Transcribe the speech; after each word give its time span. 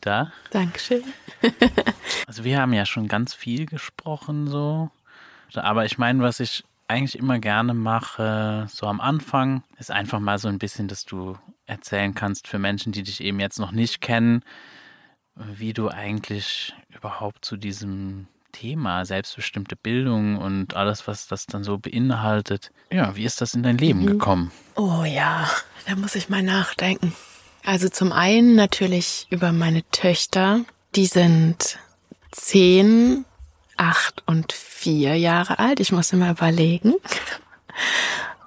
Rita. 0.00 0.32
Dankeschön. 0.50 1.04
Also 2.26 2.44
wir 2.44 2.60
haben 2.60 2.72
ja 2.72 2.86
schon 2.86 3.08
ganz 3.08 3.34
viel 3.34 3.66
gesprochen 3.66 4.46
so, 4.46 4.88
aber 5.54 5.84
ich 5.84 5.98
meine, 5.98 6.22
was 6.22 6.38
ich 6.38 6.62
eigentlich 6.86 7.18
immer 7.18 7.40
gerne 7.40 7.74
mache, 7.74 8.66
so 8.70 8.86
am 8.86 9.00
Anfang, 9.00 9.64
ist 9.78 9.90
einfach 9.90 10.20
mal 10.20 10.38
so 10.38 10.46
ein 10.46 10.58
bisschen, 10.60 10.86
dass 10.86 11.04
du 11.04 11.36
erzählen 11.66 12.14
kannst 12.14 12.46
für 12.46 12.60
Menschen, 12.60 12.92
die 12.92 13.02
dich 13.02 13.20
eben 13.20 13.40
jetzt 13.40 13.58
noch 13.58 13.72
nicht 13.72 14.00
kennen, 14.00 14.44
wie 15.34 15.72
du 15.72 15.88
eigentlich 15.88 16.72
überhaupt 16.94 17.44
zu 17.44 17.56
diesem 17.56 18.28
Thema 18.52 19.04
selbstbestimmte 19.04 19.74
Bildung 19.74 20.36
und 20.36 20.76
alles, 20.76 21.08
was 21.08 21.26
das 21.26 21.46
dann 21.46 21.64
so 21.64 21.78
beinhaltet, 21.78 22.70
ja, 22.92 23.16
wie 23.16 23.24
ist 23.24 23.40
das 23.40 23.54
in 23.54 23.64
dein 23.64 23.78
Leben 23.78 24.02
Mhm. 24.02 24.06
gekommen? 24.06 24.52
Oh 24.76 25.02
ja, 25.04 25.50
da 25.86 25.96
muss 25.96 26.14
ich 26.14 26.28
mal 26.28 26.42
nachdenken. 26.44 27.12
Also 27.64 27.88
zum 27.88 28.12
einen 28.12 28.54
natürlich 28.54 29.26
über 29.30 29.52
meine 29.52 29.82
Töchter. 29.90 30.64
Die 30.94 31.06
sind 31.06 31.78
zehn, 32.32 33.24
acht 33.76 34.22
und 34.26 34.52
vier 34.52 35.16
Jahre 35.16 35.58
alt. 35.58 35.80
Ich 35.80 35.92
muss 35.92 36.12
immer 36.12 36.30
überlegen, 36.30 36.94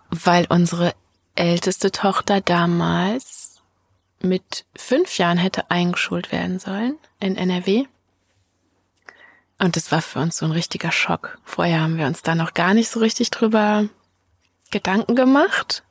weil 0.09 0.45
unsere 0.49 0.93
älteste 1.35 1.91
Tochter 1.91 2.41
damals 2.41 3.61
mit 4.21 4.65
fünf 4.75 5.17
Jahren 5.17 5.37
hätte 5.37 5.69
eingeschult 5.69 6.31
werden 6.31 6.59
sollen 6.59 6.97
in 7.19 7.35
NRW. 7.35 7.85
Und 9.59 9.75
das 9.75 9.91
war 9.91 10.01
für 10.01 10.19
uns 10.19 10.37
so 10.37 10.45
ein 10.45 10.51
richtiger 10.51 10.91
Schock. 10.91 11.37
Vorher 11.43 11.81
haben 11.81 11.97
wir 11.97 12.07
uns 12.07 12.21
da 12.21 12.35
noch 12.35 12.53
gar 12.53 12.73
nicht 12.73 12.89
so 12.89 12.99
richtig 12.99 13.31
drüber 13.31 13.87
Gedanken 14.71 15.15
gemacht. 15.15 15.83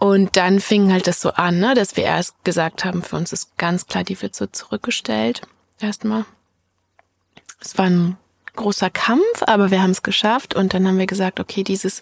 Und 0.00 0.36
dann 0.38 0.60
fing 0.60 0.90
halt 0.90 1.06
das 1.06 1.20
so 1.20 1.30
an, 1.32 1.60
ne, 1.60 1.74
dass 1.74 1.96
wir 1.96 2.04
erst 2.04 2.42
gesagt 2.42 2.84
haben, 2.84 3.02
für 3.02 3.16
uns 3.16 3.32
ist 3.32 3.56
ganz 3.58 3.86
klar, 3.86 4.02
die 4.02 4.20
wird 4.20 4.34
so 4.34 4.46
zurückgestellt. 4.46 5.42
Erstmal. 5.78 6.24
Es 7.60 7.76
war 7.76 7.84
ein 7.84 8.16
großer 8.56 8.88
Kampf, 8.88 9.42
aber 9.42 9.70
wir 9.70 9.82
haben 9.82 9.90
es 9.90 10.02
geschafft. 10.02 10.54
Und 10.54 10.72
dann 10.72 10.88
haben 10.88 10.98
wir 10.98 11.06
gesagt, 11.06 11.38
okay, 11.38 11.64
dieses 11.64 12.00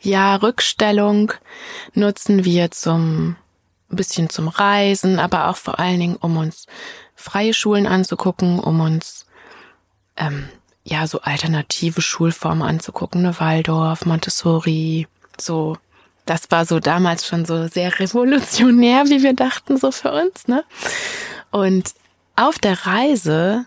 Jahr 0.00 0.42
Rückstellung 0.42 1.32
nutzen 1.92 2.44
wir 2.44 2.70
zum 2.70 3.36
ein 3.90 3.96
bisschen 3.96 4.30
zum 4.30 4.48
Reisen, 4.48 5.18
aber 5.18 5.48
auch 5.48 5.56
vor 5.56 5.78
allen 5.78 6.00
Dingen, 6.00 6.16
um 6.16 6.36
uns 6.38 6.66
freie 7.14 7.54
Schulen 7.54 7.86
anzugucken, 7.86 8.58
um 8.58 8.80
uns 8.80 9.26
ähm, 10.16 10.48
ja 10.84 11.06
so 11.06 11.20
alternative 11.20 12.02
Schulformen 12.02 12.66
anzugucken, 12.66 13.22
ne 13.22 13.38
Waldorf, 13.38 14.04
Montessori, 14.06 15.06
so 15.38 15.76
das 16.26 16.50
war 16.50 16.66
so 16.66 16.80
damals 16.80 17.26
schon 17.26 17.44
so 17.44 17.68
sehr 17.68 17.98
revolutionär, 17.98 19.04
wie 19.06 19.22
wir 19.22 19.32
dachten, 19.32 19.78
so 19.78 19.90
für 19.90 20.12
uns, 20.12 20.48
ne? 20.48 20.64
Und 21.50 21.94
auf 22.34 22.58
der 22.58 22.86
Reise, 22.86 23.64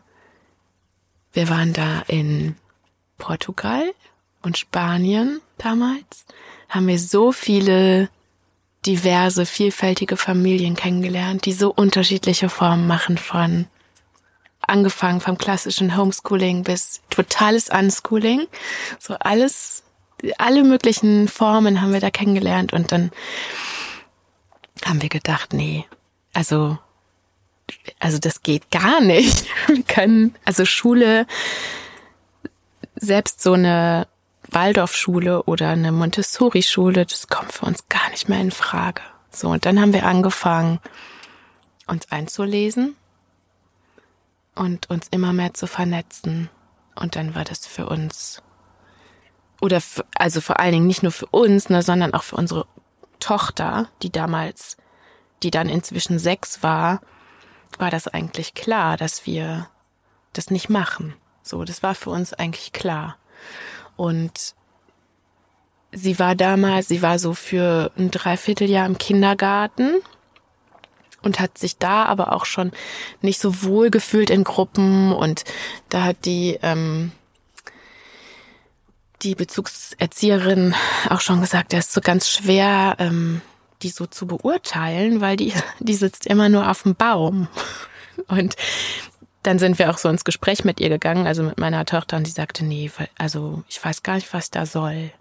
wir 1.33 1.49
waren 1.49 1.73
da 1.73 2.03
in 2.07 2.55
Portugal 3.17 3.91
und 4.43 4.57
Spanien 4.57 5.41
damals, 5.57 6.25
haben 6.67 6.87
wir 6.87 6.99
so 6.99 7.31
viele 7.31 8.09
diverse, 8.85 9.45
vielfältige 9.45 10.17
Familien 10.17 10.75
kennengelernt, 10.75 11.45
die 11.45 11.53
so 11.53 11.73
unterschiedliche 11.73 12.49
Formen 12.49 12.87
machen 12.87 13.17
von 13.17 13.67
angefangen 14.61 15.19
vom 15.19 15.37
klassischen 15.37 15.97
Homeschooling 15.97 16.63
bis 16.63 17.01
totales 17.09 17.69
Unschooling. 17.69 18.47
So 18.99 19.15
alles 19.15 19.83
alle 20.37 20.63
möglichen 20.63 21.27
Formen 21.27 21.81
haben 21.81 21.93
wir 21.93 21.99
da 21.99 22.09
kennengelernt 22.09 22.73
und 22.73 22.91
dann 22.91 23.11
haben 24.85 25.01
wir 25.01 25.09
gedacht, 25.09 25.53
nee, 25.53 25.85
also, 26.33 26.77
also 27.99 28.17
das 28.17 28.41
geht 28.43 28.71
gar 28.71 29.01
nicht. 29.01 29.47
Wir 29.67 29.83
können, 29.83 30.35
also 30.45 30.65
Schule, 30.65 31.27
selbst 32.95 33.41
so 33.41 33.53
eine 33.53 34.07
Waldorfschule 34.47 35.43
oder 35.43 35.69
eine 35.69 35.91
Montessori-Schule, 35.91 37.05
das 37.05 37.27
kommt 37.27 37.51
für 37.51 37.65
uns 37.65 37.87
gar 37.87 38.09
nicht 38.11 38.29
mehr 38.29 38.39
in 38.39 38.51
Frage. 38.51 39.01
So, 39.31 39.49
und 39.49 39.65
dann 39.65 39.79
haben 39.79 39.93
wir 39.93 40.05
angefangen, 40.05 40.79
uns 41.85 42.11
einzulesen 42.11 42.95
und 44.55 44.89
uns 44.89 45.07
immer 45.11 45.33
mehr 45.33 45.53
zu 45.53 45.67
vernetzen. 45.67 46.49
Und 46.95 47.15
dann 47.15 47.35
war 47.35 47.43
das 47.43 47.65
für 47.65 47.87
uns 47.87 48.41
oder 49.61 49.81
für, 49.81 50.05
also 50.15 50.41
vor 50.41 50.59
allen 50.59 50.73
Dingen 50.73 50.87
nicht 50.87 51.03
nur 51.03 51.11
für 51.11 51.27
uns, 51.27 51.69
ne, 51.69 51.81
sondern 51.81 52.13
auch 52.13 52.23
für 52.23 52.35
unsere 52.35 52.65
Tochter, 53.19 53.89
die 54.01 54.11
damals, 54.11 54.77
die 55.43 55.51
dann 55.51 55.69
inzwischen 55.69 56.19
sechs 56.19 56.63
war, 56.63 57.01
war 57.77 57.91
das 57.91 58.07
eigentlich 58.07 58.53
klar, 58.53 58.97
dass 58.97 59.25
wir 59.25 59.69
das 60.33 60.49
nicht 60.51 60.69
machen. 60.69 61.13
So, 61.43 61.63
das 61.63 61.83
war 61.83 61.95
für 61.95 62.09
uns 62.09 62.33
eigentlich 62.33 62.71
klar. 62.71 63.17
Und 63.95 64.55
sie 65.91 66.19
war 66.19 66.35
damals, 66.35 66.87
sie 66.87 67.01
war 67.01 67.19
so 67.19 67.33
für 67.33 67.91
ein 67.97 68.11
Dreivierteljahr 68.11 68.85
im 68.85 68.97
Kindergarten 68.97 69.95
und 71.21 71.39
hat 71.39 71.57
sich 71.57 71.77
da 71.77 72.05
aber 72.05 72.33
auch 72.33 72.45
schon 72.45 72.71
nicht 73.21 73.39
so 73.39 73.63
wohl 73.63 73.89
gefühlt 73.89 74.29
in 74.29 74.43
Gruppen 74.43 75.11
und 75.11 75.43
da 75.89 76.03
hat 76.03 76.25
die 76.25 76.57
ähm, 76.61 77.11
die 79.21 79.35
Bezugserzieherin 79.35 80.75
auch 81.09 81.21
schon 81.21 81.41
gesagt, 81.41 81.73
das 81.73 81.87
ist 81.87 81.93
so 81.93 82.01
ganz 82.01 82.29
schwer, 82.29 82.95
ähm, 82.99 83.41
die 83.81 83.89
so 83.89 84.05
zu 84.05 84.27
beurteilen, 84.27 85.21
weil 85.21 85.35
die, 85.35 85.53
die 85.79 85.95
sitzt 85.95 86.27
immer 86.27 86.49
nur 86.49 86.69
auf 86.69 86.83
dem 86.83 86.95
Baum. 86.95 87.47
Und 88.27 88.55
dann 89.43 89.59
sind 89.59 89.79
wir 89.79 89.89
auch 89.89 89.97
so 89.97 90.09
ins 90.09 90.25
Gespräch 90.25 90.65
mit 90.65 90.79
ihr 90.79 90.89
gegangen, 90.89 91.25
also 91.25 91.43
mit 91.43 91.57
meiner 91.57 91.85
Tochter, 91.85 92.17
und 92.17 92.27
die 92.27 92.31
sagte, 92.31 92.65
nee, 92.65 92.91
also 93.17 93.63
ich 93.69 93.83
weiß 93.83 94.03
gar 94.03 94.15
nicht, 94.15 94.33
was 94.33 94.51
da 94.51 94.65
soll. 94.65 95.11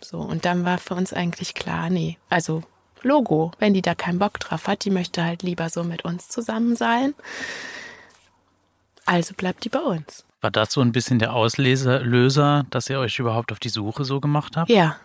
So, 0.00 0.18
und 0.18 0.44
dann 0.44 0.64
war 0.64 0.78
für 0.78 0.94
uns 0.94 1.14
eigentlich 1.14 1.54
klar, 1.54 1.88
nee, 1.88 2.18
also 2.28 2.62
Logo, 3.02 3.52
wenn 3.58 3.72
die 3.72 3.82
da 3.82 3.94
keinen 3.94 4.18
Bock 4.18 4.38
drauf 4.40 4.66
hat, 4.66 4.84
die 4.84 4.90
möchte 4.90 5.24
halt 5.24 5.42
lieber 5.42 5.70
so 5.70 5.84
mit 5.84 6.04
uns 6.04 6.28
zusammen 6.28 6.76
sein. 6.76 7.14
Also 9.04 9.34
bleibt 9.34 9.64
die 9.64 9.68
bei 9.68 9.78
uns. 9.78 10.25
War 10.40 10.50
das 10.50 10.72
so 10.72 10.80
ein 10.80 10.92
bisschen 10.92 11.18
der 11.18 11.32
Auslöser, 11.32 12.00
Löser, 12.00 12.66
dass 12.70 12.90
ihr 12.90 12.98
euch 12.98 13.18
überhaupt 13.18 13.52
auf 13.52 13.58
die 13.58 13.68
Suche 13.68 14.04
so 14.04 14.20
gemacht 14.20 14.56
habt? 14.56 14.70
Ja, 14.70 14.96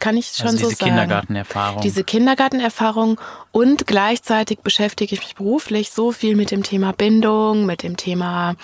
kann 0.00 0.16
ich 0.16 0.26
schon 0.26 0.48
also 0.48 0.58
so 0.58 0.68
diese 0.68 0.78
sagen. 0.80 0.90
Kindergartenerfahrung. 0.90 1.80
Diese 1.82 2.04
Kindergartenerfahrung 2.04 3.20
und 3.52 3.86
gleichzeitig 3.86 4.58
beschäftige 4.58 5.14
ich 5.14 5.20
mich 5.20 5.34
beruflich 5.36 5.90
so 5.90 6.12
viel 6.12 6.36
mit 6.36 6.50
dem 6.50 6.62
Thema 6.62 6.92
Bindung, 6.92 7.66
mit 7.66 7.82
dem 7.82 7.96
Thema 7.96 8.56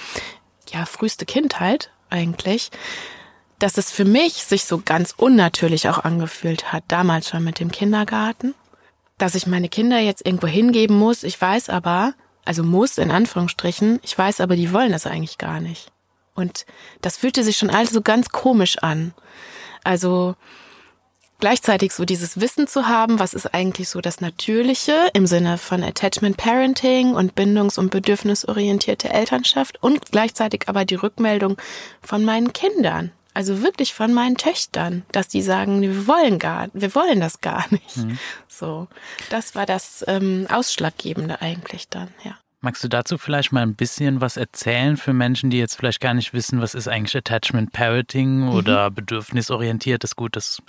ja 0.73 0.85
früheste 0.85 1.27
Kindheit 1.27 1.91
eigentlich, 2.11 2.71
dass 3.59 3.79
es 3.79 3.91
für 3.91 4.05
mich 4.05 4.35
sich 4.35 4.65
so 4.65 4.83
ganz 4.85 5.15
unnatürlich 5.17 5.89
auch 5.89 6.05
angefühlt 6.05 6.73
hat, 6.73 6.85
damals 6.89 7.29
schon 7.29 7.45
mit 7.45 7.61
dem 7.61 7.71
Kindergarten, 7.71 8.55
dass 9.19 9.35
ich 9.35 9.47
meine 9.47 9.69
Kinder 9.69 9.99
jetzt 9.99 10.27
irgendwo 10.27 10.49
hingeben 10.49 10.97
muss. 10.97 11.23
Ich 11.23 11.41
weiß 11.41 11.69
aber, 11.69 12.15
also 12.45 12.65
muss 12.65 12.99
in 12.99 13.11
Anführungsstrichen, 13.11 14.01
ich 14.03 14.17
weiß 14.17 14.41
aber, 14.41 14.57
die 14.57 14.73
wollen 14.73 14.93
das 14.93 15.07
eigentlich 15.07 15.39
gar 15.39 15.61
nicht. 15.61 15.93
Und 16.35 16.67
das 17.01 17.17
fühlte 17.17 17.45
sich 17.45 17.57
schon 17.57 17.71
alles 17.71 17.91
so 17.91 18.03
ganz 18.03 18.31
komisch 18.31 18.79
an. 18.79 19.15
Also 19.85 20.37
gleichzeitig 21.41 21.93
so 21.93 22.05
dieses 22.05 22.41
Wissen 22.41 22.67
zu 22.67 22.87
haben, 22.87 23.19
was 23.19 23.35
ist 23.35 23.53
eigentlich 23.55 23.89
so 23.89 24.01
das 24.01 24.21
Natürliche 24.21 25.11
im 25.15 25.27
Sinne 25.27 25.59
von 25.59 25.83
Attachment 25.83 26.37
Parenting 26.37 27.15
und 27.15 27.35
bindungs- 27.35 27.79
und 27.79 27.91
bedürfnisorientierte 27.91 29.09
Elternschaft 29.09 29.83
und 29.83 30.13
gleichzeitig 30.13 30.69
aber 30.69 30.85
die 30.85 30.97
Rückmeldung 30.97 31.57
von 32.03 32.25
meinen 32.25 32.53
Kindern. 32.53 33.13
Also 33.33 33.63
wirklich 33.63 33.95
von 33.95 34.13
meinen 34.13 34.37
Töchtern, 34.37 35.05
dass 35.13 35.29
die 35.29 35.41
sagen, 35.41 35.81
wir 35.83 36.07
wollen 36.07 36.39
gar, 36.39 36.69
wir 36.73 36.95
wollen 36.95 37.21
das 37.21 37.41
gar 37.41 37.65
nicht. 37.71 37.97
So, 38.49 38.89
das 39.31 39.55
war 39.55 39.67
das 39.67 40.05
ähm, 40.09 40.47
Ausschlaggebende 40.51 41.41
eigentlich 41.41 41.89
dann, 41.89 42.09
ja. 42.25 42.37
Magst 42.63 42.85
du 42.85 42.89
dazu 42.89 43.17
vielleicht 43.17 43.53
mal 43.53 43.63
ein 43.63 43.75
bisschen 43.75 44.21
was 44.21 44.37
erzählen 44.37 44.99
für 44.99 45.15
Menschen, 45.15 45.49
die 45.49 45.59
jetzt 45.59 45.77
vielleicht 45.77 46.01
gar 46.01 46.13
nicht 46.13 46.35
wissen, 46.35 46.61
was 46.61 46.75
ist 46.75 46.89
eigentlich 46.89 47.17
Attachment 47.17 47.73
Parenting 47.73 48.41
mhm. 48.41 48.49
oder 48.51 48.91
bedürfnisorientiert? 48.91 50.05
Das 50.05 50.15
gut, 50.15 50.37
das 50.37 50.63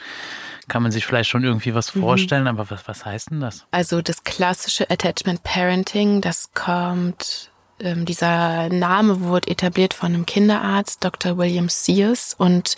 kann 0.69 0.83
man 0.83 0.93
sich 0.93 1.05
vielleicht 1.05 1.29
schon 1.29 1.43
irgendwie 1.43 1.75
was 1.75 1.93
mhm. 1.93 1.99
vorstellen, 1.99 2.43
mhm. 2.43 2.47
aber 2.47 2.69
was, 2.69 2.88
was 2.88 3.05
heißt 3.05 3.31
denn 3.31 3.41
das? 3.41 3.65
Also 3.71 4.01
das 4.01 4.23
klassische 4.23 4.89
Attachment 4.89 5.43
Parenting, 5.43 6.21
das 6.21 6.53
kommt, 6.53 7.51
ähm, 7.81 8.05
dieser 8.05 8.69
Name 8.69 9.21
wurde 9.21 9.49
etabliert 9.49 9.94
von 9.94 10.13
einem 10.13 10.25
Kinderarzt, 10.25 11.03
Dr. 11.03 11.37
William 11.37 11.67
Sears 11.67 12.33
und 12.37 12.75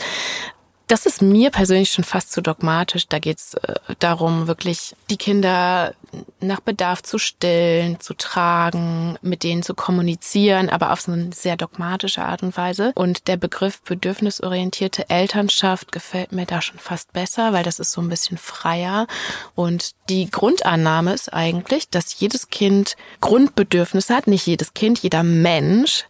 das 0.88 1.06
ist 1.06 1.21
mir 1.21 1.50
persönlich 1.50 1.91
schon 1.91 2.03
fast 2.03 2.31
zu 2.31 2.41
dogmatisch. 2.41 3.07
Da 3.07 3.19
geht 3.19 3.38
es 3.39 3.53
äh, 3.56 3.75
darum, 4.00 4.47
wirklich 4.47 4.95
die 5.09 5.18
Kinder 5.18 5.94
nach 6.39 6.59
Bedarf 6.59 7.01
zu 7.01 7.18
stillen, 7.18 8.00
zu 8.00 8.13
tragen, 8.13 9.18
mit 9.21 9.44
denen 9.44 9.63
zu 9.63 9.74
kommunizieren, 9.74 10.69
aber 10.69 10.91
auf 10.91 11.01
so 11.01 11.12
eine 11.13 11.31
sehr 11.33 11.56
dogmatische 11.56 12.24
Art 12.24 12.44
und 12.44 12.56
Weise. 12.57 12.91
Und 12.95 13.27
der 13.27 13.38
Begriff 13.38 13.81
bedürfnisorientierte 13.81 15.09
Elternschaft 15.09 15.91
gefällt 15.91 16.31
mir 16.31 16.45
da 16.45 16.62
schon 16.62 16.80
fast 16.80 17.13
besser, 17.13 17.53
weil 17.53 17.63
das 17.63 17.80
ist 17.80 17.91
so 17.91 18.01
ein 18.01 18.09
bisschen 18.09 18.38
freier. 18.38 19.07
Und 19.56 19.91
die 20.09 20.30
Grundannahme 20.30 21.13
ist 21.13 21.33
eigentlich, 21.33 21.89
dass 21.89 22.19
jedes 22.19 22.50
Kind 22.50 22.97
Grundbedürfnisse 23.21 24.15
hat. 24.15 24.27
Nicht 24.27 24.45
jedes 24.45 24.74
Kind, 24.74 25.00
jeder 25.00 25.24
Mensch. 25.24 26.06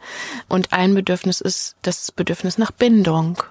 Und 0.50 0.74
ein 0.74 0.96
Bedürfnis 0.96 1.42
ist 1.42 1.76
das 1.84 2.12
Bedürfnis 2.12 2.58
nach 2.58 2.72
Bindung. 2.72 3.44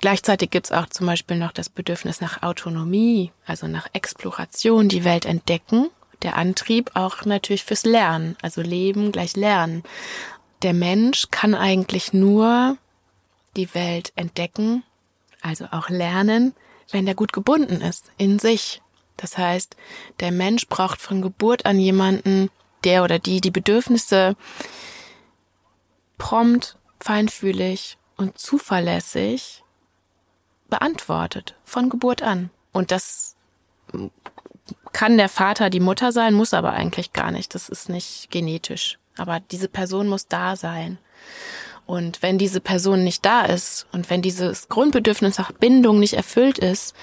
Gleichzeitig 0.00 0.50
gibt's 0.50 0.70
auch 0.70 0.86
zum 0.86 1.06
Beispiel 1.06 1.36
noch 1.36 1.52
das 1.52 1.68
Bedürfnis 1.68 2.20
nach 2.20 2.42
Autonomie, 2.42 3.32
also 3.46 3.66
nach 3.66 3.88
Exploration, 3.92 4.88
die 4.88 5.04
Welt 5.04 5.26
entdecken. 5.26 5.90
Der 6.22 6.36
Antrieb 6.36 6.92
auch 6.94 7.24
natürlich 7.24 7.64
fürs 7.64 7.84
Lernen, 7.84 8.36
also 8.40 8.60
Leben 8.60 9.12
gleich 9.12 9.36
Lernen. 9.36 9.82
Der 10.62 10.72
Mensch 10.72 11.26
kann 11.30 11.54
eigentlich 11.54 12.12
nur 12.12 12.76
die 13.56 13.74
Welt 13.74 14.12
entdecken, 14.14 14.84
also 15.42 15.66
auch 15.70 15.88
lernen, 15.88 16.54
wenn 16.90 17.06
er 17.06 17.14
gut 17.14 17.32
gebunden 17.32 17.80
ist 17.80 18.10
in 18.18 18.38
sich. 18.38 18.82
Das 19.16 19.36
heißt, 19.36 19.76
der 20.20 20.30
Mensch 20.30 20.68
braucht 20.68 21.00
von 21.00 21.22
Geburt 21.22 21.66
an 21.66 21.78
jemanden, 21.78 22.50
der 22.84 23.02
oder 23.02 23.18
die 23.18 23.40
die 23.40 23.50
Bedürfnisse 23.50 24.36
prompt, 26.18 26.76
feinfühlig 27.00 27.98
und 28.16 28.38
zuverlässig 28.38 29.64
beantwortet, 30.68 31.54
von 31.64 31.88
Geburt 31.88 32.22
an. 32.22 32.50
Und 32.72 32.90
das 32.90 33.36
kann 34.92 35.16
der 35.16 35.28
Vater 35.28 35.70
die 35.70 35.80
Mutter 35.80 36.12
sein, 36.12 36.34
muss 36.34 36.54
aber 36.54 36.72
eigentlich 36.72 37.12
gar 37.12 37.30
nicht. 37.30 37.54
Das 37.54 37.68
ist 37.68 37.88
nicht 37.88 38.30
genetisch. 38.30 38.98
Aber 39.16 39.40
diese 39.40 39.68
Person 39.68 40.08
muss 40.08 40.28
da 40.28 40.56
sein. 40.56 40.98
Und 41.86 42.22
wenn 42.22 42.36
diese 42.36 42.60
Person 42.60 43.02
nicht 43.02 43.24
da 43.24 43.46
ist 43.46 43.86
und 43.92 44.10
wenn 44.10 44.20
dieses 44.20 44.68
Grundbedürfnis 44.68 45.38
nach 45.38 45.52
Bindung 45.52 45.98
nicht 46.00 46.14
erfüllt 46.14 46.58
ist, 46.58 46.94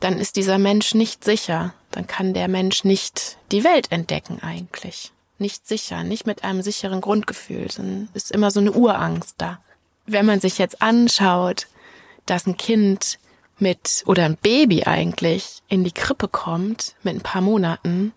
dann 0.00 0.18
ist 0.18 0.36
dieser 0.36 0.58
Mensch 0.58 0.94
nicht 0.94 1.24
sicher. 1.24 1.74
Dann 1.90 2.06
kann 2.06 2.32
der 2.32 2.48
Mensch 2.48 2.84
nicht 2.84 3.36
die 3.52 3.64
Welt 3.64 3.92
entdecken 3.92 4.40
eigentlich. 4.42 5.12
Nicht 5.38 5.68
sicher, 5.68 6.04
nicht 6.04 6.26
mit 6.26 6.42
einem 6.42 6.62
sicheren 6.62 7.00
Grundgefühl, 7.00 7.70
sondern 7.70 8.08
ist 8.14 8.32
immer 8.32 8.50
so 8.50 8.60
eine 8.60 8.72
Urangst 8.72 9.34
da. 9.38 9.60
Wenn 10.06 10.26
man 10.26 10.40
sich 10.40 10.58
jetzt 10.58 10.80
anschaut, 10.80 11.66
dass 12.30 12.46
ein 12.46 12.56
Kind 12.56 13.18
mit 13.58 14.04
oder 14.06 14.24
ein 14.24 14.36
Baby 14.36 14.84
eigentlich 14.84 15.62
in 15.68 15.84
die 15.84 15.92
Krippe 15.92 16.28
kommt 16.28 16.94
mit 17.02 17.16
ein 17.16 17.22
paar 17.22 17.42
Monaten 17.42 18.12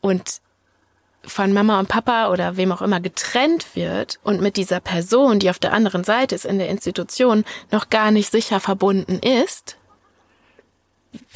und 0.00 0.40
von 1.26 1.52
Mama 1.52 1.78
und 1.78 1.88
Papa 1.88 2.30
oder 2.30 2.56
wem 2.56 2.72
auch 2.72 2.82
immer 2.82 3.00
getrennt 3.00 3.74
wird 3.74 4.18
und 4.22 4.40
mit 4.40 4.56
dieser 4.56 4.80
Person, 4.80 5.38
die 5.38 5.50
auf 5.50 5.58
der 5.58 5.72
anderen 5.72 6.04
Seite 6.04 6.34
ist 6.34 6.44
in 6.44 6.58
der 6.58 6.68
Institution, 6.68 7.44
noch 7.70 7.88
gar 7.88 8.10
nicht 8.10 8.30
sicher 8.30 8.60
verbunden 8.60 9.18
ist, 9.18 9.78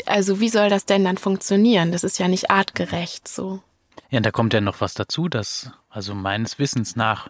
also 0.07 0.41
wie 0.41 0.49
soll 0.49 0.69
das 0.69 0.87
denn 0.87 1.05
dann 1.05 1.19
funktionieren? 1.19 1.93
Das 1.93 2.05
ist 2.05 2.19
ja 2.19 2.29
nicht 2.29 2.51
artgerecht 2.51 3.29
so. 3.29 3.63
Ja, 4.11 4.19
und 4.19 4.27
da 4.27 4.31
kommt 4.31 4.55
ja 4.55 4.61
noch 4.61 4.81
was 4.81 4.95
dazu, 4.95 5.29
dass 5.29 5.71
also 5.91 6.15
meines 6.15 6.59
Wissens 6.59 6.97
nach 6.97 7.29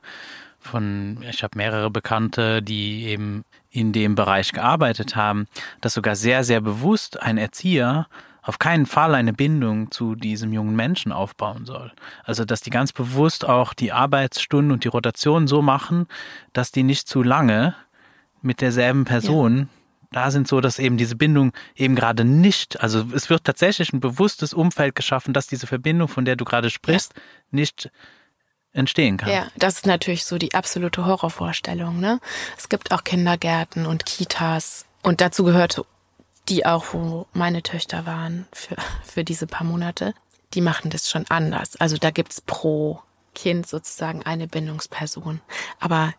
von, 0.60 1.24
ich 1.28 1.42
habe 1.42 1.56
mehrere 1.56 1.90
Bekannte, 1.90 2.62
die 2.62 3.06
eben 3.06 3.44
in 3.70 3.93
dem 3.93 4.15
Bereich 4.15 4.53
gearbeitet 4.53 5.17
haben, 5.17 5.47
dass 5.81 5.94
sogar 5.94 6.17
sehr, 6.17 6.44
sehr 6.44 6.61
bewusst 6.61 7.23
ein 7.23 7.38
Erzieher 7.38 8.06
auf 8.49 8.59
keinen 8.59 8.87
Fall 8.87 9.15
eine 9.15 9.35
Bindung 9.35 9.91
zu 9.91 10.15
diesem 10.15 10.55
jungen 10.55 10.75
Menschen 10.75 11.12
aufbauen 11.12 11.67
soll. 11.67 11.93
Also, 12.25 12.47
dass 12.47 12.62
die 12.62 12.70
ganz 12.70 12.93
bewusst 12.93 13.47
auch 13.47 13.75
die 13.75 13.93
Arbeitsstunden 13.93 14.73
und 14.73 14.85
die 14.85 14.88
Rotation 14.88 15.47
so 15.47 15.61
machen, 15.61 16.06
dass 16.55 16.73
die 16.73 16.82
nicht 16.82 17.09
zu 17.09 17.23
lange 17.23 17.75
mit 18.41 18.62
derselben 18.62 19.05
Person 19.05 19.59
ja. 19.59 19.67
da 20.12 20.31
sind, 20.31 20.49
so 20.49 20.62
dass 20.62 20.79
eben 20.79 20.97
diese 20.97 21.17
Bindung 21.17 21.53
eben 21.76 21.94
gerade 21.94 22.25
nicht, 22.25 22.81
also 22.81 23.05
es 23.15 23.29
wird 23.29 23.44
tatsächlich 23.44 23.93
ein 23.93 24.00
bewusstes 24.00 24.55
Umfeld 24.55 24.94
geschaffen, 24.94 25.35
dass 25.35 25.47
diese 25.47 25.67
Verbindung, 25.67 26.09
von 26.09 26.25
der 26.25 26.37
du 26.37 26.47
gerade 26.47 26.70
sprichst, 26.70 27.12
ja. 27.15 27.23
nicht 27.50 27.91
entstehen 28.78 29.16
kann. 29.16 29.30
Ja, 29.30 29.48
das 29.56 29.76
ist 29.76 29.86
natürlich 29.86 30.25
so 30.25 30.38
die 30.38 30.54
absolute 30.54 31.04
Horrorvorstellung. 31.04 32.00
Ne? 32.00 32.20
Es 32.56 32.69
gibt 32.69 32.92
auch 32.92 33.04
Kindergärten 33.04 33.86
und 33.86 34.06
Kitas 34.06 34.86
und 35.02 35.20
dazu 35.20 35.44
gehört 35.44 35.84
die 36.48 36.64
auch, 36.64 36.86
wo 36.92 37.26
meine 37.32 37.62
Töchter 37.62 38.06
waren 38.06 38.46
für, 38.52 38.76
für 39.04 39.25
diese 39.25 39.46
paar 39.46 39.66
Monate. 39.66 40.14
Die 40.54 40.62
machen 40.62 40.90
das 40.90 41.10
schon 41.10 41.26
anders. 41.28 41.76
Also 41.76 41.98
da 41.98 42.10
gibt's 42.10 42.40
pro 42.40 43.02
Kind 43.34 43.66
sozusagen 43.66 44.22
eine 44.22 44.48
Bindungsperson. 44.48 45.40
Aber 45.78 46.14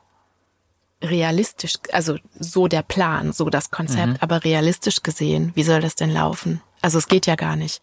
realistisch, 1.01 1.75
also 1.91 2.17
so 2.39 2.67
der 2.67 2.83
Plan, 2.83 3.33
so 3.33 3.49
das 3.49 3.71
Konzept, 3.71 4.07
mhm. 4.07 4.17
aber 4.19 4.43
realistisch 4.43 5.01
gesehen, 5.01 5.51
wie 5.55 5.63
soll 5.63 5.81
das 5.81 5.95
denn 5.95 6.11
laufen? 6.11 6.61
Also 6.81 6.97
es 6.97 7.07
geht 7.07 7.25
ja 7.25 7.35
gar 7.35 7.55
nicht 7.55 7.81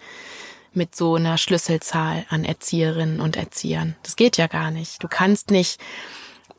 mit 0.77 0.95
so 0.95 1.15
einer 1.17 1.39
Schlüsselzahl 1.39 2.27
an 2.29 2.45
Erzieherinnen 2.45 3.21
und 3.21 3.37
Erziehern. 3.37 3.97
Das 4.03 4.17
geht 4.17 4.37
ja 4.37 4.47
gar 4.47 4.71
nicht. 4.71 5.03
Du 5.03 5.09
kannst 5.09 5.51
nicht 5.51 5.81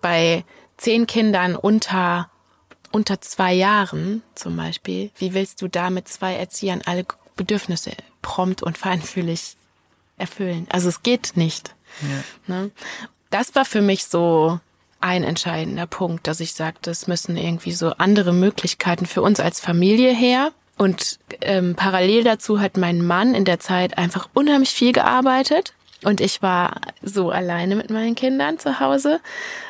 bei 0.02 0.44
zehn 0.78 1.08
Kindern 1.08 1.56
unter 1.56 2.30
unter 2.92 3.22
zwei 3.22 3.54
Jahren 3.54 4.24
zum 4.34 4.56
Beispiel, 4.56 5.12
wie 5.18 5.34
willst 5.34 5.62
du 5.62 5.68
da 5.68 5.90
mit 5.90 6.08
zwei 6.08 6.36
Erziehern 6.36 6.82
alle 6.86 7.06
Bedürfnisse 7.36 7.92
prompt 8.22 8.64
und 8.64 8.78
feinfühlig 8.78 9.56
erfüllen? 10.18 10.68
Also 10.70 10.90
es 10.90 11.04
geht 11.04 11.34
nicht. 11.36 11.76
Ja. 12.02 12.56
Ne? 12.56 12.72
Das 13.30 13.56
war 13.56 13.66
für 13.66 13.82
mich 13.82 14.06
so 14.06 14.60
ein 15.00 15.24
entscheidender 15.24 15.86
Punkt, 15.86 16.28
dass 16.28 16.40
ich 16.40 16.54
sagte, 16.54 16.90
es 16.90 17.08
müssen 17.08 17.38
irgendwie 17.38 17.72
so 17.72 17.92
andere 17.92 18.34
Möglichkeiten 18.34 19.06
für 19.06 19.22
uns 19.22 19.40
als 19.40 19.60
Familie 19.60 20.14
her. 20.14 20.52
Und 20.78 21.20
ähm, 21.42 21.76
parallel 21.76 22.24
dazu 22.24 22.60
hat 22.62 22.78
mein 22.78 23.06
Mann 23.06 23.34
in 23.34 23.46
der 23.46 23.60
Zeit 23.60 23.98
einfach 23.98 24.30
unheimlich 24.34 24.70
viel 24.70 24.94
gearbeitet. 24.94 25.74
Und 26.04 26.22
ich 26.22 26.42
war 26.44 26.80
so 27.02 27.32
alleine 27.32 27.76
mit 27.76 27.90
meinen 27.90 28.16
Kindern 28.16 28.60
zu 28.60 28.80
Hause. 28.80 29.20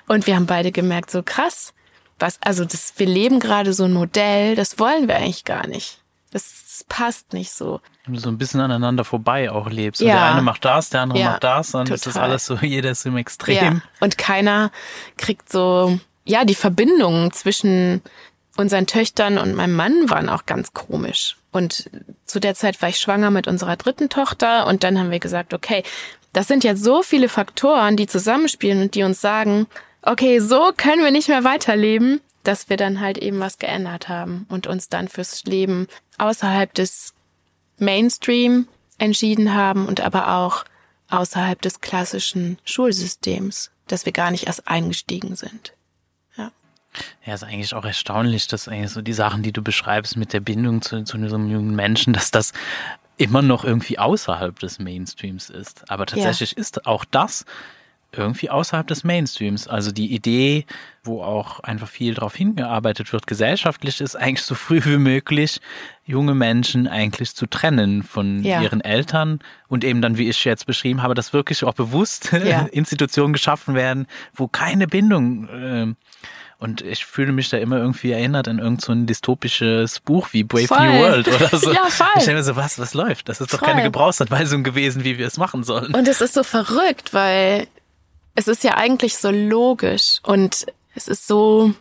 Und 0.07 0.27
wir 0.27 0.35
haben 0.35 0.45
beide 0.45 0.71
gemerkt, 0.71 1.09
so 1.09 1.23
krass, 1.23 1.73
was, 2.19 2.39
also 2.41 2.65
das, 2.65 2.93
wir 2.97 3.07
leben 3.07 3.39
gerade 3.39 3.73
so 3.73 3.85
ein 3.85 3.93
Modell, 3.93 4.55
das 4.55 4.79
wollen 4.79 5.07
wir 5.07 5.15
eigentlich 5.15 5.45
gar 5.45 5.67
nicht. 5.67 5.99
Das 6.31 6.85
passt 6.89 7.31
nicht 7.33 7.51
so. 7.51 7.79
Wenn 8.05 8.15
du 8.15 8.19
so 8.19 8.29
ein 8.29 8.37
bisschen 8.37 8.59
aneinander 8.59 9.05
vorbei 9.05 9.49
auch 9.49 9.69
lebst. 9.69 10.01
Ja. 10.01 10.07
Und 10.07 10.13
der 10.19 10.31
eine 10.31 10.41
macht 10.41 10.65
das, 10.65 10.89
der 10.89 11.01
andere 11.01 11.19
ja, 11.19 11.31
macht 11.31 11.43
das, 11.43 11.71
dann 11.71 11.85
total. 11.85 11.95
ist 11.95 12.07
das 12.07 12.17
alles 12.17 12.45
so, 12.45 12.55
jeder 12.61 12.91
ist 12.91 13.05
im 13.05 13.17
Extrem. 13.17 13.55
Ja. 13.55 13.81
Und 14.01 14.17
keiner 14.17 14.71
kriegt 15.17 15.49
so, 15.49 15.99
ja, 16.25 16.43
die 16.43 16.55
Verbindung 16.55 17.31
zwischen 17.31 18.01
unseren 18.57 18.87
Töchtern 18.87 19.37
und 19.37 19.55
meinem 19.55 19.75
Mann 19.75 20.09
waren 20.09 20.29
auch 20.29 20.45
ganz 20.45 20.73
komisch. 20.73 21.37
Und 21.51 21.89
zu 22.25 22.39
der 22.39 22.55
Zeit 22.55 22.81
war 22.81 22.89
ich 22.89 22.99
schwanger 22.99 23.31
mit 23.31 23.47
unserer 23.47 23.77
dritten 23.77 24.09
Tochter 24.09 24.67
und 24.67 24.83
dann 24.83 24.99
haben 24.99 25.11
wir 25.11 25.19
gesagt, 25.19 25.53
okay, 25.53 25.83
das 26.33 26.47
sind 26.47 26.63
jetzt 26.63 26.83
so 26.83 27.01
viele 27.01 27.29
Faktoren, 27.29 27.95
die 27.95 28.07
zusammenspielen 28.07 28.81
und 28.81 28.95
die 28.95 29.03
uns 29.03 29.21
sagen, 29.21 29.67
okay, 30.01 30.39
so 30.39 30.71
können 30.75 31.03
wir 31.03 31.11
nicht 31.11 31.29
mehr 31.29 31.43
weiterleben, 31.43 32.21
dass 32.43 32.69
wir 32.69 32.77
dann 32.77 32.99
halt 32.99 33.17
eben 33.17 33.39
was 33.39 33.57
geändert 33.57 34.07
haben 34.07 34.45
und 34.49 34.67
uns 34.67 34.89
dann 34.89 35.07
fürs 35.07 35.43
Leben 35.45 35.87
außerhalb 36.17 36.73
des 36.73 37.13
Mainstream 37.77 38.67
entschieden 38.97 39.53
haben 39.53 39.87
und 39.87 40.01
aber 40.01 40.35
auch 40.35 40.65
außerhalb 41.09 41.61
des 41.61 41.81
klassischen 41.81 42.57
Schulsystems, 42.65 43.71
dass 43.87 44.05
wir 44.05 44.13
gar 44.13 44.31
nicht 44.31 44.47
erst 44.47 44.67
eingestiegen 44.67 45.35
sind. 45.35 45.73
Ja, 47.25 47.34
ist 47.34 47.44
eigentlich 47.44 47.74
auch 47.74 47.86
erstaunlich, 47.86 48.48
dass 48.48 48.68
eigentlich 48.68 48.92
so 48.92 49.01
die 49.01 49.13
Sachen, 49.13 49.44
die 49.44 49.51
du 49.51 49.62
beschreibst 49.62 50.18
mit 50.18 50.34
der 50.34 50.39
Bindung 50.39 50.82
zu, 50.82 51.04
zu 51.04 51.18
so 51.27 51.36
einem 51.36 51.50
jungen 51.50 51.75
Menschen, 51.75 52.13
dass 52.13 52.32
das 52.32 52.54
immer 53.18 53.42
noch 53.42 53.63
irgendwie 53.63 54.00
außerhalb 54.00 54.58
des 54.60 54.80
Mainstreams 54.80 55.50
ist. 55.50 55.89
Aber 55.89 56.06
tatsächlich 56.06 56.51
ja. 56.51 56.60
ist 56.60 56.86
auch 56.86 57.04
das 57.06 57.46
irgendwie 58.11 58.49
außerhalb 58.49 58.87
des 58.87 59.03
Mainstreams. 59.03 59.67
Also 59.67 59.91
die 59.91 60.13
Idee, 60.13 60.65
wo 61.03 61.21
auch 61.21 61.59
einfach 61.59 61.87
viel 61.87 62.13
darauf 62.13 62.35
hingearbeitet 62.35 63.11
wird, 63.13 63.27
gesellschaftlich 63.27 64.01
ist 64.01 64.15
eigentlich 64.15 64.43
so 64.43 64.55
früh 64.55 64.79
wie 64.85 64.97
möglich 64.97 65.59
junge 66.05 66.33
Menschen 66.33 66.87
eigentlich 66.87 67.35
zu 67.35 67.45
trennen 67.47 68.01
von 68.03 68.43
Ja. 68.43 68.61
ihren 68.61 68.81
Eltern 68.81 69.39
und 69.67 69.83
eben 69.83 70.01
dann, 70.01 70.17
wie 70.17 70.29
ich 70.29 70.43
jetzt 70.45 70.65
beschrieben 70.65 71.03
habe, 71.03 71.13
dass 71.15 71.33
wirklich 71.33 71.63
auch 71.63 71.73
bewusst 71.73 72.31
Ja. 72.45 72.61
Institutionen 72.71 73.33
geschaffen 73.33 73.75
werden, 73.75 74.07
wo 74.33 74.47
keine 74.47 74.87
Bindung 74.87 75.49
ähm, 75.51 75.95
und 76.59 76.81
ich 76.81 77.05
fühle 77.05 77.33
mich 77.33 77.49
da 77.49 77.57
immer 77.57 77.77
irgendwie 77.77 78.11
erinnert 78.11 78.47
an 78.47 78.57
irgend 78.57 78.81
so 78.81 78.91
ein 78.91 79.05
dystopisches 79.05 79.99
Buch 79.99 80.29
wie 80.31 80.43
Brave 80.43 80.65
Voll. 80.67 80.87
New 80.91 80.99
World 81.01 81.27
oder 81.27 81.55
so. 81.55 81.71
Ja, 81.73 81.85
voll. 81.89 82.07
Ich 82.17 82.23
denke 82.23 82.39
mir 82.39 82.43
so, 82.43 82.55
was, 82.55 82.79
was 82.79 82.95
läuft? 82.95 83.29
Das 83.29 83.41
ist 83.41 83.53
doch 83.53 83.59
Voll. 83.59 83.67
keine 83.67 83.83
Gebrauchsanweisung 83.83 84.63
gewesen, 84.63 85.03
wie 85.03 85.19
wir 85.19 85.27
es 85.27 85.37
machen 85.37 85.63
sollen. 85.63 85.93
Und 85.93 86.07
es 86.07 86.19
ist 86.21 86.33
so 86.33 86.41
verrückt, 86.43 87.13
weil 87.13 87.67
es 88.38 88.48
ist 88.48 88.63
ja 88.63 88.77
eigentlich 88.77 89.17
so 89.17 89.32
logisch 89.32 90.20
und 90.22 90.67
es 90.94 91.08
ist 91.08 91.25
so, 91.25 91.74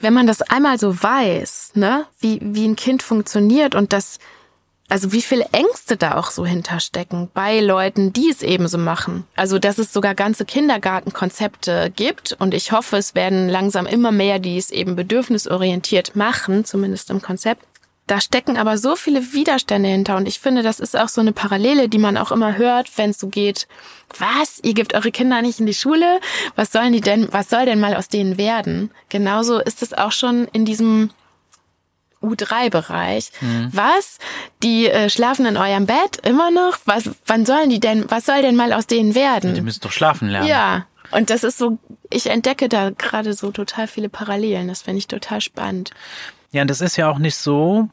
wenn 0.00 0.12
man 0.12 0.26
das 0.26 0.42
einmal 0.42 0.76
so 0.76 1.00
weiß, 1.00 1.72
ne, 1.74 2.06
wie, 2.18 2.40
wie 2.42 2.66
ein 2.66 2.74
Kind 2.74 3.00
funktioniert 3.04 3.76
und 3.76 3.92
das, 3.92 4.18
also 4.88 5.12
wie 5.12 5.22
viele 5.22 5.44
Ängste 5.52 5.96
da 5.96 6.16
auch 6.16 6.32
so 6.32 6.44
hinterstecken 6.44 7.30
bei 7.32 7.60
Leuten, 7.60 8.12
die 8.12 8.28
es 8.28 8.42
eben 8.42 8.66
so 8.66 8.76
machen. 8.76 9.24
Also, 9.36 9.60
dass 9.60 9.78
es 9.78 9.92
sogar 9.92 10.16
ganze 10.16 10.44
Kindergartenkonzepte 10.44 11.92
gibt 11.94 12.32
und 12.40 12.52
ich 12.52 12.72
hoffe, 12.72 12.96
es 12.96 13.14
werden 13.14 13.48
langsam 13.48 13.86
immer 13.86 14.10
mehr, 14.10 14.40
die 14.40 14.58
es 14.58 14.72
eben 14.72 14.96
bedürfnisorientiert 14.96 16.16
machen, 16.16 16.64
zumindest 16.64 17.08
im 17.10 17.22
Konzept. 17.22 17.64
Da 18.06 18.20
stecken 18.20 18.56
aber 18.56 18.78
so 18.78 18.96
viele 18.96 19.32
Widerstände 19.32 19.88
hinter 19.88 20.16
und 20.16 20.26
ich 20.26 20.40
finde, 20.40 20.62
das 20.62 20.80
ist 20.80 20.98
auch 20.98 21.08
so 21.08 21.20
eine 21.20 21.32
Parallele, 21.32 21.88
die 21.88 21.98
man 21.98 22.16
auch 22.16 22.32
immer 22.32 22.58
hört, 22.58 22.90
wenn 22.98 23.10
es 23.10 23.18
so 23.18 23.28
geht, 23.28 23.68
was, 24.18 24.58
ihr 24.62 24.74
gebt 24.74 24.94
eure 24.94 25.12
Kinder 25.12 25.40
nicht 25.40 25.60
in 25.60 25.66
die 25.66 25.74
Schule? 25.74 26.20
Was 26.56 26.72
sollen 26.72 26.92
die 26.92 27.00
denn, 27.00 27.32
was 27.32 27.48
soll 27.48 27.64
denn 27.64 27.80
mal 27.80 27.94
aus 27.94 28.08
denen 28.08 28.36
werden? 28.36 28.90
Genauso 29.08 29.60
ist 29.60 29.82
es 29.82 29.94
auch 29.94 30.12
schon 30.12 30.46
in 30.52 30.64
diesem 30.64 31.10
U3-Bereich. 32.22 33.30
Was? 33.72 34.18
Die 34.62 34.88
äh, 34.88 35.10
schlafen 35.10 35.46
in 35.46 35.56
eurem 35.56 35.86
Bett 35.86 36.18
immer 36.24 36.50
noch? 36.50 36.78
Was, 36.84 37.10
wann 37.26 37.44
sollen 37.44 37.70
die 37.70 37.80
denn, 37.80 38.10
was 38.10 38.26
soll 38.26 38.42
denn 38.42 38.56
mal 38.56 38.72
aus 38.72 38.86
denen 38.86 39.14
werden? 39.14 39.54
Die 39.54 39.60
müssen 39.60 39.80
doch 39.80 39.92
schlafen 39.92 40.28
lernen. 40.28 40.48
Ja. 40.48 40.86
Und 41.10 41.30
das 41.30 41.44
ist 41.44 41.58
so, 41.58 41.78
ich 42.10 42.30
entdecke 42.30 42.68
da 42.68 42.90
gerade 42.90 43.34
so 43.34 43.50
total 43.50 43.86
viele 43.86 44.08
Parallelen. 44.08 44.68
Das 44.68 44.82
finde 44.82 44.98
ich 44.98 45.08
total 45.08 45.40
spannend. 45.40 45.90
Ja, 46.52 46.62
und 46.62 46.70
das 46.70 46.80
ist 46.80 46.96
ja 46.96 47.08
auch 47.10 47.18
nicht 47.18 47.36
so, 47.36 47.88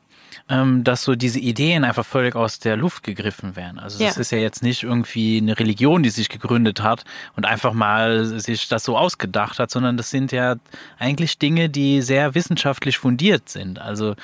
ähm, 0.47 0.83
dass 0.83 1.03
so 1.03 1.15
diese 1.15 1.39
Ideen 1.39 1.83
einfach 1.83 2.05
völlig 2.05 2.35
aus 2.35 2.59
der 2.59 2.75
Luft 2.77 3.03
gegriffen 3.03 3.55
werden. 3.55 3.79
Also 3.79 3.99
das 4.03 4.15
Ja. 4.15 4.21
ist 4.21 4.31
ja 4.31 4.37
jetzt 4.37 4.61
nicht 4.63 4.83
irgendwie 4.83 5.37
eine 5.37 5.57
Religion, 5.59 6.03
die 6.03 6.09
sich 6.09 6.29
gegründet 6.29 6.81
hat 6.81 7.03
und 7.35 7.45
einfach 7.45 7.73
mal 7.73 8.25
sich 8.25 8.67
das 8.67 8.83
so 8.83 8.97
ausgedacht 8.97 9.59
hat, 9.59 9.71
sondern 9.71 9.97
das 9.97 10.09
sind 10.09 10.31
ja 10.31 10.55
eigentlich 10.97 11.37
Dinge, 11.39 11.69
die 11.69 12.01
sehr 12.01 12.35
wissenschaftlich 12.35 12.97
fundiert 12.97 13.49
sind. 13.49 13.79
Also 13.79 14.15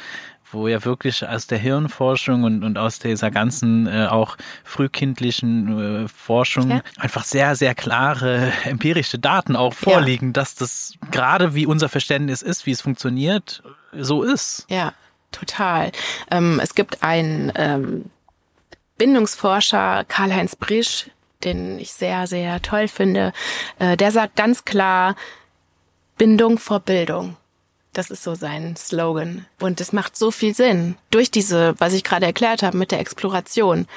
wo 0.52 0.68
ja 0.68 0.86
wirklich 0.86 1.28
aus 1.28 1.48
der 1.48 1.58
Hirnforschung 1.58 2.44
und, 2.44 2.64
und 2.64 2.78
aus 2.78 3.00
dieser 3.00 3.30
ganzen 3.32 3.88
äh, 3.88 4.08
auch 4.10 4.38
frühkindlichen 4.64 6.06
äh, 6.06 6.08
Forschung 6.08 6.70
Ja. 6.72 6.82
einfach 6.98 7.24
sehr, 7.24 7.56
sehr 7.56 7.76
klare 7.76 8.52
empirische 8.64 9.20
Daten 9.20 9.56
auch 9.56 9.74
vorliegen, 9.74 10.34
dass 10.34 10.56
das 10.56 10.94
gerade 11.12 11.56
wie 11.56 11.66
unser 11.66 11.90
Verständnis 11.90 12.42
ist, 12.42 12.66
wie 12.66 12.72
es 12.72 12.82
funktioniert, 12.82 13.64
so 13.98 14.24
ist. 14.24 14.66
Ja, 14.70 14.94
total. 15.32 15.92
Ähm, 16.32 16.60
es 16.62 16.76
gibt 16.76 17.04
einen 17.04 17.52
ähm, 17.56 18.06
Bindungsforscher, 18.98 20.06
Karl-Heinz 20.08 20.56
Brisch, 20.56 21.10
den 21.44 21.80
ich 21.80 21.94
sehr, 21.94 22.28
sehr 22.28 22.62
toll 22.62 22.88
finde. 22.88 23.34
Äh, 23.80 23.98
der 23.98 24.12
sagt 24.12 24.36
ganz 24.36 24.66
klar, 24.66 25.16
Bindung 26.18 26.58
vor 26.58 26.80
Bildung. 26.80 27.36
Das 27.94 28.10
ist 28.10 28.24
so 28.24 28.36
sein 28.36 28.76
Slogan. 28.76 29.46
Und 29.62 29.80
es 29.80 29.94
macht 29.94 30.18
so 30.18 30.32
viel 30.32 30.54
Sinn. 30.54 30.98
Durch 31.12 31.32
diese, 31.32 31.76
was 31.80 31.94
ich 31.94 32.04
gerade 32.04 32.26
erklärt 32.26 32.64
habe 32.64 32.78
mit 32.78 32.92
der 32.92 33.00
Exploration. 33.00 33.88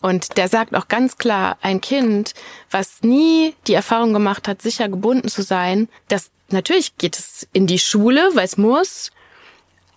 Und 0.00 0.36
der 0.36 0.48
sagt 0.48 0.74
auch 0.74 0.88
ganz 0.88 1.16
klar, 1.16 1.58
ein 1.60 1.80
Kind, 1.80 2.34
was 2.70 3.02
nie 3.02 3.54
die 3.66 3.74
Erfahrung 3.74 4.12
gemacht 4.12 4.46
hat, 4.46 4.62
sicher 4.62 4.88
gebunden 4.88 5.28
zu 5.28 5.42
sein, 5.42 5.88
das 6.08 6.30
natürlich 6.50 6.96
geht 6.98 7.18
es 7.18 7.48
in 7.52 7.66
die 7.66 7.78
Schule, 7.78 8.30
weil 8.34 8.44
es 8.44 8.56
muss, 8.56 9.10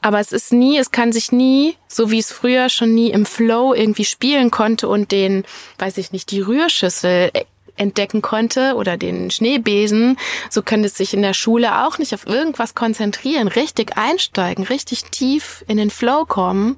aber 0.02 0.20
es 0.20 0.32
ist 0.32 0.52
nie, 0.52 0.78
es 0.78 0.92
kann 0.92 1.12
sich 1.12 1.32
nie, 1.32 1.78
so 1.88 2.10
wie 2.12 2.20
es 2.20 2.32
früher 2.32 2.70
schon 2.70 2.94
nie 2.94 3.12
im 3.12 3.26
Flow 3.26 3.74
irgendwie 3.74 4.06
spielen 4.06 4.50
konnte 4.52 4.88
und 4.88 5.12
den, 5.12 5.44
weiß 5.78 5.98
ich 5.98 6.12
nicht, 6.12 6.32
die 6.32 6.42
Rührschüssel 6.42 7.32
entdecken 7.78 8.22
konnte 8.22 8.76
oder 8.76 8.98
den 8.98 9.32
Schneebesen, 9.32 10.18
so 10.50 10.62
könnte 10.62 10.88
es 10.88 10.96
sich 10.98 11.14
in 11.14 11.22
der 11.22 11.34
Schule 11.34 11.86
auch 11.86 11.98
nicht 12.00 12.14
auf 12.14 12.28
irgendwas 12.28 12.76
konzentrieren, 12.76 13.48
richtig 13.48 13.98
einsteigen, 13.98 14.66
richtig 14.66 15.06
tief 15.06 15.64
in 15.68 15.78
den 15.78 15.90
Flow 15.90 16.26
kommen, 16.26 16.76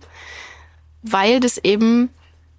weil 1.01 1.39
das 1.39 1.57
eben 1.57 2.09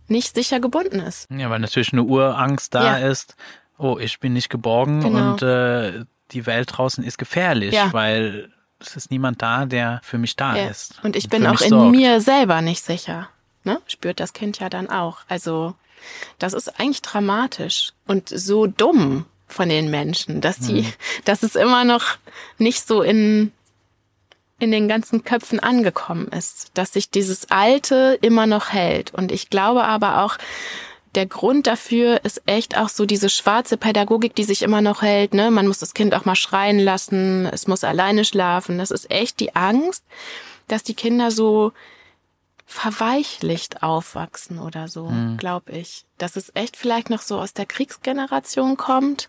nicht 0.08 0.34
sicher 0.34 0.60
gebunden 0.60 1.00
ist. 1.00 1.28
Ja, 1.30 1.48
weil 1.48 1.60
natürlich 1.60 1.92
eine 1.92 2.02
Urangst 2.02 2.74
da 2.74 2.98
Ja. 2.98 3.08
ist. 3.08 3.36
Oh, 3.78 3.98
ich 3.98 4.20
bin 4.20 4.34
nicht 4.34 4.50
geborgen 4.50 5.00
Genau. 5.00 5.32
und 5.32 5.42
äh, 5.42 6.04
die 6.32 6.46
Welt 6.46 6.70
draußen 6.76 7.02
ist 7.04 7.16
gefährlich, 7.18 7.72
Ja. 7.74 7.92
weil 7.92 8.50
es 8.80 8.96
ist 8.96 9.10
niemand 9.10 9.40
da, 9.42 9.64
der 9.66 10.00
für 10.02 10.18
mich 10.18 10.36
da 10.36 10.56
Ja. 10.56 10.66
ist. 10.68 11.00
Und 11.02 11.16
ich 11.16 11.28
bin 11.28 11.46
auch 11.46 11.60
in 11.60 11.70
sorgt. 11.70 11.90
mir 11.92 12.20
selber 12.20 12.60
nicht 12.60 12.82
sicher. 12.84 13.28
Ne? 13.64 13.80
Spürt 13.86 14.20
das 14.20 14.32
Kind 14.32 14.58
ja 14.58 14.68
dann 14.68 14.90
auch. 14.90 15.18
Also 15.28 15.74
das 16.38 16.52
ist 16.52 16.78
eigentlich 16.78 17.00
dramatisch 17.02 17.92
und 18.06 18.28
so 18.28 18.66
dumm 18.66 19.24
von 19.48 19.68
den 19.68 19.90
Menschen, 19.90 20.40
dass 20.40 20.58
die, 20.58 20.82
Mhm. 20.82 20.92
dass 21.24 21.42
es 21.42 21.54
immer 21.54 21.84
noch 21.84 22.04
nicht 22.58 22.86
so 22.86 23.02
in 23.02 23.52
in 24.60 24.70
den 24.70 24.86
ganzen 24.86 25.24
Köpfen 25.24 25.58
angekommen 25.60 26.28
ist, 26.28 26.70
dass 26.74 26.92
sich 26.92 27.10
dieses 27.10 27.50
Alte 27.50 28.16
immer 28.22 28.46
noch 28.46 28.70
hält. 28.72 29.12
Und 29.12 29.32
ich 29.32 29.50
glaube 29.50 29.82
aber 29.84 30.22
auch, 30.22 30.36
der 31.14 31.26
Grund 31.26 31.66
dafür 31.66 32.24
ist 32.24 32.42
echt 32.46 32.76
auch 32.76 32.88
so 32.88 33.06
diese 33.06 33.28
schwarze 33.28 33.76
Pädagogik, 33.76 34.34
die 34.34 34.44
sich 34.44 34.62
immer 34.62 34.80
noch 34.80 35.02
hält. 35.02 35.34
Ne? 35.34 35.50
Man 35.50 35.66
muss 35.66 35.78
das 35.78 35.94
Kind 35.94 36.14
auch 36.14 36.24
mal 36.24 36.34
schreien 36.34 36.78
lassen, 36.78 37.46
es 37.46 37.66
muss 37.66 37.84
alleine 37.84 38.24
schlafen. 38.24 38.78
Das 38.78 38.90
ist 38.90 39.10
echt 39.10 39.40
die 39.40 39.54
Angst, 39.54 40.04
dass 40.68 40.82
die 40.82 40.94
Kinder 40.94 41.30
so 41.30 41.72
verweichlicht 42.66 43.82
aufwachsen 43.82 44.58
oder 44.58 44.88
so, 44.88 45.12
glaube 45.36 45.72
ich. 45.72 46.06
Dass 46.18 46.36
es 46.36 46.50
echt 46.54 46.76
vielleicht 46.76 47.10
noch 47.10 47.20
so 47.20 47.38
aus 47.38 47.52
der 47.52 47.66
Kriegsgeneration 47.66 48.76
kommt. 48.76 49.28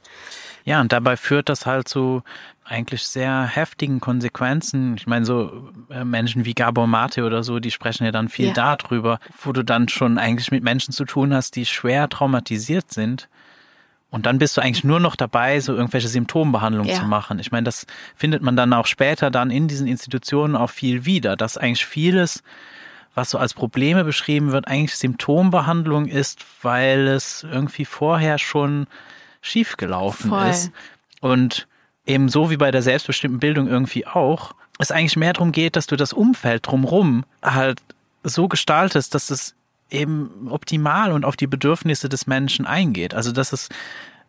Ja, 0.63 0.82
und 0.82 0.92
dabei 0.92 1.18
führt 1.18 1.50
das 1.50 1.65
halt 1.65 1.88
zu 1.88 2.24
eigentlich 2.68 3.04
sehr 3.04 3.44
heftigen 3.46 4.00
Konsequenzen. 4.00 4.96
Ich 4.98 5.06
meine, 5.06 5.24
so 5.26 5.72
äh, 5.90 6.04
Menschen 6.04 6.46
wie 6.46 6.56
Gabor 6.56 6.88
Mate 6.88 7.24
oder 7.24 7.44
so, 7.44 7.60
die 7.60 7.70
sprechen 7.72 8.06
ja 8.06 8.12
dann 8.12 8.28
viel 8.28 8.48
Ja. 8.48 8.54
darüber, 8.54 9.20
wo 9.44 9.52
du 9.52 9.64
dann 9.64 9.88
schon 9.88 10.18
eigentlich 10.18 10.52
mit 10.52 10.64
Menschen 10.64 10.92
zu 10.92 11.06
tun 11.06 11.34
hast, 11.34 11.56
die 11.56 11.66
schwer 11.68 12.10
traumatisiert 12.10 12.92
sind. 12.92 13.30
Und 14.10 14.26
dann 14.26 14.40
bist 14.40 14.58
du 14.58 14.62
eigentlich 14.62 14.84
nur 14.84 15.00
noch 15.00 15.16
dabei, 15.16 15.60
so 15.60 15.76
irgendwelche 15.76 16.08
Symptombehandlungen 16.08 16.90
Ja. 16.90 17.00
zu 17.00 17.06
machen. 17.06 17.38
Ich 17.38 17.52
meine, 17.52 17.66
das 17.66 17.86
findet 18.16 18.42
man 18.42 18.56
dann 18.56 18.74
auch 18.74 18.88
später 18.88 19.30
dann 19.30 19.52
in 19.52 19.68
diesen 19.68 19.88
Institutionen 19.88 20.56
auch 20.56 20.70
viel 20.72 21.06
wieder, 21.06 21.36
dass 21.36 21.58
eigentlich 21.58 21.86
vieles, 21.86 22.42
was 23.14 23.30
so 23.30 23.38
als 23.38 23.54
Probleme 23.54 24.04
beschrieben 24.04 24.52
wird, 24.52 24.68
eigentlich 24.68 24.96
Symptombehandlung 24.96 26.08
ist, 26.08 26.44
weil 26.64 27.08
es 27.08 27.44
irgendwie 27.44 27.86
vorher 27.86 28.40
schon 28.40 28.88
schiefgelaufen 29.42 30.32
Voll. 30.32 30.48
ist. 30.48 30.72
Und 31.22 31.68
eben 32.06 32.30
so 32.30 32.50
wie 32.50 32.58
bei 32.58 32.72
der 32.72 32.82
selbstbestimmten 32.82 33.40
Bildung 33.40 33.68
irgendwie 33.68 34.06
auch, 34.06 34.54
es 34.78 34.92
eigentlich 34.92 35.16
mehr 35.18 35.34
darum 35.34 35.52
geht, 35.52 35.76
dass 35.76 35.88
du 35.88 35.96
das 35.96 36.14
Umfeld 36.14 36.68
drumrum 36.68 37.26
halt 37.42 37.82
so 38.24 38.48
gestaltest, 38.48 39.16
dass 39.16 39.30
es 39.30 39.56
eben 39.90 40.48
optimal 40.50 41.12
und 41.12 41.26
auf 41.26 41.36
die 41.36 41.48
Bedürfnisse 41.48 42.10
des 42.10 42.28
Menschen 42.28 42.66
eingeht. 42.66 43.14
Also 43.14 43.32
dass 43.32 43.54
es 43.54 43.70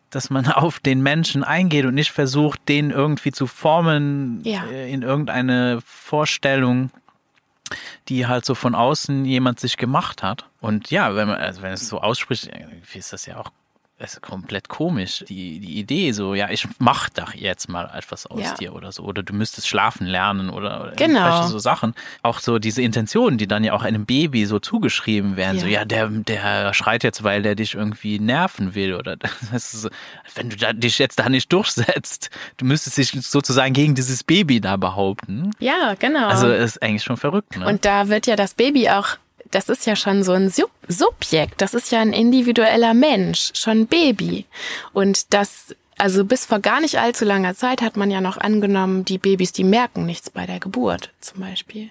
dass 0.09 0.29
man 0.29 0.47
auf 0.51 0.79
den 0.79 1.01
Menschen 1.01 1.43
eingeht 1.43 1.85
und 1.85 1.93
nicht 1.95 2.11
versucht, 2.11 2.67
den 2.69 2.91
irgendwie 2.91 3.31
zu 3.31 3.47
formen 3.47 4.41
Ja. 4.43 4.65
äh, 4.71 4.91
in 4.91 5.01
irgendeine 5.01 5.79
Vorstellung, 5.85 6.91
die 8.07 8.25
halt 8.27 8.45
so 8.45 8.55
von 8.55 8.73
außen 8.73 9.25
jemand 9.25 9.59
sich 9.59 9.75
gemacht 9.75 10.23
hat. 10.23 10.45
Und 10.61 10.89
ja, 10.91 11.15
wenn 11.15 11.27
man, 11.27 11.37
also 11.37 11.61
wenn 11.61 11.73
es 11.73 11.89
so 11.89 11.99
ausspricht, 11.99 12.49
ist 12.93 13.11
das 13.11 13.25
ja 13.25 13.37
auch 13.37 13.51
das 13.99 14.13
ist 14.13 14.21
komplett 14.21 14.69
komisch. 14.69 15.23
Die, 15.27 15.59
die 15.59 15.79
Idee 15.79 16.11
so, 16.11 16.35
ja, 16.35 16.49
ich 16.51 16.67
mach 16.77 17.09
doch 17.09 17.33
jetzt 17.33 17.67
mal 17.67 17.89
etwas 17.95 18.27
aus 18.27 18.41
Ja. 18.41 18.53
dir 18.53 18.75
oder 18.75 18.91
so. 18.91 19.03
Oder 19.03 19.23
du 19.23 19.33
müsstest 19.33 19.67
schlafen 19.67 20.05
lernen 20.05 20.49
oder, 20.51 20.81
oder 20.83 20.91
Genau. 20.91 21.47
so 21.47 21.57
Sachen. 21.57 21.95
Auch 22.21 22.39
so 22.39 22.59
diese 22.59 22.81
Intentionen, 22.83 23.39
die 23.39 23.47
dann 23.47 23.63
ja 23.63 23.73
auch 23.73 23.81
einem 23.81 24.05
Baby 24.05 24.45
so 24.45 24.59
zugeschrieben 24.59 25.35
werden. 25.35 25.59
So, 25.59 25.65
Ja. 25.65 25.79
ja, 25.79 25.85
der, 25.85 26.09
der 26.09 26.73
schreit 26.75 27.03
jetzt, 27.03 27.23
weil 27.23 27.41
der 27.41 27.55
dich 27.55 27.73
irgendwie 27.73 28.19
nerven 28.19 28.75
will. 28.75 28.93
Oder 28.93 29.15
das 29.51 29.73
ist 29.73 29.81
so, 29.81 29.89
wenn 30.35 30.49
du 30.51 30.57
da, 30.57 30.73
dich 30.73 30.99
jetzt 30.99 31.17
da 31.17 31.27
nicht 31.27 31.51
durchsetzt, 31.51 32.29
du 32.57 32.65
müsstest 32.65 32.97
dich 32.97 33.11
sozusagen 33.11 33.73
gegen 33.73 33.95
dieses 33.95 34.23
Baby 34.23 34.61
da 34.61 34.77
behaupten. 34.77 35.51
Ja, 35.59 35.95
genau. 35.97 36.27
Also 36.27 36.51
ist 36.51 36.81
eigentlich 36.83 37.03
schon 37.03 37.17
verrückt, 37.17 37.57
ne? 37.57 37.65
Und 37.65 37.83
da 37.83 38.09
wird 38.09 38.27
ja 38.27 38.35
das 38.35 38.53
Baby 38.53 38.89
auch 38.89 39.17
das 39.51 39.69
ist 39.69 39.85
ja 39.85 39.95
schon 39.95 40.23
so 40.23 40.33
ein 40.33 40.49
Sub 40.49 40.71
Subjekt, 40.87 41.61
das 41.61 41.73
ist 41.73 41.91
ja 41.91 41.99
ein 41.99 42.13
individueller 42.13 42.93
Mensch, 42.93 43.51
schon 43.53 43.81
ein 43.81 43.87
Baby. 43.87 44.45
Und 44.93 45.33
das, 45.33 45.75
also 45.97 46.23
bis 46.23 46.45
vor 46.45 46.59
gar 46.59 46.79
nicht 46.79 46.97
allzu 46.99 47.25
langer 47.25 47.55
Zeit 47.55 47.81
hat 47.81 47.97
man 47.97 48.09
ja 48.09 48.21
noch 48.21 48.37
angenommen, 48.37 49.03
die 49.03 49.17
Babys, 49.17 49.51
die 49.51 49.65
merken 49.65 50.05
nichts 50.05 50.29
bei 50.29 50.45
der 50.45 50.59
Geburt 50.59 51.11
zum 51.19 51.41
Beispiel. 51.41 51.89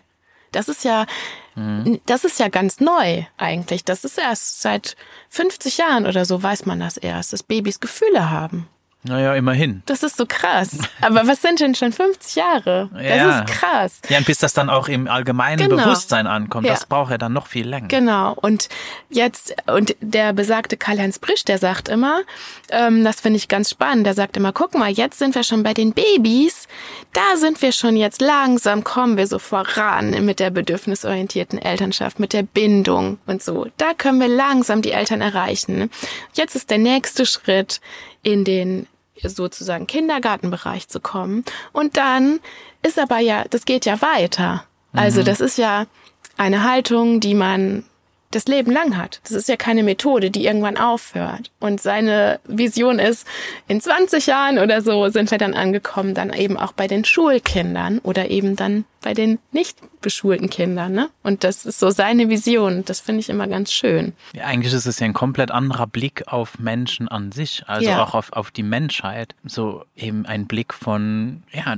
Das 0.53 0.69
ist 0.69 0.85
ja, 0.85 1.07
mhm. 1.55 2.01
das 2.07 2.25
ist 2.25 2.41
ja 2.41 2.49
ganz 2.49 2.81
neu 2.81 3.25
eigentlich. 3.37 3.85
Das 3.85 4.05
ist 4.05 4.17
erst 4.17 4.63
seit 4.63 4.97
50 5.29 5.77
Jahren 5.77 6.07
oder 6.07 6.25
so 6.25 6.43
weiß 6.43 6.65
man 6.65 6.81
das 6.81 6.97
erst, 6.97 7.35
dass 7.35 7.43
Babys 7.43 7.81
Gefühle 7.81 8.31
haben. 8.31 8.67
Naja, 9.09 9.35
immerhin. 9.35 9.83
Das 9.87 10.03
ist 10.03 10.17
so 10.17 10.27
krass. 10.27 10.79
Aber 11.01 11.27
was 11.27 11.43
sind 11.43 11.61
denn 11.61 11.75
schon 11.75 11.93
50 11.93 12.37
Jahre? 12.37 12.91
Das 12.93 13.03
ja. 13.03 13.41
ist 13.41 13.47
krass. 13.47 14.01
Ja, 14.09 14.19
und 14.19 14.27
bis 14.27 14.39
das 14.39 14.53
dann 14.53 14.71
auch 14.71 14.89
im 14.89 15.09
allgemeinen 15.09 15.69
genau. 15.69 15.83
Bewusstsein 15.83 16.27
ankommt, 16.27 16.67
ja. 16.67 16.75
das 16.75 16.87
braucht 16.87 17.11
ja 17.11 17.19
dann 17.19 17.33
noch 17.33 17.47
viel 17.47 17.69
länger. 17.69 17.89
Genau. 17.89 18.33
Und 18.35 18.69
jetzt, 19.09 19.55
und 19.67 19.97
der 20.01 20.33
besagte 20.33 20.77
Karl-Heinz 20.77 21.19
Brisch, 21.19 21.45
der 21.45 21.59
sagt 21.59 21.89
immer, 21.89 22.23
ähm, 22.71 23.05
das 23.05 23.21
finde 23.21 23.37
ich 23.37 23.49
ganz 23.49 23.71
spannend, 23.71 24.07
der 24.07 24.15
sagt 24.15 24.37
immer, 24.37 24.53
guck 24.53 24.75
mal, 24.75 24.91
jetzt 24.91 25.19
sind 25.19 25.35
wir 25.35 25.43
schon 25.43 25.63
bei 25.63 25.75
den 25.75 25.93
Babys, 25.93 26.67
da 27.13 27.37
sind 27.37 27.63
wir 27.63 27.73
schon 27.73 27.97
jetzt 27.97 28.21
langsam, 28.21 28.85
kommen 28.85 29.17
wir 29.17 29.27
so 29.27 29.39
voran 29.39 30.25
mit 30.25 30.41
der 30.41 30.51
bedürfnisorientierten 30.51 31.61
Elternschaft, 31.61 32.19
mit 32.19 32.33
der 32.33 32.43
Bindung 32.43 33.19
und 33.27 33.43
so. 33.43 33.67
Da 33.77 33.95
können 33.95 34.21
wir 34.21 34.29
langsam 34.29 34.83
die 34.83 34.93
Eltern 34.93 35.21
erreichen. 35.21 35.91
Jetzt 36.35 36.57
ist 36.57 36.71
der 36.71 36.79
nächste 36.79 37.27
Schritt 37.27 37.81
in 38.23 38.45
den 38.45 38.87
sozusagen 39.23 39.87
Kindergartenbereich 39.87 40.89
zu 40.89 41.01
kommen. 41.01 41.45
Und 41.73 41.97
dann 41.97 42.41
ist 42.83 42.99
aber 42.99 43.19
ja, 43.19 43.45
das 43.51 43.65
geht 43.65 43.87
ja 43.87 44.01
weiter. 44.03 44.65
Also 44.93 45.21
mhm. 45.21 45.25
das 45.27 45.41
ist 45.41 45.59
ja 45.59 45.87
eine 46.37 46.65
Haltung, 46.65 47.21
die 47.21 47.35
man 47.35 47.85
das 48.31 48.47
Leben 48.47 48.73
lang 48.73 48.97
hat. 48.97 49.21
Das 49.25 49.33
ist 49.33 49.49
ja 49.49 49.57
keine 49.57 49.83
Methode, 49.83 50.31
die 50.31 50.45
irgendwann 50.45 50.77
aufhört. 50.77 51.51
Und 51.61 51.81
seine 51.81 52.41
Vision 52.47 52.99
ist, 52.99 53.27
in 53.69 53.81
20 53.81 54.27
Jahren 54.27 54.59
oder 54.59 54.83
so 54.83 55.09
sind 55.09 55.31
wir 55.31 55.39
dann 55.39 55.55
angekommen, 55.55 56.15
dann 56.15 56.33
eben 56.33 56.57
auch 56.57 56.73
bei 56.73 56.87
den 56.87 57.05
Schulkindern 57.05 57.99
oder 58.01 58.31
eben 58.31 58.57
dann 58.57 58.85
bei 59.03 59.15
den 59.15 59.39
nicht 59.53 59.79
beschulten 60.01 60.51
Kindern. 60.51 60.93
Ne? 60.93 61.11
Und 61.23 61.45
das 61.45 61.65
ist 61.65 61.79
so 61.79 61.91
seine 61.91 62.29
Vision. 62.29 62.85
Das 62.85 62.99
finde 62.99 63.21
ich 63.21 63.29
immer 63.29 63.47
ganz 63.47 63.73
schön. 63.73 64.15
Ja, 64.35 64.47
eigentlich 64.47 64.73
ist 64.73 64.87
es 64.87 64.99
ja 64.99 65.07
ein 65.07 65.13
komplett 65.13 65.53
anderer 65.53 65.87
Blick 65.87 66.25
auf 66.27 66.59
Menschen 66.59 67.07
an 67.07 67.31
sich, 67.31 67.63
also 67.69 67.89
ja. 67.89 68.03
auch 68.03 68.15
auf, 68.15 68.33
auf 68.33 68.51
die 68.51 68.65
Menschheit. 68.65 69.37
So 69.45 69.85
eben 69.95 70.27
ein 70.27 70.47
Blick 70.47 70.75
von, 70.75 71.45
ja, 71.53 71.77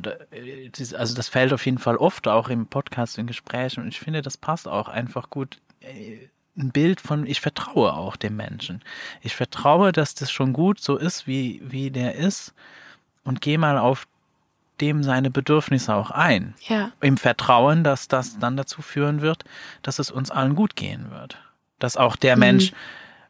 also 0.97 1.14
das 1.14 1.28
fällt 1.28 1.52
auf 1.52 1.67
jeden 1.67 1.78
Fall 1.78 1.97
oft 1.97 2.26
auch 2.28 2.49
im 2.49 2.67
Podcast, 2.67 3.19
in 3.19 3.26
Gesprächen. 3.26 3.83
Und 3.83 3.88
ich 3.88 4.00
finde, 4.00 4.23
das 4.23 4.38
passt 4.38 4.67
auch 4.67 4.88
einfach 4.88 5.28
gut 5.28 5.59
äh, 5.81 6.28
ein 6.59 6.71
Bild 6.71 7.00
von, 7.00 7.27
ich 7.27 7.41
vertraue 7.41 7.93
auch 7.93 8.17
dem 8.17 8.37
Menschen. 8.37 8.83
Ich 9.23 9.37
vertraue, 9.37 9.93
dass 9.93 10.15
das 10.15 10.31
schon 10.31 10.53
gut 10.53 10.81
so 10.81 10.97
ist, 10.97 11.27
wie, 11.27 11.62
wie 11.65 11.91
der 11.91 12.17
ist 12.17 12.53
und 13.25 13.41
gehe 13.41 13.59
mal 13.59 13.79
auf 13.79 14.07
dem 14.81 15.03
seine 15.03 15.31
Bedürfnisse 15.31 15.95
auch 15.95 16.11
ein. 16.11 16.55
Ja. 16.67 16.93
Im 17.00 17.17
Vertrauen, 17.17 17.85
dass 17.85 18.09
das 18.09 18.38
dann 18.38 18.57
dazu 18.57 18.83
führen 18.83 19.21
wird, 19.21 19.45
dass 19.83 19.99
es 19.99 20.11
uns 20.11 20.31
allen 20.31 20.55
gut 20.55 20.77
gehen 20.77 21.11
wird. 21.11 21.38
Dass 21.79 21.97
auch 21.97 22.17
der 22.17 22.37
mhm. 22.37 22.41
Mensch, 22.41 22.73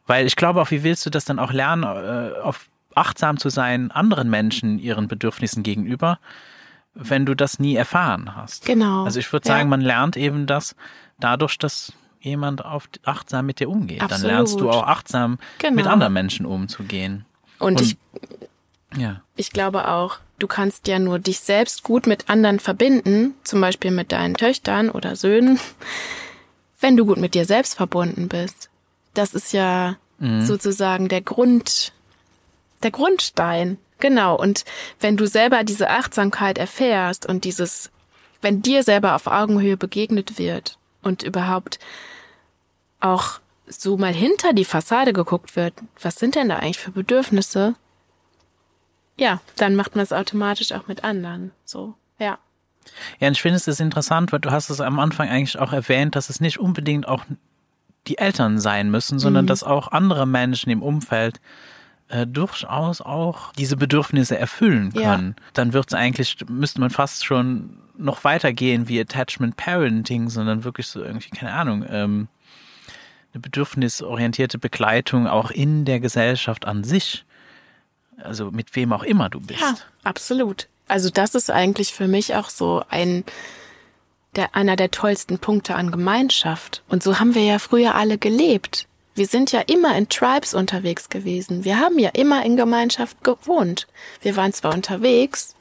weil 0.07 0.27
ich 0.27 0.37
glaube 0.37 0.61
auch, 0.61 0.71
wie 0.71 0.83
willst 0.83 1.05
du 1.07 1.11
das 1.11 1.25
dann 1.25 1.39
auch 1.39 1.53
lernen, 1.53 1.85
äh, 1.85 2.39
auf 2.41 2.69
achtsam 2.95 3.39
zu 3.39 3.49
sein 3.49 3.91
anderen 3.91 4.29
Menschen, 4.29 4.79
ihren 4.79 5.09
Bedürfnissen 5.09 5.63
gegenüber, 5.63 6.19
wenn 6.95 7.27
du 7.27 7.35
das 7.35 7.61
nie 7.61 7.77
erfahren 7.77 8.35
hast. 8.35 8.67
Genau. 8.67 9.05
Also 9.05 9.21
ich 9.21 9.33
würde 9.33 9.47
sagen, 9.47 9.67
ja. 9.67 9.69
man 9.69 9.81
lernt 9.81 10.17
eben 10.17 10.47
das 10.47 10.75
dadurch, 11.21 11.57
dass 11.59 11.93
jemand 12.21 12.65
auf, 12.65 12.89
achtsam 13.05 13.47
mit 13.47 13.61
dir 13.61 13.69
umgeht. 13.69 14.03
Absolut. 14.03 14.25
Dann 14.25 14.31
lernst 14.31 14.61
du 14.61 14.71
auch 14.71 14.85
achtsam 14.85 15.39
genau. 15.59 15.77
mit 15.77 15.87
anderen 15.87 16.13
Menschen 16.13 16.47
umzugehen. 16.47 17.25
Und, 17.59 17.81
Und 17.81 17.81
ich, 17.81 17.97
ja. 18.97 19.23
ich 19.37 19.51
glaube 19.51 19.89
auch, 19.89 20.19
du 20.39 20.47
kannst 20.47 20.89
ja 20.89 20.99
nur 20.99 21.19
dich 21.19 21.41
selbst 21.41 21.83
gut 21.83 22.07
mit 22.07 22.29
anderen 22.29 22.61
verbinden, 22.61 23.35
zum 23.45 23.61
Beispiel 23.61 23.91
mit 23.91 24.13
deinen 24.13 24.35
Töchtern 24.35 24.91
oder 24.91 25.17
Söhnen, 25.17 25.59
wenn 26.81 26.97
du 26.97 27.07
gut 27.07 27.19
mit 27.19 27.35
dir 27.35 27.45
selbst 27.45 27.75
verbunden 27.75 28.29
bist. 28.29 28.71
Das 29.15 29.35
ist 29.35 29.53
ja 29.53 29.97
mhm. 30.19 30.45
sozusagen 30.45 31.09
der 31.09 31.23
Grund, 31.23 31.93
der 32.83 32.91
Grundstein. 32.91 33.79
Genau. 33.99 34.37
Und 34.37 34.65
wenn 35.01 35.17
du 35.17 35.27
selber 35.27 35.65
diese 35.65 35.91
Achtsamkeit 35.91 36.57
erfährst 36.57 37.27
und 37.27 37.45
dieses, 37.45 37.91
wenn 38.41 38.63
dir 38.63 38.85
selber 38.85 39.17
auf 39.17 39.27
Augenhöhe 39.27 39.77
begegnet 39.77 40.39
wird 40.39 40.79
und 41.09 41.23
überhaupt 41.25 41.79
auch 43.01 43.41
so 43.67 43.97
mal 43.97 44.13
hinter 44.13 44.53
die 44.53 44.65
Fassade 44.65 45.13
geguckt 45.13 45.57
wird, 45.57 45.75
was 46.01 46.17
sind 46.17 46.37
denn 46.37 46.49
da 46.49 46.57
eigentlich 46.57 46.79
für 46.79 46.91
Bedürfnisse? 46.91 47.75
Ja, 49.17 49.41
dann 49.57 49.75
macht 49.75 49.97
man 49.97 50.03
es 50.05 50.13
automatisch 50.13 50.73
auch 50.73 50.87
mit 50.87 51.05
anderen. 51.05 51.51
So, 51.65 51.95
ja. 52.19 52.39
Ja, 53.21 53.29
und 53.29 53.33
ich 53.33 53.43
finde 53.43 53.57
es 53.57 53.69
ist 53.69 53.81
interessant, 53.81 54.33
weil 54.33 54.39
du 54.39 54.51
hast 54.51 54.71
es 54.71 54.81
am 54.81 54.99
Anfang 54.99 55.29
eigentlich 55.29 55.59
auch 55.59 55.73
erwähnt, 55.73 56.17
dass 56.17 56.31
es 56.31 56.41
nicht 56.41 56.59
unbedingt 56.59 57.07
auch 57.07 57.25
die 58.07 58.19
Eltern 58.19 58.59
sein 58.59 58.91
müssen, 58.91 59.19
sondern 59.19 59.45
mhm. 59.45 59.49
dass 59.49 59.63
auch 59.63 59.89
andere 59.89 60.27
Menschen 60.27 60.71
im 60.71 60.83
Umfeld 60.83 61.41
äh, 62.09 62.27
durchaus 62.27 63.01
auch 63.01 63.53
diese 63.53 63.77
Bedürfnisse 63.77 64.39
erfüllen 64.39 64.93
können. 64.93 65.35
Ja. 65.37 65.45
Dann 65.53 65.73
wird 65.73 65.89
es 65.89 65.95
eigentlich, 65.95 66.37
müsste 66.49 66.81
man 66.81 66.91
fast 66.91 67.25
schon 67.25 67.79
noch 67.97 68.25
weitergehen 68.25 68.89
wie 68.89 69.01
Attachment 69.01 69.57
Parenting, 69.57 70.31
sondern 70.31 70.65
wirklich 70.65 70.87
so 70.87 71.03
irgendwie, 71.03 71.31
keine 71.31 71.53
Ahnung, 71.53 71.85
ähm, 71.89 72.29
eine 73.35 73.41
bedürfnisorientierte 73.41 74.59
Begleitung 74.59 75.27
auch 75.27 75.51
in 75.51 75.85
der 75.85 76.01
Gesellschaft 76.01 76.67
an 76.67 76.85
sich. 76.85 77.25
Also 78.23 78.51
mit 78.51 78.75
wem 78.75 78.93
auch 78.93 79.03
immer 79.03 79.29
du 79.29 79.41
bist. 79.41 79.61
Ja, 79.61 79.75
absolut. 80.03 80.69
Also 80.89 81.11
das 81.11 81.35
ist 81.35 81.51
eigentlich 81.51 81.93
für 81.93 82.09
mich 82.09 82.35
auch 82.35 82.51
so 82.51 82.83
ein 82.89 83.25
der, 84.37 84.55
einer 84.55 84.77
der 84.77 84.91
tollsten 84.91 85.39
Punkte 85.39 85.75
an 85.75 85.91
Gemeinschaft. 85.91 86.83
Und 86.89 87.03
so 87.03 87.19
haben 87.19 87.35
wir 87.35 87.43
ja 87.43 87.59
früher 87.59 87.95
alle 87.95 88.19
gelebt. 88.19 88.87
Wir 89.19 89.27
sind 89.27 89.51
ja 89.51 89.61
immer 89.61 89.97
in 89.97 90.09
Tribes 90.09 90.55
unterwegs 90.55 91.09
gewesen. 91.09 91.65
Wir 91.65 91.81
haben 91.81 91.99
ja 91.99 92.11
immer 92.11 92.45
in 92.45 92.57
Gemeinschaft 92.57 93.23
gewohnt. 93.25 93.89
Wir 94.23 94.37
waren 94.37 94.53
zwar 94.53 94.73
unterwegs, 94.73 95.57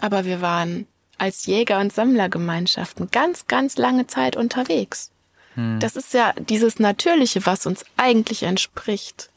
aber 0.00 0.24
wir 0.24 0.40
waren 0.40 0.86
als 1.18 1.46
Jäger- 1.46 1.80
und 1.80 1.92
Sammlergemeinschaften 1.92 3.10
ganz, 3.10 3.48
ganz 3.48 3.76
lange 3.76 4.06
Zeit 4.06 4.36
unterwegs. 4.36 5.10
Hm. 5.54 5.80
Das 5.80 5.96
ist 5.96 6.14
ja 6.14 6.32
dieses 6.38 6.78
Natürliche, 6.78 7.44
was 7.44 7.66
uns 7.66 7.84
eigentlich 7.96 8.44
entspricht. 8.44 9.28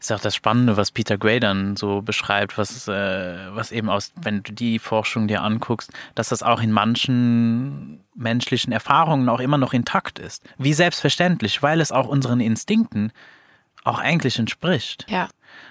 Ist 0.00 0.12
auch 0.12 0.20
das 0.20 0.34
Spannende, 0.34 0.76
was 0.76 0.90
Peter 0.90 1.18
Gray 1.18 1.40
dann 1.40 1.76
so 1.76 2.02
beschreibt, 2.02 2.58
was, 2.58 2.88
äh, 2.88 3.54
was 3.54 3.72
eben 3.72 3.88
aus, 3.88 4.12
wenn 4.20 4.42
du 4.42 4.52
die 4.52 4.78
Forschung 4.78 5.28
dir 5.28 5.42
anguckst, 5.42 5.90
dass 6.14 6.28
das 6.28 6.42
auch 6.42 6.60
in 6.60 6.72
manchen 6.72 8.00
menschlichen 8.14 8.72
Erfahrungen 8.72 9.28
auch 9.28 9.40
immer 9.40 9.58
noch 9.58 9.72
intakt 9.72 10.18
ist. 10.18 10.44
Wie 10.58 10.72
selbstverständlich, 10.72 11.62
weil 11.62 11.80
es 11.80 11.92
auch 11.92 12.08
unseren 12.08 12.40
Instinkten 12.40 13.12
auch 13.84 13.98
eigentlich 13.98 14.38
entspricht. 14.38 15.06
Ja. 15.08 15.28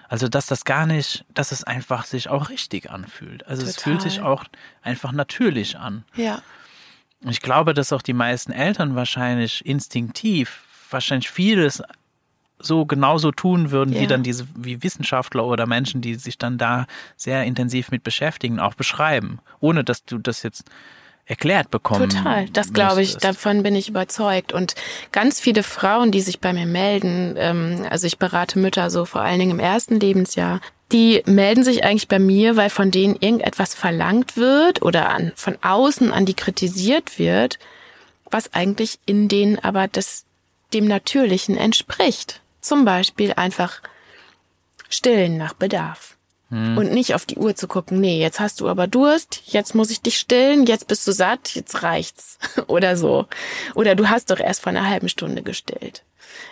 Also, 0.10 0.28
dass 0.28 0.48
das 0.48 0.64
gar 0.64 0.86
nicht, 0.86 1.26
dass 1.34 1.52
es 1.52 1.64
einfach 1.64 2.06
sich 2.06 2.30
auch 2.30 2.50
richtig 2.50 2.90
anfühlt. 2.90 3.46
Also, 3.46 3.62
Total. 3.62 3.76
es 3.76 3.84
fühlt 3.84 4.02
sich 4.02 4.22
auch 4.22 4.46
einfach 4.82 5.12
natürlich 5.12 5.78
an. 5.78 6.06
Ja. 6.16 6.42
Ich 7.22 7.42
glaube, 7.42 7.74
dass 7.74 7.92
auch 7.92 8.02
die 8.02 8.14
meisten 8.14 8.52
Eltern 8.52 8.96
wahrscheinlich 8.96 9.66
instinktiv 9.66 10.64
wahrscheinlich 10.90 11.30
vieles 11.30 11.84
so 12.60 12.86
genauso 12.86 13.32
tun 13.32 13.72
würden, 13.72 13.94
ja. 13.94 14.02
wie 14.02 14.08
dann 14.08 14.24
diese, 14.24 14.48
wie 14.56 14.82
Wissenschaftler 14.84 15.46
oder 15.46 15.68
Menschen, 15.68 16.02
die 16.02 16.16
sich 16.16 16.38
dann 16.38 16.58
da 16.58 16.88
sehr 17.16 17.44
intensiv 17.44 17.92
mit 17.92 18.04
beschäftigen, 18.04 18.60
auch 18.60 18.74
beschreiben, 18.74 19.40
ohne 19.60 19.84
dass 19.84 20.06
du 20.06 20.18
das 20.18 20.44
jetzt 20.44 20.70
erklärt 21.28 21.70
bekommen. 21.70 22.10
Total, 22.10 22.48
das 22.50 22.74
glaube 22.74 23.02
ich, 23.02 23.18
davon 23.18 23.62
bin 23.62 23.76
ich 23.76 23.90
überzeugt. 23.90 24.54
Und 24.54 24.76
ganz 25.12 25.40
viele 25.40 25.62
Frauen, 25.62 26.12
die 26.12 26.22
sich 26.22 26.40
bei 26.40 26.54
mir 26.54 26.66
melden, 26.66 27.36
ähm, 27.38 27.86
also 27.90 28.08
ich 28.08 28.18
berate 28.18 28.58
Mütter 28.58 28.90
so 28.90 29.06
vor 29.06 29.22
allen 29.22 29.40
Dingen 29.40 29.52
im 29.52 29.60
ersten 29.60 30.00
Lebensjahr, 30.00 30.62
die 30.94 31.22
melden 31.26 31.66
sich 31.66 31.84
eigentlich 31.84 32.08
bei 32.08 32.20
mir, 32.20 32.56
weil 32.56 32.70
von 32.70 32.92
denen 32.92 33.18
irgendetwas 33.20 33.76
verlangt 33.76 34.38
wird 34.38 34.82
oder 34.82 35.10
an, 35.10 35.34
von 35.36 35.58
außen 35.62 36.14
an 36.14 36.26
die 36.26 36.34
kritisiert 36.34 37.20
wird, 37.20 37.60
was 38.32 38.54
eigentlich 38.54 39.00
in 39.06 39.28
denen 39.28 39.60
aber 39.60 39.90
das, 39.90 40.24
dem 40.74 40.88
Natürlichen 40.88 41.58
entspricht. 41.58 42.42
Zum 42.68 42.84
Beispiel 42.84 43.32
einfach 43.32 43.82
stillen 44.90 45.38
nach 45.38 45.54
Bedarf. 45.54 46.18
Hm. 46.50 46.78
Und 46.78 46.92
nicht 46.92 47.16
auf 47.16 47.26
die 47.26 47.38
Uhr 47.38 47.56
zu 47.56 47.66
gucken, 47.70 48.02
nee, 48.02 48.20
jetzt 48.20 48.42
hast 48.42 48.60
du 48.60 48.68
aber 48.68 48.88
Durst, 48.88 49.42
jetzt 49.46 49.74
muss 49.74 49.90
ich 49.90 50.02
dich 50.02 50.20
stillen, 50.20 50.66
jetzt 50.66 50.90
bist 50.90 51.08
du 51.08 51.14
satt, 51.14 51.56
jetzt 51.56 51.82
reicht's. 51.84 52.38
Oder 52.68 52.98
so. 52.98 53.26
Oder 53.74 53.96
du 53.96 54.10
hast 54.10 54.32
doch 54.32 54.40
erst 54.42 54.64
vor 54.64 54.72
einer 54.72 54.90
halben 54.90 55.08
Stunde 55.08 55.44
gestillt. 55.44 56.04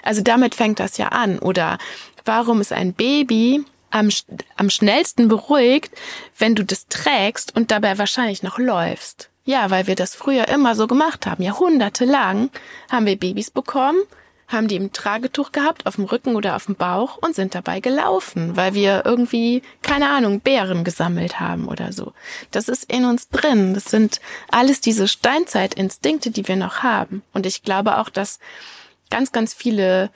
Also 0.04 0.22
damit 0.22 0.56
fängt 0.56 0.80
das 0.80 0.98
ja 0.98 1.10
an. 1.10 1.38
Oder 1.38 1.80
warum 2.24 2.62
ist 2.62 2.72
ein 2.72 2.94
Baby 2.94 3.66
am, 3.92 4.08
am 4.56 4.70
schnellsten 4.70 5.28
beruhigt, 5.28 5.92
wenn 6.38 6.56
du 6.56 6.64
das 6.64 6.88
trägst 6.88 7.54
und 7.58 7.72
dabei 7.72 7.98
wahrscheinlich 7.98 8.42
noch 8.42 8.58
läufst. 8.58 9.30
Ja, 9.44 9.70
weil 9.70 9.86
wir 9.88 9.96
das 9.96 10.16
früher 10.16 10.48
immer 10.48 10.76
so 10.76 10.88
gemacht 10.88 11.28
haben. 11.28 11.44
Jahrhundertelang 11.44 12.52
haben 12.90 13.06
wir 13.06 13.20
Babys 13.20 13.52
bekommen, 13.52 14.00
haben 14.48 14.68
die 14.68 14.76
im 14.76 14.94
Tragetuch 14.94 15.52
gehabt, 15.52 15.86
auf 15.86 15.96
dem 15.96 16.06
Rücken 16.06 16.36
oder 16.36 16.56
auf 16.56 16.66
dem 16.66 16.76
Bauch 16.76 17.18
und 17.18 17.36
sind 17.36 17.56
dabei 17.56 17.80
gelaufen, 17.80 18.56
weil 18.56 18.74
wir 18.74 19.04
irgendwie, 19.06 19.64
keine 19.82 20.10
Ahnung, 20.10 20.40
Beeren 20.40 20.84
gesammelt 20.84 21.40
haben 21.40 21.68
oder 21.68 21.92
so. 21.92 22.14
Das 22.52 22.70
ist 22.70 22.92
in 22.92 23.06
uns 23.06 23.30
drin. 23.30 23.74
Das 23.74 23.86
sind 23.86 24.22
alles 24.50 24.82
diese 24.82 25.08
Steinzeitinstinkte, 25.08 26.32
die 26.32 26.48
wir 26.48 26.56
noch 26.56 26.84
haben. 26.84 27.24
Und 27.34 27.46
ich 27.46 27.64
glaube 27.64 27.98
auch, 27.98 28.10
dass 28.10 28.40
ganz, 29.10 29.32
ganz 29.32 29.54
viele 29.54 30.12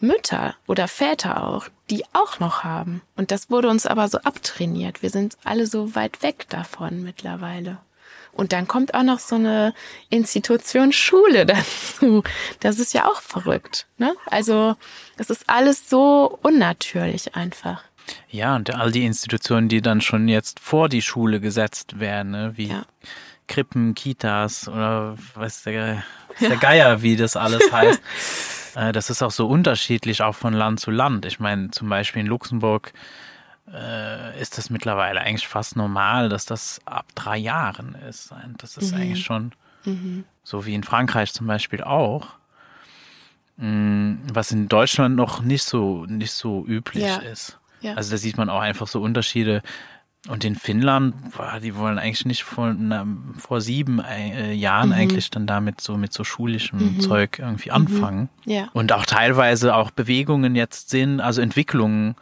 Mütter 0.00 0.54
oder 0.66 0.88
Väter 0.88 1.46
auch, 1.46 1.68
die 1.90 2.04
auch 2.12 2.40
noch 2.40 2.64
haben. 2.64 3.02
Und 3.16 3.30
das 3.30 3.50
wurde 3.50 3.68
uns 3.68 3.86
aber 3.86 4.08
so 4.08 4.18
abtrainiert. 4.18 5.02
Wir 5.02 5.10
sind 5.10 5.36
alle 5.44 5.66
so 5.66 5.94
weit 5.94 6.22
weg 6.22 6.46
davon 6.48 7.02
mittlerweile. 7.02 7.78
Und 8.40 8.54
dann 8.54 8.66
kommt 8.66 8.94
auch 8.94 9.02
noch 9.02 9.18
so 9.18 9.34
eine 9.34 9.74
Institution 10.08 10.94
Schule 10.94 11.44
dazu. 11.46 12.22
Das 12.60 12.78
ist 12.78 12.94
ja 12.94 13.04
auch 13.04 13.20
verrückt. 13.20 13.86
Ne? 13.98 14.14
Also 14.24 14.76
es 15.18 15.28
ist 15.28 15.44
alles 15.46 15.90
so 15.90 16.38
unnatürlich 16.40 17.34
einfach. 17.34 17.82
Ja, 18.30 18.56
und 18.56 18.74
all 18.74 18.92
die 18.92 19.04
Institutionen, 19.04 19.68
die 19.68 19.82
dann 19.82 20.00
schon 20.00 20.26
jetzt 20.26 20.58
vor 20.58 20.88
die 20.88 21.02
Schule 21.02 21.38
gesetzt 21.38 22.00
werden, 22.00 22.30
ne? 22.30 22.52
wie 22.56 22.68
ja. 22.68 22.86
Krippen, 23.46 23.94
Kitas 23.94 24.68
oder 24.68 25.18
was 25.34 25.64
der, 25.64 26.02
der 26.40 26.48
ja. 26.48 26.54
Geier, 26.54 27.02
wie 27.02 27.16
das 27.16 27.36
alles 27.36 27.70
heißt. 27.72 28.00
Äh, 28.74 28.92
das 28.92 29.10
ist 29.10 29.22
auch 29.22 29.32
so 29.32 29.48
unterschiedlich, 29.48 30.22
auch 30.22 30.34
von 30.34 30.54
Land 30.54 30.80
zu 30.80 30.90
Land. 30.90 31.26
Ich 31.26 31.40
meine, 31.40 31.72
zum 31.72 31.90
Beispiel 31.90 32.20
in 32.20 32.26
Luxemburg 32.26 32.94
äh, 33.72 34.40
ist 34.40 34.58
das 34.58 34.70
mittlerweile 34.70 35.20
eigentlich 35.20 35.48
fast 35.48 35.76
normal, 35.76 36.28
dass 36.28 36.44
das 36.44 36.80
ab 36.84 37.06
drei 37.14 37.36
Jahren 37.36 37.94
ist. 38.08 38.32
Das 38.58 38.76
ist 38.76 38.92
mhm. 38.94 39.00
eigentlich 39.00 39.24
schon 39.24 39.52
mhm. 39.84 40.24
so 40.42 40.66
wie 40.66 40.74
in 40.74 40.82
Frankreich 40.82 41.32
zum 41.32 41.46
Beispiel 41.46 41.82
auch. 41.82 42.28
Mm, 43.56 44.14
was 44.32 44.52
in 44.52 44.68
Deutschland 44.68 45.16
noch 45.16 45.42
nicht 45.42 45.64
so, 45.64 46.06
nicht 46.06 46.32
so 46.32 46.64
üblich 46.66 47.04
ja. 47.04 47.16
ist. 47.16 47.58
Ja. 47.82 47.94
Also 47.94 48.10
da 48.12 48.16
sieht 48.16 48.38
man 48.38 48.48
auch 48.48 48.60
einfach 48.60 48.86
so 48.86 49.00
Unterschiede. 49.00 49.62
Und 50.28 50.44
in 50.44 50.54
Finnland, 50.54 51.14
die 51.62 51.74
wollen 51.76 51.98
eigentlich 51.98 52.26
nicht 52.26 52.42
vor, 52.42 52.74
na, 52.76 53.06
vor 53.38 53.62
sieben 53.62 54.00
äh, 54.00 54.52
Jahren 54.52 54.90
mhm. 54.90 54.94
eigentlich 54.94 55.30
dann 55.30 55.46
damit 55.46 55.80
so 55.80 55.96
mit 55.96 56.12
so 56.12 56.24
schulischem 56.24 56.96
mhm. 56.96 57.00
Zeug 57.00 57.38
irgendwie 57.38 57.70
anfangen. 57.70 58.28
Mhm. 58.44 58.52
Ja. 58.52 58.68
Und 58.74 58.92
auch 58.92 59.06
teilweise 59.06 59.74
auch 59.74 59.90
Bewegungen 59.90 60.56
jetzt 60.56 60.90
sind, 60.90 61.20
also 61.20 61.40
Entwicklungen 61.40 62.16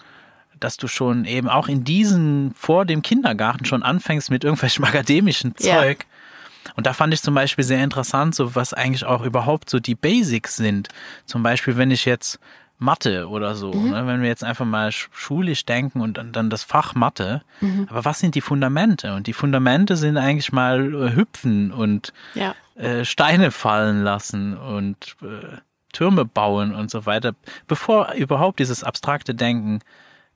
dass 0.60 0.76
du 0.76 0.88
schon 0.88 1.24
eben 1.24 1.48
auch 1.48 1.68
in 1.68 1.84
diesen, 1.84 2.54
vor 2.54 2.84
dem 2.84 3.02
Kindergarten 3.02 3.64
schon 3.64 3.82
anfängst 3.82 4.30
mit 4.30 4.44
irgendwelchem 4.44 4.84
akademischen 4.86 5.56
Zeug. 5.56 5.98
Ja. 6.00 6.72
Und 6.76 6.86
da 6.86 6.92
fand 6.92 7.14
ich 7.14 7.22
zum 7.22 7.34
Beispiel 7.34 7.64
sehr 7.64 7.82
interessant, 7.82 8.34
so 8.34 8.54
was 8.54 8.74
eigentlich 8.74 9.04
auch 9.04 9.24
überhaupt 9.24 9.70
so 9.70 9.80
die 9.80 9.94
Basics 9.94 10.56
sind. 10.56 10.88
Zum 11.24 11.42
Beispiel, 11.42 11.76
wenn 11.76 11.90
ich 11.90 12.04
jetzt 12.04 12.38
Mathe 12.78 13.28
oder 13.28 13.56
so, 13.56 13.72
mhm. 13.72 13.90
ne? 13.90 14.06
wenn 14.06 14.22
wir 14.22 14.28
jetzt 14.28 14.44
einfach 14.44 14.64
mal 14.64 14.92
schulisch 14.92 15.66
denken 15.66 16.00
und 16.00 16.18
dann, 16.18 16.50
das 16.50 16.62
Fach 16.62 16.94
Mathe. 16.94 17.42
Mhm. 17.60 17.88
Aber 17.90 18.04
was 18.04 18.20
sind 18.20 18.34
die 18.34 18.40
Fundamente? 18.40 19.14
Und 19.14 19.26
die 19.26 19.32
Fundamente 19.32 19.96
sind 19.96 20.16
eigentlich 20.16 20.52
mal 20.52 20.94
äh, 20.94 21.16
hüpfen 21.16 21.72
und 21.72 22.12
ja. 22.34 22.54
äh, 22.76 23.04
Steine 23.04 23.50
fallen 23.50 24.04
lassen 24.04 24.56
und 24.56 25.16
äh, 25.22 25.58
Türme 25.92 26.24
bauen 26.24 26.74
und 26.74 26.90
so 26.90 27.06
weiter, 27.06 27.34
bevor 27.66 28.12
überhaupt 28.12 28.60
dieses 28.60 28.84
abstrakte 28.84 29.34
Denken 29.34 29.80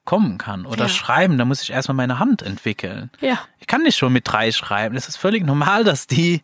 kommen 0.05 0.39
kann. 0.39 0.67
Oder 0.67 0.85
ja. 0.85 0.89
schreiben, 0.89 1.39
da 1.39 1.45
muss 1.45 1.63
ich 1.63 1.71
erstmal 1.71 1.97
meine 1.97 2.19
Hand 2.19 2.43
entwickeln. 2.43 3.11
Ja. 3.21 3.39
Ich 3.61 3.67
kann 3.67 3.83
nicht 3.83 3.97
schon 3.97 4.13
mit 4.13 4.27
drei 4.27 4.51
schreiben. 4.53 4.97
Es 4.97 5.09
ist 5.09 5.17
völlig 5.17 5.45
normal, 5.45 5.85
dass 5.85 6.07
die 6.07 6.43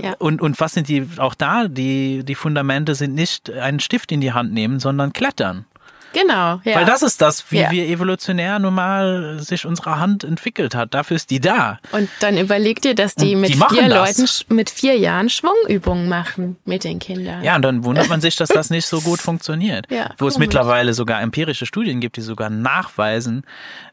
ja. 0.00 0.14
Und, 0.18 0.40
und 0.40 0.60
was 0.60 0.74
sind 0.74 0.88
die, 0.88 1.04
auch 1.18 1.34
da, 1.34 1.66
die, 1.66 2.24
die 2.24 2.34
Fundamente 2.36 2.94
sind 2.94 3.14
nicht 3.14 3.50
einen 3.50 3.80
Stift 3.80 4.12
in 4.12 4.20
die 4.20 4.32
Hand 4.32 4.52
nehmen, 4.52 4.78
sondern 4.78 5.12
klettern. 5.12 5.64
Genau, 6.12 6.60
ja. 6.64 6.76
Weil 6.76 6.84
das 6.84 7.02
ist 7.02 7.20
das, 7.20 7.50
wie 7.50 7.58
ja. 7.58 7.70
wir 7.70 7.86
evolutionär 7.86 8.58
normal 8.58 9.38
sich 9.40 9.66
unsere 9.66 9.98
Hand 9.98 10.24
entwickelt 10.24 10.74
hat. 10.74 10.94
Dafür 10.94 11.16
ist 11.16 11.30
die 11.30 11.40
da. 11.40 11.78
Und 11.92 12.08
dann 12.20 12.38
überleg 12.38 12.80
dir, 12.80 12.94
dass 12.94 13.14
die 13.14 13.34
und 13.34 13.42
mit 13.42 13.50
die 13.50 13.58
vier 13.58 13.88
das. 13.88 14.18
Leuten 14.18 14.54
mit 14.54 14.70
vier 14.70 14.96
Jahren 14.96 15.28
Schwungübungen 15.28 16.08
machen 16.08 16.56
mit 16.64 16.84
den 16.84 16.98
Kindern. 16.98 17.42
Ja, 17.42 17.56
und 17.56 17.62
dann 17.62 17.84
wundert 17.84 18.08
man 18.08 18.20
sich, 18.20 18.36
dass 18.36 18.48
das 18.48 18.70
nicht 18.70 18.86
so 18.86 19.00
gut 19.02 19.20
funktioniert. 19.20 19.90
Ja, 19.90 20.14
Wo 20.18 20.26
es 20.26 20.38
mittlerweile 20.38 20.94
sogar 20.94 21.20
empirische 21.20 21.66
Studien 21.66 22.00
gibt, 22.00 22.16
die 22.16 22.22
sogar 22.22 22.50
nachweisen, 22.50 23.44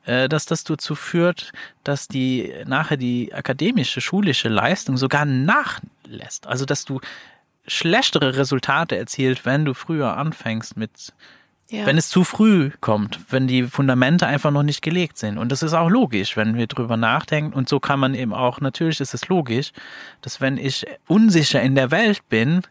äh, 0.06 0.30
dass 0.30 0.46
das 0.46 0.64
dazu 0.64 0.96
führt, 0.96 1.52
dass 1.84 2.08
die 2.08 2.54
nachher 2.66 2.98
die 2.98 3.34
akademische, 3.34 4.02
schulische 4.02 4.50
Leistung 4.50 4.98
sogar 4.98 5.26
nachlässt. 5.26 6.48
Also 6.48 6.66
dass 6.66 6.86
du 6.86 7.02
schlechtere 7.68 8.38
Resultate 8.38 8.98
erzielt, 8.98 9.46
wenn 9.46 9.66
du 9.66 9.74
früher 9.74 10.18
anfängst 10.18 10.78
mit 10.78 11.14
ja. 11.70 11.88
Wenn 11.88 11.98
es 11.98 12.10
zu 12.10 12.24
früh 12.24 12.70
kommt, 12.80 13.20
wenn 13.30 13.48
die 13.48 13.64
Fundamente 13.64 14.28
einfach 14.28 14.52
noch 14.52 14.62
nicht 14.62 14.84
gelegt 14.84 15.18
sind. 15.18 15.40
Und 15.40 15.52
das 15.52 15.64
ist 15.64 15.74
auch 15.74 15.90
logisch, 15.90 16.38
wenn 16.38 16.56
wir 16.56 16.68
drüber 16.68 16.96
nachdenken. 16.96 17.54
Und 17.54 17.68
so 17.70 17.80
kann 17.80 18.00
man 18.00 18.14
eben 18.14 18.36
auch, 18.36 18.62
natürlich 18.62 19.02
ist 19.02 19.16
es 19.16 19.28
logisch, 19.30 19.72
dass 20.22 20.42
wenn 20.42 20.58
ich 20.58 20.86
unsicher 21.08 21.62
in 21.64 21.74
der 21.74 21.90
Welt 21.90 22.22
bin 22.30 22.62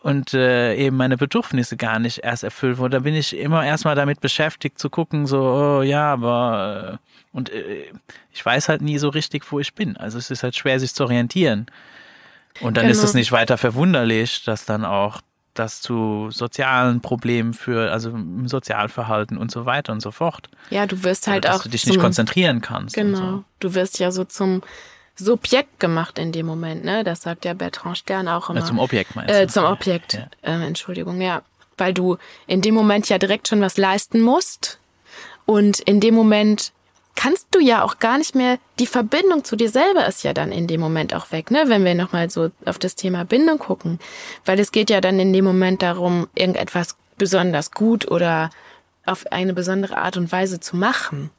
und 0.00 0.34
äh, 0.34 0.74
eben 0.74 0.96
meine 0.96 1.16
Bedürfnisse 1.16 1.76
gar 1.76 2.00
nicht 2.00 2.18
erst 2.18 2.42
erfüllt 2.42 2.78
wurden, 2.78 2.90
da 2.90 2.98
bin 2.98 3.14
ich 3.14 3.36
immer 3.36 3.64
erstmal 3.64 3.94
damit 3.94 4.20
beschäftigt 4.20 4.78
zu 4.80 4.90
gucken, 4.90 5.28
so, 5.28 5.40
oh, 5.40 5.82
ja, 5.82 6.12
aber 6.12 6.98
äh, 7.00 7.36
und 7.36 7.50
äh, 7.50 7.92
ich 8.32 8.44
weiß 8.44 8.68
halt 8.68 8.82
nie 8.82 8.98
so 8.98 9.08
richtig, 9.08 9.50
wo 9.52 9.60
ich 9.60 9.72
bin. 9.72 9.96
Also 9.96 10.18
es 10.18 10.32
ist 10.32 10.42
halt 10.42 10.56
schwer, 10.56 10.80
sich 10.80 10.94
zu 10.94 11.04
orientieren. 11.04 11.66
Und 12.60 12.76
dann 12.76 12.86
genau. 12.86 12.98
ist 12.98 13.04
es 13.04 13.14
nicht 13.14 13.30
weiter 13.30 13.56
verwunderlich, 13.56 14.44
dass 14.44 14.64
dann 14.64 14.84
auch 14.84 15.20
das 15.54 15.80
zu 15.80 16.28
sozialen 16.30 17.00
Problemen 17.00 17.54
führt, 17.54 17.90
also 17.90 18.10
im 18.10 18.48
Sozialverhalten 18.48 19.38
und 19.38 19.50
so 19.50 19.66
weiter 19.66 19.92
und 19.92 20.00
so 20.00 20.10
fort. 20.10 20.48
Ja, 20.70 20.86
du 20.86 21.02
wirst 21.04 21.26
halt 21.26 21.44
dass 21.44 21.50
auch. 21.50 21.56
Dass 21.56 21.64
du 21.64 21.68
dich 21.70 21.86
nicht 21.86 22.00
konzentrieren 22.00 22.60
kannst. 22.60 22.94
Genau. 22.94 23.18
So. 23.18 23.44
Du 23.60 23.74
wirst 23.74 23.98
ja 23.98 24.10
so 24.10 24.24
zum 24.24 24.62
Subjekt 25.16 25.78
gemacht 25.78 26.18
in 26.18 26.32
dem 26.32 26.46
Moment, 26.46 26.84
ne? 26.84 27.04
Das 27.04 27.22
sagt 27.22 27.44
ja 27.44 27.54
Bertrand 27.54 27.98
Stern 27.98 28.28
auch 28.28 28.50
immer. 28.50 28.60
Ja, 28.60 28.66
zum 28.66 28.78
Objekt 28.78 29.14
meinst 29.14 29.32
du? 29.32 29.40
Äh, 29.40 29.46
zum 29.46 29.64
Objekt. 29.64 30.14
Ja. 30.14 30.28
Äh, 30.42 30.66
Entschuldigung, 30.66 31.20
ja. 31.20 31.42
Weil 31.78 31.94
du 31.94 32.18
in 32.46 32.60
dem 32.60 32.74
Moment 32.74 33.08
ja 33.08 33.18
direkt 33.18 33.48
schon 33.48 33.60
was 33.60 33.76
leisten 33.76 34.20
musst. 34.20 34.78
Und 35.46 35.80
in 35.80 36.00
dem 36.00 36.14
Moment 36.14 36.72
kannst 37.14 37.48
du 37.52 37.60
ja 37.60 37.82
auch 37.82 37.98
gar 37.98 38.18
nicht 38.18 38.34
mehr, 38.34 38.58
die 38.78 38.86
Verbindung 38.86 39.44
zu 39.44 39.56
dir 39.56 39.68
selber 39.68 40.06
ist 40.06 40.24
ja 40.24 40.32
dann 40.32 40.52
in 40.52 40.66
dem 40.66 40.80
Moment 40.80 41.14
auch 41.14 41.32
weg, 41.32 41.50
ne? 41.50 41.64
Wenn 41.66 41.84
wir 41.84 41.94
nochmal 41.94 42.30
so 42.30 42.50
auf 42.64 42.78
das 42.78 42.94
Thema 42.94 43.24
Bindung 43.24 43.58
gucken. 43.58 43.98
Weil 44.44 44.58
es 44.58 44.72
geht 44.72 44.90
ja 44.90 45.00
dann 45.00 45.18
in 45.18 45.32
dem 45.32 45.44
Moment 45.44 45.82
darum, 45.82 46.28
irgendetwas 46.34 46.96
besonders 47.16 47.70
gut 47.70 48.10
oder 48.10 48.50
auf 49.06 49.30
eine 49.30 49.54
besondere 49.54 49.96
Art 49.96 50.16
und 50.16 50.32
Weise 50.32 50.60
zu 50.60 50.76
machen. 50.76 51.30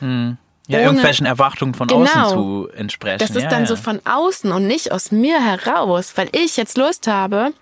Hm. 0.00 0.36
Ja, 0.68 0.78
Ohne, 0.78 0.86
irgendwelchen 0.86 1.26
Erwartungen 1.26 1.74
von 1.74 1.86
genau, 1.86 2.02
außen 2.02 2.28
zu 2.30 2.68
entsprechen. 2.74 3.18
Das 3.18 3.30
ist 3.30 3.44
ja, 3.44 3.48
dann 3.48 3.62
ja. 3.62 3.66
so 3.66 3.76
von 3.76 4.00
außen 4.04 4.50
und 4.50 4.66
nicht 4.66 4.90
aus 4.90 5.12
mir 5.12 5.40
heraus, 5.40 6.12
weil 6.16 6.28
ich 6.32 6.56
jetzt 6.56 6.76
Lust 6.76 7.06
habe, 7.06 7.52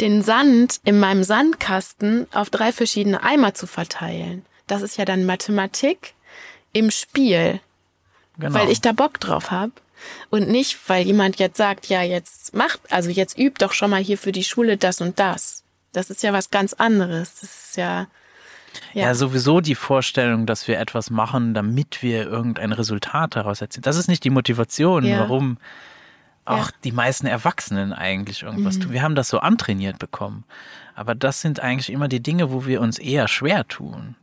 den 0.00 0.22
Sand 0.22 0.80
in 0.84 1.00
meinem 1.00 1.24
Sandkasten 1.24 2.26
auf 2.32 2.50
drei 2.50 2.72
verschiedene 2.72 3.22
Eimer 3.22 3.54
zu 3.54 3.66
verteilen. 3.66 4.44
Das 4.66 4.82
ist 4.82 4.98
ja 4.98 5.06
dann 5.06 5.24
Mathematik 5.24 6.14
im 6.72 6.90
Spiel, 6.90 7.60
genau. 8.38 8.54
weil 8.58 8.70
ich 8.70 8.80
da 8.80 8.92
Bock 8.92 9.20
drauf 9.20 9.50
habe. 9.50 9.72
Und 10.30 10.48
nicht, 10.48 10.78
weil 10.88 11.04
jemand 11.06 11.38
jetzt 11.38 11.56
sagt, 11.56 11.86
ja, 11.86 12.02
jetzt 12.02 12.54
macht, 12.54 12.80
also 12.90 13.10
jetzt 13.10 13.36
übt 13.38 13.64
doch 13.64 13.72
schon 13.72 13.90
mal 13.90 14.02
hier 14.02 14.18
für 14.18 14.32
die 14.32 14.44
Schule 14.44 14.76
das 14.76 15.00
und 15.00 15.18
das. 15.18 15.64
Das 15.92 16.10
ist 16.10 16.22
ja 16.22 16.32
was 16.32 16.50
ganz 16.50 16.72
anderes. 16.74 17.40
Das 17.40 17.50
ist 17.50 17.76
ja. 17.76 18.06
Ja. 18.92 19.06
ja, 19.06 19.14
sowieso 19.14 19.60
die 19.60 19.74
Vorstellung, 19.74 20.46
dass 20.46 20.68
wir 20.68 20.78
etwas 20.78 21.10
machen, 21.10 21.54
damit 21.54 22.02
wir 22.02 22.26
irgendein 22.26 22.72
Resultat 22.72 23.34
daraus 23.34 23.60
erzielen. 23.60 23.82
Das 23.82 23.96
ist 23.96 24.08
nicht 24.08 24.22
die 24.24 24.30
Motivation, 24.30 25.04
ja. 25.04 25.20
warum 25.20 25.58
auch 26.44 26.66
ja. 26.66 26.74
die 26.84 26.92
meisten 26.92 27.26
Erwachsenen 27.26 27.92
eigentlich 27.92 28.42
irgendwas 28.42 28.76
mhm. 28.76 28.82
tun. 28.82 28.92
Wir 28.92 29.02
haben 29.02 29.14
das 29.14 29.28
so 29.28 29.40
antrainiert 29.40 29.98
bekommen. 29.98 30.44
Aber 30.94 31.14
das 31.14 31.40
sind 31.40 31.60
eigentlich 31.60 31.90
immer 31.90 32.08
die 32.08 32.20
Dinge, 32.20 32.52
wo 32.52 32.66
wir 32.66 32.80
uns 32.80 32.98
eher 32.98 33.28
schwer 33.28 33.66
tun. 33.66 34.16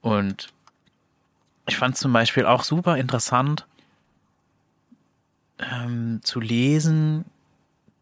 Und 0.00 0.51
ich 1.66 1.76
fand 1.76 1.96
zum 1.96 2.12
Beispiel 2.12 2.46
auch 2.46 2.64
super 2.64 2.96
interessant 2.96 3.66
ähm, 5.58 6.20
zu 6.22 6.40
lesen, 6.40 7.24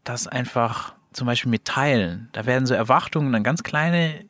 dass 0.04 0.26
einfach 0.26 0.94
zum 1.12 1.26
Beispiel 1.26 1.50
mit 1.50 1.64
Teilen, 1.64 2.28
da 2.32 2.46
werden 2.46 2.66
so 2.66 2.74
Erwartungen 2.74 3.32
dann 3.32 3.42
ganz 3.42 3.62
kleine 3.62 4.24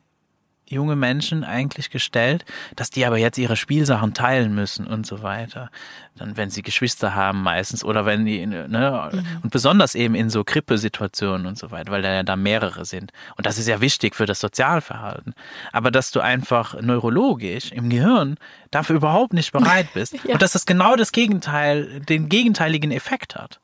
junge 0.71 0.95
Menschen 0.95 1.43
eigentlich 1.43 1.89
gestellt, 1.89 2.45
dass 2.75 2.89
die 2.89 3.05
aber 3.05 3.17
jetzt 3.17 3.37
ihre 3.37 3.55
Spielsachen 3.55 4.13
teilen 4.13 4.55
müssen 4.55 4.87
und 4.87 5.05
so 5.05 5.21
weiter. 5.21 5.69
Dann, 6.15 6.37
wenn 6.37 6.49
sie 6.49 6.61
Geschwister 6.61 7.15
haben 7.15 7.41
meistens 7.41 7.83
oder 7.83 8.05
wenn 8.05 8.25
die, 8.25 8.45
ne, 8.45 9.09
mhm. 9.11 9.23
und 9.43 9.51
besonders 9.51 9.95
eben 9.95 10.15
in 10.15 10.29
so 10.29 10.43
Krippesituationen 10.43 11.45
und 11.45 11.57
so 11.57 11.71
weiter, 11.71 11.91
weil 11.91 12.01
da 12.01 12.13
ja 12.13 12.23
da 12.23 12.35
mehrere 12.35 12.85
sind. 12.85 13.11
Und 13.37 13.45
das 13.45 13.57
ist 13.57 13.67
ja 13.67 13.81
wichtig 13.81 14.15
für 14.15 14.25
das 14.25 14.39
Sozialverhalten. 14.39 15.33
Aber 15.71 15.91
dass 15.91 16.11
du 16.11 16.19
einfach 16.19 16.79
neurologisch 16.81 17.71
im 17.71 17.89
Gehirn 17.89 18.37
dafür 18.71 18.97
überhaupt 18.97 19.33
nicht 19.33 19.51
bereit 19.51 19.87
bist 19.93 20.13
ja. 20.25 20.33
und 20.33 20.41
dass 20.41 20.53
das 20.53 20.65
genau 20.65 20.95
das 20.95 21.11
Gegenteil, 21.11 22.01
den 22.01 22.29
gegenteiligen 22.29 22.91
Effekt 22.91 23.35
hat. 23.35 23.59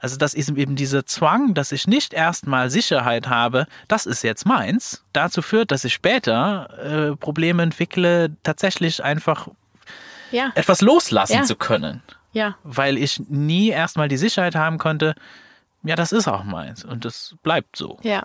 Also 0.00 0.16
das 0.16 0.34
ist 0.34 0.50
eben 0.50 0.76
dieser 0.76 1.06
Zwang, 1.06 1.54
dass 1.54 1.72
ich 1.72 1.86
nicht 1.86 2.14
erstmal 2.14 2.70
Sicherheit 2.70 3.28
habe, 3.28 3.66
das 3.88 4.06
ist 4.06 4.22
jetzt 4.22 4.46
meins, 4.46 5.04
dazu 5.12 5.42
führt, 5.42 5.70
dass 5.72 5.84
ich 5.84 5.94
später 5.94 7.12
äh, 7.12 7.16
Probleme 7.16 7.62
entwickle, 7.62 8.30
tatsächlich 8.42 9.02
einfach 9.02 9.48
ja. 10.30 10.52
etwas 10.54 10.80
loslassen 10.80 11.32
ja. 11.34 11.42
zu 11.42 11.56
können. 11.56 12.02
Ja. 12.32 12.56
Weil 12.62 12.98
ich 12.98 13.20
nie 13.28 13.70
erstmal 13.70 14.08
die 14.08 14.16
Sicherheit 14.16 14.54
haben 14.54 14.78
konnte, 14.78 15.14
ja, 15.82 15.96
das 15.96 16.12
ist 16.12 16.28
auch 16.28 16.44
meins 16.44 16.84
und 16.84 17.04
das 17.04 17.34
bleibt 17.42 17.76
so. 17.76 17.98
Ja, 18.02 18.24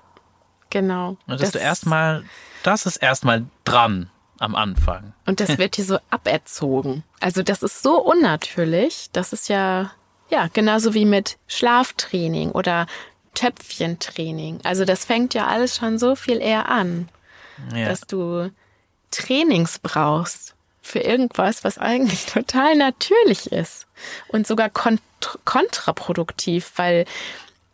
genau. 0.69 1.17
Und 1.27 1.41
dass 1.41 1.41
das 1.41 1.51
du 1.51 1.59
erstmal, 1.59 2.23
das 2.63 2.85
ist 2.85 2.97
erstmal 2.97 3.45
dran 3.63 4.09
am 4.39 4.55
Anfang. 4.55 5.13
Und 5.25 5.39
das 5.39 5.57
wird 5.57 5.75
hier 5.75 5.85
so 5.85 5.99
aberzogen. 6.09 7.03
Also 7.19 7.43
das 7.43 7.63
ist 7.63 7.81
so 7.81 8.01
unnatürlich. 8.01 9.09
Das 9.13 9.33
ist 9.33 9.49
ja 9.49 9.91
ja, 10.33 10.49
genauso 10.51 10.95
wie 10.95 11.05
mit 11.05 11.37
Schlaftraining 11.45 12.51
oder 12.51 12.87
Töpfchentraining. 13.35 14.61
Also 14.63 14.83
das 14.83 15.05
fängt 15.05 15.35
ja 15.35 15.45
alles 15.45 15.75
schon 15.75 15.99
so 15.99 16.15
viel 16.15 16.41
eher 16.41 16.69
an, 16.69 17.07
ja. 17.75 17.87
dass 17.87 18.01
du 18.01 18.49
Trainings 19.11 19.77
brauchst 19.77 20.55
für 20.81 20.99
irgendwas, 20.99 21.63
was 21.63 21.77
eigentlich 21.77 22.25
total 22.33 22.75
natürlich 22.75 23.51
ist 23.51 23.85
und 24.27 24.47
sogar 24.47 24.69
kont 24.69 25.01
kontraproduktiv, 25.45 26.73
weil 26.75 27.05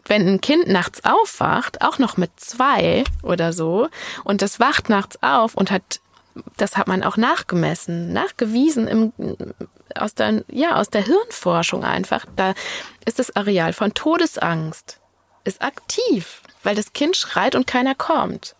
wenn 0.05 0.27
ein 0.27 0.41
Kind 0.41 0.67
nachts 0.67 1.03
aufwacht, 1.03 1.81
auch 1.81 1.97
noch 1.97 2.15
mit 2.15 2.29
zwei 2.39 3.03
oder 3.23 3.53
so, 3.53 3.89
und 4.23 4.43
das 4.43 4.59
wacht 4.59 4.89
nachts 4.89 5.23
auf 5.23 5.55
und 5.55 5.71
hat, 5.71 5.99
das 6.57 6.77
hat 6.77 6.87
man 6.87 7.03
auch 7.03 7.17
nachgemessen, 7.17 8.13
nachgewiesen 8.13 8.87
im 8.87 9.13
aus 9.95 10.15
der, 10.15 10.43
ja, 10.51 10.75
aus 10.75 10.89
der 10.89 11.03
Hirnforschung 11.03 11.83
einfach, 11.83 12.25
da 12.35 12.53
ist 13.05 13.19
das 13.19 13.35
Areal 13.35 13.73
von 13.73 13.93
Todesangst, 13.93 14.99
ist 15.43 15.61
aktiv, 15.61 16.41
weil 16.63 16.75
das 16.75 16.93
Kind 16.93 17.15
schreit 17.15 17.55
und 17.55 17.67
keiner 17.67 17.95
kommt. 17.95 18.55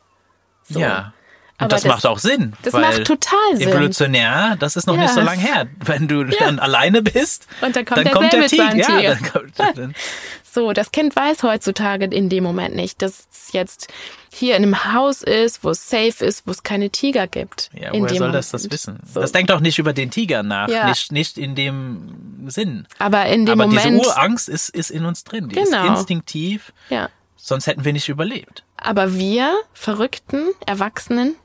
So. 0.63 0.79
Ja. 0.79 1.13
Und 1.59 1.65
Aber 1.65 1.69
das, 1.69 1.81
das, 1.81 1.91
macht 1.91 2.05
auch 2.05 2.19
Sinn. 2.19 2.53
Das 2.63 2.73
macht 2.73 3.03
total 3.03 3.57
Sinn. 3.57 3.67
Evolutionär, 3.67 4.55
das 4.57 4.77
ist 4.77 4.87
noch 4.87 4.95
ja. 4.95 5.01
nicht 5.01 5.13
so 5.13 5.19
lange 5.19 5.41
her. 5.41 5.67
Wenn 5.83 6.07
du 6.07 6.23
ja. 6.23 6.31
dann 6.39 6.57
alleine 6.57 7.01
bist, 7.01 7.47
und 7.59 7.75
dann 7.75 7.83
kommt 7.83 7.97
dann 7.97 8.03
der, 8.05 8.13
kommt 8.13 8.31
der 8.31 8.47
Tiger. 8.47 8.99
Ja, 9.01 9.15
dann 9.15 9.31
kommt, 9.31 9.59
dann. 9.59 9.95
So, 10.51 10.73
das 10.73 10.91
Kind 10.91 11.15
weiß 11.15 11.43
heutzutage 11.43 12.05
in 12.05 12.27
dem 12.27 12.43
Moment 12.43 12.75
nicht, 12.75 13.03
dass 13.03 13.27
es 13.31 13.51
jetzt 13.51 13.87
hier 14.31 14.55
in 14.55 14.63
einem 14.63 14.93
Haus 14.93 15.21
ist, 15.21 15.63
wo 15.63 15.71
es 15.71 15.89
safe 15.89 16.23
ist, 16.23 16.45
wo 16.45 16.51
es 16.51 16.63
keine 16.63 16.89
Tiger 16.89 17.27
gibt. 17.27 17.69
Ja, 17.73 17.91
woher 17.93 18.15
soll 18.15 18.31
das 18.31 18.51
das 18.51 18.69
wissen? 18.71 18.99
So. 19.11 19.21
Das 19.21 19.31
denkt 19.31 19.51
auch 19.51 19.59
nicht 19.59 19.79
über 19.79 19.93
den 19.93 20.11
Tiger 20.11 20.43
nach, 20.43 20.69
ja. 20.69 20.87
nicht, 20.87 21.11
nicht 21.11 21.37
in 21.37 21.55
dem 21.55 22.47
Sinn. 22.47 22.87
Aber 22.99 23.25
in 23.25 23.45
dem 23.45 23.59
Aber 23.59 23.67
Moment. 23.67 23.85
Aber 23.85 23.97
diese 23.97 24.09
Urangst 24.09 24.49
ist, 24.49 24.69
ist 24.69 24.91
in 24.91 25.05
uns 25.05 25.23
drin, 25.23 25.49
die 25.49 25.55
genau. 25.55 25.83
ist 25.83 25.89
instinktiv. 25.89 26.73
Ja. 26.89 27.09
Sonst 27.35 27.67
hätten 27.67 27.85
wir 27.85 27.93
nicht 27.93 28.09
überlebt. 28.09 28.63
Aber 28.77 29.15
wir, 29.15 29.57
verrückten 29.73 30.49
Erwachsenen, 30.65 31.35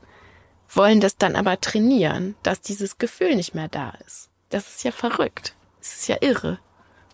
wollen 0.69 0.99
das 0.99 1.17
dann 1.17 1.35
aber 1.35 1.59
trainieren, 1.61 2.35
dass 2.43 2.61
dieses 2.61 2.97
Gefühl 2.97 3.35
nicht 3.35 3.55
mehr 3.55 3.67
da 3.67 3.93
ist. 4.05 4.29
Das 4.49 4.67
ist 4.67 4.83
ja 4.83 4.91
verrückt. 4.91 5.55
Das 5.79 5.95
ist 5.95 6.07
ja 6.07 6.17
irre. 6.21 6.59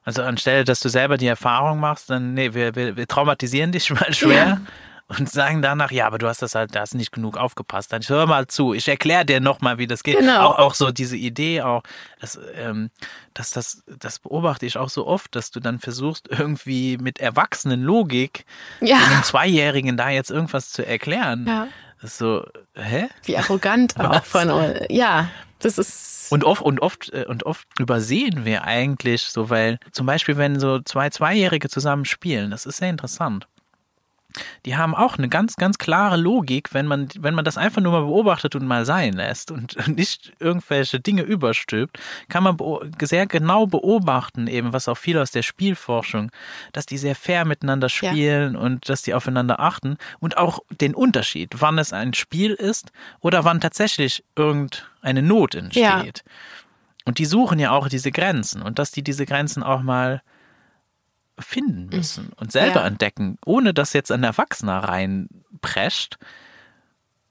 Also 0.04 0.22
anstelle, 0.22 0.64
dass 0.64 0.80
du 0.80 0.88
selber 0.88 1.16
die 1.16 1.26
Erfahrung 1.26 1.78
machst, 1.78 2.10
dann, 2.10 2.34
nee, 2.34 2.54
wir, 2.54 2.74
wir, 2.74 2.96
wir 2.96 3.06
traumatisieren 3.06 3.72
dich 3.72 3.90
mal 3.94 4.12
schwer. 4.12 4.34
Ja. 4.34 4.60
Und 5.18 5.28
sagen 5.28 5.60
danach, 5.60 5.90
ja, 5.90 6.06
aber 6.06 6.18
du 6.18 6.28
hast 6.28 6.40
das 6.40 6.54
halt, 6.54 6.72
da 6.76 6.82
hast 6.82 6.94
nicht 6.94 7.10
genug 7.10 7.36
aufgepasst. 7.36 7.92
Dann 7.92 8.00
hör 8.06 8.28
mal 8.28 8.46
zu, 8.46 8.74
ich 8.74 8.86
erkläre 8.86 9.24
dir 9.24 9.40
nochmal, 9.40 9.78
wie 9.78 9.88
das 9.88 10.04
geht. 10.04 10.20
Genau. 10.20 10.50
Auch, 10.50 10.58
auch 10.58 10.74
so 10.74 10.92
diese 10.92 11.16
Idee, 11.16 11.62
auch, 11.62 11.82
dass, 12.20 12.38
ähm, 12.54 12.90
dass 13.34 13.50
das, 13.50 13.82
das 13.88 14.20
beobachte 14.20 14.66
ich 14.66 14.76
auch 14.76 14.88
so 14.88 15.08
oft, 15.08 15.34
dass 15.34 15.50
du 15.50 15.58
dann 15.58 15.80
versuchst, 15.80 16.28
irgendwie 16.30 16.96
mit 16.96 17.18
Erwachsenenlogik 17.18 18.44
ja. 18.80 18.98
einem 18.98 19.24
Zweijährigen 19.24 19.96
da 19.96 20.10
jetzt 20.10 20.30
irgendwas 20.30 20.70
zu 20.70 20.86
erklären. 20.86 21.44
Ja. 21.48 21.66
So, 22.02 22.44
hä? 22.74 23.08
Wie 23.24 23.36
arrogant 23.36 23.98
auch 23.98 24.24
von 24.24 24.50
uns. 24.50 24.80
Ja, 24.88 25.30
das 25.58 25.78
ist. 25.78 26.28
Und 26.30 26.44
oft, 26.44 26.62
und 26.62 26.80
oft, 26.80 27.12
äh, 27.12 27.26
und 27.26 27.44
oft 27.44 27.66
übersehen 27.78 28.44
wir 28.44 28.64
eigentlich 28.64 29.24
so, 29.24 29.50
weil 29.50 29.78
zum 29.92 30.06
Beispiel, 30.06 30.36
wenn 30.36 30.58
so 30.60 30.80
zwei 30.80 31.10
Zweijährige 31.10 31.68
zusammen 31.68 32.04
spielen, 32.04 32.50
das 32.50 32.66
ist 32.66 32.78
sehr 32.78 32.90
interessant 32.90 33.48
die 34.66 34.76
haben 34.76 34.94
auch 34.94 35.18
eine 35.18 35.28
ganz, 35.28 35.56
ganz 35.56 35.78
klare 35.78 36.16
Logik, 36.16 36.72
wenn 36.72 36.86
man, 36.86 37.08
wenn 37.18 37.34
man 37.34 37.44
das 37.44 37.56
einfach 37.56 37.80
nur 37.80 37.92
mal 37.92 38.02
beobachtet 38.02 38.54
und 38.54 38.66
mal 38.66 38.84
sein 38.84 39.14
lässt 39.14 39.50
und 39.50 39.76
nicht 39.96 40.32
irgendwelche 40.38 41.00
Dinge 41.00 41.22
überstülpt, 41.22 41.98
kann 42.28 42.42
man 42.42 42.56
sehr 43.00 43.26
genau 43.26 43.66
beobachten, 43.66 44.46
eben, 44.46 44.72
was 44.72 44.88
auch 44.88 44.96
viel 44.96 45.18
aus 45.18 45.30
der 45.30 45.42
Spielforschung, 45.42 46.30
dass 46.72 46.86
die 46.86 46.98
sehr 46.98 47.14
fair 47.14 47.44
miteinander 47.44 47.88
spielen 47.88 48.54
ja. 48.54 48.60
und 48.60 48.88
dass 48.88 49.02
die 49.02 49.14
aufeinander 49.14 49.60
achten 49.60 49.96
und 50.18 50.36
auch 50.36 50.60
den 50.80 50.94
Unterschied, 50.94 51.54
wann 51.58 51.78
es 51.78 51.92
ein 51.92 52.14
Spiel 52.14 52.52
ist 52.52 52.92
oder 53.20 53.44
wann 53.44 53.60
tatsächlich 53.60 54.24
irgendeine 54.36 55.22
Not 55.22 55.54
entsteht. 55.54 55.82
Ja. 55.82 56.04
Und 57.04 57.18
die 57.18 57.24
suchen 57.24 57.58
ja 57.58 57.70
auch 57.70 57.88
diese 57.88 58.12
Grenzen 58.12 58.62
und 58.62 58.78
dass 58.78 58.90
die 58.90 59.02
diese 59.02 59.26
Grenzen 59.26 59.62
auch 59.62 59.82
mal 59.82 60.22
finden 61.40 61.84
mhm. 61.84 61.96
müssen 61.96 62.32
und 62.36 62.52
selber 62.52 62.80
ja. 62.80 62.86
entdecken, 62.86 63.38
ohne 63.44 63.74
dass 63.74 63.92
jetzt 63.92 64.12
ein 64.12 64.22
Erwachsener 64.22 64.78
reinprescht. 64.78 66.18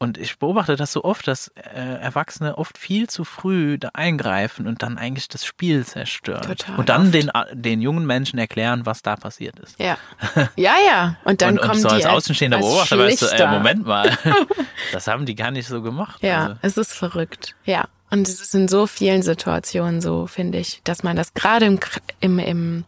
Und 0.02 0.18
ich 0.18 0.40
beobachte 0.40 0.78
das 0.78 0.94
so 0.94 1.04
oft, 1.04 1.28
dass 1.28 1.50
äh, 1.50 1.78
Erwachsene 1.78 2.58
oft 2.58 2.78
viel 2.78 3.10
zu 3.10 3.26
früh 3.26 3.78
da 3.78 3.90
eingreifen 3.94 4.66
und 4.66 4.82
dann 4.82 4.98
eigentlich 4.98 5.28
das 5.28 5.44
Spiel 5.44 5.86
zerstören. 5.86 6.44
Total 6.44 6.78
und 6.78 6.88
dann 6.88 7.12
den, 7.12 7.30
den 7.52 7.82
jungen 7.82 8.06
Menschen 8.06 8.40
erklären, 8.40 8.86
was 8.86 9.02
da 9.02 9.18
passiert 9.18 9.60
ist. 9.60 9.78
Ja, 9.78 9.98
ja, 10.56 10.76
ja. 10.88 11.18
Und 11.26 11.42
dann 11.42 11.60
und, 11.60 11.66
kommen 11.66 11.74
und 11.74 11.82
so 11.82 11.90
als 11.90 12.06
Außenstehender 12.06 12.60
Beobachter 12.60 12.98
weißt 12.98 13.24
du, 13.24 13.26
ey, 13.26 13.48
Moment 13.48 13.86
mal, 13.86 14.18
das 14.94 15.08
haben 15.08 15.26
die 15.26 15.36
gar 15.36 15.52
nicht 15.52 15.68
so 15.68 15.82
gemacht. 15.82 16.24
Ja, 16.24 16.44
also. 16.44 16.56
es 16.62 16.78
ist 16.78 16.94
verrückt. 16.94 17.56
Ja. 17.66 17.90
Und 18.10 18.28
es 18.28 18.42
ist 18.42 18.56
in 18.56 18.70
so 18.70 18.88
vielen 18.88 19.22
Situationen 19.22 20.00
so, 20.00 20.28
finde 20.28 20.60
ich, 20.60 20.82
dass 20.86 21.04
man 21.04 21.18
das 21.18 21.34
gerade 21.34 21.66
im, 21.66 21.80
im, 22.22 22.40
im 22.40 22.86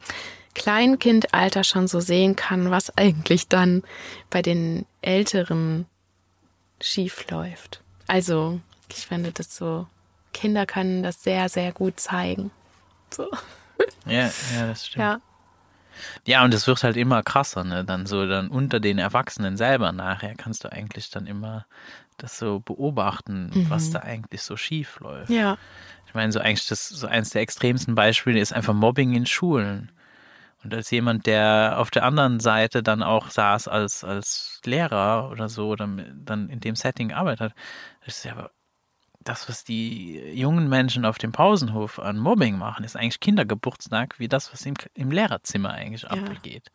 Kleinkindalter 0.53 1.63
schon 1.63 1.87
so 1.87 1.99
sehen 1.99 2.35
kann, 2.35 2.71
was 2.71 2.95
eigentlich 2.97 3.47
dann 3.47 3.83
bei 4.29 4.41
den 4.41 4.85
Älteren 5.01 5.85
schief 6.79 7.29
läuft. 7.29 7.81
Also, 8.07 8.59
ich 8.89 9.07
finde 9.07 9.31
das 9.31 9.55
so, 9.55 9.87
Kinder 10.33 10.65
können 10.65 11.03
das 11.03 11.23
sehr, 11.23 11.49
sehr 11.49 11.71
gut 11.71 11.99
zeigen. 11.99 12.51
So. 13.13 13.29
Ja, 14.05 14.31
ja, 14.55 14.67
das 14.67 14.87
stimmt. 14.87 15.01
Ja. 15.01 15.21
Ja, 16.25 16.43
und 16.43 16.53
es 16.53 16.67
wird 16.67 16.83
halt 16.83 16.97
immer 16.97 17.21
krasser, 17.21 17.63
ne? 17.63 17.83
Dann 17.83 18.05
so 18.05 18.25
dann 18.25 18.47
unter 18.47 18.79
den 18.79 18.97
Erwachsenen 18.97 19.57
selber 19.57 19.91
nachher 19.91 20.35
kannst 20.35 20.63
du 20.63 20.71
eigentlich 20.71 21.09
dann 21.09 21.27
immer 21.27 21.65
das 22.17 22.37
so 22.37 22.59
beobachten, 22.59 23.51
mhm. 23.53 23.69
was 23.69 23.91
da 23.91 23.99
eigentlich 23.99 24.41
so 24.41 24.57
schief 24.57 24.99
läuft. 24.99 25.29
Ja. 25.29 25.57
Ich 26.07 26.13
meine, 26.13 26.31
so 26.31 26.39
eigentlich 26.39 26.67
das 26.67 26.89
so 26.89 27.07
eins 27.07 27.31
der 27.31 27.41
extremsten 27.41 27.95
Beispiele 27.95 28.39
ist 28.39 28.53
einfach 28.53 28.73
Mobbing 28.73 29.13
in 29.13 29.25
Schulen. 29.25 29.91
Und 30.63 30.73
als 30.73 30.91
jemand, 30.91 31.25
der 31.25 31.75
auf 31.77 31.89
der 31.89 32.03
anderen 32.03 32.39
Seite 32.39 32.83
dann 32.83 33.01
auch 33.01 33.29
saß 33.29 33.67
als, 33.67 34.03
als 34.03 34.61
Lehrer 34.65 35.29
oder 35.31 35.49
so, 35.49 35.69
oder 35.69 35.87
dann 35.87 36.49
in 36.49 36.59
dem 36.59 36.75
Setting 36.75 37.11
arbeitet, 37.11 37.53
ist 38.05 38.23
ja 38.25 38.49
das, 39.19 39.49
was 39.49 39.63
die 39.63 40.17
jungen 40.33 40.69
Menschen 40.69 41.05
auf 41.05 41.17
dem 41.17 41.31
Pausenhof 41.31 41.99
an 41.99 42.17
Mobbing 42.17 42.57
machen, 42.57 42.83
ist 42.83 42.95
eigentlich 42.95 43.19
Kindergeburtstag, 43.19 44.19
wie 44.19 44.27
das, 44.27 44.51
was 44.51 44.65
im, 44.65 44.73
im 44.93 45.11
Lehrerzimmer 45.11 45.71
eigentlich 45.71 46.03
ja. 46.03 46.09
abgeht. 46.09 46.71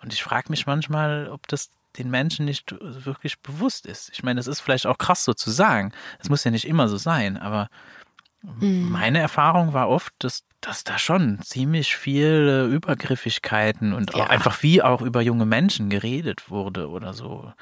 Und 0.00 0.12
ich 0.12 0.22
frage 0.22 0.50
mich 0.50 0.66
manchmal, 0.66 1.28
ob 1.28 1.48
das 1.48 1.70
den 1.98 2.10
Menschen 2.10 2.46
nicht 2.46 2.74
wirklich 2.80 3.40
bewusst 3.40 3.84
ist. 3.84 4.10
Ich 4.12 4.22
meine, 4.22 4.40
es 4.40 4.46
ist 4.46 4.60
vielleicht 4.60 4.86
auch 4.86 4.96
krass 4.96 5.24
so 5.24 5.34
zu 5.34 5.50
sagen. 5.50 5.92
Es 6.18 6.30
muss 6.30 6.44
ja 6.44 6.50
nicht 6.50 6.66
immer 6.66 6.88
so 6.88 6.96
sein, 6.96 7.36
aber 7.36 7.68
Mhm. 8.42 8.90
Meine 8.90 9.20
Erfahrung 9.20 9.72
war 9.72 9.88
oft, 9.88 10.12
dass, 10.18 10.44
dass 10.62 10.84
da 10.84 10.98
schon 10.98 11.40
ziemlich 11.42 11.96
viele 11.96 12.66
Übergriffigkeiten 12.66 13.92
und 13.92 14.14
ja. 14.14 14.24
auch 14.24 14.28
einfach 14.28 14.62
wie 14.62 14.82
auch 14.82 15.02
über 15.02 15.20
junge 15.20 15.46
Menschen 15.46 15.90
geredet 15.90 16.50
wurde 16.50 16.88
oder 16.88 17.14
so. 17.14 17.52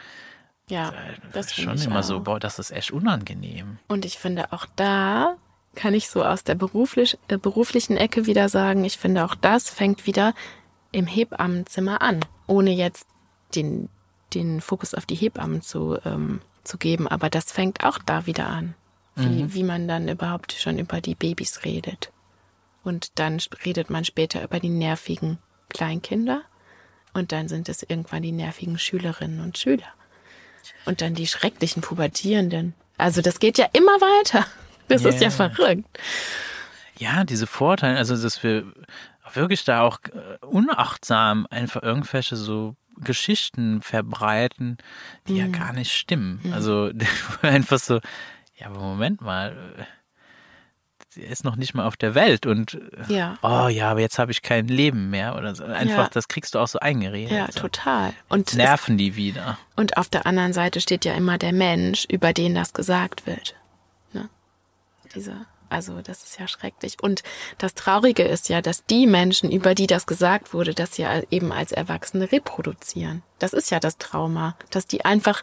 Ja, 0.68 0.92
das, 1.32 1.46
ist 1.46 1.60
schon 1.60 1.78
immer 1.78 2.00
auch. 2.00 2.04
so, 2.04 2.20
boah, 2.20 2.38
das 2.38 2.60
ist 2.60 2.70
echt 2.70 2.92
unangenehm. 2.92 3.78
Und 3.88 4.04
ich 4.04 4.18
finde 4.18 4.52
auch 4.52 4.66
da 4.76 5.36
kann 5.74 5.94
ich 5.94 6.08
so 6.08 6.24
aus 6.24 6.44
der 6.44 6.54
beruflich, 6.54 7.18
äh, 7.28 7.38
beruflichen 7.38 7.96
Ecke 7.96 8.26
wieder 8.26 8.48
sagen, 8.48 8.84
ich 8.84 8.98
finde 8.98 9.24
auch 9.24 9.34
das 9.34 9.70
fängt 9.70 10.06
wieder 10.06 10.34
im 10.92 11.06
Hebammenzimmer 11.06 12.02
an, 12.02 12.20
ohne 12.46 12.70
jetzt 12.70 13.06
den, 13.54 13.88
den 14.34 14.60
Fokus 14.60 14.94
auf 14.94 15.06
die 15.06 15.14
Hebammen 15.14 15.62
zu, 15.62 15.98
ähm, 16.04 16.40
weiterzugeben. 16.60 17.08
Aber 17.08 17.30
das 17.30 17.52
fängt 17.52 17.84
auch 17.84 17.98
da 17.98 18.26
wieder 18.26 18.46
an, 18.46 18.74
wie, 19.16 19.42
Mhm. 19.42 19.54
wie 19.54 19.64
man 19.64 19.88
dann 19.88 20.08
überhaupt 20.08 20.52
schon 20.52 20.78
über 20.78 21.00
die 21.00 21.14
Babys 21.14 21.64
redet. 21.64 22.12
Und 22.82 23.18
dann 23.18 23.40
redet 23.64 23.90
man 23.90 24.04
später 24.04 24.42
über 24.42 24.60
die 24.60 24.68
nervigen 24.70 25.38
Kleinkinder. 25.68 26.42
Und 27.12 27.32
dann 27.32 27.48
sind 27.48 27.68
es 27.68 27.82
irgendwann 27.82 28.22
die 28.22 28.32
nervigen 28.32 28.78
Schülerinnen 28.78 29.40
und 29.40 29.58
Schüler. 29.58 29.86
Und 30.84 31.00
dann 31.00 31.14
die 31.14 31.26
schrecklichen 31.26 31.82
Pubertierenden. 31.82 32.74
Also 32.98 33.22
das 33.22 33.40
geht 33.40 33.58
ja 33.58 33.66
immer 33.72 33.92
weiter. 34.00 34.46
Das 34.88 35.04
ist 35.04 35.20
ja 35.20 35.30
verrückt. 35.30 35.86
Ja, 36.98 37.22
diese 37.22 37.46
Vorteile, 37.46 37.96
also 37.96 38.20
dass 38.20 38.42
wir 38.42 38.64
wirklich 39.34 39.62
da 39.64 39.82
auch 39.82 40.00
äh, 40.12 40.44
unachtsam 40.44 41.46
einfach 41.48 41.84
irgendwelche 41.84 42.34
so 42.34 42.74
Geschichten 42.96 43.82
verbreiten, 43.82 44.78
die 45.28 45.34
Mhm. 45.34 45.38
ja 45.38 45.46
gar 45.46 45.72
nicht 45.72 45.92
stimmen. 45.92 46.40
Also 46.52 46.90
einfach 47.42 47.78
so, 47.78 48.00
ja, 48.56 48.66
aber 48.66 48.80
Moment 48.80 49.20
mal, 49.20 49.56
sie 51.12 51.22
ist 51.22 51.44
noch 51.44 51.56
nicht 51.56 51.74
mal 51.74 51.86
auf 51.86 51.96
der 51.96 52.14
Welt 52.14 52.46
und 52.46 52.74
äh, 53.08 53.12
Ja. 53.14 53.38
oh 53.42 53.68
ja, 53.68 53.90
aber 53.90 54.00
jetzt 54.00 54.18
habe 54.18 54.30
ich 54.32 54.42
kein 54.42 54.68
Leben 54.68 55.10
mehr 55.10 55.36
oder 55.36 55.54
so. 55.54 55.64
Einfach, 55.64 56.04
Ja. 56.04 56.10
das 56.12 56.28
kriegst 56.28 56.54
du 56.54 56.58
auch 56.60 56.68
so 56.68 56.78
eingeredet. 56.78 57.32
Ja, 57.32 57.50
so. 57.50 57.60
total. 57.60 58.12
Und 58.28 58.48
es 58.50 58.54
Nerven 58.56 58.96
die 58.96 59.16
wieder. 59.16 59.58
Und 59.76 59.96
auf 59.96 60.08
der 60.08 60.26
anderen 60.26 60.52
Seite 60.52 60.80
steht 60.80 61.04
ja 61.04 61.14
immer 61.14 61.36
der 61.38 61.52
Mensch, 61.52 62.06
über 62.08 62.32
den 62.32 62.54
das 62.54 62.72
gesagt 62.72 63.26
wird. 63.26 63.56
Ne? 64.12 64.28
Diese, 65.14 65.34
also 65.68 66.00
das 66.00 66.22
ist 66.22 66.38
ja 66.38 66.46
schrecklich. 66.46 66.96
Und 67.02 67.22
das 67.58 67.74
Traurige 67.74 68.22
ist 68.22 68.48
ja, 68.48 68.62
dass 68.62 68.84
die 68.86 69.06
Menschen, 69.08 69.50
über 69.50 69.74
die 69.74 69.86
das 69.88 70.06
gesagt 70.06 70.54
wurde, 70.54 70.74
das 70.74 70.96
ja 70.96 71.22
eben 71.30 71.50
als 71.52 71.72
Erwachsene 71.72 72.30
reproduzieren. 72.30 73.22
Das 73.40 73.52
ist 73.52 73.70
ja 73.70 73.80
das 73.80 73.98
Trauma, 73.98 74.56
dass 74.70 74.86
die 74.86 75.04
einfach, 75.04 75.42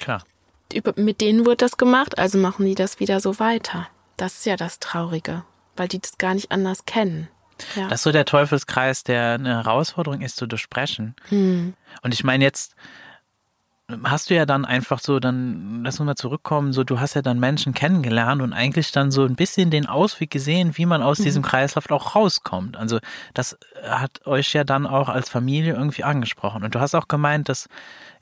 Klar. 0.00 0.24
über, 0.72 0.92
mit 0.96 1.20
denen 1.20 1.46
wurde 1.46 1.58
das 1.58 1.76
gemacht, 1.76 2.18
also 2.18 2.38
machen 2.38 2.66
die 2.66 2.74
das 2.74 2.98
wieder 2.98 3.20
so 3.20 3.38
weiter. 3.38 3.86
Das 4.16 4.34
ist 4.34 4.46
ja 4.46 4.56
das 4.56 4.78
Traurige, 4.78 5.44
weil 5.76 5.88
die 5.88 6.00
das 6.00 6.18
gar 6.18 6.34
nicht 6.34 6.52
anders 6.52 6.84
kennen. 6.84 7.28
Ja. 7.76 7.88
Das 7.88 8.00
ist 8.00 8.04
so 8.04 8.12
der 8.12 8.24
Teufelskreis, 8.24 9.04
der 9.04 9.34
eine 9.34 9.54
Herausforderung 9.64 10.20
ist 10.20 10.36
zu 10.36 10.46
durchbrechen. 10.46 11.14
Hm. 11.28 11.74
Und 12.02 12.14
ich 12.14 12.24
meine, 12.24 12.44
jetzt 12.44 12.74
hast 14.04 14.30
du 14.30 14.34
ja 14.34 14.46
dann 14.46 14.64
einfach 14.64 14.98
so, 14.98 15.20
dann 15.20 15.84
lass 15.84 16.00
uns 16.00 16.06
mal 16.06 16.14
zurückkommen, 16.14 16.72
so 16.72 16.84
du 16.84 17.00
hast 17.00 17.14
ja 17.14 17.22
dann 17.22 17.38
Menschen 17.38 17.74
kennengelernt 17.74 18.40
und 18.40 18.54
eigentlich 18.54 18.92
dann 18.92 19.10
so 19.10 19.24
ein 19.24 19.36
bisschen 19.36 19.70
den 19.70 19.86
Ausweg 19.86 20.30
gesehen, 20.30 20.76
wie 20.76 20.86
man 20.86 21.02
aus 21.02 21.18
diesem 21.18 21.42
Kreislauf 21.42 21.90
auch 21.90 22.14
rauskommt. 22.14 22.76
Also 22.78 22.98
das 23.34 23.58
hat 23.82 24.26
euch 24.26 24.52
ja 24.54 24.64
dann 24.64 24.86
auch 24.86 25.10
als 25.10 25.28
Familie 25.28 25.74
irgendwie 25.74 26.04
angesprochen. 26.04 26.64
Und 26.64 26.74
du 26.74 26.80
hast 26.80 26.94
auch 26.94 27.08
gemeint, 27.08 27.50
dass 27.50 27.68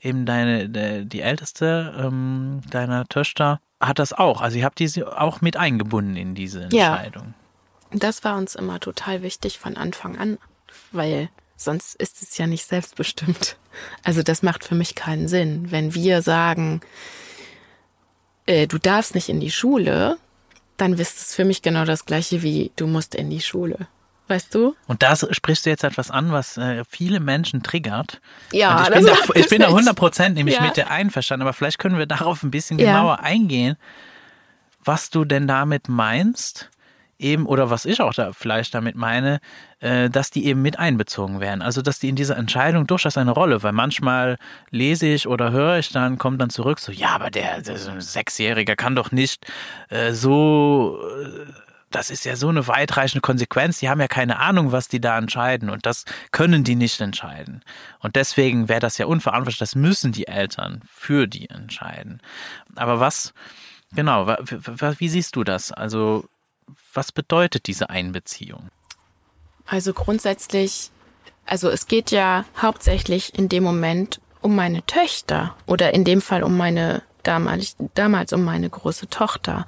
eben 0.01 0.25
deine, 0.25 0.69
de, 0.69 1.05
die 1.05 1.21
älteste 1.21 1.93
ähm, 1.97 2.59
deiner 2.69 3.05
Töchter 3.05 3.61
hat 3.87 3.99
das 3.99 4.13
auch. 4.13 4.41
Also 4.41 4.57
ihr 4.57 4.65
habt 4.65 4.79
diese 4.79 5.19
auch 5.19 5.41
mit 5.41 5.57
eingebunden 5.57 6.15
in 6.15 6.35
diese 6.35 6.67
Ja. 6.71 6.95
Entscheidung. 6.95 7.33
Das 7.91 8.23
war 8.23 8.37
uns 8.37 8.55
immer 8.55 8.79
total 8.79 9.21
wichtig 9.21 9.59
von 9.59 9.77
Anfang 9.77 10.17
an, 10.17 10.37
weil 10.91 11.29
sonst 11.55 11.95
ist 11.95 12.21
es 12.21 12.37
ja 12.37 12.47
nicht 12.47 12.65
selbstbestimmt. 12.65 13.57
Also 14.03 14.21
das 14.23 14.43
macht 14.43 14.63
für 14.63 14.75
mich 14.75 14.93
keinen 14.95 15.27
Sinn, 15.27 15.71
wenn 15.71 15.95
wir 15.95 16.21
sagen, 16.21 16.81
äh, 18.45 18.67
du 18.67 18.77
darfst 18.77 19.15
nicht 19.15 19.29
in 19.29 19.39
die 19.39 19.51
Schule, 19.51 20.17
dann 20.77 20.93
ist 20.93 21.17
es 21.19 21.35
für 21.35 21.45
mich 21.45 21.61
genau 21.61 21.85
das 21.85 22.05
gleiche 22.05 22.43
wie 22.43 22.71
du 22.75 22.87
musst 22.87 23.15
in 23.15 23.29
die 23.29 23.41
Schule. 23.41 23.87
Weißt 24.33 24.55
du? 24.55 24.75
Und 24.87 25.03
da 25.03 25.15
sprichst 25.15 25.67
du 25.67 25.69
jetzt 25.69 25.83
etwas 25.83 26.09
an, 26.09 26.31
was 26.31 26.57
äh, 26.57 26.83
viele 26.89 27.19
Menschen 27.19 27.61
triggert. 27.61 28.19
Ja, 28.51 28.77
Und 28.77 28.83
ich 28.87 28.89
bin, 28.95 29.05
da, 29.05 29.13
ich 29.35 29.47
bin 29.49 29.59
da 29.61 29.67
es 29.67 29.73
100 29.73 29.95
Prozent 29.95 30.35
nämlich 30.35 30.55
Ja. 30.55 30.63
mit 30.63 30.75
dir 30.75 30.89
einverstanden, 30.89 31.43
aber 31.43 31.53
vielleicht 31.53 31.77
können 31.77 31.99
wir 31.99 32.07
darauf 32.07 32.41
ein 32.41 32.49
bisschen 32.49 32.79
Ja. 32.79 32.87
genauer 32.87 33.19
eingehen, 33.19 33.77
was 34.83 35.11
du 35.11 35.23
denn 35.23 35.47
damit 35.47 35.87
meinst, 35.87 36.71
eben, 37.19 37.45
oder 37.45 37.69
was 37.69 37.85
ich 37.85 38.01
auch 38.01 38.13
da 38.15 38.33
vielleicht 38.33 38.73
damit 38.73 38.95
meine, 38.95 39.39
äh, 39.81 40.09
dass 40.09 40.31
die 40.31 40.45
eben 40.47 40.63
mit 40.63 40.79
einbezogen 40.79 41.39
werden. 41.39 41.61
Also, 41.61 41.83
dass 41.83 41.99
die 41.99 42.09
in 42.09 42.15
dieser 42.15 42.35
Entscheidung 42.35 42.87
durchaus 42.87 43.17
eine 43.17 43.31
Rolle, 43.31 43.61
weil 43.61 43.71
manchmal 43.71 44.37
lese 44.71 45.05
ich 45.05 45.27
oder 45.27 45.51
höre 45.51 45.77
ich 45.77 45.91
dann, 45.91 46.17
kommt 46.17 46.41
dann 46.41 46.49
zurück, 46.49 46.79
so, 46.79 46.91
ja, 46.91 47.09
aber 47.09 47.29
der, 47.29 47.61
der 47.61 47.77
Sechsjähriger 48.01 48.75
kann 48.75 48.95
doch 48.95 49.11
nicht 49.11 49.45
äh, 49.89 50.11
so 50.11 50.99
äh, 51.21 51.45
das 51.95 52.09
ist 52.09 52.25
ja 52.25 52.35
so 52.35 52.49
eine 52.49 52.67
weitreichende 52.67 53.21
Konsequenz. 53.21 53.79
Die 53.79 53.89
haben 53.89 54.01
ja 54.01 54.07
keine 54.07 54.39
Ahnung, 54.39 54.71
was 54.71 54.87
die 54.87 54.99
da 54.99 55.17
entscheiden. 55.17 55.69
Und 55.69 55.85
das 55.85 56.05
können 56.31 56.63
die 56.63 56.75
nicht 56.75 56.99
entscheiden. 57.01 57.63
Und 57.99 58.15
deswegen 58.15 58.67
wäre 58.67 58.79
das 58.79 58.97
ja 58.97 59.05
unverantwortlich. 59.05 59.59
Das 59.59 59.75
müssen 59.75 60.11
die 60.11 60.27
Eltern 60.27 60.81
für 60.91 61.27
die 61.27 61.49
entscheiden. 61.49 62.21
Aber 62.75 62.99
was, 62.99 63.33
genau, 63.93 64.27
wie 64.27 65.09
siehst 65.09 65.35
du 65.35 65.43
das? 65.43 65.71
Also, 65.71 66.25
was 66.93 67.11
bedeutet 67.11 67.67
diese 67.67 67.89
Einbeziehung? 67.89 68.69
Also 69.65 69.93
grundsätzlich, 69.93 70.91
also 71.45 71.69
es 71.69 71.87
geht 71.87 72.11
ja 72.11 72.45
hauptsächlich 72.61 73.37
in 73.37 73.49
dem 73.49 73.63
Moment 73.63 74.19
um 74.41 74.55
meine 74.55 74.85
Töchter 74.85 75.55
oder 75.67 75.93
in 75.93 76.03
dem 76.03 76.21
Fall 76.21 76.43
um 76.43 76.57
meine 76.57 77.03
damals, 77.23 77.77
damals 77.93 78.33
um 78.33 78.43
meine 78.43 78.69
große 78.69 79.07
Tochter. 79.07 79.65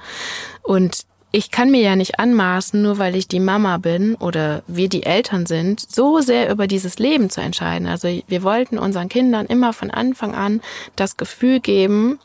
Und 0.62 1.06
ich 1.36 1.52
kann 1.52 1.70
mir 1.70 1.82
ja 1.82 1.98
nicht 1.98 2.18
anmaßen, 2.18 2.82
nur 2.82 2.98
weil 2.98 3.14
ich 3.14 3.28
die 3.28 3.42
Mama 3.42 3.76
bin 3.76 4.16
oder 4.16 4.64
wir 4.68 4.88
die 4.88 5.04
Eltern 5.04 5.46
sind, 5.46 5.82
so 5.82 6.22
sehr 6.22 6.50
über 6.50 6.66
dieses 6.66 6.98
Leben 6.98 7.30
zu 7.30 7.42
entscheiden. 7.42 7.90
Also 7.90 8.08
wir 8.26 8.44
wollten 8.44 8.78
unseren 8.78 9.10
Kindern 9.10 9.46
immer 9.46 9.74
von 9.74 9.92
Anfang 9.92 10.34
an 10.34 10.62
das 10.96 11.18
Gefühl 11.18 11.60
geben, 11.60 12.20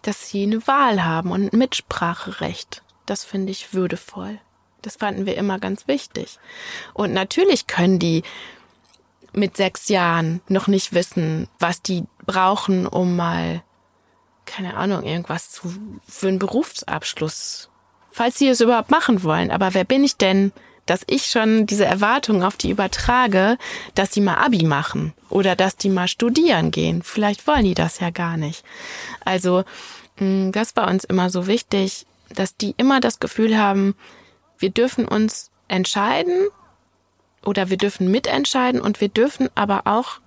dass 0.00 0.30
sie 0.30 0.44
eine 0.44 0.66
Wahl 0.66 1.04
haben 1.04 1.30
und 1.30 1.52
ein 1.52 1.58
Mitspracherecht. 1.58 2.82
Das 3.04 3.22
finde 3.22 3.52
ich 3.52 3.74
würdevoll. 3.74 4.38
Das 4.80 4.96
fanden 4.96 5.26
wir 5.26 5.36
immer 5.36 5.58
ganz 5.58 5.86
wichtig. 5.86 6.38
Und 6.94 7.12
natürlich 7.12 7.66
können 7.66 7.98
die 7.98 8.22
mit 9.34 9.58
sechs 9.58 9.90
Jahren 9.90 10.40
noch 10.48 10.68
nicht 10.68 10.94
wissen, 10.94 11.48
was 11.58 11.82
die 11.82 12.04
brauchen, 12.24 12.86
um 12.86 13.14
mal, 13.14 13.62
keine 14.46 14.74
Ahnung, 14.74 15.02
irgendwas 15.02 15.50
zu, 15.50 15.74
für 16.08 16.28
einen 16.28 16.38
Berufsabschluss, 16.38 17.68
falls 18.12 18.38
sie 18.38 18.48
es 18.48 18.60
überhaupt 18.60 18.90
machen 18.90 19.22
wollen. 19.22 19.50
Aber 19.50 19.74
wer 19.74 19.84
bin 19.84 20.04
ich 20.04 20.16
denn, 20.16 20.52
dass 20.86 21.02
ich 21.06 21.26
schon 21.26 21.66
diese 21.66 21.84
Erwartung 21.84 22.42
auf 22.42 22.56
die 22.56 22.70
übertrage, 22.70 23.56
dass 23.94 24.12
sie 24.12 24.20
mal 24.20 24.36
Abi 24.36 24.64
machen 24.64 25.12
oder 25.30 25.56
dass 25.56 25.76
die 25.76 25.88
mal 25.88 26.08
studieren 26.08 26.70
gehen? 26.70 27.02
Vielleicht 27.02 27.46
wollen 27.46 27.64
die 27.64 27.74
das 27.74 28.00
ja 28.00 28.10
gar 28.10 28.36
nicht. 28.36 28.64
Also, 29.24 29.64
mh, 30.18 30.50
das 30.50 30.76
war 30.76 30.88
uns 30.88 31.04
immer 31.04 31.30
so 31.30 31.46
wichtig, 31.46 32.06
dass 32.34 32.56
die 32.56 32.74
immer 32.76 33.00
das 33.00 33.20
Gefühl 33.20 33.58
haben, 33.58 33.94
wir 34.58 34.70
dürfen 34.70 35.06
uns 35.06 35.50
entscheiden 35.68 36.48
oder 37.44 37.70
wir 37.70 37.76
dürfen 37.76 38.10
mitentscheiden 38.10 38.80
und 38.80 39.00
wir 39.00 39.08
dürfen 39.08 39.48
aber 39.54 39.82
auch 39.86 40.20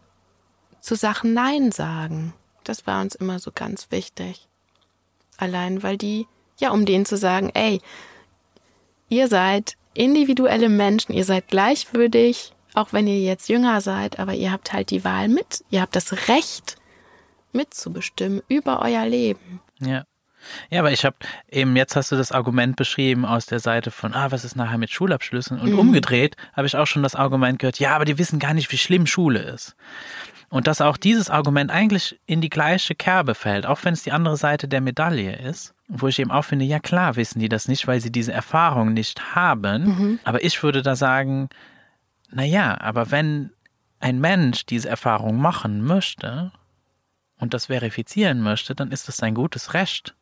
zu 0.79 0.95
Sachen 0.95 1.33
Nein 1.33 1.71
sagen. 1.71 2.33
Das 2.63 2.87
war 2.87 3.01
uns 3.01 3.15
immer 3.15 3.39
so 3.39 3.51
ganz 3.53 3.91
wichtig. 3.91 4.47
Allein 5.37 5.83
weil 5.83 5.97
die, 5.97 6.27
ja, 6.57 6.71
um 6.71 6.85
denen 6.85 7.05
zu 7.05 7.17
sagen, 7.17 7.51
ey, 7.53 7.81
ihr 9.09 9.27
seid 9.27 9.75
individuelle 9.93 10.69
Menschen, 10.69 11.13
ihr 11.13 11.25
seid 11.25 11.47
gleichwürdig, 11.47 12.53
auch 12.73 12.93
wenn 12.93 13.07
ihr 13.07 13.19
jetzt 13.19 13.49
jünger 13.49 13.81
seid, 13.81 14.19
aber 14.19 14.33
ihr 14.33 14.51
habt 14.51 14.73
halt 14.73 14.91
die 14.91 15.03
Wahl 15.03 15.27
mit, 15.27 15.63
ihr 15.69 15.81
habt 15.81 15.95
das 15.95 16.27
Recht 16.27 16.77
mitzubestimmen 17.53 18.41
über 18.47 18.81
euer 18.81 19.05
Leben. 19.05 19.61
Ja. 19.79 20.05
Ja, 20.69 20.81
aber 20.81 20.91
ich 20.91 21.05
habe 21.05 21.15
eben, 21.49 21.75
jetzt 21.75 21.95
hast 21.95 22.11
du 22.11 22.15
das 22.15 22.31
Argument 22.31 22.75
beschrieben 22.75 23.25
aus 23.25 23.47
der 23.47 23.59
Seite 23.59 23.89
von, 23.89 24.13
ah, 24.13 24.31
was 24.31 24.45
ist 24.45 24.55
nachher 24.55 24.77
mit 24.77 24.91
Schulabschlüssen? 24.91 25.59
Und 25.59 25.73
umgedreht 25.73 26.35
habe 26.53 26.67
ich 26.67 26.75
auch 26.75 26.85
schon 26.85 27.01
das 27.01 27.15
Argument 27.15 27.57
gehört, 27.57 27.79
ja, 27.79 27.95
aber 27.95 28.05
die 28.05 28.19
wissen 28.19 28.37
gar 28.37 28.53
nicht, 28.53 28.71
wie 28.71 28.77
schlimm 28.77 29.07
Schule 29.07 29.39
ist. 29.39 29.75
Und 30.49 30.67
dass 30.67 30.81
auch 30.81 30.97
dieses 30.97 31.29
Argument 31.29 31.71
eigentlich 31.71 32.19
in 32.27 32.41
die 32.41 32.49
gleiche 32.49 32.95
Kerbe 32.95 33.33
fällt, 33.33 33.65
auch 33.65 33.83
wenn 33.83 33.93
es 33.93 34.03
die 34.03 34.11
andere 34.11 34.37
Seite 34.37 34.67
der 34.67 34.81
Medaille 34.81 35.35
ist, 35.35 35.74
wo 35.87 36.07
ich 36.07 36.19
eben 36.19 36.31
auch 36.31 36.45
finde, 36.45 36.65
ja 36.65 36.79
klar 36.79 37.15
wissen 37.15 37.39
die 37.39 37.49
das 37.49 37.67
nicht, 37.67 37.87
weil 37.87 38.01
sie 38.01 38.11
diese 38.11 38.33
Erfahrung 38.33 38.93
nicht 38.93 39.35
haben. 39.35 39.85
Aber 40.23 40.43
ich 40.43 40.61
würde 40.63 40.81
da 40.81 40.95
sagen, 40.95 41.49
na 42.31 42.43
ja, 42.43 42.79
aber 42.81 43.11
wenn 43.11 43.51
ein 43.99 44.19
Mensch 44.19 44.65
diese 44.65 44.89
Erfahrung 44.89 45.37
machen 45.37 45.83
möchte 45.83 46.51
und 47.39 47.53
das 47.53 47.67
verifizieren 47.67 48.41
möchte, 48.41 48.75
dann 48.75 48.91
ist 48.91 49.09
es 49.09 49.17
sein 49.17 49.35
gutes 49.35 49.73
Recht, 49.73 50.15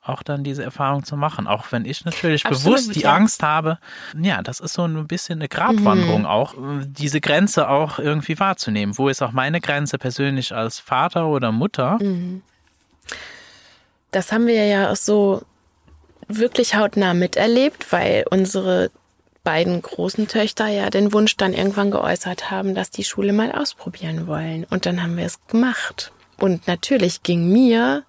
auch 0.00 0.22
dann 0.22 0.42
diese 0.42 0.64
Erfahrung 0.64 1.04
zu 1.04 1.16
machen. 1.16 1.46
Auch 1.46 1.70
wenn 1.70 1.84
ich 1.84 2.04
natürlich 2.04 2.44
Absolut, 2.44 2.78
bewusst 2.78 2.94
die 2.96 3.00
ja. 3.02 3.14
Angst 3.14 3.42
habe, 3.42 3.78
ja, 4.20 4.42
das 4.42 4.58
ist 4.58 4.74
so 4.74 4.84
ein 4.84 5.06
bisschen 5.06 5.38
eine 5.38 5.48
Gratwanderung 5.48 6.26
auch, 6.26 6.54
diese 6.84 7.20
Grenze 7.20 7.68
auch 7.68 7.98
irgendwie 8.00 8.38
wahrzunehmen. 8.38 8.98
Wo 8.98 9.08
ist 9.08 9.22
auch 9.22 9.32
meine 9.32 9.60
Grenze 9.60 9.98
persönlich 9.98 10.54
als 10.54 10.80
Vater 10.80 11.28
oder 11.28 11.52
Mutter? 11.52 11.98
Das 14.12 14.30
haben 14.30 14.46
wir 14.46 14.64
ja 14.66 14.92
auch 14.92 14.96
so 14.96 15.42
wirklich 16.28 16.76
hautnah 16.76 17.14
miterlebt, 17.14 17.90
weil 17.92 18.24
unsere 18.30 18.90
beiden 19.44 19.82
großen 19.82 20.28
Töchter 20.28 20.68
ja 20.68 20.88
den 20.90 21.12
Wunsch 21.12 21.36
dann 21.36 21.52
irgendwann 21.52 21.90
geäußert 21.90 22.50
haben, 22.50 22.74
dass 22.74 22.90
die 22.90 23.04
Schule 23.04 23.32
mal 23.32 23.52
ausprobieren 23.52 24.26
wollen. 24.26 24.64
Und 24.70 24.86
dann 24.86 25.02
haben 25.02 25.16
wir 25.16 25.26
es 25.26 25.44
gemacht. 25.48 26.12
Und 26.38 26.66
natürlich 26.68 27.22
ging 27.22 27.52
mir 27.52 28.04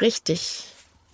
richtig, 0.00 0.64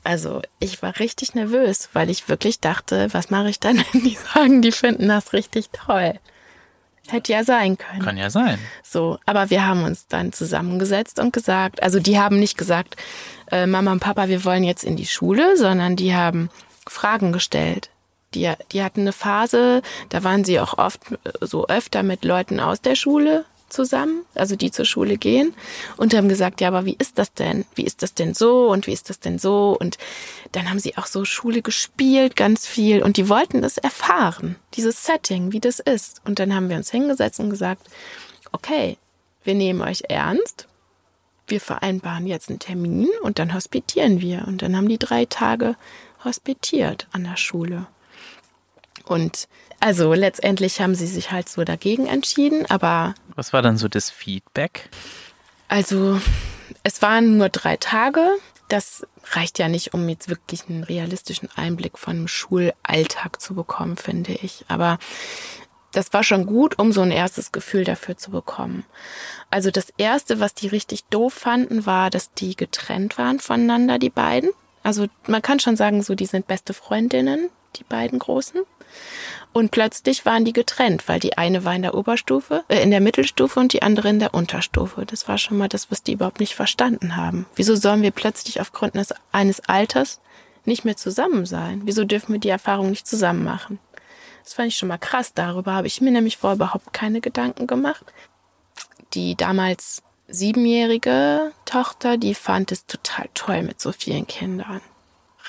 also 0.05 0.43
ich 0.61 0.83
war 0.83 0.99
richtig 0.99 1.35
nervös, 1.35 1.89
weil 1.93 2.11
ich 2.11 2.29
wirklich 2.29 2.61
dachte, 2.61 3.09
was 3.13 3.31
mache 3.31 3.51
ich 3.51 3.59
dann, 3.59 3.79
wenn 3.93 4.05
die 4.05 4.17
sagen, 4.35 4.63
die 4.63 4.73
finden 4.73 5.09
das 5.09 5.33
richtig 5.33 5.71
toll. 5.71 6.15
Hätte 7.09 7.33
ja 7.33 7.45
sein 7.45 7.77
können. 7.77 8.03
Kann 8.03 8.17
ja 8.17 8.31
sein. 8.31 8.59
So, 8.83 9.19
aber 9.27 9.51
wir 9.51 9.67
haben 9.67 9.85
uns 9.85 10.07
dann 10.07 10.33
zusammengesetzt 10.33 11.19
und 11.19 11.33
gesagt, 11.33 11.83
also 11.83 12.01
die 12.01 12.19
haben 12.19 12.39
nicht 12.39 12.57
gesagt, 12.57 12.97
äh, 13.51 13.67
Mama 13.67 13.93
und 13.93 14.01
Papa, 14.01 14.29
wir 14.29 14.45
wollen 14.45 14.65
jetzt 14.65 14.85
in 14.85 14.97
die 14.97 15.07
Schule, 15.07 15.57
sondern 15.57 15.97
die 15.97 16.15
haben 16.15 16.49
Fragen 16.87 17.33
gestellt. 17.33 17.91
Die, 18.35 18.53
die 18.73 18.83
hatten 18.83 19.03
eine 19.03 19.13
Phase, 19.13 19.83
da 20.09 20.25
waren 20.25 20.45
sie 20.45 20.59
auch 20.59 20.79
oft 20.79 21.01
so 21.41 21.69
öfter 21.69 22.03
mit 22.03 22.25
Leuten 22.25 22.59
aus 22.59 22.81
der 22.81 22.97
Schule 22.97 23.45
zusammen, 23.75 24.25
also 24.35 24.57
die 24.57 24.71
zur 24.71 24.85
Schule 24.85 25.19
gehen 25.19 25.55
und 25.97 26.15
haben 26.15 26.29
gesagt, 26.29 26.61
ja, 26.61 26.69
aber 26.69 26.87
wie 26.87 26.97
ist 26.99 27.19
das 27.19 27.33
denn? 27.33 27.65
Wie 27.75 27.85
ist 27.85 28.03
das 28.03 28.15
denn 28.15 28.33
so 28.33 28.71
und 28.71 28.87
wie 28.87 28.93
ist 28.93 29.11
das 29.11 29.21
denn 29.21 29.39
so? 29.39 29.77
Und 29.79 29.99
dann 30.53 30.71
haben 30.71 30.79
sie 30.79 30.97
auch 30.97 31.07
so 31.07 31.25
Schule 31.25 31.61
gespielt, 31.61 32.37
ganz 32.37 32.67
viel 32.67 33.03
und 33.03 33.17
die 33.17 33.29
wollten 33.29 33.61
das 33.61 33.77
erfahren, 33.77 34.57
dieses 34.75 35.05
Setting, 35.05 35.53
wie 35.53 35.61
das 35.61 35.81
ist. 35.81 36.23
Und 36.25 36.39
dann 36.39 36.55
haben 36.55 36.69
wir 36.69 36.77
uns 36.77 36.91
hingesetzt 36.91 37.41
und 37.41 37.51
gesagt, 37.51 37.87
okay, 38.53 38.97
wir 39.43 39.55
nehmen 39.55 39.83
euch 39.83 40.05
ernst, 40.09 40.69
wir 41.47 41.61
vereinbaren 41.61 42.27
jetzt 42.27 42.49
einen 42.49 42.59
Termin 42.59 43.09
und 43.23 43.39
dann 43.39 43.53
hospitieren 43.55 44.21
wir. 44.21 44.45
Und 44.47 44.63
dann 44.63 44.77
haben 44.77 44.89
die 44.89 44.99
drei 44.99 45.27
Tage 45.27 45.77
hospitiert 46.25 47.07
an 47.13 47.25
der 47.25 47.37
Schule. 47.37 47.87
Und 49.05 49.49
also 49.81 50.15
letztendlich 50.15 50.81
haben 50.81 50.95
sie 50.95 51.07
sich 51.07 51.31
halt 51.31 51.49
so 51.49 51.65
dagegen 51.65 52.07
entschieden, 52.07 52.67
aber. 52.69 53.15
Was 53.35 53.53
war 53.53 53.63
dann 53.63 53.77
so 53.77 53.89
das 53.89 54.11
Feedback? 54.11 54.89
Also 55.69 56.21
es 56.83 57.03
waren 57.03 57.39
nur 57.39 57.49
drei 57.49 57.77
Tage. 57.77 58.29
Das 58.69 59.07
reicht 59.33 59.59
ja 59.59 59.69
nicht, 59.69 59.95
um 59.95 60.09
jetzt 60.09 60.29
wirklich 60.29 60.69
einen 60.69 60.85
realistischen 60.85 61.49
Einblick 61.55 61.99
von 61.99 62.17
einem 62.17 62.29
Schulalltag 62.29 63.41
zu 63.41 63.55
bekommen, 63.55 63.97
finde 63.97 64.33
ich. 64.33 64.65
Aber 64.69 64.99
das 65.93 66.13
war 66.13 66.25
schon 66.25 66.47
gut, 66.47 66.79
um 66.79 66.93
so 66.93 67.03
ein 67.03 67.11
erstes 67.11 67.53
Gefühl 67.53 67.85
dafür 67.85 68.17
zu 68.17 68.31
bekommen. 68.31 68.85
Also 69.51 69.71
das 69.71 69.93
erste, 69.97 70.41
was 70.41 70.55
die 70.55 70.67
richtig 70.67 71.05
doof 71.05 71.33
fanden, 71.35 71.87
war, 71.87 72.11
dass 72.11 72.33
die 72.33 72.57
getrennt 72.57 73.17
waren 73.19 73.39
voneinander, 73.39 73.99
die 73.99 74.11
beiden. 74.11 74.51
Also 74.83 75.07
man 75.27 75.43
kann 75.43 75.61
schon 75.61 75.77
sagen, 75.77 76.03
so 76.03 76.15
die 76.15 76.27
sind 76.27 76.47
beste 76.47 76.75
Freundinnen, 76.75 77.49
die 77.77 77.85
beiden 77.85 78.19
Großen. 78.19 78.63
Und 79.53 79.71
plötzlich 79.71 80.27
waren 80.27 80.45
die 80.45 80.53
getrennt, 80.53 81.07
weil 81.07 81.21
die 81.21 81.39
eine 81.39 81.65
war 81.65 81.75
in 81.77 81.83
der 81.83 81.95
Oberstufe, 81.95 82.65
äh, 82.69 82.83
in 82.83 82.91
der 82.91 83.01
Mittelstufe 83.01 83.61
und 83.61 83.73
die 83.73 83.83
andere 83.83 84.09
in 84.09 84.19
der 84.19 84.35
Unterstufe. 84.35 85.07
Das 85.07 85.29
war 85.29 85.39
schon 85.39 85.57
mal 85.57 85.69
das, 85.69 85.93
was 85.93 86.03
die 86.03 86.13
überhaupt 86.15 86.41
nicht 86.41 86.57
verstanden 86.57 87.17
haben. 87.17 87.47
Wieso 87.55 87.77
sollen 87.77 88.03
wir 88.03 88.11
plötzlich 88.11 88.61
aufgrund 88.61 88.95
eines, 88.95 89.15
eines 89.31 89.61
Alters 89.69 90.21
nicht 90.65 90.85
mehr 90.85 90.97
zusammen 90.97 91.47
sein? 91.47 91.83
Wieso 91.85 92.05
dürfen 92.05 92.33
wir 92.33 92.41
die 92.41 92.49
Erfahrung 92.49 92.91
nicht 92.91 93.07
zusammen 93.07 93.45
machen? 93.45 93.79
Das 94.43 94.55
fand 94.55 94.69
ich 94.69 94.77
schon 94.77 94.89
mal 94.89 94.99
krass. 94.99 95.35
Darüber 95.35 95.73
habe 95.73 95.87
ich 95.87 96.01
mir 96.01 96.11
nämlich 96.11 96.37
vorher 96.37 96.57
überhaupt 96.57 96.93
keine 96.93 97.21
Gedanken 97.21 97.69
gemacht. 97.69 98.05
Die 99.15 99.37
damals 99.37 100.03
siebenjährige 100.27 101.53
Tochter, 101.65 102.17
die 102.17 102.35
fand 102.35 102.73
es 102.73 102.87
total 102.87 103.29
toll 103.35 103.63
mit 103.63 103.81
so 103.81 103.93
vielen 103.93 104.27
Kindern 104.27 104.81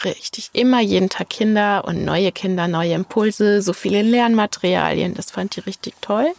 richtig. 0.03 0.49
Immer 0.53 0.81
jeden 0.81 1.09
Tag 1.09 1.29
Kinder 1.29 1.85
und 1.85 2.03
neue 2.03 2.31
Kinder, 2.31 2.67
neue 2.67 2.93
Impulse, 2.93 3.61
so 3.61 3.73
viele 3.73 4.01
Lernmaterialien. 4.01 5.13
Das 5.13 5.31
fand 5.31 5.57
ich 5.57 5.65
richtig 5.65 5.95
toll. 6.01 6.33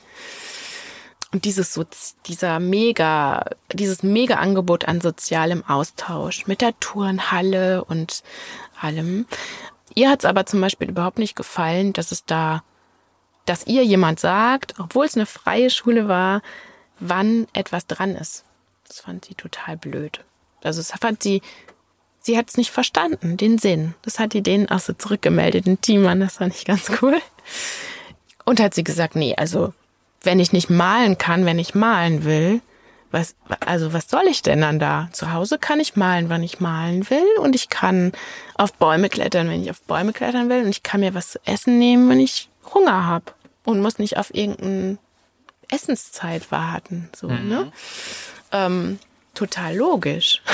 Und 1.32 1.44
dieses 1.44 1.74
so, 1.74 1.84
dieser 2.26 2.60
mega, 2.60 3.44
dieses 3.72 4.02
mega 4.02 4.36
Angebot 4.36 4.86
an 4.86 5.00
sozialem 5.00 5.64
Austausch 5.64 6.46
mit 6.46 6.60
der 6.60 6.78
Turnhalle 6.80 7.84
und 7.84 8.22
allem. 8.80 9.26
Ihr 9.94 10.10
hat 10.10 10.20
es 10.20 10.24
aber 10.24 10.46
zum 10.46 10.60
Beispiel 10.60 10.88
überhaupt 10.88 11.18
nicht 11.18 11.36
gefallen, 11.36 11.92
dass 11.92 12.12
es 12.12 12.24
da, 12.24 12.62
dass 13.44 13.66
ihr 13.66 13.84
jemand 13.84 14.20
sagt, 14.20 14.74
obwohl 14.78 15.06
es 15.06 15.16
eine 15.16 15.26
freie 15.26 15.70
Schule 15.70 16.08
war, 16.08 16.42
wann 17.00 17.46
etwas 17.52 17.86
dran 17.86 18.14
ist. 18.14 18.44
Das 18.86 19.00
fand 19.00 19.24
sie 19.24 19.34
total 19.34 19.76
blöd. 19.76 20.20
Also 20.62 20.80
das 20.80 20.92
fand 20.98 21.22
sie 21.22 21.42
sie 22.26 22.36
hat 22.36 22.50
es 22.50 22.56
nicht 22.56 22.70
verstanden, 22.70 23.36
den 23.36 23.56
Sinn. 23.58 23.94
Das 24.02 24.18
hat 24.18 24.32
die 24.32 24.42
denen 24.42 24.68
auch 24.68 24.80
so 24.80 24.92
zurückgemeldet, 24.92 25.66
den 25.66 25.80
Teamern, 25.80 26.20
das 26.20 26.36
fand 26.36 26.54
ich 26.54 26.64
ganz 26.64 26.90
cool. 27.00 27.16
Und 28.44 28.60
hat 28.60 28.74
sie 28.74 28.84
gesagt, 28.84 29.16
nee, 29.16 29.34
also 29.36 29.72
wenn 30.22 30.40
ich 30.40 30.52
nicht 30.52 30.68
malen 30.68 31.18
kann, 31.18 31.46
wenn 31.46 31.58
ich 31.58 31.74
malen 31.74 32.24
will, 32.24 32.60
was, 33.12 33.36
also 33.60 33.92
was 33.92 34.10
soll 34.10 34.24
ich 34.28 34.42
denn 34.42 34.60
dann 34.60 34.80
da? 34.80 35.08
Zu 35.12 35.32
Hause 35.32 35.58
kann 35.58 35.78
ich 35.78 35.94
malen, 35.94 36.28
wann 36.28 36.42
ich 36.42 36.58
malen 36.58 37.08
will 37.08 37.24
und 37.40 37.54
ich 37.54 37.68
kann 37.68 38.12
auf 38.56 38.74
Bäume 38.74 39.08
klettern, 39.08 39.48
wenn 39.48 39.62
ich 39.62 39.70
auf 39.70 39.80
Bäume 39.82 40.12
klettern 40.12 40.50
will 40.50 40.64
und 40.64 40.68
ich 40.68 40.82
kann 40.82 41.00
mir 41.00 41.14
was 41.14 41.30
zu 41.30 41.38
essen 41.44 41.78
nehmen, 41.78 42.08
wenn 42.10 42.20
ich 42.20 42.50
Hunger 42.74 43.06
habe 43.06 43.26
und 43.64 43.80
muss 43.80 43.98
nicht 43.98 44.18
auf 44.18 44.34
irgendeine 44.34 44.98
Essenszeit 45.70 46.50
warten, 46.50 47.08
so, 47.14 47.28
mhm. 47.28 47.48
ne? 47.48 47.72
Ähm, 48.52 48.98
total 49.34 49.76
logisch. 49.76 50.42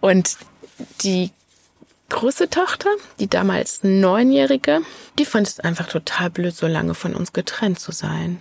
Und 0.00 0.36
die 1.02 1.30
große 2.08 2.50
Tochter, 2.50 2.90
die 3.18 3.28
damals 3.28 3.82
neunjährige, 3.82 4.82
die 5.18 5.24
fand 5.24 5.46
es 5.48 5.60
einfach 5.60 5.88
total 5.88 6.30
blöd, 6.30 6.54
so 6.54 6.66
lange 6.66 6.94
von 6.94 7.14
uns 7.14 7.32
getrennt 7.32 7.80
zu 7.80 7.92
sein. 7.92 8.40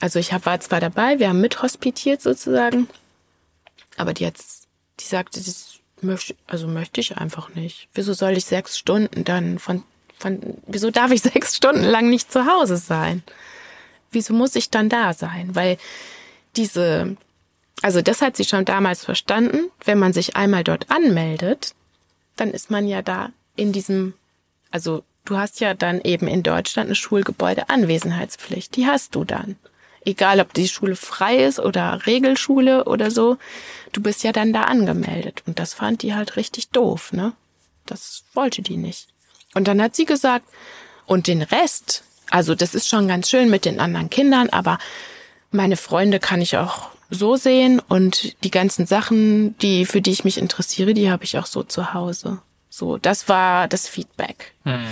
Also 0.00 0.18
ich 0.18 0.32
war 0.32 0.60
zwar 0.60 0.80
dabei, 0.80 1.18
wir 1.18 1.28
haben 1.28 1.40
mithospitiert 1.40 2.22
sozusagen, 2.22 2.88
aber 3.96 4.14
die 4.14 4.22
jetzt, 4.22 4.68
die 5.00 5.04
sagte, 5.04 5.40
das 5.40 5.80
möchte, 6.00 6.36
also 6.46 6.68
möchte 6.68 7.00
ich 7.00 7.16
einfach 7.16 7.54
nicht. 7.54 7.88
Wieso 7.94 8.12
soll 8.14 8.36
ich 8.36 8.44
sechs 8.44 8.78
Stunden 8.78 9.24
dann 9.24 9.58
von, 9.58 9.82
von, 10.18 10.58
wieso 10.66 10.90
darf 10.90 11.10
ich 11.10 11.22
sechs 11.22 11.56
Stunden 11.56 11.84
lang 11.84 12.08
nicht 12.08 12.32
zu 12.32 12.46
Hause 12.46 12.76
sein? 12.76 13.22
Wieso 14.12 14.34
muss 14.34 14.56
ich 14.56 14.70
dann 14.70 14.88
da 14.88 15.12
sein? 15.12 15.54
Weil 15.54 15.78
diese 16.56 17.16
also 17.82 18.02
das 18.02 18.20
hat 18.20 18.36
sie 18.36 18.44
schon 18.44 18.64
damals 18.64 19.04
verstanden. 19.04 19.70
Wenn 19.84 19.98
man 19.98 20.12
sich 20.12 20.36
einmal 20.36 20.64
dort 20.64 20.90
anmeldet, 20.90 21.74
dann 22.36 22.50
ist 22.50 22.70
man 22.70 22.86
ja 22.86 23.02
da 23.02 23.30
in 23.56 23.72
diesem, 23.72 24.14
also 24.70 25.02
du 25.24 25.36
hast 25.36 25.60
ja 25.60 25.74
dann 25.74 26.00
eben 26.00 26.28
in 26.28 26.42
Deutschland 26.42 26.88
eine 26.88 26.94
Schulgebäude-Anwesenheitspflicht. 26.94 28.76
Die 28.76 28.86
hast 28.86 29.14
du 29.14 29.24
dann. 29.24 29.56
Egal, 30.04 30.40
ob 30.40 30.54
die 30.54 30.68
Schule 30.68 30.96
frei 30.96 31.44
ist 31.44 31.60
oder 31.60 32.06
Regelschule 32.06 32.84
oder 32.84 33.10
so, 33.10 33.36
du 33.92 34.00
bist 34.00 34.24
ja 34.24 34.32
dann 34.32 34.52
da 34.52 34.62
angemeldet. 34.62 35.42
Und 35.46 35.58
das 35.58 35.74
fand 35.74 36.02
die 36.02 36.14
halt 36.14 36.36
richtig 36.36 36.70
doof, 36.70 37.12
ne? 37.12 37.34
Das 37.84 38.24
wollte 38.32 38.62
die 38.62 38.76
nicht. 38.76 39.08
Und 39.54 39.68
dann 39.68 39.82
hat 39.82 39.96
sie 39.96 40.06
gesagt, 40.06 40.46
und 41.06 41.26
den 41.26 41.42
Rest, 41.42 42.04
also 42.30 42.54
das 42.54 42.74
ist 42.74 42.88
schon 42.88 43.08
ganz 43.08 43.28
schön 43.28 43.50
mit 43.50 43.64
den 43.64 43.80
anderen 43.80 44.10
Kindern, 44.10 44.48
aber 44.50 44.78
meine 45.50 45.76
Freunde 45.76 46.20
kann 46.20 46.40
ich 46.40 46.56
auch 46.56 46.90
so 47.10 47.36
sehen 47.36 47.80
und 47.88 48.42
die 48.44 48.50
ganzen 48.50 48.86
Sachen, 48.86 49.56
die 49.58 49.84
für 49.84 50.00
die 50.00 50.12
ich 50.12 50.24
mich 50.24 50.38
interessiere, 50.38 50.94
die 50.94 51.10
habe 51.10 51.24
ich 51.24 51.38
auch 51.38 51.46
so 51.46 51.62
zu 51.62 51.92
Hause. 51.92 52.38
So, 52.68 52.96
das 52.96 53.28
war 53.28 53.68
das 53.68 53.88
Feedback. 53.88 54.54
Hm. 54.64 54.86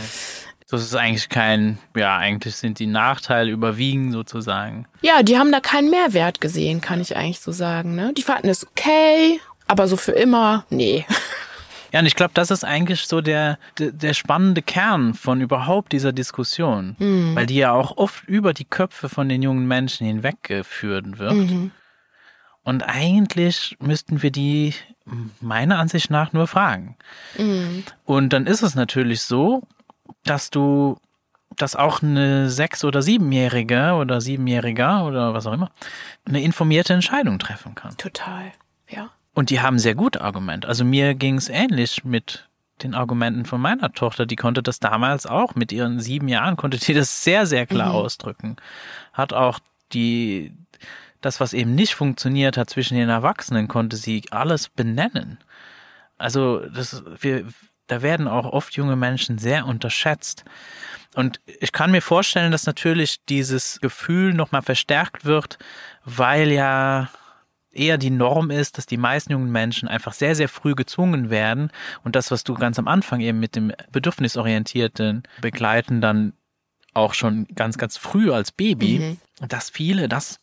Das 0.70 0.82
ist 0.82 0.94
eigentlich 0.94 1.30
kein, 1.30 1.78
ja, 1.96 2.18
eigentlich 2.18 2.56
sind 2.56 2.78
die 2.78 2.86
Nachteile 2.86 3.50
überwiegen 3.50 4.12
sozusagen. 4.12 4.86
Ja, 5.00 5.22
die 5.22 5.38
haben 5.38 5.50
da 5.50 5.60
keinen 5.60 5.88
Mehrwert 5.88 6.42
gesehen, 6.42 6.82
kann 6.82 7.00
ich 7.00 7.16
eigentlich 7.16 7.40
so 7.40 7.52
sagen. 7.52 7.94
Ne? 7.94 8.12
Die 8.14 8.22
fanden 8.22 8.48
es 8.48 8.66
okay, 8.66 9.40
aber 9.66 9.88
so 9.88 9.96
für 9.96 10.12
immer, 10.12 10.66
nee. 10.70 11.06
Ja, 11.90 12.00
und 12.00 12.06
ich 12.06 12.16
glaube, 12.16 12.32
das 12.34 12.50
ist 12.50 12.64
eigentlich 12.64 13.06
so 13.06 13.22
der, 13.22 13.58
der, 13.78 13.92
der, 13.92 14.12
spannende 14.12 14.60
Kern 14.60 15.14
von 15.14 15.40
überhaupt 15.40 15.92
dieser 15.92 16.12
Diskussion, 16.12 16.96
mhm. 16.98 17.34
weil 17.34 17.46
die 17.46 17.56
ja 17.56 17.72
auch 17.72 17.96
oft 17.96 18.24
über 18.28 18.52
die 18.52 18.66
Köpfe 18.66 19.08
von 19.08 19.30
den 19.30 19.40
jungen 19.40 19.66
Menschen 19.66 20.06
hinweggeführt 20.06 21.18
wird. 21.18 21.32
Mhm. 21.32 21.70
Und 22.68 22.82
eigentlich 22.82 23.78
müssten 23.80 24.20
wir 24.20 24.30
die 24.30 24.74
meiner 25.40 25.78
Ansicht 25.78 26.10
nach 26.10 26.34
nur 26.34 26.46
fragen. 26.46 26.98
Mhm. 27.38 27.84
Und 28.04 28.34
dann 28.34 28.46
ist 28.46 28.60
es 28.60 28.74
natürlich 28.74 29.22
so, 29.22 29.62
dass 30.24 30.50
du, 30.50 30.98
dass 31.56 31.76
auch 31.76 32.02
eine 32.02 32.50
sechs- 32.50 32.84
oder 32.84 33.00
siebenjährige 33.00 33.94
oder 33.94 34.20
siebenjähriger 34.20 35.06
oder 35.06 35.32
was 35.32 35.46
auch 35.46 35.54
immer 35.54 35.70
eine 36.26 36.42
informierte 36.42 36.92
Entscheidung 36.92 37.38
treffen 37.38 37.74
kann. 37.74 37.96
Total, 37.96 38.52
ja. 38.86 39.08
Und 39.32 39.48
die 39.48 39.62
haben 39.62 39.78
sehr 39.78 39.94
gute 39.94 40.20
Argumente. 40.20 40.68
Also 40.68 40.84
mir 40.84 41.14
ging 41.14 41.36
es 41.36 41.48
ähnlich 41.48 42.04
mit 42.04 42.50
den 42.82 42.94
Argumenten 42.94 43.46
von 43.46 43.62
meiner 43.62 43.94
Tochter. 43.94 44.26
Die 44.26 44.36
konnte 44.36 44.62
das 44.62 44.78
damals 44.78 45.24
auch 45.24 45.54
mit 45.54 45.72
ihren 45.72 46.00
sieben 46.00 46.28
Jahren, 46.28 46.58
konnte 46.58 46.76
die 46.76 46.92
das 46.92 47.24
sehr, 47.24 47.46
sehr 47.46 47.66
klar 47.66 47.88
mhm. 47.88 47.94
ausdrücken. 47.94 48.56
Hat 49.14 49.32
auch 49.32 49.58
die, 49.94 50.52
das, 51.20 51.40
was 51.40 51.52
eben 51.52 51.74
nicht 51.74 51.94
funktioniert 51.94 52.56
hat 52.56 52.70
zwischen 52.70 52.96
den 52.96 53.08
Erwachsenen, 53.08 53.68
konnte 53.68 53.96
sie 53.96 54.24
alles 54.30 54.68
benennen. 54.68 55.38
Also 56.16 56.60
das, 56.60 57.02
wir, 57.20 57.44
da 57.86 58.02
werden 58.02 58.28
auch 58.28 58.44
oft 58.44 58.74
junge 58.74 58.96
Menschen 58.96 59.38
sehr 59.38 59.66
unterschätzt. 59.66 60.44
Und 61.14 61.40
ich 61.46 61.72
kann 61.72 61.90
mir 61.90 62.02
vorstellen, 62.02 62.52
dass 62.52 62.66
natürlich 62.66 63.24
dieses 63.26 63.80
Gefühl 63.80 64.34
nochmal 64.34 64.62
verstärkt 64.62 65.24
wird, 65.24 65.58
weil 66.04 66.52
ja 66.52 67.08
eher 67.72 67.98
die 67.98 68.10
Norm 68.10 68.50
ist, 68.50 68.78
dass 68.78 68.86
die 68.86 68.96
meisten 68.96 69.32
jungen 69.32 69.50
Menschen 69.50 69.88
einfach 69.88 70.12
sehr, 70.12 70.34
sehr 70.34 70.48
früh 70.48 70.74
gezwungen 70.74 71.30
werden 71.30 71.70
und 72.02 72.16
das, 72.16 72.30
was 72.30 72.44
du 72.44 72.54
ganz 72.54 72.78
am 72.78 72.88
Anfang 72.88 73.20
eben 73.20 73.38
mit 73.40 73.56
dem 73.56 73.72
bedürfnisorientierten 73.92 75.22
Begleiten 75.40 76.00
dann 76.00 76.32
auch 76.94 77.14
schon 77.14 77.46
ganz, 77.54 77.78
ganz 77.78 77.96
früh 77.96 78.32
als 78.32 78.50
Baby, 78.52 78.98
mhm. 79.40 79.48
dass 79.48 79.70
viele 79.70 80.08
das 80.08 80.40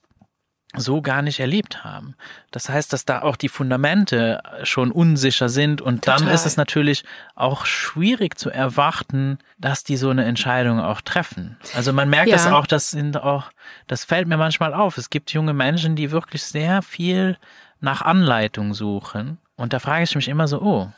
so 0.77 1.01
gar 1.01 1.21
nicht 1.21 1.39
erlebt 1.39 1.83
haben. 1.83 2.15
Das 2.51 2.69
heißt, 2.69 2.91
dass 2.93 3.05
da 3.05 3.21
auch 3.21 3.35
die 3.35 3.49
Fundamente 3.49 4.41
schon 4.63 4.91
unsicher 4.91 5.49
sind 5.49 5.81
und 5.81 6.03
Total. 6.03 6.19
dann 6.19 6.27
ist 6.29 6.45
es 6.45 6.57
natürlich 6.57 7.03
auch 7.35 7.65
schwierig 7.65 8.37
zu 8.37 8.49
erwarten, 8.49 9.39
dass 9.57 9.83
die 9.83 9.97
so 9.97 10.09
eine 10.09 10.25
Entscheidung 10.25 10.79
auch 10.79 11.01
treffen. 11.01 11.57
Also 11.73 11.93
man 11.93 12.09
merkt 12.09 12.29
ja. 12.29 12.35
das 12.35 12.47
auch, 12.47 12.67
das 12.67 12.91
sind 12.91 13.17
auch, 13.21 13.51
das 13.87 14.05
fällt 14.05 14.27
mir 14.27 14.37
manchmal 14.37 14.73
auf. 14.73 14.97
Es 14.97 15.09
gibt 15.09 15.31
junge 15.31 15.53
Menschen, 15.53 15.95
die 15.95 16.11
wirklich 16.11 16.43
sehr 16.43 16.81
viel 16.81 17.37
nach 17.79 18.01
Anleitung 18.01 18.73
suchen 18.73 19.37
und 19.55 19.73
da 19.73 19.79
frage 19.79 20.03
ich 20.03 20.15
mich 20.15 20.27
immer 20.27 20.47
so, 20.47 20.61
oh, 20.61 20.91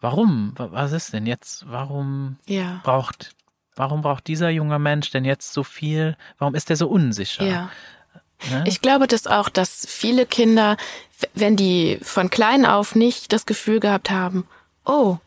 warum? 0.00 0.52
Was 0.56 0.92
ist 0.92 1.12
denn 1.12 1.26
jetzt? 1.26 1.64
Warum 1.68 2.36
ja. 2.46 2.80
braucht 2.82 3.34
Warum 3.78 4.02
braucht 4.02 4.26
dieser 4.26 4.50
junge 4.50 4.80
Mensch 4.80 5.10
denn 5.10 5.24
jetzt 5.24 5.52
so 5.52 5.62
viel? 5.62 6.16
Warum 6.38 6.56
ist 6.56 6.68
er 6.68 6.74
so 6.74 6.88
unsicher? 6.88 7.44
Ja. 7.44 7.70
Ne? 8.50 8.64
Ich 8.66 8.80
glaube 8.80 9.06
das 9.06 9.26
auch, 9.26 9.48
dass 9.48 9.86
viele 9.88 10.26
Kinder, 10.26 10.76
wenn 11.34 11.56
die 11.56 11.98
von 12.02 12.30
klein 12.30 12.64
auf 12.64 12.94
nicht 12.94 13.32
das 13.32 13.46
Gefühl 13.46 13.80
gehabt 13.80 14.10
haben, 14.10 14.46
oh, 14.84 15.18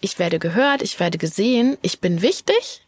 ich 0.00 0.18
werde 0.18 0.38
gehört, 0.38 0.82
ich 0.82 1.00
werde 1.00 1.18
gesehen, 1.18 1.76
ich 1.82 2.00
bin 2.00 2.22
wichtig, 2.22 2.86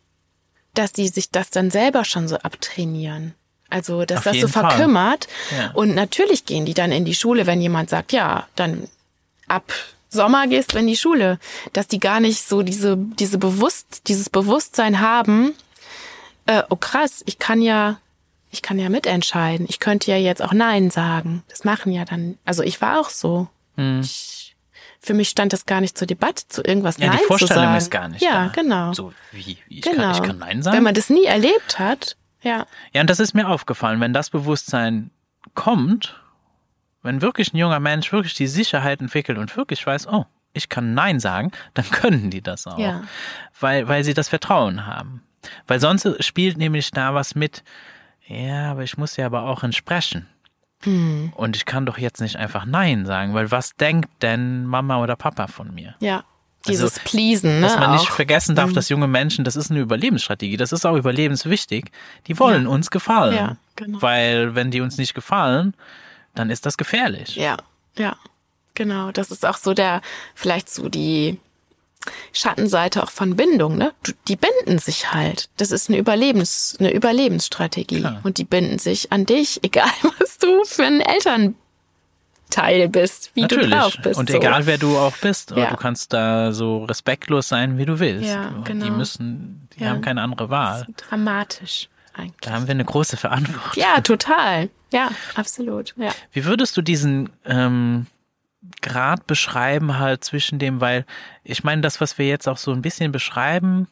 dass 0.74 0.92
die 0.92 1.08
sich 1.08 1.30
das 1.30 1.50
dann 1.50 1.70
selber 1.70 2.04
schon 2.04 2.28
so 2.28 2.36
abtrainieren. 2.36 3.34
Also, 3.68 4.04
dass 4.04 4.18
Auf 4.18 4.24
das 4.24 4.40
so 4.40 4.48
verkümmert. 4.48 5.28
Ja. 5.56 5.70
Und 5.72 5.94
natürlich 5.94 6.44
gehen 6.44 6.66
die 6.66 6.74
dann 6.74 6.90
in 6.90 7.04
die 7.04 7.14
Schule, 7.14 7.46
wenn 7.46 7.60
jemand 7.60 7.88
sagt, 7.88 8.12
ja, 8.12 8.48
dann 8.56 8.88
ab 9.46 9.72
Sommer 10.08 10.48
gehst 10.48 10.74
du 10.74 10.78
in 10.78 10.88
die 10.88 10.96
Schule. 10.96 11.38
Dass 11.72 11.86
die 11.86 12.00
gar 12.00 12.18
nicht 12.18 12.46
so 12.48 12.62
diese, 12.62 12.96
diese 12.96 13.38
Bewusst, 13.38 14.08
dieses 14.08 14.28
Bewusstsein 14.28 15.00
haben, 15.00 15.54
äh, 16.46 16.64
oh 16.68 16.76
krass, 16.76 17.22
ich 17.26 17.38
kann 17.38 17.62
ja 17.62 18.00
ich 18.50 18.62
kann 18.62 18.78
ja 18.78 18.88
mitentscheiden. 18.88 19.66
Ich 19.68 19.78
könnte 19.78 20.10
ja 20.10 20.16
jetzt 20.16 20.42
auch 20.42 20.52
Nein 20.52 20.90
sagen. 20.90 21.42
Das 21.48 21.64
machen 21.64 21.92
ja 21.92 22.04
dann, 22.04 22.38
also 22.44 22.62
ich 22.62 22.80
war 22.80 23.00
auch 23.00 23.10
so. 23.10 23.48
Hm. 23.76 24.00
Ich, 24.00 24.56
für 25.00 25.14
mich 25.14 25.28
stand 25.30 25.52
das 25.52 25.66
gar 25.66 25.80
nicht 25.80 25.96
zur 25.96 26.06
Debatte, 26.06 26.46
zu 26.48 26.62
irgendwas 26.62 26.98
ja, 26.98 27.06
Nein 27.06 27.18
zu 27.18 27.24
sagen. 27.24 27.38
Die 27.38 27.38
Vorstellung 27.46 27.76
ist 27.76 27.90
gar 27.90 28.08
nicht 28.08 28.22
Ja, 28.22 28.46
da. 28.46 28.52
genau. 28.52 28.92
So 28.92 29.12
wie, 29.32 29.58
ich, 29.68 29.82
genau. 29.82 30.02
kann, 30.02 30.14
ich 30.14 30.22
kann 30.22 30.38
Nein 30.38 30.62
sagen. 30.62 30.76
Wenn 30.76 30.84
man 30.84 30.94
das 30.94 31.10
nie 31.10 31.24
erlebt 31.24 31.78
hat, 31.78 32.16
ja. 32.42 32.66
Ja, 32.92 33.00
und 33.00 33.10
das 33.10 33.20
ist 33.20 33.34
mir 33.34 33.48
aufgefallen, 33.48 34.00
wenn 34.00 34.12
das 34.12 34.30
Bewusstsein 34.30 35.10
kommt, 35.54 36.20
wenn 37.02 37.22
wirklich 37.22 37.52
ein 37.52 37.56
junger 37.56 37.80
Mensch 37.80 38.12
wirklich 38.12 38.34
die 38.34 38.46
Sicherheit 38.46 39.00
entwickelt 39.00 39.38
und 39.38 39.56
wirklich 39.56 39.86
weiß, 39.86 40.06
oh, 40.08 40.26
ich 40.52 40.68
kann 40.68 40.94
Nein 40.94 41.20
sagen, 41.20 41.52
dann 41.74 41.88
können 41.90 42.30
die 42.30 42.42
das 42.42 42.66
auch. 42.66 42.78
Ja. 42.78 43.04
Weil, 43.58 43.88
weil 43.88 44.04
sie 44.04 44.14
das 44.14 44.28
Vertrauen 44.28 44.86
haben. 44.86 45.22
Weil 45.66 45.80
sonst 45.80 46.22
spielt 46.22 46.58
nämlich 46.58 46.90
da 46.90 47.14
was 47.14 47.34
mit, 47.34 47.62
ja, 48.30 48.70
aber 48.70 48.84
ich 48.84 48.96
muss 48.96 49.16
ja 49.16 49.26
aber 49.26 49.42
auch 49.42 49.64
entsprechen. 49.64 50.26
Hm. 50.82 51.32
Und 51.34 51.56
ich 51.56 51.66
kann 51.66 51.84
doch 51.84 51.98
jetzt 51.98 52.20
nicht 52.20 52.36
einfach 52.36 52.64
Nein 52.64 53.04
sagen, 53.04 53.34
weil 53.34 53.50
was 53.50 53.76
denkt 53.76 54.08
denn 54.22 54.64
Mama 54.64 55.02
oder 55.02 55.16
Papa 55.16 55.48
von 55.48 55.74
mir? 55.74 55.94
Ja. 56.00 56.24
Dieses 56.68 56.98
also, 56.98 57.00
Pleasen, 57.04 57.60
ne? 57.60 57.66
Dass 57.66 57.78
man 57.78 57.90
auch. 57.90 58.00
nicht 58.00 58.10
vergessen 58.10 58.54
darf, 58.54 58.68
hm. 58.68 58.74
dass 58.74 58.88
junge 58.88 59.08
Menschen, 59.08 59.44
das 59.44 59.56
ist 59.56 59.70
eine 59.70 59.80
Überlebensstrategie, 59.80 60.56
das 60.56 60.72
ist 60.72 60.84
auch 60.86 60.94
überlebenswichtig. 60.94 61.90
Die 62.26 62.38
wollen 62.38 62.64
ja. 62.64 62.68
uns 62.68 62.90
gefallen. 62.90 63.34
Ja, 63.34 63.56
genau. 63.76 64.00
Weil 64.00 64.54
wenn 64.54 64.70
die 64.70 64.80
uns 64.80 64.96
nicht 64.96 65.14
gefallen, 65.14 65.74
dann 66.34 66.50
ist 66.50 66.66
das 66.66 66.76
gefährlich. 66.76 67.34
Ja, 67.34 67.56
ja. 67.96 68.16
Genau. 68.74 69.10
Das 69.10 69.30
ist 69.30 69.44
auch 69.44 69.56
so 69.56 69.74
der, 69.74 70.02
vielleicht 70.34 70.70
so 70.70 70.88
die, 70.88 71.40
Schattenseite 72.32 73.02
auch 73.02 73.10
von 73.10 73.36
Bindung, 73.36 73.76
ne? 73.76 73.92
Die 74.28 74.36
binden 74.36 74.78
sich 74.78 75.12
halt. 75.12 75.50
Das 75.56 75.70
ist 75.70 75.88
eine 75.88 75.98
Überlebens, 75.98 76.76
eine 76.78 76.92
Überlebensstrategie. 76.92 78.00
Klar. 78.00 78.20
Und 78.22 78.38
die 78.38 78.44
binden 78.44 78.78
sich 78.78 79.12
an 79.12 79.26
dich, 79.26 79.60
egal 79.64 79.90
was 80.18 80.38
du 80.38 80.64
für 80.64 80.84
ein 80.84 81.00
Elternteil 81.00 82.88
bist, 82.88 83.32
wie 83.34 83.42
Natürlich. 83.42 83.70
du 83.70 83.76
drauf 83.76 83.96
bist. 84.02 84.18
Und 84.18 84.30
so. 84.30 84.36
egal 84.36 84.66
wer 84.66 84.78
du 84.78 84.96
auch 84.96 85.16
bist, 85.18 85.50
ja. 85.52 85.70
du 85.70 85.76
kannst 85.76 86.12
da 86.12 86.52
so 86.52 86.84
respektlos 86.84 87.48
sein, 87.48 87.76
wie 87.76 87.84
du 87.84 87.98
willst. 87.98 88.28
Ja, 88.28 88.54
genau. 88.64 88.84
Die 88.86 88.90
müssen, 88.90 89.68
die 89.76 89.84
ja. 89.84 89.90
haben 89.90 90.00
keine 90.00 90.22
andere 90.22 90.48
Wahl. 90.48 90.86
dramatisch 90.96 91.88
eigentlich. 92.14 92.40
Da 92.40 92.52
haben 92.52 92.66
wir 92.66 92.72
eine 92.72 92.84
große 92.84 93.16
Verantwortung. 93.16 93.72
Ja, 93.74 94.00
total. 94.00 94.70
Ja, 94.92 95.10
absolut. 95.34 95.94
Ja. 95.96 96.10
Wie 96.32 96.44
würdest 96.44 96.76
du 96.76 96.82
diesen 96.82 97.30
ähm, 97.44 98.06
Grad 98.82 99.26
beschreiben 99.26 99.98
halt 99.98 100.22
zwischen 100.24 100.58
dem, 100.58 100.80
weil 100.80 101.06
ich 101.44 101.64
meine, 101.64 101.82
das, 101.82 102.00
was 102.00 102.18
wir 102.18 102.26
jetzt 102.28 102.48
auch 102.48 102.58
so 102.58 102.72
ein 102.72 102.82
bisschen 102.82 103.12
beschreiben, 103.12 103.88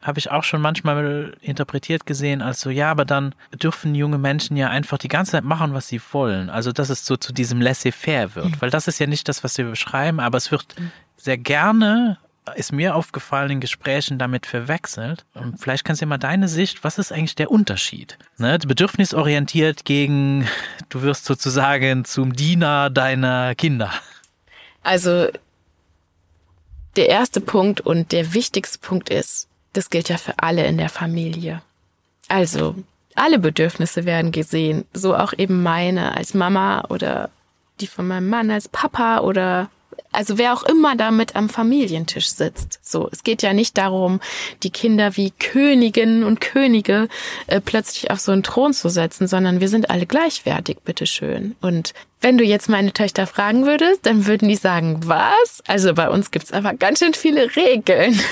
habe 0.00 0.18
ich 0.18 0.30
auch 0.30 0.44
schon 0.44 0.62
manchmal 0.62 1.36
interpretiert 1.42 2.06
gesehen 2.06 2.40
als 2.40 2.60
so, 2.60 2.70
ja, 2.70 2.90
aber 2.90 3.04
dann 3.04 3.34
dürfen 3.52 3.94
junge 3.94 4.16
Menschen 4.16 4.56
ja 4.56 4.70
einfach 4.70 4.96
die 4.96 5.08
ganze 5.08 5.32
Zeit 5.32 5.44
machen, 5.44 5.74
was 5.74 5.88
sie 5.88 6.00
wollen. 6.12 6.48
Also, 6.48 6.72
dass 6.72 6.88
es 6.88 7.04
so 7.04 7.16
zu 7.16 7.32
diesem 7.32 7.60
laissez-faire 7.60 8.34
wird. 8.34 8.46
Mhm. 8.46 8.56
Weil 8.60 8.70
das 8.70 8.88
ist 8.88 8.98
ja 8.98 9.06
nicht 9.06 9.28
das, 9.28 9.44
was 9.44 9.58
wir 9.58 9.66
beschreiben, 9.66 10.20
aber 10.20 10.38
es 10.38 10.50
wird 10.50 10.78
mhm. 10.78 10.90
sehr 11.16 11.36
gerne 11.36 12.18
ist 12.54 12.72
mir 12.72 12.94
aufgefallen 12.96 13.50
in 13.50 13.60
Gesprächen 13.60 14.18
damit 14.18 14.46
verwechselt. 14.46 15.24
Und 15.34 15.60
vielleicht 15.60 15.84
kannst 15.84 16.02
du 16.02 16.06
mal 16.06 16.18
deine 16.18 16.48
Sicht, 16.48 16.84
was 16.84 16.98
ist 16.98 17.12
eigentlich 17.12 17.34
der 17.34 17.50
Unterschied? 17.50 18.18
Ne? 18.38 18.58
Bedürfnisorientiert 18.58 19.84
gegen, 19.84 20.48
du 20.88 21.02
wirst 21.02 21.24
sozusagen 21.24 22.04
zum 22.04 22.34
Diener 22.34 22.90
deiner 22.90 23.54
Kinder. 23.54 23.92
Also 24.82 25.28
der 26.96 27.08
erste 27.08 27.40
Punkt 27.40 27.80
und 27.80 28.12
der 28.12 28.34
wichtigste 28.34 28.78
Punkt 28.78 29.10
ist, 29.10 29.48
das 29.72 29.90
gilt 29.90 30.08
ja 30.08 30.16
für 30.16 30.34
alle 30.38 30.66
in 30.66 30.78
der 30.78 30.88
Familie. 30.88 31.62
Also 32.28 32.74
alle 33.14 33.38
Bedürfnisse 33.38 34.04
werden 34.04 34.32
gesehen, 34.32 34.84
so 34.92 35.14
auch 35.14 35.32
eben 35.36 35.62
meine 35.62 36.16
als 36.16 36.34
Mama 36.34 36.84
oder 36.88 37.30
die 37.80 37.86
von 37.86 38.06
meinem 38.06 38.28
Mann 38.28 38.50
als 38.50 38.68
Papa 38.68 39.20
oder 39.20 39.70
also 40.12 40.38
wer 40.38 40.52
auch 40.52 40.64
immer 40.64 40.96
da 40.96 41.10
mit 41.10 41.36
am 41.36 41.48
Familientisch 41.48 42.30
sitzt. 42.30 42.80
So, 42.82 43.08
es 43.12 43.22
geht 43.22 43.42
ja 43.42 43.52
nicht 43.52 43.78
darum, 43.78 44.20
die 44.62 44.70
Kinder 44.70 45.16
wie 45.16 45.30
Königinnen 45.30 46.24
und 46.24 46.40
Könige 46.40 47.08
äh, 47.46 47.60
plötzlich 47.60 48.10
auf 48.10 48.20
so 48.20 48.32
einen 48.32 48.42
Thron 48.42 48.72
zu 48.72 48.88
setzen, 48.88 49.28
sondern 49.28 49.60
wir 49.60 49.68
sind 49.68 49.90
alle 49.90 50.06
gleichwertig, 50.06 50.78
bitteschön. 50.84 51.54
Und 51.60 51.94
wenn 52.20 52.38
du 52.38 52.44
jetzt 52.44 52.68
meine 52.68 52.92
Töchter 52.92 53.26
fragen 53.26 53.66
würdest, 53.66 54.04
dann 54.04 54.26
würden 54.26 54.48
die 54.48 54.56
sagen, 54.56 55.00
was? 55.04 55.62
Also 55.66 55.94
bei 55.94 56.10
uns 56.10 56.30
gibt's 56.30 56.52
aber 56.52 56.74
ganz 56.74 56.98
schön 56.98 57.14
viele 57.14 57.54
Regeln. 57.56 58.18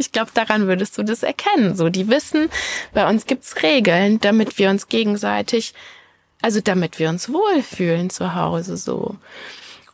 Ich 0.00 0.12
glaube, 0.12 0.30
daran 0.32 0.68
würdest 0.68 0.96
du 0.96 1.02
das 1.02 1.24
erkennen. 1.24 1.74
So, 1.74 1.88
die 1.88 2.06
wissen, 2.06 2.50
bei 2.94 3.08
uns 3.10 3.26
gibt's 3.26 3.64
Regeln, 3.64 4.20
damit 4.20 4.56
wir 4.56 4.70
uns 4.70 4.86
gegenseitig, 4.86 5.74
also 6.40 6.60
damit 6.60 7.00
wir 7.00 7.08
uns 7.08 7.32
wohlfühlen 7.32 8.08
zu 8.08 8.36
Hause 8.36 8.76
so. 8.76 9.16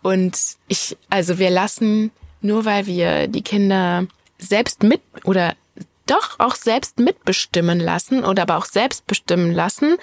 Und 0.04 0.38
ich, 0.68 0.98
also 1.08 1.38
wir 1.38 1.48
lassen, 1.48 2.10
nur 2.42 2.66
weil 2.66 2.84
wir 2.84 3.26
die 3.26 3.40
Kinder 3.40 4.06
selbst 4.36 4.82
mit 4.82 5.00
oder 5.24 5.54
doch 6.04 6.38
auch 6.40 6.56
selbst 6.56 6.98
mitbestimmen 6.98 7.80
lassen 7.80 8.22
oder 8.22 8.42
aber 8.42 8.58
auch 8.58 8.66
selbst 8.66 9.06
bestimmen 9.06 9.50
lassen, 9.50 9.96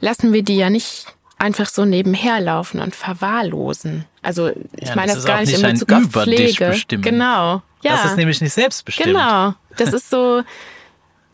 lassen 0.00 0.32
wir 0.32 0.42
die 0.42 0.56
ja 0.56 0.70
nicht 0.70 1.04
einfach 1.36 1.66
so 1.66 1.84
nebenher 1.84 2.40
laufen 2.40 2.80
und 2.80 2.96
verwahrlosen. 2.96 4.06
Also 4.22 4.52
ich 4.74 4.88
ja, 4.88 4.94
meine 4.94 5.08
das, 5.08 5.16
das 5.16 5.26
gar 5.26 5.40
nicht 5.40 5.52
in 5.52 5.62
Bezug 5.62 5.92
auf 5.92 6.04
Pflege. 6.04 6.68
Bestimmen. 6.68 7.02
Genau. 7.02 7.60
Ja. 7.82 7.96
Das 7.96 8.06
ist 8.06 8.16
nämlich 8.16 8.40
nicht 8.40 8.54
selbstbestimmt. 8.54 9.08
Genau. 9.08 9.52
Das 9.76 9.92
ist 9.92 10.08
so, 10.08 10.42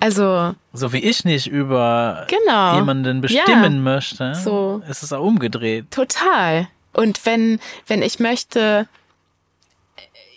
also. 0.00 0.56
So 0.72 0.92
wie 0.92 1.04
ich 1.04 1.24
nicht 1.24 1.46
über 1.46 2.26
genau. 2.26 2.74
jemanden 2.74 3.20
bestimmen 3.20 3.74
ja. 3.74 3.80
möchte, 3.80 4.34
so. 4.34 4.82
ist 4.88 5.04
es 5.04 5.12
auch 5.12 5.22
umgedreht. 5.22 5.92
Total. 5.92 6.66
Und 6.92 7.24
wenn, 7.26 7.60
wenn 7.86 8.02
ich 8.02 8.18
möchte, 8.18 8.88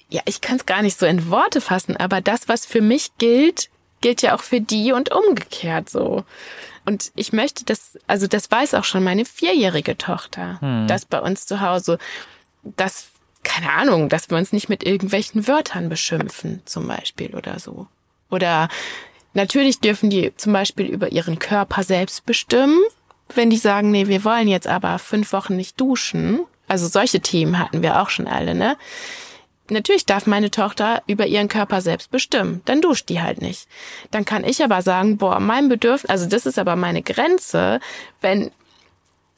ja, 0.09 0.21
ich 0.25 0.41
kann 0.41 0.57
es 0.57 0.65
gar 0.65 0.81
nicht 0.81 0.99
so 0.99 1.05
in 1.05 1.29
Worte 1.29 1.61
fassen, 1.61 1.97
aber 1.97 2.21
das, 2.21 2.47
was 2.47 2.65
für 2.65 2.81
mich 2.81 3.11
gilt, 3.17 3.69
gilt 4.01 4.21
ja 4.21 4.35
auch 4.35 4.41
für 4.41 4.59
die 4.59 4.91
und 4.91 5.11
umgekehrt 5.11 5.89
so. 5.89 6.25
Und 6.85 7.11
ich 7.15 7.31
möchte 7.31 7.63
das, 7.63 7.97
also 8.07 8.27
das 8.27 8.49
weiß 8.49 8.73
auch 8.73 8.83
schon 8.83 9.03
meine 9.03 9.25
vierjährige 9.25 9.97
Tochter, 9.97 10.59
hm. 10.61 10.87
dass 10.87 11.05
bei 11.05 11.19
uns 11.19 11.45
zu 11.45 11.61
Hause, 11.61 11.99
dass, 12.63 13.09
keine 13.43 13.71
Ahnung, 13.71 14.09
dass 14.09 14.29
wir 14.29 14.37
uns 14.37 14.51
nicht 14.51 14.67
mit 14.67 14.83
irgendwelchen 14.83 15.47
Wörtern 15.47 15.89
beschimpfen, 15.89 16.61
zum 16.65 16.87
Beispiel 16.87 17.35
oder 17.35 17.59
so. 17.59 17.87
Oder 18.29 18.69
natürlich 19.33 19.79
dürfen 19.79 20.09
die 20.09 20.35
zum 20.35 20.53
Beispiel 20.53 20.87
über 20.87 21.11
ihren 21.11 21.37
Körper 21.37 21.83
selbst 21.83 22.25
bestimmen, 22.25 22.79
wenn 23.37 23.49
die 23.49 23.57
sagen, 23.57 23.91
nee, 23.91 24.07
wir 24.07 24.23
wollen 24.23 24.47
jetzt 24.47 24.67
aber 24.67 24.99
fünf 24.99 25.33
Wochen 25.33 25.55
nicht 25.55 25.79
duschen, 25.79 26.41
also 26.67 26.87
solche 26.87 27.19
Themen 27.19 27.59
hatten 27.59 27.81
wir 27.81 28.01
auch 28.01 28.09
schon 28.09 28.27
alle, 28.27 28.55
ne? 28.55 28.77
Natürlich 29.69 30.05
darf 30.05 30.27
meine 30.27 30.51
Tochter 30.51 31.01
über 31.07 31.27
ihren 31.27 31.47
Körper 31.47 31.79
selbst 31.79 32.11
bestimmen. 32.11 32.61
Dann 32.65 32.81
duscht 32.81 33.07
die 33.07 33.21
halt 33.21 33.41
nicht. 33.41 33.69
Dann 34.09 34.25
kann 34.25 34.43
ich 34.43 34.61
aber 34.61 34.81
sagen, 34.81 35.17
boah, 35.17 35.39
mein 35.39 35.69
Bedürfnis, 35.69 36.09
also 36.09 36.25
das 36.25 36.45
ist 36.45 36.59
aber 36.59 36.75
meine 36.75 37.01
Grenze, 37.01 37.79
wenn 38.19 38.51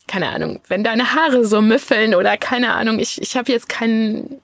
keine 0.08 0.30
Ahnung, 0.30 0.60
wenn 0.68 0.84
deine 0.84 1.14
Haare 1.14 1.46
so 1.46 1.62
müffeln 1.62 2.16
oder 2.16 2.38
keine 2.38 2.74
Ahnung, 2.74 3.00
ich, 3.00 3.22
ich 3.22 3.38
habe 3.38 3.52
jetzt 3.52 3.70
keinen, 3.70 4.42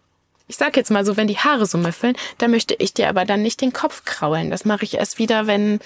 ich 0.47 0.57
sag 0.57 0.77
jetzt 0.77 0.91
mal 0.91 1.05
so, 1.05 1.17
wenn 1.17 1.27
die 1.27 1.37
Haare 1.37 1.65
so 1.65 1.77
müffeln, 1.77 2.15
dann 2.37 2.51
möchte 2.51 2.75
ich 2.75 2.93
dir 2.93 3.09
aber 3.09 3.25
dann 3.25 3.41
nicht 3.41 3.61
den 3.61 3.73
Kopf 3.73 4.05
kraulen. 4.05 4.49
Das 4.49 4.65
mache 4.65 4.83
ich 4.83 4.95
erst 4.95 5.19
wieder, 5.19 5.47
wenn 5.47 5.79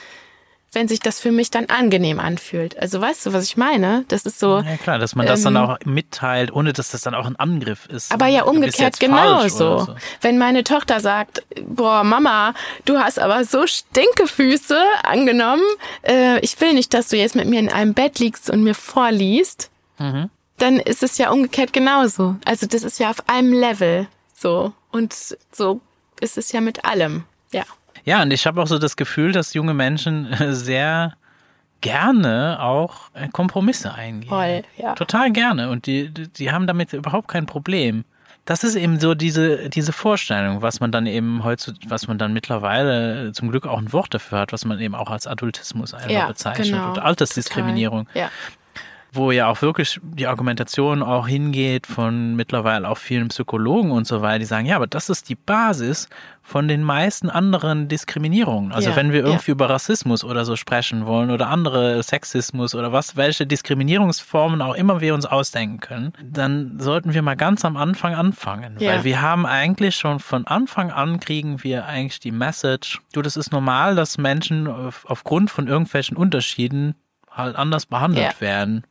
wenn 0.74 0.88
sich 0.88 1.00
das 1.00 1.20
für 1.20 1.32
mich 1.32 1.52
dann 1.52 1.68
angenehm 1.68 2.20
anfühlt. 2.20 2.78
Also 2.78 3.00
weißt 3.00 3.26
du, 3.26 3.34
was 3.34 3.46
ich 3.46 3.58
meine? 3.58 4.06
Das 4.08 4.26
ist 4.26 4.40
so. 4.40 4.60
Ja 4.60 4.78
klar, 4.78 5.00
dass 5.00 5.16
man 5.16 5.26
das 5.26 5.40
ähm, 5.46 5.54
dann 5.54 5.58
auch 5.58 5.78
mitteilt, 5.86 6.52
ohne 6.52 6.74
dass 6.74 6.92
das 6.92 7.02
dann 7.02 7.16
auch 7.16 7.26
ein 7.26 7.36
Angriff 7.36 7.86
ist. 7.88 8.12
Aber 8.12 8.28
ja 8.28 8.44
umgekehrt 8.44 9.00
genauso. 9.00 9.80
So. 9.80 9.96
Wenn 10.22 10.38
meine 10.38 10.64
Tochter 10.64 11.00
sagt, 11.00 11.44
boah 11.68 12.04
Mama, 12.04 12.54
du 12.86 12.98
hast 12.98 13.20
aber 13.20 13.46
so 13.46 13.68
Stinkefüße 13.68 14.78
angenommen, 15.04 15.64
äh, 16.02 16.40
ich 16.40 16.60
will 16.60 16.74
nicht, 16.74 16.94
dass 16.94 17.10
du 17.10 17.18
jetzt 17.18 17.36
mit 17.36 17.48
mir 17.48 17.60
in 17.60 17.70
einem 17.70 17.94
Bett 17.94 18.20
liegst 18.20 18.50
und 18.50 18.64
mir 18.64 18.76
vorliest, 18.76 19.70
mhm. 20.00 20.30
dann 20.58 20.80
ist 20.80 21.04
es 21.04 21.18
ja 21.18 21.32
umgekehrt 21.32 21.74
genauso. 21.74 22.36
Also 22.46 22.66
das 22.66 22.84
ist 22.84 23.00
ja 23.00 23.10
auf 23.10 23.30
einem 23.30 23.54
Level 23.54 24.08
so 24.34 24.74
und 24.92 25.16
so 25.52 25.82
ist 26.20 26.38
es 26.38 26.52
ja 26.52 26.62
mit 26.62 26.86
allem. 26.86 27.26
Ja. 27.52 27.64
Ja, 28.06 28.22
und 28.22 28.32
ich 28.32 28.45
habe 28.45 28.62
auch 28.62 28.68
so 28.68 28.80
das 28.80 28.95
Gefühl, 28.95 29.32
dass 29.32 29.54
junge 29.54 29.74
Menschen 29.74 30.32
äh, 30.34 30.54
sehr 30.54 31.14
gerne 31.82 32.60
auch 32.62 33.10
äh, 33.14 33.28
Kompromisse 33.30 33.93
eingehen. 33.93 34.30
Voll, 34.30 34.64
ja. 34.78 34.95
Total 34.95 35.32
gerne. 35.32 35.70
Und 35.70 35.86
die, 35.86 36.10
die 36.10 36.51
haben 36.51 36.68
damit 36.68 36.93
überhaupt 36.93 37.28
kein 37.28 37.45
Problem. 37.45 38.06
Das 38.45 38.66
ist 38.66 38.76
eben 38.76 38.99
so 38.99 39.16
diese, 39.16 39.70
diese 39.70 39.93
Vorstellung, 39.93 40.62
was 40.62 40.82
man 40.82 40.91
dann 40.91 41.06
eben 41.06 41.45
heute, 41.45 41.74
was 41.88 42.08
man 42.08 42.18
dann 42.18 42.34
mittlerweile 42.34 43.32
zum 43.32 43.49
Glück 43.49 43.66
auch 43.66 43.78
ein 43.78 43.93
Wort 43.93 44.14
dafür 44.14 44.39
hat, 44.39 44.51
was 44.51 44.66
man 44.66 44.80
eben 44.82 44.95
auch 44.95 45.10
als 45.10 45.28
Adultismus 45.28 45.93
einfach 45.93 46.10
ja, 46.10 46.28
bezeichnet 46.28 46.68
genau. 46.68 46.91
oder 46.91 47.06
Altersdiskriminierung. 47.06 48.08
Ja 48.14 48.30
wo 49.14 49.32
ja 49.32 49.47
auch 49.47 49.61
wirklich 49.61 49.99
die 50.01 50.28
Argumentation 50.28 51.03
auch 51.03 51.28
hingeht 51.28 51.86
von 51.86 52.36
mittlerweile 52.36 52.89
auch 52.89 52.97
vielen 52.97 53.28
Psychologen 53.28 53.91
und 53.91 54.07
so 54.07 54.22
weiter, 54.22 54.39
die 54.39 54.45
sagen, 54.45 54.66
ja, 54.66 54.76
aber 54.76 54.88
das 54.88 55.09
ist 55.09 55.30
die 55.30 55.36
Basis 55.36 56.09
von 56.41 56.68
den 56.68 56.84
meisten 56.84 57.30
anderen 57.30 57.88
Diskriminierungen. 57.88 58.72
Also 58.72 58.89
ja, 58.89 58.95
wenn 58.95 59.14
wir 59.14 59.22
irgendwie 59.22 59.51
ja. 59.51 59.55
über 59.55 59.70
Rassismus 59.70 60.24
oder 60.24 60.45
so 60.45 60.55
sprechen 60.55 61.05
wollen 61.05 61.30
oder 61.30 61.47
andere 61.47 62.01
Sexismus 62.01 62.76
oder 62.76 62.91
was, 62.91 63.16
welche 63.16 63.45
Diskriminierungsformen 63.45 64.61
auch 64.61 64.74
immer 64.74 64.99
wir 64.99 65.14
uns 65.14 65.26
ausdenken 65.26 65.80
können, 65.80 66.14
dann 66.22 66.80
sollten 66.80 67.14
wir 67.14 67.22
mal 67.22 67.36
ganz 67.36 67.64
am 67.64 67.78
Anfang 67.78 68.16
anfangen. 68.16 68.78
Ja. 68.80 68.91
Weil 68.91 69.03
wir 69.03 69.22
haben 69.22 69.45
eigentlich 69.45 69.95
schon 69.95 70.20
von 70.20 70.47
Anfang 70.47 70.91
an 70.91 71.20
kriegen 71.20 71.64
wir 71.64 71.86
eigentlich 71.86 72.20
die 72.20 72.32
Message, 72.32 72.99
du, 73.14 73.22
das 73.22 73.38
ist 73.38 73.51
normal, 73.51 73.95
dass 73.95 74.18
Menschen 74.18 74.68
aufgrund 74.68 75.51
von 75.51 75.68
irgendwelchen 75.68 76.18
Unterschieden 76.18 76.95
halt 77.32 77.55
anders 77.55 77.86
behandelt 77.86 78.41
werden. 78.41 78.84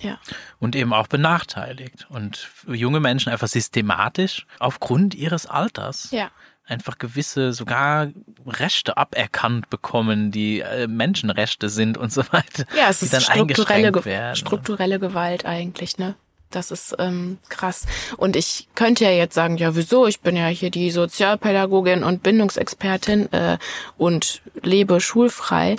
Ja. 0.00 0.18
Und 0.58 0.76
eben 0.76 0.92
auch 0.92 1.06
benachteiligt. 1.06 2.06
Und 2.10 2.48
junge 2.66 3.00
Menschen 3.00 3.32
einfach 3.32 3.48
systematisch 3.48 4.46
aufgrund 4.58 5.14
ihres 5.14 5.46
Alters 5.46 6.10
ja. 6.10 6.30
einfach 6.66 6.98
gewisse 6.98 7.52
sogar 7.52 8.08
Rechte 8.46 8.96
aberkannt 8.96 9.70
bekommen, 9.70 10.30
die 10.30 10.60
äh, 10.60 10.86
Menschenrechte 10.86 11.68
sind 11.68 11.96
und 11.96 12.12
so 12.12 12.22
weiter. 12.30 12.66
Ja, 12.76 12.90
es 12.90 13.02
ist 13.02 13.12
dann 13.12 13.22
strukturelle, 13.22 14.04
werden. 14.04 14.36
strukturelle 14.36 14.98
Gewalt 14.98 15.46
eigentlich, 15.46 15.98
ne? 15.98 16.14
Das 16.50 16.70
ist 16.70 16.94
ähm, 17.00 17.38
krass. 17.48 17.86
Und 18.16 18.36
ich 18.36 18.68
könnte 18.76 19.04
ja 19.04 19.10
jetzt 19.10 19.34
sagen, 19.34 19.56
ja, 19.56 19.74
wieso? 19.74 20.06
Ich 20.06 20.20
bin 20.20 20.36
ja 20.36 20.46
hier 20.46 20.70
die 20.70 20.92
Sozialpädagogin 20.92 22.04
und 22.04 22.22
Bindungsexpertin 22.22 23.32
äh, 23.32 23.58
und 23.96 24.42
lebe 24.62 25.00
schulfrei. 25.00 25.74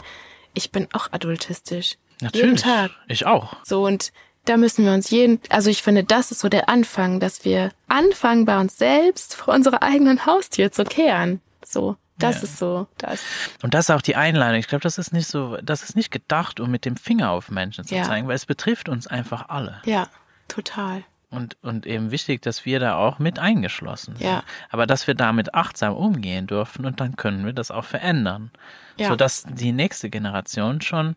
Ich 0.53 0.71
bin 0.71 0.87
auch 0.91 1.07
adultistisch. 1.11 1.97
Natürlich. 2.21 2.45
Jeden 2.45 2.57
Tag. 2.57 2.91
Ich 3.07 3.25
auch. 3.25 3.55
So 3.63 3.85
und 3.85 4.11
da 4.45 4.57
müssen 4.57 4.85
wir 4.85 4.93
uns 4.93 5.09
jeden, 5.09 5.41
also 5.49 5.69
ich 5.69 5.83
finde, 5.83 6.03
das 6.03 6.31
ist 6.31 6.39
so 6.39 6.49
der 6.49 6.69
Anfang, 6.69 7.19
dass 7.19 7.43
wir 7.43 7.71
anfangen 7.87 8.45
bei 8.45 8.59
uns 8.59 8.77
selbst 8.77 9.35
vor 9.35 9.53
unserer 9.53 9.83
eigenen 9.83 10.25
Haustür 10.25 10.71
zu 10.71 10.83
kehren. 10.83 11.41
So. 11.65 11.97
Das 12.19 12.37
ja. 12.37 12.43
ist 12.43 12.57
so, 12.57 12.87
das. 12.97 13.21
Und 13.61 13.73
das 13.73 13.89
ist 13.89 13.95
auch 13.95 14.01
die 14.01 14.15
Einladung. 14.15 14.59
Ich 14.59 14.67
glaube, 14.67 14.81
das 14.81 14.97
ist 14.97 15.13
nicht 15.13 15.27
so, 15.27 15.57
das 15.61 15.83
ist 15.83 15.95
nicht 15.95 16.09
gedacht, 16.09 16.59
um 16.59 16.71
mit 16.71 16.83
dem 16.85 16.97
Finger 16.97 17.29
auf 17.29 17.51
Menschen 17.51 17.85
zu 17.85 17.93
ja. 17.93 18.03
zeigen, 18.03 18.27
weil 18.27 18.35
es 18.35 18.47
betrifft 18.47 18.89
uns 18.89 19.05
einfach 19.05 19.49
alle. 19.49 19.81
Ja, 19.85 20.07
total. 20.47 21.03
Und, 21.29 21.57
und 21.61 21.85
eben 21.85 22.09
wichtig, 22.09 22.41
dass 22.41 22.65
wir 22.65 22.79
da 22.79 22.95
auch 22.95 23.19
mit 23.19 23.37
eingeschlossen 23.37 24.15
sind. 24.15 24.25
Ja. 24.25 24.43
Aber 24.69 24.87
dass 24.87 25.07
wir 25.07 25.13
damit 25.13 25.53
achtsam 25.53 25.93
umgehen 25.93 26.47
dürfen 26.47 26.85
und 26.85 26.99
dann 27.01 27.17
können 27.17 27.45
wir 27.45 27.53
das 27.53 27.69
auch 27.69 27.85
verändern. 27.85 28.49
Ja. 28.95 29.09
Sodass 29.09 29.43
die 29.47 29.73
nächste 29.73 30.09
Generation 30.09 30.81
schon 30.81 31.15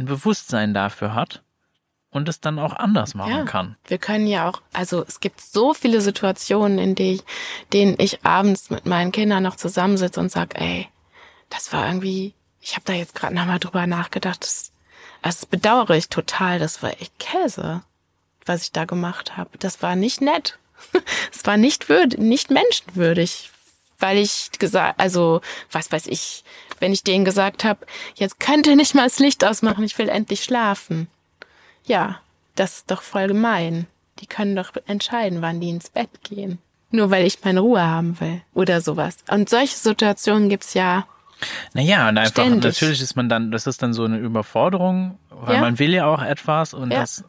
ein 0.00 0.06
Bewusstsein 0.06 0.74
dafür 0.74 1.14
hat 1.14 1.42
und 2.10 2.28
es 2.28 2.40
dann 2.40 2.58
auch 2.58 2.72
anders 2.74 3.14
machen 3.14 3.30
ja, 3.30 3.44
kann. 3.44 3.76
Wir 3.86 3.98
können 3.98 4.26
ja 4.26 4.48
auch, 4.48 4.62
also 4.72 5.04
es 5.06 5.20
gibt 5.20 5.40
so 5.40 5.74
viele 5.74 6.00
Situationen, 6.00 6.78
in 6.78 6.94
die, 6.94 7.22
denen 7.72 7.94
ich 7.98 8.24
abends 8.24 8.70
mit 8.70 8.86
meinen 8.86 9.12
Kindern 9.12 9.42
noch 9.42 9.56
zusammensitze 9.56 10.18
und 10.18 10.32
sag, 10.32 10.60
ey, 10.60 10.88
das 11.50 11.72
war 11.72 11.86
irgendwie, 11.86 12.34
ich 12.60 12.74
habe 12.74 12.84
da 12.84 12.92
jetzt 12.94 13.14
gerade 13.14 13.34
nochmal 13.34 13.60
drüber 13.60 13.86
nachgedacht, 13.86 14.42
das, 14.42 14.72
das 15.22 15.46
bedauere 15.46 15.90
ich 15.90 16.08
total, 16.08 16.58
das 16.58 16.82
war 16.82 16.90
echt 17.00 17.18
Käse, 17.18 17.82
was 18.46 18.62
ich 18.62 18.72
da 18.72 18.86
gemacht 18.86 19.36
habe. 19.36 19.50
Das 19.58 19.82
war 19.82 19.96
nicht 19.96 20.20
nett. 20.20 20.58
Es 21.32 21.44
war 21.44 21.58
nicht 21.58 21.88
würd, 21.88 22.18
nicht 22.18 22.50
menschenwürdig, 22.50 23.50
weil 23.98 24.16
ich 24.18 24.50
gesagt, 24.58 24.98
also 24.98 25.42
was 25.70 25.92
weiß 25.92 26.06
ich, 26.06 26.42
wenn 26.80 26.92
ich 26.92 27.04
denen 27.04 27.24
gesagt 27.24 27.64
habe, 27.64 27.86
jetzt 28.16 28.40
könnt 28.40 28.66
ihr 28.66 28.76
nicht 28.76 28.94
mal 28.94 29.04
das 29.04 29.18
Licht 29.20 29.44
ausmachen, 29.44 29.84
ich 29.84 29.96
will 29.98 30.08
endlich 30.08 30.42
schlafen. 30.42 31.08
Ja, 31.86 32.20
das 32.56 32.78
ist 32.78 32.90
doch 32.90 33.02
voll 33.02 33.28
gemein. 33.28 33.86
Die 34.18 34.26
können 34.26 34.56
doch 34.56 34.72
entscheiden, 34.86 35.40
wann 35.40 35.60
die 35.60 35.70
ins 35.70 35.90
Bett 35.90 36.10
gehen. 36.24 36.58
Nur 36.90 37.10
weil 37.10 37.24
ich 37.24 37.38
meine 37.44 37.60
Ruhe 37.60 37.82
haben 37.82 38.18
will 38.20 38.42
oder 38.52 38.80
sowas. 38.80 39.18
Und 39.30 39.48
solche 39.48 39.76
Situationen 39.76 40.48
gibt's 40.48 40.74
ja. 40.74 41.06
Naja, 41.72 42.08
und 42.08 42.18
einfach, 42.18 42.32
ständig. 42.32 42.64
natürlich 42.64 43.00
ist 43.00 43.16
man 43.16 43.28
dann, 43.28 43.50
das 43.50 43.66
ist 43.66 43.82
dann 43.82 43.94
so 43.94 44.04
eine 44.04 44.18
Überforderung, 44.18 45.18
weil 45.30 45.54
ja. 45.54 45.60
man 45.60 45.78
will 45.78 45.94
ja 45.94 46.06
auch 46.06 46.22
etwas 46.22 46.74
und 46.74 46.90
ja. 46.90 47.00
das, 47.00 47.24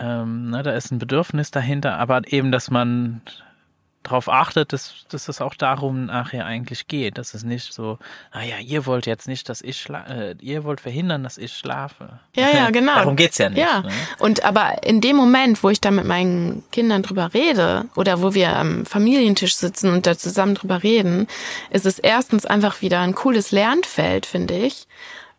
ähm, 0.00 0.50
ne, 0.50 0.62
da 0.62 0.72
ist 0.72 0.90
ein 0.90 0.98
Bedürfnis 0.98 1.50
dahinter, 1.50 1.98
aber 1.98 2.22
eben, 2.32 2.50
dass 2.50 2.70
man 2.70 3.20
darauf 4.02 4.28
achtet, 4.28 4.72
dass, 4.72 5.04
dass 5.08 5.28
es 5.28 5.40
auch 5.40 5.54
darum 5.54 6.06
nachher 6.06 6.46
eigentlich 6.46 6.88
geht. 6.88 7.18
Dass 7.18 7.34
es 7.34 7.44
nicht 7.44 7.72
so, 7.72 7.98
naja, 8.32 8.56
ah 8.58 8.62
ihr 8.62 8.86
wollt 8.86 9.06
jetzt 9.06 9.28
nicht, 9.28 9.48
dass 9.48 9.60
ich 9.60 9.80
schlafe, 9.80 10.12
äh, 10.12 10.34
ihr 10.40 10.64
wollt 10.64 10.80
verhindern, 10.80 11.22
dass 11.24 11.38
ich 11.38 11.52
schlafe. 11.52 12.20
Ja, 12.34 12.50
ja, 12.50 12.70
genau. 12.72 12.94
darum 12.94 13.16
geht's 13.16 13.38
ja 13.38 13.48
nicht. 13.48 13.58
Ja. 13.58 13.82
Ne? 13.82 13.90
Und 14.18 14.44
aber 14.44 14.82
in 14.84 15.00
dem 15.00 15.16
Moment, 15.16 15.62
wo 15.62 15.70
ich 15.70 15.80
da 15.80 15.90
mit 15.90 16.04
meinen 16.04 16.64
Kindern 16.70 17.02
drüber 17.02 17.34
rede 17.34 17.86
oder 17.96 18.22
wo 18.22 18.34
wir 18.34 18.56
am 18.56 18.86
Familientisch 18.86 19.56
sitzen 19.56 19.92
und 19.92 20.06
da 20.06 20.16
zusammen 20.16 20.54
drüber 20.54 20.82
reden, 20.82 21.26
ist 21.70 21.86
es 21.86 21.98
erstens 21.98 22.46
einfach 22.46 22.80
wieder 22.82 23.00
ein 23.00 23.14
cooles 23.14 23.50
Lernfeld, 23.50 24.26
finde 24.26 24.56
ich, 24.56 24.86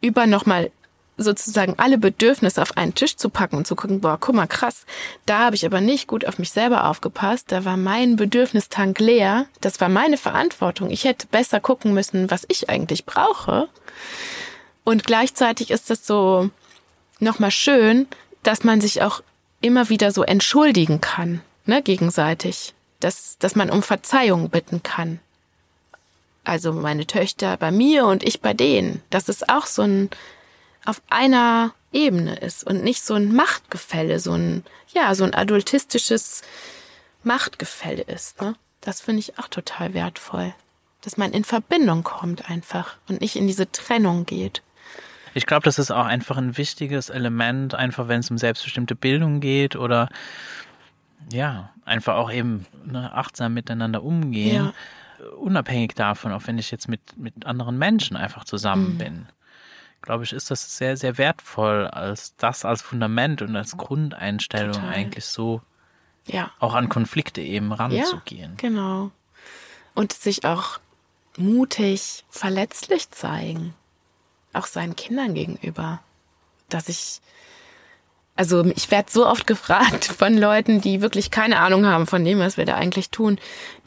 über 0.01 0.27
nochmal 0.27 0.71
sozusagen 1.19 1.75
alle 1.77 1.97
Bedürfnisse 1.97 2.61
auf 2.61 2.77
einen 2.77 2.95
Tisch 2.95 3.17
zu 3.17 3.29
packen 3.29 3.57
und 3.57 3.67
zu 3.67 3.75
gucken, 3.75 3.99
boah, 3.99 4.17
guck 4.19 4.35
mal, 4.35 4.47
krass, 4.47 4.85
da 5.25 5.39
habe 5.39 5.55
ich 5.55 5.65
aber 5.65 5.81
nicht 5.81 6.07
gut 6.07 6.25
auf 6.25 6.39
mich 6.39 6.51
selber 6.51 6.85
aufgepasst, 6.85 7.51
da 7.51 7.65
war 7.65 7.77
mein 7.77 8.15
Bedürfnistank 8.15 8.99
leer, 8.99 9.45
das 9.61 9.81
war 9.81 9.89
meine 9.89 10.17
Verantwortung. 10.17 10.89
Ich 10.89 11.03
hätte 11.03 11.27
besser 11.27 11.59
gucken 11.59 11.93
müssen, 11.93 12.31
was 12.31 12.45
ich 12.47 12.69
eigentlich 12.69 13.05
brauche. 13.05 13.67
Und 14.83 15.03
gleichzeitig 15.03 15.71
ist 15.71 15.89
das 15.89 16.07
so 16.07 16.49
nochmal 17.19 17.51
schön, 17.51 18.07
dass 18.43 18.63
man 18.63 18.81
sich 18.81 19.01
auch 19.01 19.21
immer 19.61 19.89
wieder 19.89 20.11
so 20.11 20.23
entschuldigen 20.23 21.01
kann, 21.01 21.41
ne, 21.65 21.81
gegenseitig. 21.81 22.73
Dass, 23.01 23.37
dass 23.39 23.55
man 23.55 23.69
um 23.69 23.81
Verzeihung 23.81 24.49
bitten 24.49 24.83
kann. 24.83 25.21
Also 26.43 26.73
meine 26.73 27.07
Töchter 27.07 27.55
bei 27.55 27.71
mir 27.71 28.05
und 28.05 28.23
ich 28.23 28.41
bei 28.41 28.53
denen. 28.53 29.01
Das 29.09 29.29
ist 29.29 29.47
auch 29.47 29.65
so 29.65 29.83
ein, 29.83 30.09
auf 30.85 31.01
einer 31.09 31.73
Ebene 31.91 32.35
ist 32.35 32.63
und 32.63 32.83
nicht 32.83 33.03
so 33.03 33.15
ein 33.15 33.33
Machtgefälle, 33.35 34.19
so 34.19 34.33
ein, 34.33 34.63
ja, 34.93 35.13
so 35.15 35.23
ein 35.23 35.33
adultistisches 35.33 36.43
Machtgefälle 37.23 38.03
ist. 38.03 38.41
Ne? 38.41 38.55
Das 38.81 39.01
finde 39.01 39.19
ich 39.19 39.39
auch 39.39 39.47
total 39.47 39.93
wertvoll. 39.93 40.53
Dass 41.01 41.17
man 41.17 41.31
in 41.31 41.43
Verbindung 41.43 42.03
kommt 42.03 42.49
einfach 42.49 42.97
und 43.07 43.21
nicht 43.21 43.35
in 43.35 43.47
diese 43.47 43.71
Trennung 43.71 44.25
geht. 44.25 44.61
Ich 45.33 45.45
glaube, 45.45 45.63
das 45.63 45.79
ist 45.79 45.91
auch 45.91 46.05
einfach 46.05 46.37
ein 46.37 46.57
wichtiges 46.57 47.09
Element, 47.09 47.73
einfach 47.73 48.07
wenn 48.07 48.19
es 48.19 48.29
um 48.29 48.37
selbstbestimmte 48.37 48.95
Bildung 48.95 49.39
geht 49.39 49.75
oder 49.75 50.09
ja, 51.31 51.69
einfach 51.85 52.15
auch 52.15 52.31
eben 52.31 52.65
ne, 52.85 53.13
achtsam 53.13 53.53
miteinander 53.53 54.03
umgehen. 54.03 54.73
Ja. 55.19 55.27
Unabhängig 55.37 55.93
davon, 55.95 56.31
auch 56.31 56.47
wenn 56.47 56.57
ich 56.57 56.71
jetzt 56.71 56.87
mit, 56.87 57.17
mit 57.17 57.45
anderen 57.45 57.77
Menschen 57.77 58.17
einfach 58.17 58.45
zusammen 58.45 58.93
mhm. 58.93 58.97
bin 58.97 59.27
glaube 60.01 60.23
ich, 60.23 60.33
ist 60.33 60.51
das 60.51 60.77
sehr, 60.77 60.97
sehr 60.97 61.17
wertvoll, 61.17 61.87
als 61.87 62.35
das 62.37 62.65
als 62.65 62.81
Fundament 62.81 63.41
und 63.41 63.55
als 63.55 63.77
Grundeinstellung 63.77 64.73
Total. 64.73 64.89
eigentlich 64.89 65.25
so 65.25 65.61
ja. 66.25 66.51
auch 66.59 66.73
an 66.73 66.89
Konflikte 66.89 67.41
eben 67.41 67.71
ranzugehen. 67.71 68.51
Ja, 68.51 68.57
genau. 68.57 69.11
Und 69.95 70.13
sich 70.13 70.45
auch 70.45 70.79
mutig, 71.37 72.25
verletzlich 72.29 73.11
zeigen. 73.11 73.73
Auch 74.53 74.65
seinen 74.65 74.95
Kindern 74.95 75.33
gegenüber. 75.33 76.01
Dass 76.69 76.89
ich, 76.89 77.21
Also 78.39 78.63
ich 78.63 78.89
werde 78.89 79.11
so 79.11 79.27
oft 79.27 79.47
gefragt 79.47 80.05
von 80.17 80.37
Leuten, 80.37 80.79
die 80.79 81.01
wirklich 81.01 81.29
keine 81.29 81.59
Ahnung 81.59 81.85
haben 81.85 82.07
von 82.07 82.23
dem, 82.23 82.39
was 82.39 82.55
wir 82.55 82.63
da 82.63 82.75
eigentlich 82.75 83.09
tun. 83.09 83.37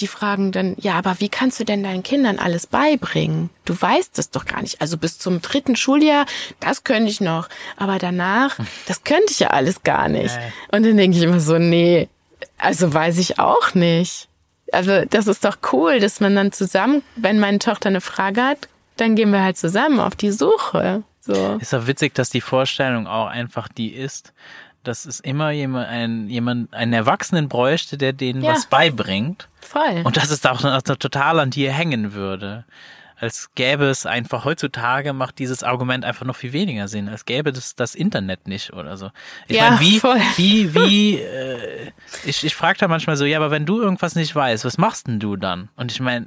Die 0.01 0.07
fragen 0.07 0.53
dann, 0.53 0.77
ja, 0.79 0.93
aber 0.93 1.21
wie 1.21 1.31
kannst 1.31 1.59
du 1.59 1.65
denn 1.65 1.83
deinen 1.83 2.03
Kindern 2.03 2.39
alles 2.39 2.67
beibringen? 2.67 3.49
Du 3.65 3.81
weißt 3.81 4.19
es 4.19 4.29
doch 4.29 4.45
gar 4.45 4.61
nicht. 4.61 4.83
Also 4.83 4.99
bis 4.99 5.19
zum 5.19 5.41
dritten 5.41 5.75
Schuljahr, 5.75 6.27
das 6.61 6.85
könnte 6.85 7.11
ich 7.11 7.23
noch. 7.23 7.49
Aber 7.79 7.99
danach, 7.99 8.59
das 8.87 9.05
könnte 9.05 9.31
ich 9.31 9.39
ja 9.39 9.49
alles 9.49 9.85
gar 9.85 10.09
nicht. 10.09 10.39
Und 10.71 10.85
dann 10.85 10.99
denke 10.99 11.17
ich 11.17 11.23
immer 11.23 11.41
so, 11.41 11.57
nee, 11.57 12.11
also 12.59 12.93
weiß 12.93 13.17
ich 13.17 13.39
auch 13.39 13.73
nicht. 13.73 14.29
Also 14.71 15.07
das 15.09 15.29
ist 15.29 15.47
doch 15.47 15.57
cool, 15.73 15.99
dass 15.99 16.21
man 16.21 16.37
dann 16.37 16.53
zusammen, 16.53 17.03
wenn 17.17 17.41
meine 17.41 17.59
Tochter 17.59 17.89
eine 17.89 18.03
Frage 18.03 18.43
hat, 18.43 18.69
dann 18.99 19.17
gehen 19.17 19.31
wir 19.31 19.43
halt 19.43 19.57
zusammen 19.57 19.99
auf 19.99 20.15
die 20.15 20.31
Suche. 20.31 21.05
So. 21.25 21.57
Ist 21.61 21.73
doch 21.73 21.87
witzig, 21.87 22.15
dass 22.15 22.31
die 22.31 22.41
Vorstellung 22.41 23.07
auch 23.07 23.27
einfach 23.29 23.69
die 23.69 23.93
ist, 23.93 24.33
dass 24.83 25.05
es 25.05 25.21
immer 25.21 25.53
jemand, 25.53 25.89
ein, 25.89 26.29
jemand, 26.29 26.75
einen 26.75 26.93
Erwachsenen 26.93 27.49
bräuchte, 27.49 27.97
der 27.97 28.13
denen 28.13 28.43
Ja. 28.43 28.51
was 28.53 28.67
beibringt. 28.67 29.49
Voll. 29.61 30.03
Und 30.03 30.17
dass 30.17 30.31
es 30.31 30.41
da 30.41 30.51
auch 30.51 30.83
total 30.83 31.39
an 31.39 31.51
dir 31.51 31.73
hängen 31.73 32.13
würde. 32.15 32.65
Als 33.21 33.51
gäbe 33.55 33.85
es 33.85 34.05
einfach 34.05 34.45
heutzutage 34.45 35.13
macht 35.13 35.39
dieses 35.39 35.63
Argument 35.63 36.05
einfach 36.05 36.27
noch 36.27 36.35
viel 36.35 36.53
weniger 36.53 36.89
Sinn, 36.89 37.09
als 37.09 37.25
gäbe 37.25 37.51
es 37.51 37.77
das 37.77 37.95
Internet 37.95 38.49
nicht 38.49 38.73
oder 38.73 38.97
so. 38.97 39.11
Ich 39.47 39.57
Ja, 39.59 39.71
meine, 39.71 39.81
wie, 39.81 40.01
voll. 40.01 40.19
wie, 40.35 40.75
wie, 40.75 41.15
äh, 41.21 41.93
ich, 42.25 42.43
ich 42.43 42.57
frage 42.57 42.81
da 42.81 42.89
manchmal 42.89 43.17
so, 43.17 43.25
ja, 43.25 43.39
aber 43.39 43.53
wenn 43.53 43.65
du 43.65 43.81
irgendwas 43.81 44.17
nicht 44.17 44.35
weißt, 44.35 44.65
was 44.65 44.77
machst 44.77 45.07
denn 45.07 45.21
du 45.21 45.37
dann? 45.37 45.69
Und 45.77 45.93
ich 45.93 46.01
meine, 46.01 46.27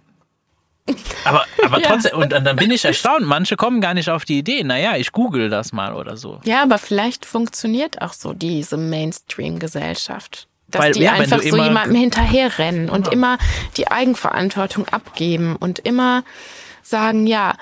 aber, 1.24 1.46
aber 1.64 1.80
Ja. 1.82 1.88
trotzdem, 1.90 2.18
und 2.18 2.30
dann 2.32 2.56
bin 2.56 2.72
ich 2.72 2.86
erstaunt, 2.86 3.26
manche 3.26 3.56
kommen 3.56 3.82
gar 3.82 3.94
nicht 3.94 4.10
auf 4.10 4.26
die 4.26 4.38
Idee, 4.40 4.64
naja, 4.64 4.96
ich 4.98 5.12
google 5.12 5.50
das 5.50 5.72
mal 5.74 5.94
oder 5.94 6.16
so. 6.18 6.40
Ja, 6.44 6.62
aber 6.64 6.78
vielleicht 6.78 7.26
funktioniert 7.26 8.02
auch 8.02 8.14
so 8.14 8.34
diese 8.34 8.78
Mainstream-Gesellschaft. 8.78 10.48
Dass 10.68 10.82
Weil, 10.82 10.92
die 10.94 11.04
ja, 11.04 11.14
einfach 11.14 11.42
so 11.42 11.50
Genau. 11.52 11.64
jemandem 11.64 11.96
hinterherrennen 11.96 12.90
und 12.90 13.08
immer 13.10 13.38
die 13.78 13.88
Eigenverantwortung 13.90 14.88
abgeben 14.90 15.56
und 15.56 15.80
immer 15.80 16.24
sagen, 16.82 17.28
ja, 17.28 17.54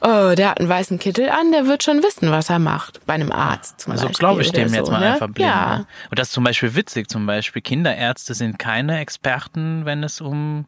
oh, 0.00 0.34
der 0.34 0.50
hat 0.50 0.58
einen 0.60 0.68
weißen 0.68 0.98
Kittel 0.98 1.28
an, 1.30 1.52
der 1.52 1.66
wird 1.66 1.84
schon 1.84 2.02
wissen, 2.02 2.30
was 2.32 2.50
er 2.50 2.58
macht. 2.58 3.00
Bei 3.06 3.14
einem 3.14 3.30
Arzt 3.30 3.80
zum 3.80 3.92
Also 3.92 4.06
Beispiel. 4.06 4.18
glaube 4.18 4.42
ich 4.42 4.50
dem 4.50 4.68
so, 4.68 4.74
jetzt 4.74 4.90
mal 4.90 4.98
ne? 5.00 5.12
einfach 5.14 5.28
blind. 5.28 5.48
Ja, 5.48 5.76
Ne? 5.78 5.86
Und 6.10 6.18
das 6.18 6.28
ist 6.28 6.34
zum 6.34 6.42
Beispiel 6.44 6.74
witzig, 6.74 7.08
zum 7.08 7.26
Beispiel 7.26 7.62
Kinderärzte 7.62 8.34
sind 8.34 8.58
keine 8.58 8.98
Experten, 8.98 9.84
wenn 9.84 10.02
es 10.02 10.20
um 10.20 10.66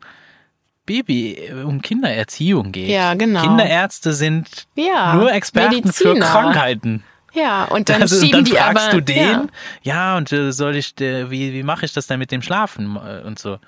Baby, 0.86 1.50
um 1.64 1.80
Kindererziehung 1.82 2.72
geht. 2.72 2.88
Ja, 2.90 3.14
genau. 3.14 3.40
Kinderärzte 3.42 4.12
sind 4.12 4.66
Ja, 4.74 5.14
nur 5.14 5.32
Experten 5.32 5.92
für 5.92 6.08
Mediziner. 6.08 6.26
Krankheiten. 6.26 7.02
ja. 7.32 7.64
Und 7.64 7.88
dann 7.88 8.02
Also, 8.02 8.16
schieben 8.20 8.32
dann 8.32 8.44
die 8.44 8.52
fragst 8.52 8.84
aber, 8.88 8.92
du 8.94 9.00
den, 9.02 9.16
Ja, 9.18 9.46
ja, 9.82 10.16
und 10.16 10.32
äh, 10.32 10.52
soll 10.52 10.76
ich, 10.76 11.00
äh, 11.00 11.30
wie, 11.30 11.52
wie 11.52 11.62
mache 11.62 11.84
ich 11.86 11.92
das 11.92 12.06
denn 12.06 12.18
mit 12.18 12.30
dem 12.30 12.42
Schlafen 12.42 12.96
äh, 12.96 13.22
und 13.26 13.38
so. 13.38 13.58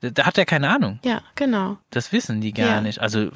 Da, 0.00 0.24
hat 0.26 0.36
er 0.36 0.44
keine 0.44 0.68
Ahnung. 0.68 0.98
ja, 1.04 1.22
genau. 1.34 1.78
Das 1.90 2.12
wissen 2.12 2.40
die 2.42 2.52
gar 2.52 2.66
Ja. 2.66 2.80
nicht. 2.82 3.00
Also 3.00 3.30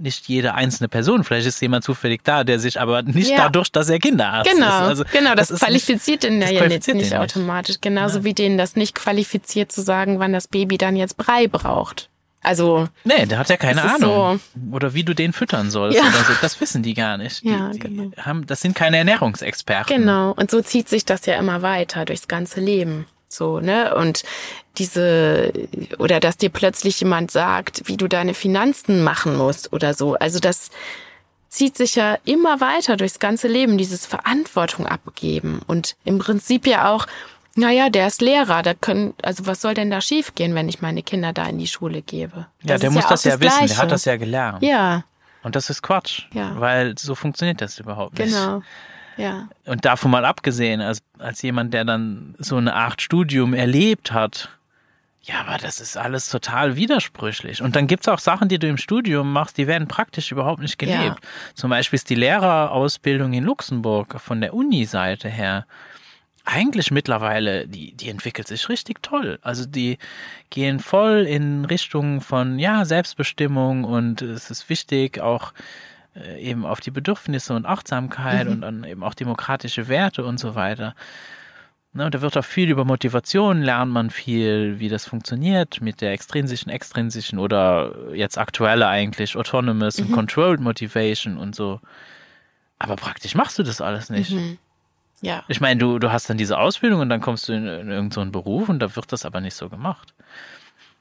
nicht 0.00 0.28
jede 0.28 0.54
einzelne 0.54 0.88
Person. 0.88 1.24
Vielleicht 1.24 1.46
ist 1.48 1.60
jemand 1.60 1.82
zufällig 1.84 2.22
da, 2.24 2.44
der 2.44 2.58
sich 2.60 2.80
aber 2.80 3.02
nicht 3.02 3.30
Ja. 3.30 3.36
dadurch, 3.38 3.70
dass 3.70 3.88
er 3.90 3.98
Kinderarzt 3.98 4.50
Genau, 4.50 4.66
ist. 4.66 4.72
Also, 4.72 5.04
genau, 5.12 5.34
das, 5.34 5.50
ist 5.50 5.60
qualifiziert 5.60 6.22
den 6.22 6.40
das 6.40 6.52
ja 6.52 6.64
jetzt 6.66 6.86
nicht 6.94 7.14
automatisch. 7.14 7.76
Genauso 7.80 8.22
wie 8.24 8.32
denen 8.32 8.56
das 8.58 8.76
nicht 8.76 8.94
qualifiziert 8.94 9.72
zu 9.72 9.82
sagen, 9.82 10.18
wann 10.20 10.32
das 10.32 10.46
Baby 10.48 10.78
dann 10.78 10.94
jetzt 10.96 11.16
Brei 11.16 11.48
braucht. 11.48 12.08
Also, 12.42 12.88
Nee, 13.04 13.26
der 13.26 13.38
hat 13.38 13.48
ja 13.48 13.56
keine 13.56 13.82
Ahnung. 13.82 14.40
Oder 14.70 14.94
wie 14.94 15.02
du 15.04 15.14
den 15.14 15.32
füttern 15.32 15.70
sollst 15.70 15.96
Ja. 15.98 16.04
oder 16.04 16.24
so. 16.24 16.32
Das 16.40 16.60
wissen 16.60 16.82
die 16.82 16.94
gar 16.94 17.16
nicht. 17.18 17.42
Die, 17.42 17.48
Ja, 17.50 17.70
genau. 17.74 18.10
haben, 18.16 18.46
das 18.46 18.60
sind 18.60 18.74
keine 18.74 18.96
Ernährungsexperten. 18.98 19.96
genau. 19.96 20.32
Und 20.32 20.50
so 20.50 20.60
zieht 20.62 20.88
sich 20.88 21.04
das 21.04 21.26
ja 21.26 21.36
immer 21.38 21.62
weiter 21.62 22.04
durchs 22.04 22.28
ganze 22.28 22.60
Leben. 22.60 23.06
So, 23.28 23.60
ne? 23.60 23.94
Und 23.94 24.22
diese, 24.78 25.52
oder 25.98 26.20
dass 26.20 26.36
dir 26.38 26.50
plötzlich 26.50 27.00
jemand 27.00 27.30
sagt, 27.30 27.82
wie 27.86 27.96
du 27.96 28.08
deine 28.08 28.34
Finanzen 28.34 29.02
machen 29.02 29.36
musst 29.36 29.72
oder 29.72 29.92
so. 29.94 30.14
Also 30.14 30.38
das 30.38 30.70
zieht 31.50 31.76
sich 31.76 31.94
ja 31.96 32.18
immer 32.24 32.60
weiter 32.60 32.96
durchs 32.96 33.18
ganze 33.18 33.48
Leben, 33.48 33.76
dieses 33.78 34.06
Verantwortung 34.06 34.86
abgeben. 34.86 35.60
Und 35.66 35.96
im 36.04 36.18
Prinzip 36.18 36.66
ja 36.66 36.90
auch, 36.90 37.06
naja, 37.54 37.90
der 37.90 38.06
ist 38.06 38.20
Lehrer, 38.20 38.62
da 38.62 38.74
können, 38.74 39.14
also 39.22 39.46
was 39.46 39.60
soll 39.60 39.74
denn 39.74 39.90
da 39.90 40.00
schiefgehen, 40.00 40.54
wenn 40.54 40.68
ich 40.68 40.80
meine 40.80 41.02
Kinder 41.02 41.32
da 41.32 41.46
in 41.46 41.58
die 41.58 41.66
Schule 41.66 42.02
gebe? 42.02 42.46
Ja, 42.62 42.78
der 42.78 42.90
muss 42.90 43.04
auch 43.06 43.10
das 43.10 43.24
ja 43.24 43.40
wissen. 43.40 43.58
Der 43.58 43.66
Gleiche. 43.66 43.82
hat 43.82 43.90
das 43.90 44.04
ja 44.04 44.16
gelernt. 44.16 44.62
Ja, 44.62 45.04
Und 45.42 45.56
das 45.56 45.70
ist 45.70 45.82
Quatsch. 45.82 46.22
Ja. 46.32 46.52
Weil 46.60 46.96
so 46.98 47.14
funktioniert 47.14 47.60
das 47.60 47.78
überhaupt 47.78 48.18
nicht. 48.18 48.32
genau. 48.32 48.62
Ja. 49.16 49.48
Und 49.66 49.84
davon 49.84 50.12
mal 50.12 50.24
abgesehen, 50.24 50.80
als, 50.80 51.02
als 51.18 51.42
jemand, 51.42 51.74
der 51.74 51.84
dann 51.84 52.36
so 52.38 52.56
eine 52.56 52.74
Art 52.74 53.02
Studium 53.02 53.52
erlebt 53.52 54.12
hat, 54.12 54.50
ja, 55.22 55.40
aber 55.40 55.58
das 55.58 55.80
ist 55.80 55.96
alles 55.98 56.30
total 56.30 56.76
widersprüchlich. 56.76 57.60
Und 57.60 57.76
dann 57.76 57.86
gibt's 57.86 58.08
auch 58.08 58.20
Sachen, 58.20 58.48
die 58.48 58.58
du 58.58 58.66
im 58.68 58.78
Studium 58.78 59.30
machst, 59.32 59.58
die 59.58 59.66
werden 59.66 59.86
praktisch 59.88 60.32
überhaupt 60.32 60.62
nicht 60.62 60.78
gelebt. 60.78 60.98
Ja. 60.98 61.28
Zum 61.54 61.68
Beispiel 61.68 61.96
ist 61.96 62.08
die 62.08 62.14
Lehrerausbildung 62.14 63.32
in 63.34 63.44
Luxemburg 63.44 64.20
von 64.20 64.40
der 64.40 64.54
Uni-Seite 64.54 65.28
her 65.28 65.66
eigentlich 66.48 66.90
mittlerweile, 66.90 67.68
die, 67.68 67.92
die 67.92 68.08
entwickelt 68.08 68.48
sich 68.48 68.68
richtig 68.70 69.02
toll. 69.02 69.38
Also 69.42 69.66
die 69.66 69.98
gehen 70.48 70.80
voll 70.80 71.26
in 71.28 71.66
Richtung 71.66 72.22
von, 72.22 72.58
ja, 72.58 72.86
Selbstbestimmung 72.86 73.84
und 73.84 74.22
es 74.22 74.50
ist 74.50 74.70
wichtig, 74.70 75.20
auch 75.20 75.52
äh, 76.16 76.40
eben 76.40 76.64
auf 76.64 76.80
die 76.80 76.90
Bedürfnisse 76.90 77.54
und 77.54 77.66
Achtsamkeit 77.66 78.48
und 78.48 78.62
dann 78.62 78.84
eben 78.84 79.04
auch 79.04 79.12
demokratische 79.14 79.88
Werte 79.88 80.24
und 80.24 80.40
so 80.40 80.54
weiter. 80.54 80.94
Ne, 81.92 82.06
und 82.06 82.14
da 82.14 82.22
wird 82.22 82.36
auch 82.38 82.44
viel 82.44 82.70
über 82.70 82.84
Motivation, 82.86 83.62
lernt 83.62 83.92
man 83.92 84.08
viel, 84.08 84.78
wie 84.78 84.88
das 84.88 85.06
funktioniert 85.06 85.82
mit 85.82 86.00
der 86.00 86.12
extrinsischen, 86.12 86.70
extrinsischen 86.70 87.38
oder 87.38 87.94
jetzt 88.14 88.38
aktuelle 88.38 88.88
eigentlich 88.88 89.36
Autonomous 89.36 89.98
und 89.98 90.12
Controlled 90.12 90.60
Motivation 90.60 91.36
und 91.36 91.54
so. 91.54 91.80
Aber 92.78 92.96
praktisch 92.96 93.34
machst 93.34 93.58
du 93.58 93.62
das 93.62 93.80
alles 93.82 94.08
nicht. 94.08 94.30
Ja. 95.20 95.44
Ich 95.48 95.60
meine, 95.60 95.78
du, 95.78 95.98
du 95.98 96.12
hast 96.12 96.30
dann 96.30 96.38
diese 96.38 96.58
Ausbildung 96.58 97.00
und 97.00 97.08
dann 97.08 97.20
kommst 97.20 97.48
du 97.48 97.52
in, 97.52 97.66
in 97.66 97.90
irgendeinen 97.90 98.10
so 98.10 98.32
Beruf 98.32 98.68
und 98.68 98.78
da 98.78 98.94
wird 98.94 99.12
das 99.12 99.24
aber 99.24 99.40
nicht 99.40 99.54
so 99.54 99.68
gemacht. 99.68 100.14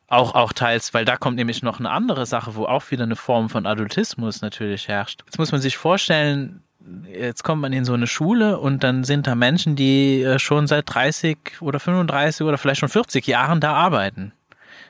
Auch, 0.07 0.35
auch 0.35 0.53
teils, 0.53 0.93
weil 0.93 1.05
da 1.05 1.17
kommt 1.17 1.35
nämlich 1.35 1.63
noch 1.63 1.79
eine 1.79 1.89
andere 1.89 2.25
Sache, 2.25 2.55
wo 2.55 2.65
auch 2.65 2.91
wieder 2.91 3.03
eine 3.03 3.17
Form 3.17 3.49
von 3.49 3.65
Adultismus 3.65 4.41
natürlich 4.41 4.87
herrscht. 4.87 5.21
Jetzt 5.25 5.37
muss 5.37 5.51
man 5.51 5.59
sich 5.59 5.77
vorstellen, 5.77 6.63
jetzt 7.11 7.43
kommt 7.43 7.61
man 7.61 7.73
in 7.73 7.83
so 7.83 7.93
eine 7.93 8.07
Schule 8.07 8.59
und 8.59 8.83
dann 8.83 9.03
sind 9.03 9.27
da 9.27 9.35
Menschen, 9.35 9.75
die 9.75 10.21
äh, 10.21 10.39
schon 10.39 10.67
seit 10.67 10.93
30 10.93 11.61
oder 11.61 11.79
35 11.79 12.45
oder 12.45 12.57
vielleicht 12.57 12.79
schon 12.79 12.89
40 12.89 13.27
Jahren 13.27 13.59
da 13.59 13.73
arbeiten. 13.73 14.31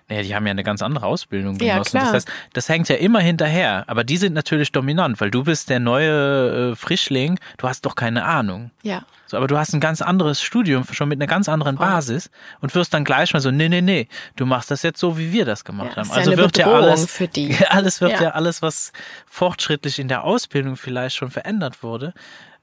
Naja, 0.10 0.22
die 0.22 0.36
haben 0.36 0.46
ja 0.48 0.52
eine 0.52 0.64
ganz 0.64 0.82
andere 0.82 1.06
Ausbildung 1.06 1.60
Ja, 1.60 1.74
genossen. 1.74 1.92
klar. 1.92 2.04
Das 2.06 2.14
heißt, 2.14 2.30
das 2.54 2.70
hängt 2.70 2.88
ja 2.90 2.96
immer 2.96 3.20
hinterher. 3.20 3.84
Aber 3.88 4.04
die 4.06 4.16
sind 4.18 4.34
natürlich 4.34 4.72
dominant, 4.72 5.20
weil 5.20 5.32
du 5.32 5.44
bist 5.44 5.70
der 5.70 5.80
neue 5.80 6.72
äh, 6.72 6.76
Frischling. 6.76 7.38
Du 7.58 7.68
hast 7.68 7.86
doch 7.86 7.96
keine 7.96 8.24
Ahnung. 8.24 8.72
Ja. 8.84 9.04
So, 9.26 9.36
aber 9.36 9.48
du 9.48 9.58
hast 9.58 9.74
ein 9.74 9.82
ganz 9.82 10.02
anderes 10.02 10.42
Studium, 10.42 10.86
schon 10.90 11.10
mit 11.10 11.18
einer 11.20 11.28
ganz 11.28 11.50
anderen 11.50 11.76
Basis 11.76 12.30
und 12.62 12.74
wirst 12.74 12.94
dann 12.94 13.04
gleich 13.04 13.34
mal 13.34 13.42
so, 13.42 13.52
nee, 13.52 13.68
nee, 13.68 13.82
nee, 13.82 14.08
du 14.38 14.46
machst 14.46 14.72
das 14.72 14.84
jetzt 14.84 15.02
so, 15.02 15.18
wie 15.18 15.34
wir 15.34 15.44
das 15.44 15.66
gemacht 15.66 15.90
Ja, 15.90 15.96
haben. 15.98 16.08
ja 16.10 16.16
Also 16.16 16.32
eine 16.32 16.42
wird 16.42 16.58
ja 16.58 16.66
Bedrohung 16.68 16.86
alles, 16.86 17.12
für 17.12 17.28
die. 17.28 17.54
alles 17.70 18.00
wird 18.00 18.14
ja. 18.14 18.22
Ja. 18.24 18.30
alles, 18.30 18.62
was 18.62 18.94
fortschrittlich 19.26 20.00
in 20.00 20.08
der 20.08 20.24
Ausbildung 20.24 20.78
vielleicht 20.78 21.18
schon 21.18 21.30
verändert 21.30 21.84
wurde, 21.84 22.14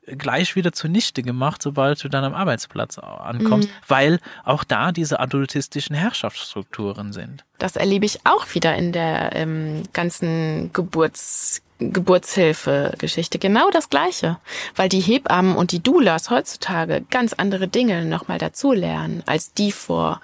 gleich 0.07 0.57
wieder 0.57 0.73
zunichte 0.73 1.23
gemacht, 1.23 1.63
sobald 1.63 2.03
du 2.05 2.09
dann 2.09 2.25
am 2.25 2.35
Arbeitsplatz 2.35 2.99
ankommst, 2.99 3.69
Mhm. 3.69 3.73
weil 3.89 4.21
auch 4.45 4.65
da 4.65 4.93
diese 4.93 5.21
adultistischen 5.21 5.97
Herrschaftsstrukturen 5.97 7.13
sind. 7.13 7.45
Das 7.59 7.77
erlebe 7.77 8.05
ich 8.05 8.21
auch 8.25 8.47
wieder 8.55 8.75
in 8.75 8.93
der 8.93 9.35
ähm, 9.35 9.83
ganzen 9.93 10.71
Geburts 10.73 11.63
Geburtshilfe-Geschichte. 11.81 13.39
Genau 13.39 13.69
das 13.71 13.91
Gleiche. 13.91 14.39
Weil 14.77 14.89
die 14.89 15.01
Hebammen 15.01 15.57
und 15.57 15.73
die 15.73 15.83
Doulas 15.83 16.31
heutzutage 16.31 17.03
ganz 17.11 17.33
andere 17.33 17.69
Dinge 17.69 18.05
nochmal 18.05 18.39
dazulernen, 18.39 19.23
als 19.27 19.53
die 19.55 19.73
vor 19.73 20.21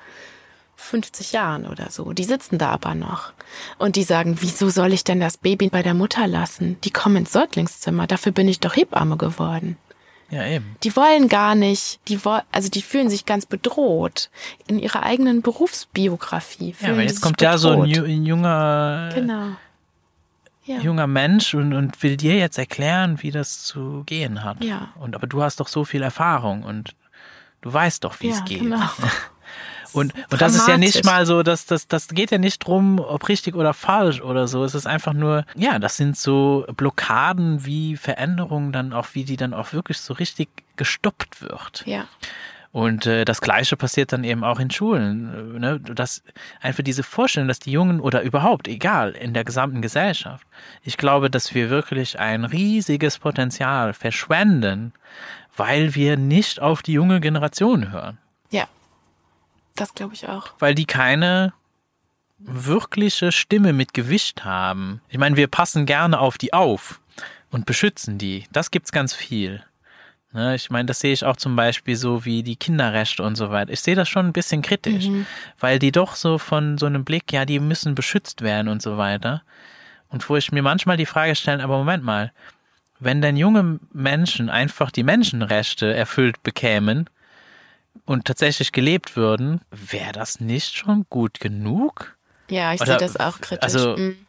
50 0.81 1.33
Jahren 1.33 1.67
oder 1.67 1.91
so. 1.91 2.13
Die 2.13 2.25
sitzen 2.25 2.59
da 2.59 2.71
aber 2.71 2.95
noch. 2.95 3.33
Und 3.79 3.97
die 3.97 4.03
sagen, 4.03 4.39
wieso 4.41 4.71
soll 4.71 4.93
ich 4.93 5.05
denn 5.05 5.21
das 5.21 5.37
Baby 5.37 5.69
bei 5.69 5.83
der 5.83 5.95
Mutter 5.95 6.27
lassen? 6.27 6.79
Die 6.83 6.91
kommen 6.91 7.17
ins 7.17 7.33
Säuglingszimmer. 7.33 8.07
Dafür 8.07 8.33
bin 8.33 8.49
ich 8.49 8.61
doch 8.61 8.77
Hebamme 8.77 9.17
geworden. 9.17 9.77
Ja, 10.31 10.47
eben. 10.47 10.77
Die 10.85 10.95
wollen 10.95 11.29
gar 11.29 11.55
nicht, 11.57 11.99
die 12.09 12.25
wollen, 12.25 12.43
also 12.53 12.69
die 12.69 12.83
fühlen 12.83 13.11
sich 13.11 13.27
ganz 13.27 13.47
bedroht 13.47 14.31
in 14.69 14.79
ihrer 14.79 15.03
eigenen 15.03 15.43
Berufsbiografie. 15.43 16.75
Ja, 16.81 16.91
aber 16.91 17.03
jetzt 17.03 17.21
kommt 17.21 17.41
ja 17.43 17.59
so 17.59 17.71
ein, 17.71 17.83
ein 17.83 18.25
junger, 18.25 19.11
Genau. 19.15 19.49
Ja. 20.65 20.79
junger 20.79 21.09
Mensch 21.09 21.55
und, 21.55 21.73
und 21.73 22.01
will 22.03 22.17
dir 22.17 22.37
jetzt 22.37 22.59
erklären, 22.59 23.23
wie 23.23 23.33
das 23.33 23.65
zu 23.65 24.05
gehen 24.07 24.45
hat. 24.45 24.63
Ja. 24.63 24.91
Und 25.01 25.17
aber 25.17 25.27
du 25.27 25.43
hast 25.43 25.59
doch 25.59 25.67
so 25.67 25.85
viel 25.85 26.03
Erfahrung 26.03 26.63
und 26.63 26.95
du 27.63 27.73
weißt 27.73 28.05
doch, 28.05 28.21
wie 28.21 28.29
es 28.31 28.39
ja, 28.39 28.45
geht. 28.45 28.61
genau. 28.61 28.79
Und, 29.93 30.15
und 30.31 30.41
das 30.41 30.55
ist 30.55 30.69
ja 30.69 30.77
nicht 30.77 31.05
mal 31.05 31.27
so, 31.27 31.43
dass 31.43 31.67
das, 31.67 31.89
das 31.89 32.09
geht 32.09 32.31
ja 32.31 32.39
nicht 32.39 32.67
drum, 32.67 32.99
ob 32.99 33.29
richtig 33.29 33.55
oder 33.55 33.75
falsch 33.75 34.21
oder 34.21 34.49
so. 34.49 34.65
Es 34.65 34.75
ist 34.75 34.87
einfach 34.87 35.13
nur, 35.13 35.45
ja, 35.57 35.79
das 35.79 35.97
sind 35.97 36.17
so 36.17 36.65
Blockaden, 36.77 37.65
wie 37.65 37.97
Veränderungen 37.97 38.73
dann 38.73 38.93
auch, 38.93 39.09
wie 39.13 39.25
die 39.25 39.37
dann 39.37 39.55
auch 39.55 39.73
wirklich 39.73 39.99
so 39.99 40.15
richtig 40.15 40.49
gestoppt 40.77 41.43
wird. 41.43 41.83
Ja. 41.87 42.07
Und 42.73 43.07
äh, 43.07 43.25
das 43.25 43.41
Gleiche 43.41 43.77
passiert 43.77 44.13
dann 44.13 44.23
eben 44.23 44.45
auch 44.45 44.61
in 44.61 44.71
Schulen. 44.71 45.57
Äh, 45.57 45.59
ne? 45.59 45.81
Dass 45.81 46.23
einfach 46.61 46.85
diese 46.85 47.03
Vorstellung, 47.03 47.49
dass 47.49 47.59
die 47.59 47.73
Jungen 47.73 48.01
oder 48.01 48.23
überhaupt, 48.23 48.69
egal, 48.69 49.13
in 49.13 49.35
der 49.35 49.45
gesamten 49.45 49.83
Gesellschaft, 49.83 50.47
ich 50.85 50.97
glaube, 50.97 51.31
dass 51.31 51.53
wir 51.55 51.69
wirklich 51.69 52.21
ein 52.21 52.45
riesiges 52.45 53.19
Potenzial 53.19 53.93
verschwenden, 53.93 54.93
weil 55.57 55.95
wir 55.95 56.17
nicht 56.17 56.61
auf 56.61 56.83
die 56.83 56.93
junge 56.93 57.21
Generation 57.21 57.91
hören. 57.91 58.19
Ja. 58.51 58.69
Das 59.81 59.95
glaube 59.95 60.13
ich 60.13 60.29
auch. 60.29 60.51
Weil 60.59 60.75
die 60.75 60.85
keine 60.85 61.55
wirkliche 62.39 63.33
Stimme 63.33 63.73
mit 63.73 63.95
Gewicht 63.95 64.45
haben. 64.45 65.01
Ich 65.09 65.17
meine, 65.17 65.37
wir 65.37 65.47
passen 65.47 65.87
gerne 65.87 66.21
auf 66.21 66.37
die 66.37 66.53
auf 66.53 67.01
und 67.51 67.65
beschützen 67.65 68.19
die. 68.19 68.45
Das 68.53 68.71
gibt's 68.71 68.93
ganz 68.93 69.15
viel. 69.15 69.63
Ne, 70.33 70.55
ich 70.55 70.69
meine, 70.69 70.85
das 70.85 71.01
sehe 71.01 71.15
ich 71.15 71.25
auch 71.25 71.37
zum 71.37 71.57
Beispiel 71.57 71.97
so 71.97 72.27
wie 72.27 72.43
die 72.43 72.57
Kinderrechte 72.57 73.23
und 73.23 73.37
so 73.37 73.51
weiter. 73.51 73.73
Ich 73.73 73.81
sehe 73.81 73.97
das 73.97 74.09
schon 74.09 74.27
ein 74.27 74.33
bisschen 74.35 74.61
kritisch, 74.61 75.09
weil 75.59 75.79
die 75.79 75.93
doch 75.93 76.15
so 76.15 76.37
von 76.37 76.77
so 76.77 76.85
einem 76.85 77.05
Blick, 77.05 77.33
ja, 77.33 77.47
die 77.47 77.59
müssen 77.59 77.95
beschützt 77.95 78.43
werden 78.43 78.69
und 78.69 78.83
so 78.83 78.99
weiter. 78.99 79.43
Und 80.11 80.29
wo 80.29 80.37
ich 80.37 80.53
mir 80.53 80.63
manchmal 80.63 80.99
die 80.99 81.07
Frage 81.07 81.35
stelle, 81.35 81.65
aber 81.65 81.79
Moment 81.79 82.05
mal, 82.05 82.33
wenn 82.99 83.23
denn 83.23 83.39
junge 83.39 83.81
Menschen 83.95 84.51
einfach 84.51 84.91
die 84.91 85.05
Menschenrechte 85.05 85.93
erfüllt 85.95 86.43
bekämen 86.43 87.09
und 88.07 88.25
tatsächlich 88.25 88.73
gelebt 88.73 89.17
würden, 89.17 89.61
wäre 89.71 90.13
das 90.13 90.41
nicht 90.41 90.77
schon 90.77 91.07
gut 91.11 91.41
genug? 91.41 92.17
Ja, 92.49 92.73
ich 92.75 92.81
sehe 92.81 92.97
das 92.97 93.17
auch 93.19 93.41
kritisch. 93.41 93.63
also- 93.63 93.97
Mhm. 93.97 94.27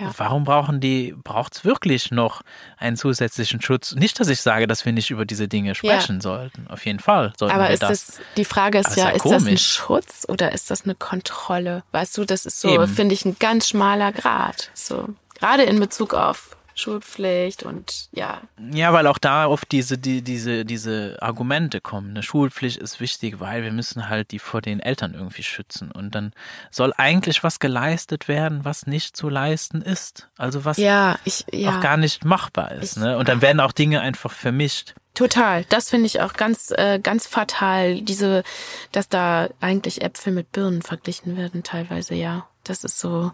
Ja. 0.00 0.10
Warum 0.16 0.42
brauchen 0.42 0.80
die, 0.80 1.14
braucht 1.22 1.54
es 1.54 1.64
wirklich 1.64 2.10
noch 2.10 2.42
einen 2.78 2.96
zusätzlichen 2.96 3.62
Schutz? 3.62 3.94
Nicht, 3.94 4.18
dass 4.18 4.26
ich 4.26 4.40
sage, 4.42 4.66
dass 4.66 4.84
wir 4.84 4.92
nicht 4.92 5.10
über 5.12 5.24
diese 5.24 5.46
Dinge 5.46 5.76
sprechen 5.76 6.20
sollten. 6.20 6.66
Auf 6.66 6.84
jeden 6.84 6.98
Fall 6.98 7.32
sollten 7.38 7.54
Aber 7.54 7.68
wir 7.68 7.74
ist 7.74 7.82
das. 7.84 8.06
das, 8.06 8.20
die 8.36 8.44
Frage 8.44 8.78
Aber 8.78 8.88
ist 8.88 8.96
ist 8.96 8.96
ja, 8.96 9.10
ja 9.10 9.14
ist 9.14 9.24
das 9.24 9.46
ein. 9.46 9.56
Schutz 9.56 10.24
oder 10.28 10.50
ist 10.50 10.72
das 10.72 10.82
eine 10.82 10.96
Kontrolle? 10.96 11.84
Weißt 11.92 12.18
du, 12.18 12.24
das 12.24 12.44
ist 12.44 12.60
so, 12.60 12.86
finde 12.88 13.14
ich, 13.14 13.24
ein 13.24 13.36
ganz 13.38 13.68
schmaler 13.68 14.10
Grad. 14.10 14.72
So, 14.74 15.10
gerade 15.38 15.62
in 15.62 15.78
Bezug 15.78 16.12
auf 16.12 16.56
Schulpflicht 16.78 17.64
und 17.64 18.08
ja, 18.12 18.40
Ja, 18.72 18.92
weil 18.92 19.06
auch 19.06 19.18
da 19.18 19.46
oft 19.46 19.70
diese, 19.72 19.98
die, 19.98 20.22
diese, 20.22 20.64
diese 20.64 21.16
Argumente 21.20 21.80
kommen. 21.80 22.10
Eine 22.10 22.22
Schulpflicht 22.22 22.78
ist 22.78 23.00
wichtig, 23.00 23.40
weil 23.40 23.62
wir 23.64 23.72
müssen 23.72 24.08
halt 24.08 24.30
die 24.30 24.38
vor 24.38 24.62
den 24.62 24.80
Eltern 24.80 25.14
irgendwie 25.14 25.42
schützen. 25.42 25.90
Und 25.90 26.14
dann 26.14 26.32
soll 26.70 26.92
eigentlich 26.96 27.42
was 27.42 27.58
geleistet 27.58 28.28
werden, 28.28 28.64
was 28.64 28.86
nicht 28.86 29.16
zu 29.16 29.28
leisten 29.28 29.82
ist. 29.82 30.28
Also 30.36 30.64
was 30.64 30.76
ja, 30.78 31.18
ich, 31.24 31.44
ja. 31.52 31.76
auch 31.76 31.80
gar 31.80 31.96
nicht 31.96 32.24
machbar 32.24 32.72
ist. 32.72 32.96
Ich- 32.96 33.02
Ne? 33.02 33.16
Und 33.18 33.28
dann 33.28 33.42
werden 33.42 33.60
auch 33.60 33.72
Dinge 33.72 34.00
einfach 34.00 34.32
vermischt. 34.32 34.94
Total, 35.14 35.64
das 35.68 35.90
finde 35.90 36.06
ich 36.06 36.20
auch 36.20 36.34
ganz, 36.34 36.70
äh, 36.76 37.00
ganz 37.00 37.26
fatal, 37.26 38.00
diese, 38.02 38.44
dass 38.92 39.08
da 39.08 39.48
eigentlich 39.60 40.00
Äpfel 40.02 40.32
mit 40.32 40.52
Birnen 40.52 40.80
verglichen 40.82 41.36
werden, 41.36 41.64
teilweise, 41.64 42.14
ja. 42.14 42.46
Das 42.64 42.84
ist 42.84 42.98
so, 43.00 43.32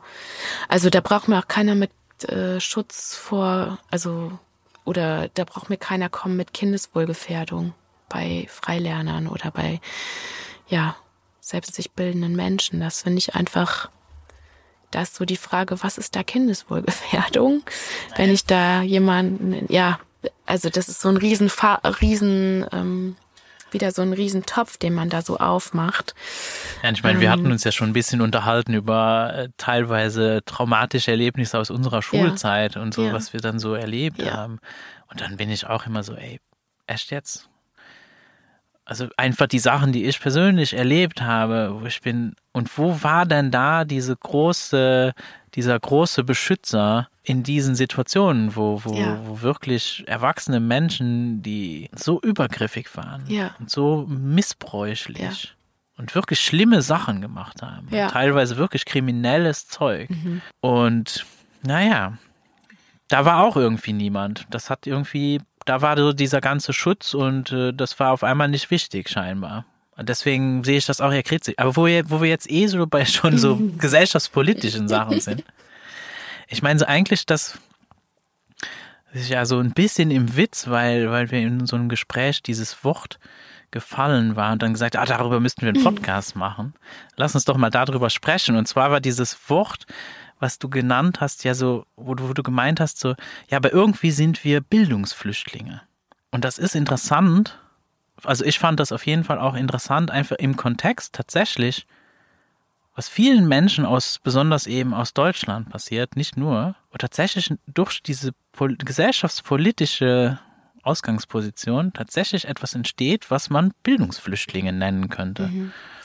also 0.69 0.89
da 0.91 1.01
braucht 1.01 1.29
mir 1.29 1.39
auch 1.39 1.49
keiner 1.49 1.75
mit 1.75 1.91
äh, 2.23 2.61
Schutz 2.61 3.17
vor, 3.17 3.79
also, 3.91 4.39
oder 4.85 5.29
da 5.35 5.45
braucht 5.45 5.71
mir 5.71 5.77
keiner 5.77 6.09
kommen 6.09 6.37
mit 6.37 6.53
Kindeswohlgefährdung 6.53 7.75
bei 8.09 8.47
Freilernern 8.49 9.27
oder 9.27 9.51
bei, 9.51 9.81
ja, 10.69 10.97
selbst 11.41 11.75
sich 11.75 11.91
bildenden 11.93 12.37
Menschen. 12.37 12.81
Das 12.81 13.03
finde 13.03 13.19
ich 13.19 13.35
einfach, 13.35 13.91
da 14.91 15.03
ist 15.03 15.17
so 15.17 15.25
die 15.25 15.37
Frage, 15.37 15.83
was 15.83 15.99
ist 15.99 16.17
da 16.17 16.23
Kindeswohlgefährdung? 16.23 17.63
Wenn 18.17 18.31
ich 18.31 18.45
da 18.45 18.83
jemanden, 18.83 19.67
ja, 19.73 19.99
also 20.47 20.71
das 20.71 20.89
ist 20.89 21.01
so 21.01 21.09
ein 21.09 21.17
riesen, 21.17 21.51
riesen, 22.01 22.67
ähm, 22.73 23.17
wieder 23.75 23.91
so 23.91 24.01
ein 24.01 24.13
riesen 24.15 24.47
Topf, 24.47 24.79
den 24.79 24.95
man 24.95 25.11
da 25.11 25.21
so 25.21 25.37
aufmacht. 25.37 26.15
Ja, 26.83 26.91
ich 26.91 27.03
meine, 27.03 27.21
wir 27.21 27.27
Ähm. 27.27 27.33
hatten 27.33 27.53
uns 27.53 27.65
ja 27.65 27.73
schon 27.73 27.91
ein 27.91 27.93
bisschen 27.93 28.23
unterhalten 28.23 28.73
über 28.73 29.33
äh, 29.35 29.49
teilweise 29.59 30.41
traumatische 30.47 31.11
Erlebnisse 31.11 31.59
aus 31.59 31.71
unserer 31.71 32.01
Schulzeit 32.01 32.77
und 32.79 32.95
so, 32.95 33.07
Ja. 33.07 33.13
was 33.13 33.33
wir 33.35 33.41
dann 33.41 33.59
so 33.59 33.75
erlebt 33.75 34.23
Ja. 34.23 34.33
haben. 34.33 34.59
Und 35.11 35.21
dann 35.21 35.37
bin 35.37 35.51
ich 35.51 35.67
auch 35.67 35.85
immer 35.87 36.03
so, 36.03 36.15
ey, 36.15 36.41
echt 36.87 37.11
jetzt? 37.11 37.51
Also 38.87 39.09
einfach 39.17 39.47
die 39.47 39.59
Sachen, 39.59 39.93
die 39.93 40.05
ich 40.05 40.21
persönlich 40.21 40.75
erlebt 40.75 41.23
habe, 41.23 41.75
wo 41.81 41.87
ich 41.87 42.01
bin, 42.03 42.35
und 42.53 42.77
wo 42.77 43.03
war 43.03 43.25
denn 43.25 43.51
da 43.51 43.85
diese 43.87 44.15
große, 44.15 45.13
dieser 45.55 45.81
große 45.81 46.23
Beschützer 46.23 47.09
in 47.23 47.43
diesen 47.43 47.75
Situationen, 47.77 48.55
wo, 48.57 48.83
wo, 48.85 48.93
Ja. 48.95 49.19
wo 49.25 49.41
wirklich 49.41 50.05
erwachsene 50.07 50.61
Menschen, 50.61 51.43
die 51.43 51.89
so 51.95 52.21
übergriffig 52.21 52.95
waren 52.95 53.25
Ja. 53.27 53.55
und 53.59 53.71
so 53.71 54.05
missbräuchlich 54.07 55.19
Ja. 55.19 55.31
und 55.97 56.15
wirklich 56.15 56.41
schlimme 56.41 56.83
Sachen 56.83 57.23
gemacht 57.23 57.63
haben. 57.63 57.89
Ja. 57.91 58.07
Mhm. 58.09 58.11
Teilweise 58.11 58.59
wirklich 58.59 58.85
kriminelles 58.85 59.67
Zeug. 59.69 60.11
Und 60.61 61.25
naja, 61.63 62.19
da 63.09 63.25
war 63.25 63.43
auch 63.43 63.57
irgendwie 63.57 63.95
niemand. 63.95 64.47
Das 64.51 64.69
hat 64.69 64.87
irgendwie, 64.87 65.41
da 65.65 65.83
war 65.83 65.97
so 65.97 66.13
dieser 66.13 66.41
ganze 66.41 66.73
Schutz 66.73 67.15
und 67.15 67.53
äh, 67.53 67.73
das 67.73 67.99
war 67.99 68.13
auf 68.13 68.25
einmal 68.25 68.49
nicht 68.49 68.71
wichtig 68.71 69.09
scheinbar. 69.09 69.65
Und 69.97 70.09
deswegen 70.09 70.65
sehe 70.65 70.79
ich 70.79 70.87
das 70.87 71.01
auch 71.01 71.13
eher 71.13 71.23
kritisch. 71.23 71.55
Aber 71.57 71.77
wo 71.77 71.87
wir, 71.87 72.11
wo 72.11 72.21
wir 72.21 72.29
jetzt 72.29 72.51
eh 72.51 72.67
so 72.67 72.87
bei 72.87 73.05
schon 73.05 73.39
so 73.39 73.57
gesellschaftspolitischen 73.79 74.89
Sachen 74.89 75.21
sind. 75.21 75.45
Ich 76.49 76.63
meine 76.63 76.79
so 76.79 76.87
eigentlich, 76.87 77.27
das 77.27 77.59
ist 79.13 79.29
ja 79.29 79.47
so 79.47 79.59
ein 79.59 79.73
bisschen 79.73 80.11
im 80.11 80.37
Witz, 80.37 80.69
weil, 80.69 81.11
weil 81.11 81.31
wir 81.31 81.39
in 81.39 81.67
so 81.67 81.77
einem 81.77 81.89
Gespräch 81.89 82.43
dieses 82.43 82.85
Wort 82.85 83.19
gefallen 83.71 84.37
war 84.37 84.53
und 84.53 84.63
dann 84.63 84.73
gesagt, 84.73 84.97
ah, 84.97 85.05
darüber 85.05 85.41
müssten 85.41 85.63
wir 85.63 85.71
einen 85.71 85.83
Podcast 85.83 86.37
machen. 86.37 86.75
Lass 87.17 87.35
uns 87.35 87.45
doch 87.45 87.57
mal 87.57 87.71
darüber 87.71 88.11
sprechen. 88.11 88.57
Und 88.57 88.67
zwar 88.67 88.91
war 88.91 89.01
dieses 89.01 89.37
Wort, 89.49 89.87
was 90.41 90.59
du 90.59 90.69
genannt 90.69 91.21
hast, 91.21 91.45
ja 91.45 91.55
so, 91.55 91.87
wo 91.97 92.15
du, 92.15 92.29
wo 92.29 92.33
du 92.33 92.43
gemeint 92.43 92.81
hast, 92.81 92.99
so, 92.99 93.15
ja, 93.49 93.57
aber 93.57 93.73
irgendwie 93.73 94.11
sind 94.11 94.45
wir 94.45 94.61
Bildungsflüchtlinge. 94.61 95.83
Und 96.31 96.45
das 96.45 96.59
ist 96.59 96.75
interessant. 96.75 97.59
Also 98.23 98.45
ich 98.45 98.59
fand 98.59 98.81
das 98.81 98.93
auf 98.93 99.07
jeden 99.07 99.25
Fall 99.25 99.39
auch 99.39 99.55
interessant, 99.55 100.11
einfach 100.11 100.37
im 100.37 100.57
Kontext 100.57 101.15
tatsächlich, 101.15 101.87
was 102.95 103.09
vielen 103.09 103.49
Menschen 103.49 103.85
aus, 103.85 104.21
besonders 104.23 104.67
eben 104.67 104.95
aus 104.95 105.15
Deutschland 105.15 105.71
passiert, 105.71 106.17
nicht 106.17 106.37
nur, 106.37 106.77
und 106.91 107.01
tatsächlich 107.01 107.53
durch 107.67 108.03
diese 108.03 108.33
pol 108.53 108.77
gesellschaftspolitische 108.77 110.39
Ausgangsposition 110.85 111.93
tatsächlich 111.93 112.47
etwas 112.47 112.75
entsteht, 112.75 113.31
was 113.31 113.51
man 113.51 113.73
Bildungsflüchtlinge 113.83 114.73
nennen 114.73 115.09
könnte. 115.09 115.51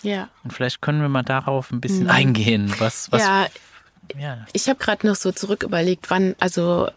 Ja. 0.01 0.29
Und 0.43 0.51
vielleicht 0.51 0.81
können 0.81 1.01
wir 1.01 1.09
mal 1.09 1.23
darauf 1.23 1.71
ein 1.71 1.81
bisschen 1.81 2.09
eingehen, 2.09 2.73
was, 2.79 3.11
was 3.11 3.21
ja, 3.21 3.47
ja. 4.17 4.45
ich 4.53 4.69
habe 4.69 4.79
gerade 4.79 5.07
noch 5.07 5.15
so 5.15 5.31
zurück 5.31 5.63
überlegt, 5.63 6.09
wann, 6.09 6.35
also 6.39 6.89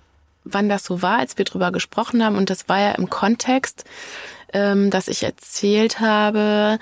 wann 0.44 0.68
das 0.68 0.84
so 0.84 1.02
war, 1.02 1.18
als 1.18 1.38
wir 1.38 1.44
drüber 1.44 1.72
gesprochen 1.72 2.24
haben. 2.24 2.36
Und 2.36 2.50
das 2.50 2.68
war 2.68 2.80
ja 2.80 2.92
im 2.92 3.10
Kontext, 3.10 3.84
ähm, 4.52 4.90
dass 4.90 5.08
ich 5.08 5.22
erzählt 5.22 6.00
habe, 6.00 6.78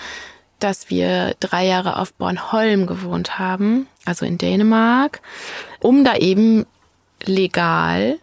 dass 0.59 0.91
wir 0.91 1.35
drei 1.41 1.67
Jahre 1.67 1.99
auf 1.99 2.13
Bornholm 2.13 2.87
gewohnt 2.87 3.39
haben, 3.39 3.87
also 4.05 4.27
in 4.27 4.39
Dänemark, 4.39 5.21
um 5.81 6.05
da 6.05 6.17
eben 6.17 6.67
legal 7.23 8.19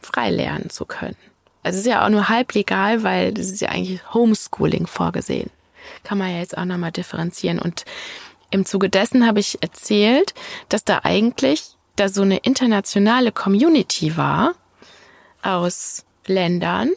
frei 0.00 0.30
lernen 0.30 0.70
zu 0.70 0.84
können. 0.84 1.16
Also 1.62 1.78
es 1.78 1.84
ist 1.84 1.90
ja 1.90 2.04
auch 2.04 2.08
nur 2.08 2.28
halb 2.28 2.54
legal, 2.54 3.02
weil 3.02 3.32
das 3.32 3.46
ist 3.46 3.60
ja 3.60 3.70
eigentlich 3.70 4.00
Homeschooling 4.14 4.86
vorgesehen. 4.86 5.50
Kann 6.04 6.18
man 6.18 6.30
ja 6.30 6.38
jetzt 6.38 6.56
auch 6.56 6.64
nochmal 6.64 6.92
differenzieren. 6.92 7.58
Und 7.58 7.84
im 8.50 8.64
Zuge 8.64 8.88
dessen 8.88 9.26
habe 9.26 9.40
ich 9.40 9.62
erzählt, 9.62 10.34
dass 10.68 10.84
da 10.84 11.00
eigentlich 11.02 11.76
da 11.96 12.08
so 12.08 12.22
eine 12.22 12.38
internationale 12.38 13.32
Community 13.32 14.16
war 14.16 14.54
aus 15.42 16.04
Ländern, 16.26 16.92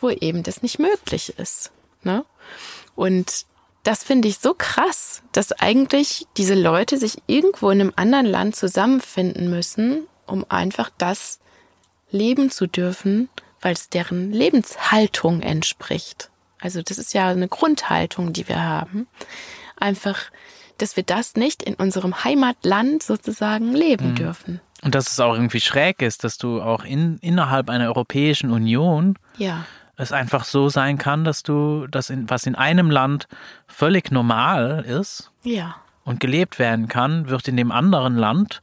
wo 0.00 0.10
eben 0.10 0.42
das 0.42 0.62
nicht 0.62 0.78
möglich 0.78 1.34
ist. 1.38 1.70
Ne? 2.02 2.24
Und 2.94 3.46
das 3.82 4.02
finde 4.02 4.28
ich 4.28 4.38
so 4.38 4.54
krass, 4.54 5.22
dass 5.32 5.52
eigentlich 5.52 6.26
diese 6.36 6.54
Leute 6.54 6.98
sich 6.98 7.22
irgendwo 7.26 7.70
in 7.70 7.80
einem 7.80 7.92
anderen 7.94 8.26
Land 8.26 8.56
zusammenfinden 8.56 9.48
müssen, 9.48 10.08
um 10.26 10.44
einfach 10.48 10.90
das 10.98 11.38
leben 12.10 12.50
zu 12.50 12.66
dürfen, 12.66 13.28
weil 13.60 13.74
es 13.74 13.88
deren 13.88 14.32
Lebenshaltung 14.32 15.40
entspricht. 15.40 16.30
Also 16.60 16.82
das 16.82 16.98
ist 16.98 17.14
ja 17.14 17.28
eine 17.28 17.48
Grundhaltung, 17.48 18.32
die 18.32 18.48
wir 18.48 18.62
haben. 18.62 19.06
Einfach, 19.76 20.18
dass 20.78 20.96
wir 20.96 21.02
das 21.02 21.34
nicht 21.36 21.62
in 21.62 21.74
unserem 21.74 22.24
Heimatland 22.24 23.02
sozusagen 23.02 23.72
leben 23.74 24.14
dürfen. 24.14 24.60
Und 24.82 24.94
dass 24.94 25.10
es 25.10 25.20
auch 25.20 25.34
irgendwie 25.34 25.60
schräg 25.60 26.02
ist, 26.02 26.22
dass 26.24 26.38
du 26.38 26.60
auch 26.60 26.84
in, 26.84 27.16
innerhalb 27.18 27.70
einer 27.70 27.86
Europäischen 27.86 28.50
Union 28.50 29.18
Ja, 29.38 29.64
es 29.96 30.12
einfach 30.12 30.44
so 30.44 30.68
sein 30.68 30.98
kann, 30.98 31.24
dass 31.24 31.42
du 31.42 31.86
das, 31.86 32.10
in, 32.10 32.28
was 32.28 32.44
in 32.44 32.54
einem 32.54 32.90
Land 32.90 33.28
völlig 33.66 34.10
normal 34.12 34.84
ist 34.86 35.30
Ja. 35.42 35.76
und 36.04 36.20
gelebt 36.20 36.58
werden 36.58 36.88
kann, 36.88 37.28
wird 37.30 37.48
in 37.48 37.56
dem 37.56 37.72
anderen 37.72 38.16
Land 38.16 38.60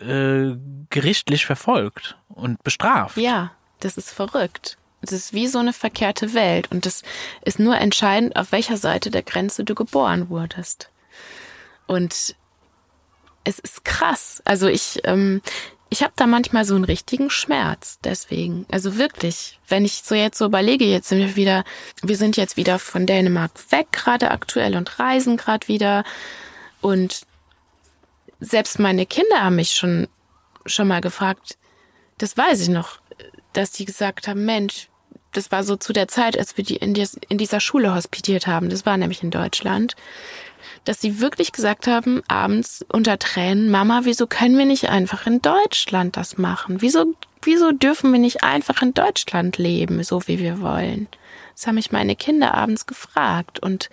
äh, 0.00 0.56
gerichtlich 0.90 1.46
verfolgt 1.46 2.18
und 2.28 2.62
bestraft. 2.64 3.16
Ja, 3.16 3.52
das 3.80 3.96
ist 3.96 4.10
verrückt. 4.10 4.76
Es 5.12 5.26
ist 5.26 5.32
wie 5.32 5.46
so 5.46 5.58
eine 5.58 5.72
verkehrte 5.72 6.34
Welt 6.34 6.70
und 6.70 6.86
das 6.86 7.02
ist 7.44 7.58
nur 7.58 7.76
entscheidend, 7.76 8.36
auf 8.36 8.52
welcher 8.52 8.76
Seite 8.76 9.10
der 9.10 9.22
Grenze 9.22 9.64
du 9.64 9.74
geboren 9.74 10.28
wurdest. 10.28 10.90
Und 11.86 12.36
es 13.44 13.58
ist 13.58 13.84
krass. 13.84 14.42
Also 14.44 14.66
ich, 14.66 15.00
ähm, 15.04 15.40
ich 15.88 16.02
habe 16.02 16.12
da 16.16 16.26
manchmal 16.26 16.64
so 16.64 16.74
einen 16.74 16.84
richtigen 16.84 17.30
Schmerz 17.30 17.98
deswegen. 18.02 18.66
Also 18.70 18.96
wirklich, 18.96 19.60
wenn 19.68 19.84
ich 19.84 20.02
so 20.04 20.14
jetzt 20.14 20.38
so 20.38 20.46
überlege, 20.46 20.84
jetzt 20.84 21.08
sind 21.08 21.18
wir 21.18 21.36
wieder, 21.36 21.64
wir 22.02 22.16
sind 22.16 22.36
jetzt 22.36 22.56
wieder 22.56 22.78
von 22.78 23.06
Dänemark 23.06 23.52
weg 23.70 23.86
gerade 23.92 24.30
aktuell 24.30 24.76
und 24.76 24.98
reisen 24.98 25.36
gerade 25.36 25.68
wieder 25.68 26.04
und 26.80 27.22
selbst 28.40 28.78
meine 28.78 29.06
Kinder 29.06 29.42
haben 29.42 29.56
mich 29.56 29.74
schon 29.74 30.08
schon 30.66 30.88
mal 30.88 31.00
gefragt, 31.00 31.58
das 32.18 32.36
weiß 32.36 32.60
ich 32.60 32.68
noch, 32.68 32.98
dass 33.52 33.72
die 33.72 33.84
gesagt 33.84 34.28
haben, 34.28 34.44
Mensch, 34.44 34.88
das 35.36 35.52
war 35.52 35.64
so 35.64 35.76
zu 35.76 35.92
der 35.92 36.08
Zeit, 36.08 36.38
als 36.38 36.56
wir 36.56 36.64
die 36.64 36.76
in, 36.76 36.94
dies, 36.94 37.18
in 37.28 37.38
dieser 37.38 37.60
Schule 37.60 37.94
hospitiert 37.94 38.46
haben, 38.46 38.70
das 38.70 38.86
war 38.86 38.96
nämlich 38.96 39.22
in 39.22 39.30
Deutschland, 39.30 39.94
dass 40.84 41.00
sie 41.00 41.20
wirklich 41.20 41.52
gesagt 41.52 41.86
haben, 41.86 42.22
abends 42.28 42.84
unter 42.90 43.18
Tränen, 43.18 43.70
Mama, 43.70 44.00
wieso 44.04 44.26
können 44.26 44.56
wir 44.56 44.64
nicht 44.64 44.88
einfach 44.88 45.26
in 45.26 45.42
Deutschland 45.42 46.16
das 46.16 46.38
machen? 46.38 46.80
Wieso, 46.80 47.14
wieso 47.42 47.72
dürfen 47.72 48.12
wir 48.12 48.20
nicht 48.20 48.42
einfach 48.42 48.82
in 48.82 48.94
Deutschland 48.94 49.58
leben, 49.58 50.02
so 50.02 50.26
wie 50.26 50.38
wir 50.38 50.60
wollen? 50.60 51.08
Das 51.54 51.66
haben 51.66 51.74
mich 51.74 51.92
meine 51.92 52.16
Kinder 52.16 52.54
abends 52.54 52.86
gefragt 52.86 53.58
und 53.58 53.90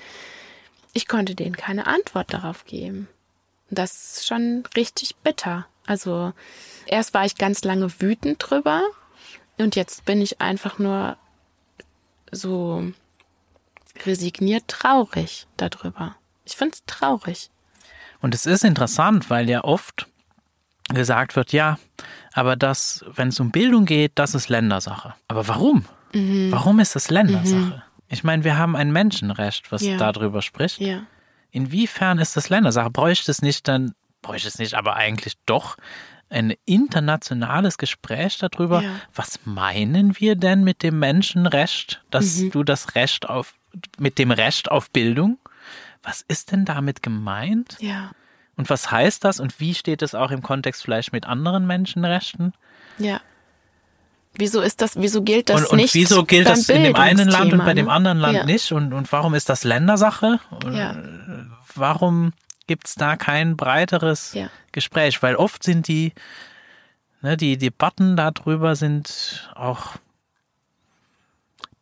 ich 0.93 1.07
konnte 1.07 1.35
denen 1.35 1.57
keine 1.57 1.87
Antwort 1.87 2.33
darauf 2.33 2.65
geben. 2.65 3.07
Das 3.69 4.17
ist 4.17 4.27
schon 4.27 4.63
richtig 4.75 5.15
bitter. 5.17 5.65
Also 5.85 6.33
erst 6.85 7.13
war 7.13 7.25
ich 7.25 7.35
ganz 7.35 7.63
lange 7.63 7.91
wütend 7.99 8.37
drüber 8.39 8.83
und 9.57 9.75
jetzt 9.75 10.05
bin 10.05 10.21
ich 10.21 10.41
einfach 10.41 10.77
nur 10.79 11.17
so 12.35 12.91
resigniert 14.05 14.67
traurig 14.67 15.47
darüber. 15.57 16.15
Ich 16.45 16.55
finde 16.55 16.73
es 16.75 16.83
traurig. 16.85 17.49
Und 18.21 18.33
es 18.33 18.45
ist 18.45 18.63
interessant, 18.63 19.29
weil 19.29 19.49
ja 19.49 19.63
oft 19.63 20.07
gesagt 20.89 21.35
wird, 21.35 21.53
ja, 21.53 21.77
aber 22.33 22.55
das, 22.55 23.05
wenn 23.15 23.29
es 23.29 23.39
um 23.39 23.51
Bildung 23.51 23.85
geht, 23.85 24.13
das 24.15 24.35
ist 24.35 24.49
Ländersache. 24.49 25.13
Aber 25.27 25.47
warum? 25.47 25.85
Mhm. 26.13 26.51
Warum 26.51 26.79
ist 26.79 26.95
das 26.95 27.09
Ländersache? 27.09 27.83
Ich 28.09 28.23
meine, 28.23 28.43
wir 28.43 28.57
haben 28.57 28.75
ein 28.75 28.91
Menschenrecht, 28.91 29.71
was 29.71 29.81
Ja. 29.81 29.97
darüber 29.97 30.41
spricht. 30.41 30.79
Ja. 30.79 31.03
Inwiefern 31.51 32.19
ist 32.19 32.35
das 32.35 32.49
Ländersache? 32.49 32.89
Bräuchte 32.89 33.31
es 33.31 33.41
nicht 33.41 33.67
dann, 33.67 33.93
bräuchte 34.21 34.47
es 34.47 34.57
nicht, 34.59 34.73
aber 34.73 34.95
eigentlich 34.95 35.35
doch 35.45 35.77
ein 36.33 36.53
internationales 36.65 37.77
Gespräch 37.77 38.37
darüber, 38.39 38.81
Ja. 38.81 38.89
was 39.15 39.39
meinen 39.45 40.19
wir 40.19 40.35
denn 40.35 40.63
mit 40.63 40.83
dem 40.83 40.99
Menschenrecht, 40.99 42.01
dass 42.11 42.37
Mhm. 42.37 42.51
du 42.51 42.63
das 42.63 42.95
Recht 42.95 43.29
auf, 43.29 43.53
mit 43.97 44.17
dem 44.19 44.31
Recht 44.31 44.69
auf 44.71 44.89
Bildung? 44.89 45.37
Was 46.01 46.23
ist 46.27 46.51
denn 46.51 46.65
damit 46.65 47.01
gemeint? 47.01 47.77
Ja. 47.79 48.11
Und 48.55 48.69
was 48.69 48.91
heißt 48.91 49.23
das 49.23 49.39
und 49.39 49.59
wie 49.59 49.73
steht 49.73 50.01
es 50.01 50.13
auch 50.13 50.31
im 50.31 50.41
Kontext 50.43 50.83
vielleicht 50.83 51.13
mit 51.13 51.25
anderen 51.25 51.65
Menschenrechten? 51.65 52.53
Ja. 52.97 53.21
Wieso 54.35 54.61
ist 54.61 54.81
das, 54.81 54.95
wieso 54.99 55.21
gilt 55.21 55.49
das 55.49 55.61
und, 55.61 55.71
und 55.71 55.77
nicht? 55.77 55.93
wieso 55.93 56.23
gilt 56.25 56.47
das 56.47 56.67
in 56.67 56.83
dem 56.83 56.95
einen 56.95 57.29
Land 57.29 57.53
und 57.53 57.63
bei 57.63 57.73
dem 57.75 57.85
ne? 57.85 57.91
anderen 57.91 58.17
Land 58.17 58.35
ja. 58.35 58.45
nicht? 58.45 58.71
Und, 58.71 58.91
und 58.93 59.11
warum 59.11 59.35
ist 59.35 59.47
das 59.47 59.63
Ländersache? 59.63 60.39
Ja. 60.71 60.97
Warum 61.75 62.33
gibt 62.67 62.87
es 62.87 62.95
da 62.95 63.15
kein 63.15 63.57
breiteres 63.57 64.33
Ja. 64.33 64.47
Gespräch? 64.71 65.21
Weil 65.23 65.35
oft 65.35 65.63
sind 65.63 65.87
die, 65.87 66.13
ne, 67.21 67.37
die 67.37 67.57
Debatten 67.57 68.15
darüber 68.15 68.75
sind 68.75 69.49
auch, 69.55 69.95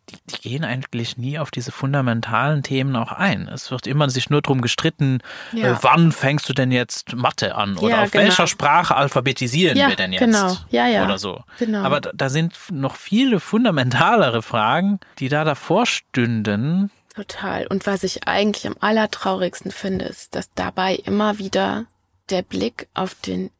die, 0.10 0.18
die 0.30 0.42
gehen 0.50 0.66
eigentlich 0.66 1.18
nie 1.18 1.40
auf 1.40 1.52
diese 1.52 1.72
fundamentalen 1.72 2.64
Themen 2.64 2.96
auch 2.98 3.12
ein. 3.14 3.48
Es 3.48 3.72
wird 3.72 3.88
immer 3.88 4.10
sich 4.10 4.30
nur 4.30 4.42
drum 4.42 4.62
gestritten, 4.62 5.20
Ja. 5.54 5.74
äh, 5.74 5.78
wann 5.82 6.12
fängst 6.12 6.50
du 6.50 6.54
denn 6.54 6.72
jetzt 6.72 7.16
Mathe 7.16 7.56
an? 7.56 7.78
Oder 7.78 7.90
Ja, 7.98 8.04
auf 8.04 8.12
genau. 8.12 8.26
welcher 8.26 8.48
Sprache 8.48 8.96
alphabetisieren 8.96 9.78
wir 9.78 9.96
denn 9.96 10.12
jetzt? 10.12 10.20
genau. 10.22 10.58
Ja, 10.70 10.88
ja. 10.88 11.06
Oder 11.06 11.18
so. 11.18 11.44
Genau. 11.60 11.84
Aber 11.84 12.02
da, 12.02 12.12
da 12.14 12.30
sind 12.30 12.54
noch 12.72 12.96
viele 12.96 13.40
fundamentalere 13.40 14.42
Fragen, 14.42 15.00
die 15.20 15.30
da 15.30 15.44
davor 15.46 15.86
stünden. 15.86 16.92
Total. 17.16 17.68
Und 17.68 17.86
was 17.88 18.03
ich 18.03 18.28
eigentlich 18.28 18.66
am 18.68 18.76
allertraurigsten 18.80 19.72
finde, 19.72 20.05
ist, 20.05 20.36
dass 20.36 20.53
dabei 20.53 20.95
immer 20.95 21.38
wieder 21.39 21.86
der 22.30 22.41
Blick 22.41 22.88
auf 22.93 23.16
den 23.16 23.51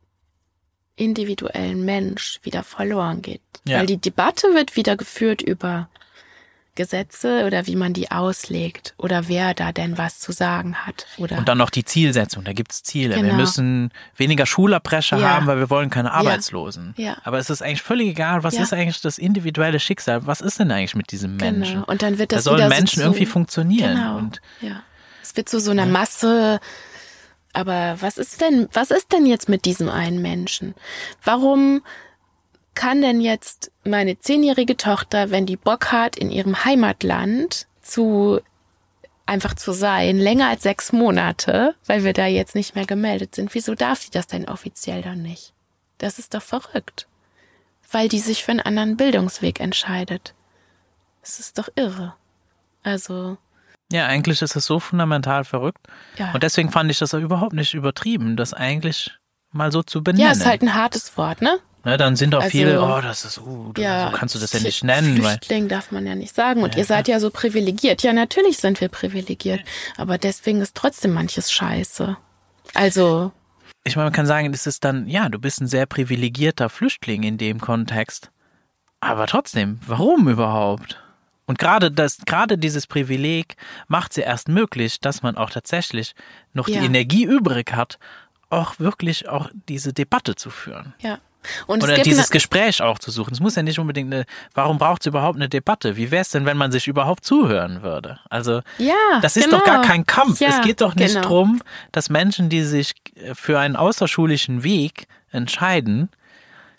individuellen 0.95 1.83
Mensch 1.83 2.39
wieder 2.43 2.63
verloren 2.63 3.21
geht. 3.21 3.41
Ja. 3.65 3.79
Weil 3.79 3.87
die 3.87 3.97
Debatte 3.97 4.53
wird 4.53 4.75
wieder 4.75 4.95
geführt 4.95 5.41
über 5.41 5.89
Gesetze 6.76 7.45
oder 7.45 7.67
wie 7.67 7.76
man 7.76 7.93
die 7.93 8.11
auslegt 8.11 8.93
oder 8.97 9.28
wer 9.28 9.53
da 9.53 9.72
denn 9.74 9.97
was 9.97 10.19
zu 10.19 10.32
sagen 10.32 10.76
hat. 10.76 11.05
Oder 11.17 11.38
Und 11.38 11.49
dann 11.49 11.57
noch 11.57 11.69
die 11.69 11.84
Zielsetzung, 11.84 12.43
da 12.45 12.53
gibt 12.53 12.72
es 12.72 12.82
Ziele. 12.84 13.15
Wir 13.15 13.24
Genau. 13.24 13.36
müssen 13.36 13.91
weniger 14.15 14.45
Schulabbrecher 14.45 15.17
Ja. 15.17 15.30
haben, 15.32 15.47
weil 15.47 15.57
wir 15.57 15.69
wollen 15.69 15.89
keine 15.89 16.11
Arbeitslosen. 16.13 16.93
Ja. 16.97 17.17
Aber 17.24 17.39
es 17.39 17.49
ist 17.49 17.61
eigentlich 17.61 17.82
völlig 17.82 18.07
egal, 18.09 18.43
was 18.43 18.55
Ja. 18.55 18.63
ist 18.63 18.74
eigentlich 18.74 19.01
das 19.01 19.17
individuelle 19.17 19.80
Schicksal? 19.82 20.26
Was 20.26 20.39
ist 20.39 20.59
denn 20.59 20.72
eigentlich 20.72 20.95
mit 20.95 21.11
diesem 21.11 21.36
Menschen? 21.36 21.74
Genau. 21.82 21.86
Und 21.88 22.01
dann 22.03 22.17
wird 22.19 22.32
Da 22.32 22.38
das 22.38 22.45
sollen 22.45 22.57
wieder 22.59 22.69
Menschen 22.69 22.99
so 22.99 23.03
irgendwie 23.03 23.26
funktionieren. 23.26 23.95
Genau. 23.97 24.17
Und 24.17 24.41
ja. 24.61 24.82
Es 25.22 25.36
wird 25.36 25.49
zu 25.49 25.59
so 25.59 25.72
einer 25.72 25.86
Masse. 25.86 26.59
Aber 27.53 27.97
was 27.99 28.17
ist 28.17 28.39
denn, 28.39 28.69
was 28.72 28.91
ist 28.91 29.11
denn 29.11 29.26
jetzt 29.26 29.49
mit 29.49 29.65
diesem 29.65 29.89
einen 29.89 30.22
Menschen? 30.22 30.74
Warum 31.24 31.82
kann 32.74 33.01
denn 33.01 33.22
jetzt 33.22 33.72
meine 33.84 34.19
zehnjährige 34.19 34.78
Tochter, 34.78 35.30
wenn 35.30 35.45
die 35.45 35.57
Bock 35.57 35.91
hat, 35.91 36.15
in 36.15 36.32
ihrem 36.32 36.63
Heimatland 36.63 37.67
zu 37.82 38.39
einfach 39.26 39.53
zu 39.53 39.72
sein, 39.72 40.17
länger 40.17 40.49
als 40.49 40.63
sechs 40.63 40.91
Monate, 40.91 41.76
weil 41.86 42.03
wir 42.03 42.13
da 42.13 42.26
jetzt 42.26 42.55
nicht 42.55 42.76
mehr 42.76 42.86
gemeldet 42.86 43.36
sind, 43.36 43.53
wieso 43.53 43.76
darf 43.76 44.01
sie 44.01 44.11
das 44.11 44.28
denn 44.28 44.47
offiziell 44.47 45.01
dann 45.01 45.22
nicht? 45.22 45.53
Das 45.97 46.19
ist 46.19 46.34
doch 46.34 46.41
verrückt. 46.41 47.07
Weil 47.91 48.09
die 48.09 48.19
sich 48.19 48.43
für 48.43 48.51
einen 48.51 48.61
anderen 48.61 48.97
Bildungsweg 48.97 49.59
entscheidet. 49.59 50.34
Das 51.22 51.39
ist 51.39 51.57
doch 51.57 51.69
irre. 51.76 52.15
Also, 52.84 53.38
ja, 53.91 54.07
eigentlich 54.07 54.41
ist 54.41 54.55
es 54.55 54.65
so 54.65 54.80
fundamental 54.80 55.43
verrückt. 55.43 55.86
ja. 56.17 56.32
Und 56.34 56.43
deswegen 56.43 56.72
fand 56.72 56.89
ich 56.89 56.99
das 56.99 57.13
auch 57.13 57.19
überhaupt 57.19 57.53
nicht 57.53 57.74
übertrieben, 57.74 58.38
das 58.38 58.53
eigentlich 58.53 59.11
mal 59.51 59.72
so 59.72 59.84
zu 59.84 60.01
benennen. 60.03 60.26
Ja, 60.26 60.32
ist 60.32 60.45
halt 60.45 60.61
ein 60.61 60.74
hartes 60.74 61.15
Wort, 61.17 61.41
ne? 61.41 61.59
Ne, 61.84 61.97
dann 61.97 62.15
sind 62.15 62.34
auch 62.36 62.41
also- 62.41 62.51
viele, 62.51 62.82
oh, 62.82 63.01
das 63.01 63.25
ist, 63.25 63.39
uh, 63.39 63.71
du, 63.73 63.82
Ja. 63.82 64.09
so 64.11 64.17
kannst 64.17 64.36
du 64.36 64.39
das 64.39 64.53
ja 64.53 64.59
nicht 64.59 64.84
nennen. 64.84 65.17
Weil, 65.23 65.32
Flüchtling 65.38 65.67
darf 65.67 65.91
man 65.91 66.05
ja 66.07 66.15
nicht 66.15 66.36
sagen. 66.36 66.63
Und 66.63 66.75
ihr 66.75 66.86
seid 66.86 67.07
ja 67.07 67.19
so 67.19 67.29
privilegiert. 67.29 68.03
Ja, 68.03 68.13
natürlich 68.13 68.57
sind 68.57 68.82
wir 68.82 68.89
privilegiert. 68.89 69.61
Aber 69.97 70.17
deswegen 70.17 70.61
ist 70.61 70.75
trotzdem 70.75 71.13
manches 71.13 71.51
scheiße. 71.51 72.17
Also, 72.73 73.32
ich 73.84 73.95
meine, 73.95 74.05
man 74.07 74.13
kann 74.13 74.25
sagen, 74.27 74.53
es 74.53 74.67
ist 74.67 74.84
dann, 74.84 75.07
ja, 75.07 75.27
du 75.29 75.39
bist 75.39 75.59
ein 75.61 75.67
sehr 75.67 75.86
privilegierter 75.86 76.69
Flüchtling 76.69 77.23
in 77.23 77.38
dem 77.38 77.59
Kontext. 77.59 78.32
Aber 78.99 79.25
trotzdem, 79.27 79.79
warum 79.88 80.29
überhaupt? 80.29 81.01
Und 81.47 81.57
gerade 81.59 81.91
das, 81.91 82.19
gerade 82.25 82.57
dieses 82.57 82.86
Privileg 82.88 83.55
macht 83.88 84.11
es 84.11 84.17
ja 84.17 84.23
erst 84.23 84.47
möglich, 84.47 84.99
dass 84.99 85.21
man 85.23 85.36
auch 85.36 85.49
tatsächlich 85.49 86.13
noch 86.53 86.69
Ja. 86.69 86.79
die 86.79 86.86
Energie 86.86 87.23
übrig 87.25 87.73
hat, 87.73 87.97
auch 88.49 88.79
wirklich 88.79 89.27
auch 89.27 89.49
diese 89.67 89.91
Debatte 89.91 90.36
zu 90.36 90.49
führen. 90.49 90.93
ja. 91.01 91.17
Und 91.67 91.83
Oder 91.83 91.97
dieses 91.99 92.29
Gespräch 92.29 92.81
auch 92.81 92.99
zu 92.99 93.11
suchen. 93.11 93.33
Es 93.33 93.39
muss 93.39 93.55
ja 93.55 93.63
nicht 93.63 93.79
unbedingt 93.79 94.13
eine, 94.13 94.25
warum 94.53 94.77
braucht 94.77 95.01
es 95.01 95.07
überhaupt 95.07 95.35
eine 95.37 95.49
Debatte? 95.49 95.95
Wie 95.97 96.11
wäre 96.11 96.21
es 96.21 96.29
denn, 96.29 96.45
wenn 96.45 96.57
man 96.57 96.71
sich 96.71 96.87
überhaupt 96.87 97.25
zuhören 97.25 97.81
würde? 97.81 98.19
Also, 98.29 98.61
Ja, 98.77 98.93
das 99.21 99.37
ist 99.37 99.45
genau. 99.45 99.57
doch 99.57 99.65
gar 99.65 99.81
kein 99.81 100.05
Kampf. 100.05 100.39
Ja, 100.39 100.49
es 100.49 100.61
geht 100.61 100.81
doch 100.81 100.95
nicht 100.95 101.15
genau. 101.15 101.27
drum, 101.27 101.61
dass 101.91 102.09
Menschen, 102.09 102.49
die 102.49 102.63
sich 102.63 102.93
für 103.33 103.59
einen 103.59 103.75
außerschulischen 103.75 104.63
Weg 104.63 105.07
entscheiden, 105.31 106.09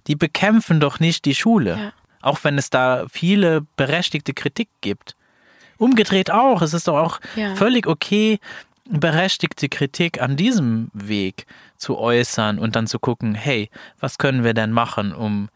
die 0.06 0.16
bekämpfen 0.16 0.80
doch 0.80 1.00
nicht 1.00 1.24
die 1.24 1.34
Schule. 1.34 1.76
Ja. 1.78 1.92
Auch 2.20 2.44
wenn 2.44 2.56
es 2.58 2.70
da 2.70 3.04
viele 3.10 3.62
berechtigte 3.76 4.32
Kritik 4.34 4.68
gibt. 4.80 5.16
Umgedreht 5.78 6.30
auch. 6.30 6.62
Es 6.62 6.74
ist 6.74 6.86
doch 6.86 6.96
auch 6.96 7.20
Ja. 7.34 7.56
völlig 7.56 7.86
okay, 7.88 8.38
berechtigte 9.00 9.68
Kritik 9.68 10.20
an 10.20 10.36
diesem 10.36 10.90
Weg 10.92 11.46
zu 11.76 11.98
äußern 11.98 12.58
und 12.58 12.76
dann 12.76 12.86
zu 12.86 12.98
gucken, 12.98 13.34
hey, 13.34 13.70
was 13.98 14.18
können 14.18 14.44
wir 14.44 14.54
denn 14.54 14.70
machen, 14.72 15.14
um, 15.14 15.48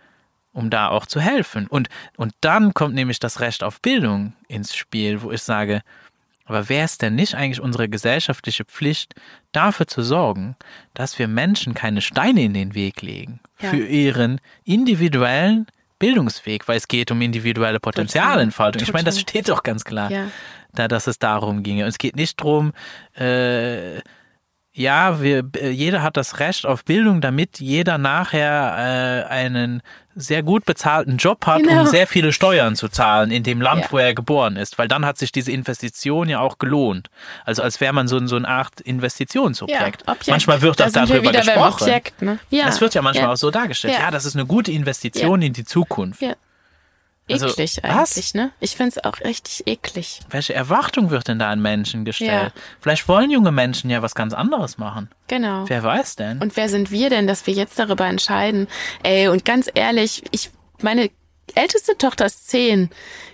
um 0.53 0.71
da 0.71 0.89
auch 0.89 1.07
zu 1.07 1.21
helfen? 1.21 1.67
Und, 1.67 1.89
und 2.17 2.35
dann 2.41 2.75
kommt 2.75 2.95
nämlich 2.95 3.21
das 3.21 3.41
Recht 3.41 3.63
auf 3.63 3.81
Bildung 3.81 4.33
ins 4.49 4.75
Spiel, 4.75 5.23
wo 5.23 5.31
ich 5.33 5.43
sage, 5.43 5.83
aber 6.47 6.69
wäre 6.69 6.85
es 6.85 6.97
denn 6.97 7.15
nicht 7.17 7.35
eigentlich 7.35 7.61
unsere 7.61 7.89
gesellschaftliche 7.89 8.65
Pflicht, 8.65 9.15
dafür 9.53 9.87
zu 9.87 10.03
sorgen, 10.03 10.55
dass 10.95 11.19
wir 11.19 11.27
Menschen 11.29 11.75
keine 11.75 12.01
Steine 12.01 12.43
in 12.43 12.55
den 12.55 12.75
Weg 12.75 13.03
legen 13.03 13.41
Ja. 13.61 13.71
für 13.71 13.85
ihren 13.85 14.41
individuellen 14.65 15.67
Bildungsweg, 15.99 16.69
weil 16.69 16.77
es 16.77 16.89
geht 16.89 17.11
um 17.11 17.21
individuelle 17.23 17.81
Potenzialentfaltung. 17.81 18.83
Ich 18.83 18.93
meine, 18.93 19.05
das 19.05 19.19
steht 19.19 19.49
doch 19.49 19.63
ganz 19.63 19.85
klar, 19.85 20.11
Ja. 20.11 20.27
Da, 20.79 20.89
dass 20.89 21.07
es 21.07 21.19
darum 21.19 21.63
ginge. 21.63 21.83
Und 21.85 21.89
es 21.89 21.99
geht 21.99 22.17
nicht 22.17 22.41
darum, 22.41 22.73
äh, 23.19 23.97
ja, 24.79 25.23
wir, 25.23 25.43
äh, 25.57 25.71
jeder 25.71 26.03
hat 26.03 26.19
das 26.19 26.39
Recht 26.39 26.67
auf 26.67 26.85
Bildung, 26.85 27.23
damit 27.23 27.61
jeder 27.61 27.97
nachher 27.97 29.25
äh, 29.27 29.33
einen 29.33 29.81
sehr 30.15 30.43
gut 30.43 30.67
bezahlten 30.67 31.17
Job 31.17 31.47
hat, 31.47 31.63
Genau. 31.63 31.81
um 31.83 31.87
sehr 31.87 32.07
viele 32.07 32.31
Steuern 32.33 32.77
zu 32.77 32.89
zahlen 32.89 33.31
in 33.31 33.43
dem 33.43 33.61
Land, 33.63 33.85
Ja. 33.85 33.93
wo 33.93 33.99
er 33.99 34.15
geboren 34.15 34.57
ist. 34.57 34.77
Weil 34.79 34.87
dann 34.89 35.07
hat 35.07 35.17
sich 35.19 35.33
diese 35.33 35.51
Investition 35.51 36.29
ja 36.29 36.41
auch 36.41 36.59
gelohnt. 36.59 37.09
Also 37.47 37.63
als 37.63 37.81
wäre 37.81 37.93
man 37.95 38.07
so, 38.07 38.19
ein- 38.19 38.29
so 38.29 38.37
eine 38.37 38.49
Art 38.49 38.81
Investitionsobjekt. 38.83 40.03
Objekt. 40.07 40.29
Manchmal 40.29 40.61
wird 40.63 40.79
Da 40.81 40.91
sind 40.91 41.09
wir 41.09 41.21
darüber 41.23 41.33
gesprochen. 41.33 41.83
Objekt, 41.85 42.21
ne? 42.23 42.39
Ja. 42.51 42.67
Das 42.67 42.81
wird 42.83 42.95
ja 42.95 43.01
manchmal 43.03 43.27
ja. 43.29 43.33
auch 43.33 43.37
so 43.37 43.51
dargestellt. 43.51 43.95
Ja. 43.95 44.01
Ja. 44.01 44.11
das 44.11 44.25
ist 44.27 44.37
eine 44.37 44.45
gute 44.47 44.73
Investition 44.73 45.41
in 45.43 45.53
die 45.55 45.65
Zukunft. 45.65 46.21
Ja. 46.23 46.35
Also, 47.29 47.49
Eklig 47.49 47.81
was? 47.83 48.13
eigentlich, 48.13 48.35
ne? 48.35 48.53
Ich 48.61 48.77
find's 48.77 48.99
auch 48.99 49.19
richtig 49.21 49.67
eklig. 49.67 50.21
Welche 50.31 50.55
Erwartung 50.55 51.11
wird 51.11 51.27
denn 51.27 51.41
da 51.41 51.51
an 51.51 51.61
Menschen 51.61 52.05
gestellt? 52.05 52.53
Ja. 52.55 52.63
Vielleicht 52.81 53.09
wollen 53.09 53.31
junge 53.33 53.51
Menschen 53.51 53.91
ja 53.91 54.01
was 54.01 54.15
ganz 54.15 54.33
anderes 54.33 54.79
machen. 54.79 55.11
Genau. 55.27 55.65
Wer 55.69 55.83
weiß 55.83 56.15
denn? 56.17 56.39
Und 56.41 56.57
wer 56.57 56.69
sind 56.69 56.93
wir 56.93 57.11
denn, 57.11 57.27
dass 57.27 57.47
wir 57.49 57.55
jetzt 57.55 57.79
darüber 57.81 58.07
entscheiden? 58.07 58.69
Ey, 59.03 59.27
und 59.27 59.45
ganz 59.45 59.69
ehrlich, 59.75 60.23
ich, 60.31 60.51
meine 60.81 61.11
älteste 61.57 61.99
Tochter 61.99 62.27
ist 62.27 62.49
zehn. 62.49 62.91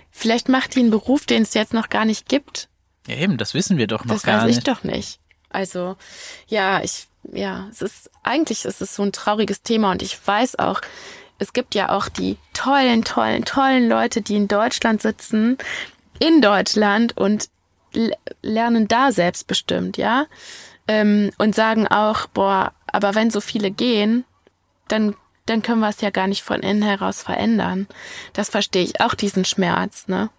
Vielleicht 0.09 0.49
macht 0.49 0.73
die 0.75 0.79
einen 0.79 0.89
Beruf, 0.91 1.25
den 1.27 1.43
es 1.43 1.53
jetzt 1.53 1.73
noch 1.73 1.89
gar 1.89 2.05
nicht 2.05 2.27
gibt. 2.27 2.69
ja, 3.07 3.15
eben, 3.17 3.37
das 3.37 3.53
wissen 3.53 3.77
wir 3.77 3.85
doch 3.85 4.05
noch 4.05 4.15
Das 4.15 4.23
gar 4.23 4.41
weiß 4.41 4.49
ich 4.49 4.55
nicht. 4.57 4.67
doch 4.67 4.83
nicht. 4.83 5.19
Also, 5.49 5.97
ja, 6.47 6.81
ich, 6.83 7.05
ja, 7.31 7.67
es 7.69 7.83
ist, 7.83 8.09
eigentlich 8.23 8.65
ist 8.65 8.81
es 8.81 8.95
so 8.95 9.03
ein 9.03 9.11
trauriges 9.11 9.61
Thema 9.61 9.91
und 9.91 10.01
ich 10.01 10.17
weiß 10.25 10.57
auch, 10.57 10.81
es 11.39 11.53
gibt 11.53 11.75
ja 11.75 11.89
auch 11.89 12.09
die 12.09 12.37
tollen, 12.53 13.03
tollen, 13.03 13.45
tollen 13.45 13.89
Leute, 13.89 14.21
die 14.21 14.35
in 14.35 14.47
Deutschland 14.47 15.01
sitzen, 15.01 15.57
in 16.19 16.41
Deutschland 16.41 17.17
und 17.17 17.49
lernen 18.41 18.87
da 18.87 19.11
selbstbestimmt, 19.11 19.97
ja, 19.97 20.25
ähm, 20.87 21.31
und 21.37 21.55
sagen 21.55 21.87
auch, 21.87 22.27
boah, 22.27 22.73
aber 22.87 23.15
wenn 23.15 23.29
so 23.29 23.41
viele 23.41 23.71
gehen, 23.71 24.25
dann, 24.87 25.15
dann 25.45 25.61
können 25.61 25.79
wir 25.79 25.89
es 25.89 26.01
ja 26.01 26.09
gar 26.09 26.27
nicht 26.27 26.43
von 26.43 26.61
innen 26.61 26.83
heraus 26.83 27.21
verändern. 27.21 27.87
Das 28.33 28.49
verstehe 28.49 28.83
ich 28.83 29.01
auch, 29.01 29.13
diesen 29.13 29.45
Schmerz, 29.45 30.07
ne? 30.07 30.29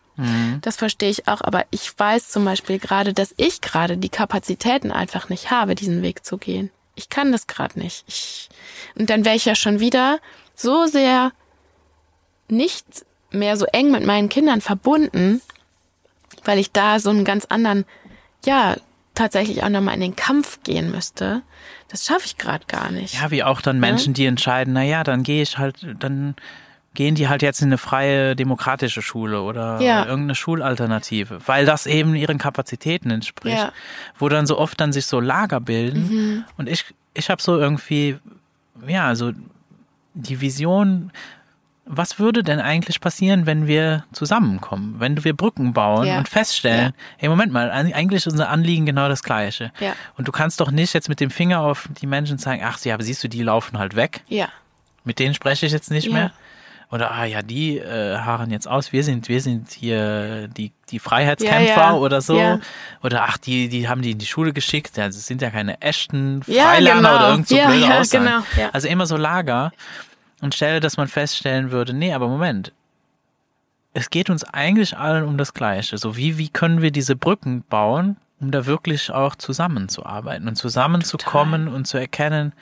Das 0.60 0.76
verstehe 0.76 1.10
ich 1.10 1.26
auch, 1.26 1.40
aber 1.40 1.64
ich 1.70 1.98
weiß 1.98 2.28
zum 2.28 2.44
Beispiel 2.44 2.78
gerade, 2.78 3.12
dass 3.12 3.34
ich 3.36 3.60
gerade 3.60 3.96
die 3.96 4.08
Kapazitäten 4.08 4.92
einfach 4.92 5.28
nicht 5.28 5.50
habe, 5.50 5.74
diesen 5.74 6.02
Weg 6.02 6.24
zu 6.24 6.38
gehen. 6.38 6.70
Ich 6.94 7.08
kann 7.08 7.32
das 7.32 7.48
gerade 7.48 7.78
nicht. 7.78 8.04
Ich, 8.06 8.48
und 8.94 9.10
dann 9.10 9.24
wäre 9.24 9.34
ich 9.34 9.44
ja 9.44 9.56
schon 9.56 9.80
wieder 9.80 10.20
so 10.54 10.86
sehr 10.86 11.32
nicht 12.48 13.04
mehr 13.30 13.56
so 13.56 13.66
eng 13.66 13.90
mit 13.90 14.04
meinen 14.04 14.28
Kindern 14.28 14.60
verbunden, 14.60 15.40
weil 16.44 16.58
ich 16.58 16.70
da 16.72 16.98
so 17.00 17.10
einen 17.10 17.24
ganz 17.24 17.46
anderen, 17.46 17.84
ja, 18.44 18.76
tatsächlich 19.14 19.62
auch 19.62 19.68
nochmal 19.68 19.94
in 19.94 20.00
den 20.00 20.16
Kampf 20.16 20.62
gehen 20.62 20.90
müsste. 20.90 21.42
Das 21.88 22.04
schaffe 22.04 22.26
ich 22.26 22.36
gerade 22.36 22.66
gar 22.66 22.90
nicht. 22.90 23.14
Ja, 23.14 23.30
wie 23.30 23.42
auch 23.44 23.60
dann 23.60 23.78
Menschen, 23.80 24.12
die 24.14 24.26
entscheiden, 24.26 24.74
na 24.74 24.82
ja, 24.82 25.04
dann 25.04 25.22
gehe 25.22 25.42
ich 25.42 25.56
halt, 25.58 25.76
dann 26.00 26.34
gehen 26.94 27.14
die 27.14 27.28
halt 27.28 27.42
jetzt 27.42 27.60
in 27.62 27.68
eine 27.68 27.78
freie 27.78 28.36
demokratische 28.36 29.02
Schule 29.02 29.42
oder 29.42 29.80
Ja. 29.80 30.04
irgendeine 30.04 30.34
Schulalternative, 30.34 31.40
weil 31.46 31.64
das 31.66 31.86
eben 31.86 32.14
ihren 32.14 32.38
Kapazitäten 32.38 33.10
entspricht, 33.10 33.56
Ja. 33.58 33.66
Mhm. 33.66 33.70
wo 34.18 34.28
dann 34.28 34.46
so 34.46 34.58
oft 34.58 34.80
dann 34.80 34.92
sich 34.92 35.06
so 35.06 35.18
Lager 35.20 35.60
bilden 35.60 36.44
und 36.56 36.68
ich 36.68 36.84
ich 37.16 37.30
habe 37.30 37.40
so 37.40 37.56
irgendwie 37.58 38.18
ja, 38.88 39.14
so 39.14 39.32
die 40.14 40.40
Vision 40.40 41.10
was 41.86 42.18
würde 42.18 42.42
denn 42.42 42.60
eigentlich 42.60 42.98
passieren, 43.02 43.44
wenn 43.44 43.66
wir 43.66 44.06
zusammenkommen, 44.10 44.94
wenn 45.00 45.22
wir 45.22 45.36
Brücken 45.36 45.74
bauen 45.74 46.06
Ja. 46.06 46.16
und 46.16 46.30
feststellen, 46.30 46.94
hey, 47.18 47.28
Moment 47.28 47.52
mal, 47.52 47.70
eigentlich 47.70 48.24
ist 48.26 48.32
unser 48.32 48.48
Anliegen 48.48 48.86
genau 48.86 49.06
das 49.10 49.22
gleiche. 49.22 49.70
Ja. 49.80 49.92
Und 50.16 50.26
du 50.26 50.32
kannst 50.32 50.60
doch 50.62 50.70
nicht 50.70 50.94
jetzt 50.94 51.10
mit 51.10 51.20
dem 51.20 51.28
Finger 51.28 51.60
auf 51.60 51.90
die 52.00 52.06
Menschen 52.06 52.38
zeigen, 52.38 52.62
ach, 52.64 52.82
ja, 52.86 52.94
aber 52.94 53.02
siehst 53.02 53.22
du, 53.22 53.28
die 53.28 53.42
laufen 53.42 53.78
halt 53.78 53.96
weg. 53.96 54.22
Ja, 54.28 54.48
Mit 55.04 55.18
denen 55.18 55.34
spreche 55.34 55.66
ich 55.66 55.72
jetzt 55.72 55.90
nicht 55.90 56.06
Ja. 56.06 56.12
mehr. 56.14 56.32
Oder, 56.90 57.10
ah 57.12 57.24
ja, 57.24 57.42
die 57.42 57.78
äh, 57.78 58.18
haaren 58.18 58.50
jetzt 58.50 58.68
aus, 58.68 58.92
wir 58.92 59.02
sind, 59.02 59.28
wir 59.28 59.40
sind 59.40 59.72
hier 59.72 60.48
die, 60.48 60.70
die 60.90 60.98
Freiheitskämpfer 60.98 61.64
Ja, 61.64 61.92
ja. 61.92 61.94
oder 61.94 62.20
so. 62.20 62.38
Ja. 62.38 62.58
Oder 63.02 63.24
ach, 63.24 63.36
die, 63.38 63.68
die 63.68 63.88
haben 63.88 64.02
die 64.02 64.12
in 64.12 64.18
die 64.18 64.26
Schule 64.26 64.52
geschickt, 64.52 64.96
ja, 64.96 65.06
das 65.06 65.26
sind 65.26 65.42
ja 65.42 65.50
keine 65.50 65.80
echten 65.80 66.42
Ja, 66.46 66.64
Freilerner 66.70 67.00
genau. 67.08 67.16
oder 67.16 67.28
irgend 67.30 67.48
so 67.48 67.56
Ja, 67.56 67.68
blöde 67.68 67.98
Aussagen. 67.98 68.24
genau. 68.24 68.68
Also 68.72 68.88
immer 68.88 69.06
so 69.06 69.16
Lager. 69.16 69.72
Und 70.40 70.54
stelle, 70.54 70.80
dass 70.80 70.96
man 70.96 71.08
feststellen 71.08 71.70
würde, 71.70 71.94
nee, 71.94 72.12
aber 72.12 72.28
Moment, 72.28 72.72
es 73.94 74.10
geht 74.10 74.28
uns 74.28 74.44
eigentlich 74.44 74.96
allen 74.96 75.24
um 75.24 75.38
das 75.38 75.54
Gleiche. 75.54 75.96
So 75.98 76.16
wie, 76.16 76.36
wie 76.36 76.48
können 76.48 76.82
wir 76.82 76.90
diese 76.90 77.16
Brücken 77.16 77.62
bauen, 77.62 78.16
um 78.40 78.50
da 78.50 78.66
wirklich 78.66 79.10
auch 79.10 79.36
zusammenzuarbeiten 79.36 80.46
und 80.48 80.56
zusammenzukommen 80.56 81.68
und 81.68 81.86
zu 81.86 81.96
erkennen. 81.96 82.52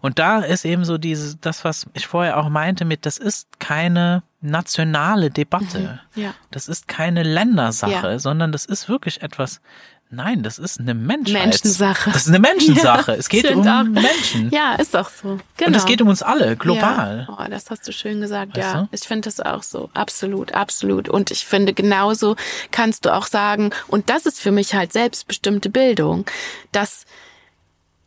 Und 0.00 0.18
da 0.18 0.38
ist 0.40 0.64
eben 0.64 0.84
so 0.84 0.98
dieses, 0.98 1.38
das, 1.40 1.64
was 1.64 1.86
ich 1.94 2.06
vorher 2.06 2.38
auch 2.38 2.48
meinte 2.48 2.84
mit, 2.84 3.04
das 3.06 3.18
ist 3.18 3.60
keine 3.60 4.22
nationale 4.40 5.30
Debatte. 5.30 6.00
ja. 6.14 6.34
Das 6.50 6.68
ist 6.68 6.88
keine 6.88 7.22
Ländersache, 7.22 7.92
Ja. 8.12 8.18
sondern 8.18 8.52
das 8.52 8.64
ist 8.64 8.88
wirklich 8.88 9.20
etwas, 9.22 9.60
nein, 10.08 10.42
das 10.42 10.58
ist 10.58 10.80
eine 10.80 10.94
Menschheit. 10.94 11.42
Menschensache. 11.44 12.10
Das 12.10 12.22
ist 12.22 12.28
eine 12.28 12.38
Menschensache. 12.38 13.12
Ja, 13.12 13.18
es 13.18 13.28
geht 13.28 13.50
um 13.54 13.68
auch. 13.68 13.84
Menschen. 13.84 14.50
Ja, 14.50 14.74
ist 14.76 14.96
auch 14.96 15.10
so. 15.10 15.38
Genau. 15.58 15.68
Und 15.68 15.74
es 15.76 15.84
geht 15.84 16.00
um 16.00 16.08
uns 16.08 16.22
alle, 16.22 16.56
global. 16.56 17.26
Ja. 17.28 17.36
Oh, 17.38 17.50
das 17.50 17.70
hast 17.70 17.86
du 17.86 17.92
schön 17.92 18.22
gesagt, 18.22 18.56
Weißt 18.56 18.74
ja. 18.74 18.80
du? 18.82 18.88
Ich 18.92 19.02
finde 19.02 19.26
das 19.28 19.40
auch 19.40 19.62
so. 19.62 19.90
Absolut, 19.92 20.54
absolut. 20.54 21.10
Und 21.10 21.30
ich 21.30 21.44
finde, 21.44 21.74
genauso 21.74 22.36
kannst 22.70 23.04
du 23.04 23.14
auch 23.14 23.26
sagen, 23.26 23.70
und 23.88 24.08
das 24.08 24.24
ist 24.24 24.40
für 24.40 24.50
mich 24.50 24.74
halt 24.74 24.92
selbstbestimmte 24.94 25.68
Bildung, 25.68 26.24
dass, 26.72 27.04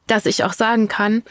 dass 0.07 0.25
ich 0.25 0.43
auch 0.43 0.53
sagen 0.53 0.87
kann, 0.87 1.21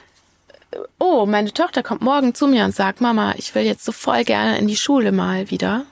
oh, 0.99 1.27
meine 1.27 1.53
Tochter 1.53 1.83
kommt 1.83 2.03
morgen 2.03 2.35
zu 2.35 2.47
mir 2.47 2.64
und 2.64 2.75
sagt, 2.75 3.01
Mama, 3.01 3.35
ich 3.37 3.55
will 3.55 3.62
jetzt 3.62 3.85
so 3.85 3.93
voll 3.93 4.25
gerne 4.25 4.59
in 4.59 4.66
die 4.68 4.77
Schule 4.77 5.12
mal 5.12 5.51
wieder. 5.51 5.85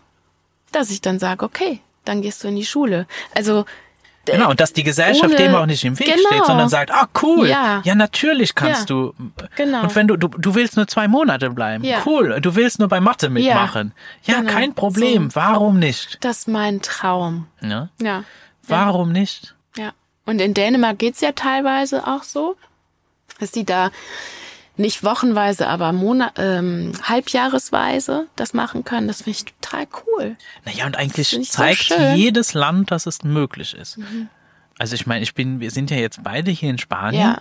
Dass 0.72 0.90
ich 0.90 1.00
dann 1.00 1.18
sage, 1.18 1.44
okay, 1.44 1.80
dann 2.04 2.22
gehst 2.22 2.42
du 2.44 2.48
in 2.48 2.56
die 2.56 2.64
Schule. 2.64 3.06
Also, 3.34 3.64
Genau, 4.26 4.50
und 4.50 4.60
dass 4.60 4.72
die 4.74 4.84
Gesellschaft 4.84 5.24
ohne- 5.32 5.36
dem 5.36 5.54
auch 5.54 5.64
nicht 5.66 5.82
im 5.84 5.98
Weg 5.98 6.06
Genau. 6.06 6.28
steht, 6.28 6.44
sondern 6.44 6.68
sagt, 6.68 6.92
ah 6.92 7.08
cool, 7.22 7.48
ja, 7.48 7.80
Ja. 7.84 7.94
natürlich 7.94 8.54
kannst 8.54 8.80
Ja. 8.82 8.86
du. 8.86 9.14
Genau. 9.56 9.82
Und 9.82 9.96
wenn 9.96 10.06
du, 10.08 10.16
du, 10.16 10.28
du 10.28 10.54
willst 10.54 10.76
nur 10.76 10.86
zwei 10.86 11.08
Monate 11.08 11.50
bleiben, 11.50 11.82
Ja. 11.84 12.02
cool, 12.06 12.38
du 12.40 12.54
willst 12.54 12.78
nur 12.78 12.88
bei 12.88 13.00
Mathe 13.00 13.30
mitmachen. 13.30 13.92
Ja, 14.24 14.40
Genau. 14.40 14.52
kein 14.52 14.74
Problem, 14.74 15.30
So. 15.30 15.36
warum 15.36 15.78
nicht? 15.78 16.18
das 16.20 16.40
ist 16.40 16.48
mein 16.48 16.82
Traum. 16.82 17.46
Ja? 17.62 17.88
Ja. 18.00 18.24
Warum 18.68 19.10
nicht? 19.10 19.54
Ja. 19.76 19.92
Und 20.26 20.40
in 20.40 20.52
Dänemark 20.54 20.98
geht's 20.98 21.22
ja 21.22 21.32
teilweise 21.32 22.06
auch 22.06 22.22
so, 22.22 22.56
dass 23.40 23.50
die 23.50 23.64
da 23.64 23.90
nicht 24.76 25.04
wochenweise, 25.04 25.66
aber 25.68 25.92
Monat, 25.92 26.32
ähm, 26.38 26.92
halbjahresweise 27.02 28.26
das 28.36 28.54
machen 28.54 28.84
können. 28.84 29.08
Das 29.08 29.22
finde 29.22 29.38
ich 29.38 29.44
total 29.60 29.86
cool. 30.06 30.36
Naja, 30.64 30.86
und 30.86 30.96
eigentlich 30.96 31.28
so 31.28 31.40
zeigt. 31.42 31.90
Mhm. 31.98 32.14
jedes 32.16 32.54
Land, 32.54 32.90
dass 32.90 33.06
es 33.06 33.22
möglich 33.22 33.74
ist. 33.74 33.98
Also 34.78 34.94
ich 34.94 35.06
meine, 35.06 35.22
ich 35.22 35.34
bin, 35.34 35.60
wir 35.60 35.70
sind 35.70 35.90
ja 35.90 35.96
jetzt 35.98 36.22
beide 36.22 36.50
hier 36.50 36.70
in 36.70 36.78
Spanien, 36.78 37.20
Ja. 37.22 37.40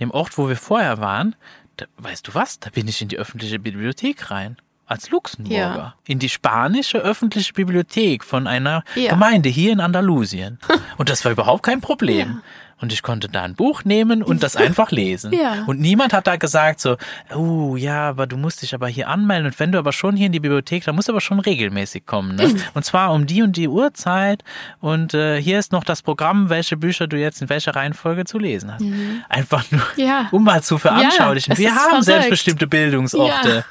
dem 0.00 0.10
Ort, 0.10 0.38
wo 0.38 0.48
wir 0.48 0.56
vorher 0.56 0.98
waren. 1.00 1.36
Da, 1.76 1.86
weißt 1.98 2.28
du 2.28 2.34
was? 2.34 2.58
Da 2.60 2.70
bin 2.70 2.88
ich 2.88 3.00
in 3.02 3.08
die 3.08 3.18
öffentliche 3.18 3.58
Bibliothek 3.58 4.30
rein. 4.30 4.56
Als 4.86 5.08
Luxemburger. 5.10 5.56
Ja. 5.56 5.94
In 6.06 6.18
die 6.18 6.28
spanische 6.28 6.98
öffentliche 6.98 7.52
Bibliothek 7.52 8.24
von 8.24 8.48
einer 8.48 8.82
Ja. 8.96 9.10
Gemeinde 9.10 9.48
hier 9.48 9.72
in 9.72 9.80
Andalusien. 9.80 10.58
Und 10.96 11.08
das 11.08 11.24
war 11.24 11.30
überhaupt 11.32 11.62
kein 11.62 11.80
Problem. 11.80 12.28
Ja. 12.28 12.42
Und 12.80 12.92
ich 12.92 13.02
konnte 13.02 13.28
da 13.28 13.42
ein 13.42 13.54
Buch 13.54 13.84
nehmen 13.84 14.22
und 14.22 14.42
das 14.42 14.56
einfach 14.56 14.90
lesen. 14.90 15.32
Ja. 15.40 15.64
Und 15.66 15.80
niemand 15.80 16.12
hat 16.12 16.26
da 16.26 16.36
gesagt 16.36 16.80
so, 16.80 16.96
oh 17.34 17.76
ja, 17.76 18.08
aber 18.08 18.26
du 18.26 18.36
musst 18.36 18.62
dich 18.62 18.74
aber 18.74 18.88
hier 18.88 19.08
anmelden. 19.08 19.46
Und 19.46 19.58
wenn 19.60 19.70
du 19.72 19.78
aber 19.78 19.92
schon 19.92 20.16
hier 20.16 20.26
in 20.26 20.32
die 20.32 20.40
Bibliothek, 20.40 20.84
dann 20.84 20.94
musst 20.96 21.08
du 21.08 21.12
aber 21.12 21.20
schon 21.20 21.40
regelmäßig 21.40 22.04
kommen. 22.06 22.36
Ne? 22.36 22.54
Und 22.74 22.84
zwar 22.84 23.12
um 23.12 23.26
die 23.26 23.42
und 23.42 23.56
die 23.56 23.68
Uhrzeit. 23.68 24.42
Und 24.80 25.14
äh, 25.14 25.40
hier 25.40 25.58
ist 25.58 25.72
noch 25.72 25.84
das 25.84 26.02
Programm, 26.02 26.48
welche 26.50 26.76
Bücher 26.76 27.06
du 27.06 27.16
jetzt 27.18 27.40
in 27.42 27.48
welcher 27.48 27.74
Reihenfolge 27.76 28.24
zu 28.24 28.38
lesen 28.38 28.72
hast. 28.72 28.84
Einfach 29.28 29.70
nur, 29.70 29.80
Mhm. 29.96 30.02
Ja. 30.04 30.28
um 30.32 30.44
mal 30.44 30.62
zu 30.62 30.78
veranschaulichen. 30.78 31.52
es 31.52 31.58
Wir 31.58 31.74
haben 31.74 31.88
verrückt. 31.90 32.04
selbstbestimmte 32.04 32.66
Bildungsorte, 32.66 33.64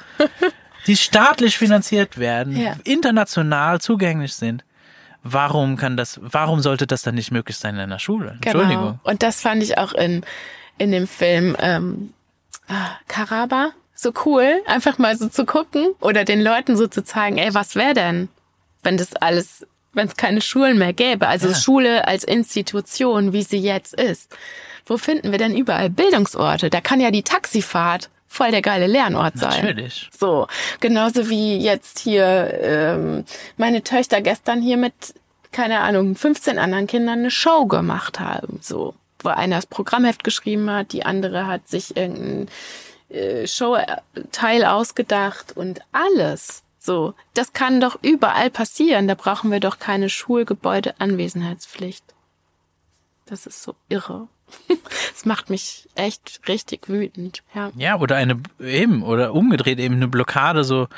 die 0.86 0.96
staatlich 0.96 1.58
finanziert 1.58 2.18
werden, 2.18 2.56
Ja. 2.56 2.74
international 2.84 3.80
zugänglich 3.80 4.34
sind. 4.34 4.64
Warum 5.22 5.76
kann 5.76 5.96
das, 5.96 6.18
warum 6.22 6.60
sollte 6.60 6.86
das 6.86 7.02
dann 7.02 7.14
nicht 7.14 7.30
möglich 7.30 7.56
sein 7.58 7.74
in 7.74 7.80
einer 7.80 7.98
Schule? 7.98 8.38
Entschuldigung. 8.42 8.76
Genau. 8.76 8.98
Und 9.02 9.22
das 9.22 9.40
fand 9.42 9.62
ich 9.62 9.76
auch 9.78 9.92
in, 9.92 10.24
in 10.78 10.92
dem 10.92 11.06
Film 11.06 11.56
ähm, 11.60 12.12
ah, 12.68 12.90
Karaba 13.06 13.70
so 13.94 14.12
cool, 14.24 14.62
einfach 14.66 14.96
mal 14.96 15.14
so 15.16 15.28
zu 15.28 15.44
gucken 15.44 15.88
oder 16.00 16.24
den 16.24 16.40
Leuten 16.40 16.76
so 16.76 16.86
zu 16.86 17.04
zeigen, 17.04 17.36
ey, 17.36 17.52
was 17.52 17.76
wäre 17.76 17.92
denn, 17.92 18.28
wenn 18.82 18.96
das 18.96 19.14
alles, 19.14 19.66
wenn 19.92 20.06
es 20.06 20.16
keine 20.16 20.40
Schulen 20.40 20.78
mehr 20.78 20.94
gäbe? 20.94 21.28
Also 21.28 21.48
Ja. 21.48 21.54
Schule 21.54 22.08
als 22.08 22.24
Institution, 22.24 23.34
wie 23.34 23.42
sie 23.42 23.58
jetzt 23.58 23.92
ist. 23.92 24.34
Wo 24.86 24.96
finden 24.96 25.32
wir 25.32 25.38
denn 25.38 25.54
überall 25.54 25.90
Bildungsorte? 25.90 26.70
Da 26.70 26.80
kann 26.80 27.00
ja 27.00 27.10
die 27.10 27.22
Taxifahrt 27.22 28.08
voll 28.30 28.52
der 28.52 28.62
geile 28.62 28.86
Lernort 28.86 29.36
sein. 29.36 29.66
Natürlich. 29.66 30.08
So, 30.16 30.46
genauso 30.78 31.28
wie 31.28 31.58
jetzt 31.58 31.98
hier 31.98 32.58
ähm, 32.62 33.24
meine 33.56 33.82
Töchter 33.82 34.22
gestern 34.22 34.62
hier 34.62 34.76
mit, 34.76 34.94
keine 35.50 35.80
Ahnung, 35.80 36.14
15 36.14 36.56
anderen 36.58 36.86
Kindern 36.86 37.18
eine 37.18 37.32
Show 37.32 37.66
gemacht 37.66 38.20
haben. 38.20 38.60
So, 38.62 38.94
wo 39.18 39.30
einer 39.30 39.56
das 39.56 39.66
Programmheft 39.66 40.22
geschrieben 40.22 40.70
hat, 40.70 40.92
die 40.92 41.04
andere 41.04 41.48
hat 41.48 41.68
sich 41.68 41.96
irgendein 41.96 42.48
äh, 43.08 43.48
Showteil 43.48 44.64
ausgedacht 44.64 45.56
und 45.56 45.80
alles. 45.90 46.62
So, 46.78 47.14
das 47.34 47.52
kann 47.52 47.80
doch 47.80 47.98
überall 48.00 48.48
passieren. 48.48 49.08
Da 49.08 49.16
brauchen 49.16 49.50
wir 49.50 49.58
doch 49.58 49.80
keine 49.80 50.08
Schulgebäude-Anwesenheitspflicht. 50.08 52.04
Das 53.26 53.46
ist 53.46 53.60
so 53.62 53.74
irre. 53.88 54.28
Es 55.14 55.24
macht 55.26 55.50
mich 55.50 55.88
echt 55.94 56.40
richtig 56.48 56.88
wütend. 56.88 57.42
Ja. 57.54 57.70
Ja, 57.76 57.98
oder 57.98 58.16
eine, 58.16 58.40
eben, 58.58 59.02
oder 59.02 59.34
umgedreht 59.34 59.78
eben 59.78 59.96
eine 59.96 60.08
Blockade 60.08 60.64
so, 60.64 60.88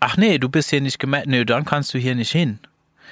ach 0.00 0.16
nee, 0.16 0.38
du 0.38 0.48
bist 0.48 0.70
hier 0.70 0.80
nicht 0.80 0.98
gemeldet, 0.98 1.28
nee, 1.30 1.44
dann 1.44 1.64
kannst 1.64 1.94
du 1.94 1.98
hier 1.98 2.14
nicht 2.14 2.32
hin. 2.32 2.58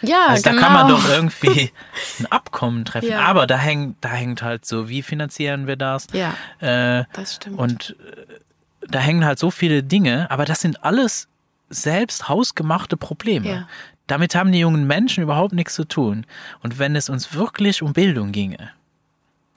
Ja, 0.03 0.27
Also 0.29 0.43
genau. 0.45 0.57
da 0.57 0.63
kann 0.63 0.73
man 0.75 0.89
doch 0.89 1.09
irgendwie 1.09 1.73
ein 2.21 2.27
Abkommen 2.27 2.85
treffen. 2.85 3.09
Ja. 3.11 3.21
Aber 3.21 3.47
da 3.47 3.57
hängt, 3.59 3.97
da 4.01 4.09
hängt 4.11 4.43
halt 4.43 4.65
so, 4.65 4.89
wie 4.89 5.03
finanzieren 5.03 5.67
wir 5.67 5.77
das? 5.77 6.07
Ja, 6.13 6.35
Äh, 6.61 7.05
das 7.13 7.37
stimmt. 7.37 7.59
und 7.59 7.97
äh, 8.01 8.87
da 8.89 8.99
hängen 9.01 9.25
halt 9.25 9.39
so 9.39 9.51
viele 9.51 9.83
Dinge, 9.83 10.31
aber 10.31 10.45
das 10.45 10.61
sind 10.61 10.85
alles 10.85 11.29
selbst 11.69 12.29
hausgemachte 12.29 12.97
Probleme. 12.97 13.49
Ja. 13.49 13.69
Damit 14.07 14.35
haben 14.35 14.53
die 14.53 14.61
jungen 14.61 14.87
Menschen 14.87 15.23
überhaupt 15.23 15.53
nichts 15.53 15.75
zu 15.75 15.85
tun. 15.85 16.25
Und 16.63 16.79
wenn 16.79 16.97
es 16.97 17.11
uns 17.11 17.35
wirklich 17.35 17.83
um 17.83 17.93
Bildung 17.93 18.33
ginge, 18.33 18.71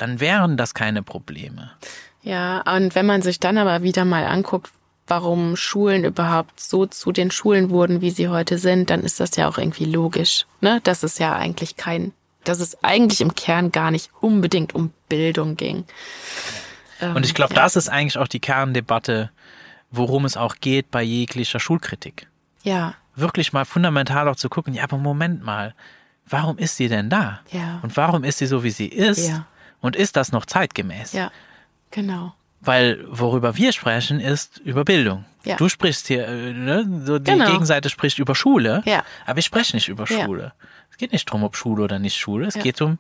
dann 0.02 0.19
wären 0.19 0.57
das 0.57 0.73
keine 0.73 1.03
Probleme. 1.03 1.72
Ja, 2.23 2.61
und 2.61 2.95
wenn 2.95 3.06
man 3.06 3.22
sich 3.22 3.40
dann 3.40 3.57
aber 3.57 3.84
wieder 3.84 4.06
mal 4.06 4.26
anguckt, 4.26 4.72
warum 5.07 5.56
Schulen 5.56 6.06
überhaupt 6.06 6.60
so 6.60 6.86
zu 6.86 7.11
den 7.11 7.32
Schulen 7.32 7.69
wurden, 7.69 8.02
wie 8.02 8.11
sie 8.11 8.30
heute 8.30 8.57
sind, 8.57 8.90
dann 8.90 9.02
ist 9.02 9.19
das 9.19 9.36
ja 9.36 9.48
auch 9.48 9.57
irgendwie 9.57 9.86
logisch, 9.86 10.45
ne? 10.61 10.80
Dass 10.84 11.03
es 11.03 11.18
ja 11.18 11.36
eigentlich 11.36 11.76
kein, 11.76 12.14
dass 12.44 12.60
es 12.60 12.84
eigentlich 12.84 13.22
im 13.22 13.36
Kern 13.36 13.72
gar 13.72 13.91
nicht 13.91 14.10
unbedingt 14.22 14.73
um 14.73 14.91
Bildung 15.10 15.56
ging. 15.57 15.86
Ähm, 17.02 17.15
Und 17.15 17.26
ich 17.26 17.34
glaube, 17.34 17.53
ja. 17.56 17.61
das 17.61 17.76
ist 17.76 17.90
eigentlich 17.90 18.18
auch 18.18 18.28
die 18.28 18.40
Kerndebatte, 18.40 19.32
worum 19.90 20.26
es 20.26 20.38
auch 20.38 20.56
geht 20.61 20.91
bei 20.91 21.02
jeglicher 21.02 21.60
Schulkritik. 21.60 22.28
Ja, 22.64 22.95
Wirklich 23.15 23.52
mal 23.52 23.65
fundamental 23.65 24.28
auch 24.30 24.38
zu 24.38 24.48
gucken, 24.48 24.73
ja, 24.73 24.84
aber 24.84 24.98
Moment 24.98 25.44
mal, 25.44 25.76
warum 26.28 26.57
ist 26.57 26.78
sie 26.78 26.88
denn 26.88 27.10
da? 27.10 27.41
Ja. 27.52 27.80
Und 27.82 27.98
warum 27.98 28.23
ist 28.23 28.38
sie 28.38 28.48
so, 28.48 28.64
wie 28.64 28.69
sie 28.72 28.88
ist? 28.88 29.28
Ja. 29.28 29.45
Und 29.81 29.95
ist 29.95 30.15
das 30.15 30.31
noch 30.31 30.45
zeitgemäß? 30.45 31.13
ja, 31.13 31.31
genau. 31.91 32.33
Weil 32.63 33.03
worüber 33.09 33.57
wir 33.57 33.71
sprechen, 33.73 34.19
ist 34.19 34.59
über 34.59 34.85
Bildung. 34.85 35.25
Ja. 35.43 35.55
Du 35.55 35.67
sprichst 35.67 36.07
hier, 36.07 36.27
äh, 36.27 36.53
ne? 36.53 37.01
so 37.05 37.17
die 37.17 37.31
Genau. 37.31 37.47
Gegenseite 37.51 37.89
spricht 37.89 38.19
über 38.19 38.35
Schule, 38.35 38.83
Ja. 38.85 39.03
aber 39.25 39.39
ich 39.39 39.45
spreche 39.45 39.75
nicht 39.75 39.87
über 39.89 40.05
Ja. 40.05 40.23
Schule. 40.25 40.53
Es 40.91 40.97
geht 40.97 41.11
nicht 41.11 41.25
drum, 41.25 41.43
ob 41.43 41.55
Schule 41.55 41.83
oder 41.83 41.97
nicht 41.97 42.15
Schule. 42.17 42.45
Es 42.45 42.53
Ja. 42.55 42.61
geht 42.61 42.79
um 42.81 42.99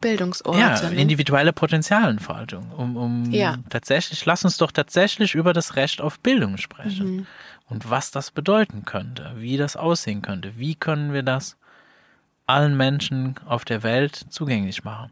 Bildungsorte. 0.00 0.58
ja, 0.58 0.80
ne? 0.90 0.96
individuelle 0.96 1.52
Potenzialentfaltung. 1.52 2.70
Um, 2.72 2.96
um 2.96 3.30
Ja. 3.30 3.56
tatsächlich, 3.70 4.24
lass 4.26 4.44
uns 4.44 4.56
doch 4.58 4.70
tatsächlich 4.72 5.34
über 5.34 5.52
das 5.52 5.76
Recht 5.76 6.00
auf 6.00 6.18
Bildung 6.20 6.56
sprechen. 6.58 7.16
Mhm. 7.16 7.26
Und 7.68 7.88
was 7.90 8.10
das 8.10 8.30
bedeuten 8.30 8.84
könnte, 8.84 9.32
wie 9.36 9.56
das 9.56 9.76
aussehen 9.76 10.20
könnte. 10.22 10.58
Wie 10.58 10.74
können 10.74 11.12
wir 11.14 11.22
das 11.22 11.56
allen 12.46 12.76
Menschen 12.76 13.36
auf 13.46 13.64
der 13.64 13.82
Welt 13.82 14.14
zugänglich 14.28 14.84
machen? 14.84 15.10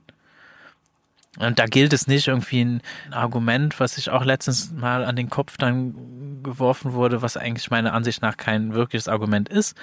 Und 1.38 1.59
da 1.59 1.64
gilt 1.64 1.94
es 1.94 2.06
nicht 2.06 2.28
irgendwie 2.28 2.62
ein 2.62 2.82
Argument, 3.10 3.80
was 3.80 3.94
sich 3.94 4.10
auch 4.10 4.22
letztens 4.22 4.70
mal 4.70 5.02
an 5.04 5.16
den 5.16 5.30
Kopf 5.30 5.56
dann 5.56 6.42
geworfen 6.42 6.92
wurde, 6.92 7.22
was 7.22 7.38
eigentlich 7.38 7.70
meiner 7.70 7.94
Ansicht 7.94 8.20
nach 8.20 8.36
kein 8.36 8.74
wirkliches 8.74 9.09
Argument 9.09 9.48
ist. 9.48 9.74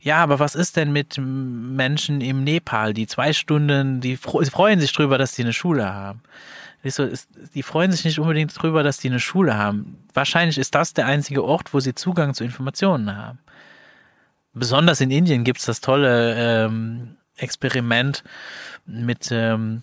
Ja, 0.00 0.16
aber 0.16 0.38
was 0.38 0.54
ist 0.54 0.76
denn 0.76 0.92
mit 0.92 1.16
Menschen 1.18 2.20
im 2.20 2.44
Nepal, 2.44 2.92
die 2.92 3.06
zwei 3.06 3.32
Stunden, 3.32 4.02
die 4.02 4.16
freuen 4.16 4.80
sich 4.80 4.92
drüber, 4.92 5.16
dass 5.16 5.34
sie 5.34 5.42
eine 5.42 5.54
Schule 5.54 5.94
haben? 5.94 6.20
Ich 6.82 6.94
die 7.54 7.62
freuen 7.62 7.90
sich 7.90 8.04
nicht 8.04 8.18
unbedingt 8.18 8.52
drüber, 8.60 8.82
dass 8.82 8.98
die 8.98 9.08
eine 9.08 9.18
Schule 9.18 9.56
haben. 9.56 10.04
Wahrscheinlich 10.12 10.58
ist 10.58 10.74
das 10.74 10.92
der 10.94 11.06
einzige 11.06 11.42
Ort, 11.42 11.72
wo 11.72 11.80
sie 11.80 11.94
Zugang 11.94 12.34
zu 12.34 12.44
Informationen 12.44 13.16
haben. 13.16 13.38
Besonders 14.52 15.00
in 15.00 15.10
Indien 15.10 15.42
gibt's 15.42 15.64
das 15.64 15.80
tolle 15.80 16.34
ähm, 16.36 17.16
Experiment 17.36 18.22
mit, 18.86 19.28
ähm, 19.32 19.82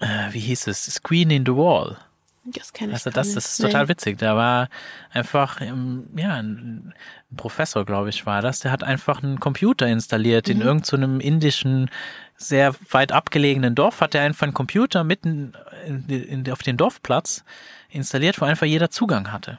äh, 0.00 0.32
wie 0.32 0.40
hieß 0.40 0.66
es, 0.68 0.84
Screen 0.84 1.30
in 1.30 1.44
the 1.46 1.52
Wall. 1.52 1.96
Das 2.44 2.72
kenne 2.72 2.88
ich 2.90 2.94
Also 2.94 3.10
das, 3.10 3.28
nicht. 3.28 3.36
das 3.36 3.52
ist 3.52 3.60
Nee. 3.60 3.66
total 3.68 3.88
witzig. 3.88 4.18
Da 4.18 4.34
war 4.36 4.68
einfach, 5.10 5.60
ja, 5.60 6.34
ein 6.34 6.92
Professor, 7.36 7.84
glaube 7.84 8.08
ich, 8.08 8.26
war 8.26 8.42
das. 8.42 8.58
Der 8.60 8.72
hat 8.72 8.82
einfach 8.82 9.22
einen 9.22 9.38
Computer 9.38 9.86
installiert 9.86 10.48
Mhm. 10.48 10.52
in 10.54 10.60
irgendeinem 10.62 11.20
indischen, 11.20 11.88
sehr 12.36 12.74
weit 12.90 13.12
abgelegenen 13.12 13.76
Dorf. 13.76 14.00
Hat 14.00 14.16
er 14.16 14.22
einfach 14.22 14.42
einen 14.42 14.54
Computer 14.54 15.04
mitten 15.04 15.52
in, 15.86 16.08
in, 16.08 16.50
auf 16.52 16.62
den 16.62 16.76
Dorfplatz 16.76 17.44
installiert, 17.88 18.40
wo 18.40 18.44
einfach 18.44 18.66
jeder 18.66 18.90
Zugang 18.90 19.30
hatte. 19.30 19.58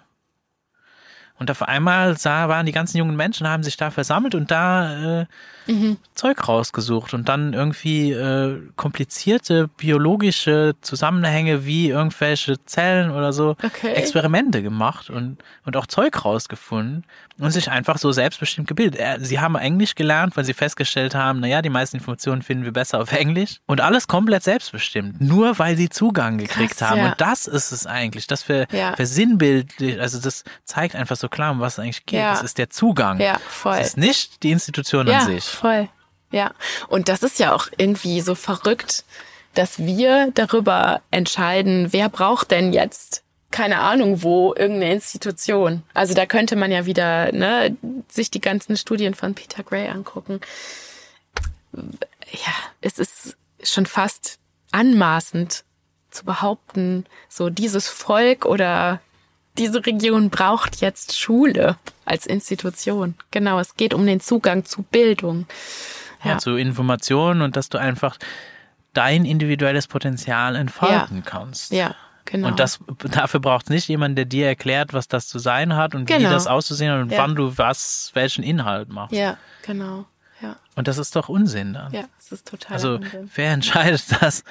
Und 1.40 1.50
auf 1.52 1.64
einmal 1.64 2.18
sah, 2.18 2.48
waren 2.48 2.66
die 2.66 2.72
ganzen 2.72 2.98
jungen 2.98 3.16
Menschen, 3.16 3.48
haben 3.48 3.64
sich 3.64 3.76
da 3.76 3.92
versammelt 3.92 4.36
und 4.36 4.52
da 4.52 5.22
äh, 5.22 5.26
Mhm. 5.66 5.96
Zeug 6.14 6.46
rausgesucht 6.48 7.14
und 7.14 7.30
dann 7.30 7.54
irgendwie 7.54 8.12
äh, 8.12 8.62
komplizierte 8.76 9.70
biologische 9.70 10.76
Zusammenhänge 10.82 11.66
wie 11.66 11.88
irgendwelche 11.90 12.64
Zellen 12.66 13.12
oder 13.12 13.32
so 13.32 13.56
Okay. 13.64 13.94
Experimente 13.94 14.62
gemacht 14.62 15.10
und, 15.10 15.38
und 15.66 15.78
auch 15.78 15.88
Zeug 15.88 16.26
rausgefunden 16.26 17.06
und 17.40 17.52
sich 17.52 17.70
einfach 17.72 17.98
so 17.98 18.12
selbstbestimmt 18.12 18.68
gebildet. 18.68 19.02
Sie 19.26 19.40
haben 19.40 19.56
Englisch 19.56 19.96
gelernt, 19.96 20.38
weil 20.38 20.44
sie 20.46 20.54
festgestellt 20.54 21.16
haben, 21.16 21.40
naja, 21.40 21.62
die 21.62 21.70
meisten 21.70 21.98
Informationen 21.98 22.42
finden 22.42 22.64
wir 22.64 22.72
besser 22.72 23.02
auf 23.02 23.12
Englisch 23.12 23.58
und 23.66 23.82
alles 23.82 24.08
komplett 24.08 24.44
selbstbestimmt, 24.44 25.20
nur 25.20 25.58
weil 25.60 25.76
sie 25.76 25.90
Zugang 25.90 26.38
gekriegt 26.38 26.78
Krass, 26.78 26.90
haben. 26.92 27.00
ja. 27.00 27.06
Und 27.12 27.22
das 27.22 27.48
ist 27.48 27.72
es 27.72 27.88
eigentlich, 27.88 28.28
das 28.28 28.44
für, 28.44 28.68
Ja. 28.72 28.96
für 28.96 29.06
sinnbildlich, 29.06 30.00
also 30.00 30.20
das 30.20 30.44
zeigt 30.64 30.96
einfach 30.96 31.16
so 31.16 31.28
klar, 31.30 31.52
um 31.52 31.60
was 31.60 31.74
es 31.74 31.80
eigentlich 31.80 32.06
geht. 32.06 32.20
Ja. 32.20 32.34
Es 32.34 32.44
ist 32.44 32.58
der 32.58 32.70
Zugang. 32.70 33.20
Ja, 33.20 33.40
voll. 33.50 33.78
Es 33.80 33.88
ist 33.90 33.98
nicht 33.98 34.44
die 34.44 34.52
Institution 34.52 35.10
an 35.10 35.26
sich. 35.26 35.44
voll. 35.46 35.90
Ja. 36.32 36.52
Und 36.88 37.10
das 37.10 37.24
ist 37.24 37.40
ja 37.40 37.54
auch 37.54 37.68
irgendwie 37.78 38.22
so 38.22 38.36
verrückt, 38.36 39.06
dass 39.56 39.80
wir 39.80 40.32
darüber 40.34 41.02
entscheiden, 41.12 41.94
wer 41.94 42.10
braucht 42.10 42.52
denn 42.52 42.74
jetzt 42.74 43.23
keine 43.54 43.80
Ahnung 43.80 44.24
wo 44.24 44.54
irgendeine 44.56 44.94
Institution. 44.94 45.84
Also 45.94 46.14
da 46.16 46.26
könnte 46.26 46.56
man 46.56 46.72
ja 46.72 46.86
wieder 46.86 47.32
ne, 47.32 47.78
sich 48.10 48.32
die 48.32 48.42
ganzen 48.42 48.76
Studien 48.76 49.14
von 49.14 49.36
Peter 49.36 49.64
Gray 49.64 49.88
angucken. 49.88 50.42
Ja, 51.72 52.54
es 52.82 52.98
ist 52.98 53.38
schon 53.64 53.86
fast 53.86 54.40
anmaßend 54.72 55.64
zu 56.10 56.26
behaupten, 56.26 57.06
so 57.30 57.50
dieses 57.50 57.88
Volk 57.88 58.46
oder 58.46 59.00
diese 59.60 59.86
Region 59.86 60.32
braucht 60.32 60.82
jetzt 60.82 61.18
Schule 61.18 61.78
als 62.06 62.26
Institution. 62.26 63.14
Genau, 63.30 63.60
es 63.60 63.76
geht 63.76 63.94
um 63.94 64.06
den 64.06 64.20
Zugang 64.20 64.66
zu 64.66 64.82
Bildung. 64.82 65.46
ja. 66.24 66.32
Ja. 66.32 66.38
zu 66.40 66.56
Informationen 66.56 67.44
und 67.44 67.56
dass 67.56 67.70
du 67.70 67.78
einfach 67.78 68.18
dein 68.94 69.26
individuelles 69.26 69.88
Potenzial 69.88 70.56
entfalten 70.56 71.24
kannst. 71.24 71.72
Ja, 71.72 71.96
genau. 72.34 72.50
Und 72.50 72.60
das, 72.60 72.80
dafür 73.12 73.40
braucht 73.40 73.68
es 73.68 73.70
nicht 73.70 73.88
jemand, 73.88 74.18
der 74.18 74.26
dir 74.26 74.48
erklärt, 74.48 74.92
was 74.92 75.08
das 75.08 75.28
zu 75.30 75.40
sein 75.40 75.76
hat 75.78 75.96
und 75.96 76.10
wie 76.10 76.14
Genau. 76.14 76.30
das 76.32 76.48
auszusehen 76.48 76.92
hat 76.92 77.02
und 77.02 77.12
Ja. 77.12 77.20
wann 77.20 77.36
du 77.36 77.58
was, 77.58 78.12
welchen 78.14 78.44
Inhalt 78.44 78.90
machst. 78.90 79.16
Ja, 79.16 79.38
genau. 79.66 80.06
Ja, 80.42 80.58
Und 80.76 80.90
das 80.90 80.98
ist 80.98 81.16
doch 81.16 81.30
Unsinn 81.30 81.74
dann. 81.74 81.94
ja, 81.94 82.04
es 82.20 82.34
ist 82.34 82.46
total 82.50 82.74
also 82.74 82.96
Unsinn. 82.96 83.32
wer 83.36 83.54
entscheidet 83.54 84.04
das? 84.22 84.44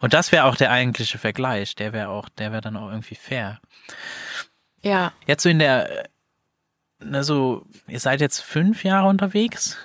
Und 0.00 0.14
das 0.14 0.30
wäre 0.30 0.44
auch 0.44 0.54
der 0.54 0.70
eigentliche 0.70 1.18
Vergleich. 1.18 1.74
Der 1.74 1.92
wäre 1.92 2.08
auch, 2.08 2.28
der 2.28 2.52
wäre 2.52 2.60
dann 2.60 2.76
auch 2.76 2.90
irgendwie 2.90 3.14
fair. 3.16 3.58
Ja, 4.82 5.12
Jetzt 5.26 5.42
so 5.42 5.48
in 5.48 5.58
der, 5.58 6.04
na 7.00 7.22
so, 7.22 7.64
ihr 7.88 7.98
seid 8.00 8.20
jetzt 8.20 8.40
fünf 8.42 8.84
Jahre 8.84 9.08
unterwegs? 9.08 9.76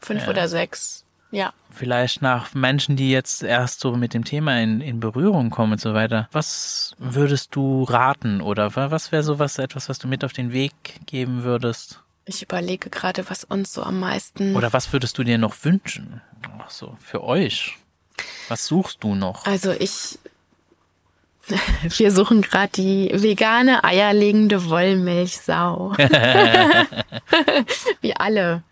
fünf 0.00 0.22
Ja. 0.24 0.28
oder 0.28 0.48
sechs. 0.48 1.04
Ja. 1.30 1.52
vielleicht 1.70 2.22
nach 2.22 2.54
Menschen, 2.54 2.96
die 2.96 3.10
jetzt 3.10 3.42
erst 3.42 3.80
so 3.80 3.94
mit 3.96 4.14
dem 4.14 4.24
Thema 4.24 4.58
in, 4.62 4.80
in 4.80 4.98
Berührung 5.00 5.50
kommen 5.50 5.72
und 5.72 5.80
so 5.80 5.92
weiter. 5.94 6.28
Was 6.32 6.94
würdest 6.98 7.54
du 7.54 7.82
raten 7.84 8.40
oder 8.40 8.74
wa- 8.76 8.90
was 8.90 9.12
wäre 9.12 9.22
so 9.22 9.38
was, 9.38 9.58
etwas, 9.58 9.88
was 9.90 9.98
du 9.98 10.08
mit 10.08 10.24
auf 10.24 10.32
den 10.32 10.52
Weg 10.52 10.72
geben 11.06 11.42
würdest? 11.42 12.00
Ich 12.24 12.42
überlege 12.42 12.88
gerade, 12.90 13.28
was 13.30 13.44
uns 13.44 13.72
so 13.72 13.82
am 13.82 14.00
meisten. 14.00 14.54
Oder 14.56 14.72
was 14.72 14.92
würdest 14.92 15.16
du 15.18 15.24
dir 15.24 15.38
noch 15.38 15.54
wünschen? 15.64 16.20
Ach 16.60 16.70
so, 16.70 16.96
für 17.00 17.22
euch. 17.24 17.76
Was 18.48 18.66
suchst 18.66 19.02
du 19.04 19.14
noch? 19.14 19.44
Also 19.46 19.70
ich. 19.72 20.18
Wir 21.96 22.10
suchen 22.12 22.42
gerade 22.42 22.70
die 22.74 23.10
vegane 23.14 23.82
eierlegende 23.84 24.68
Wollmilchsau. 24.68 25.92
Wie 28.02 28.14
alle. 28.16 28.62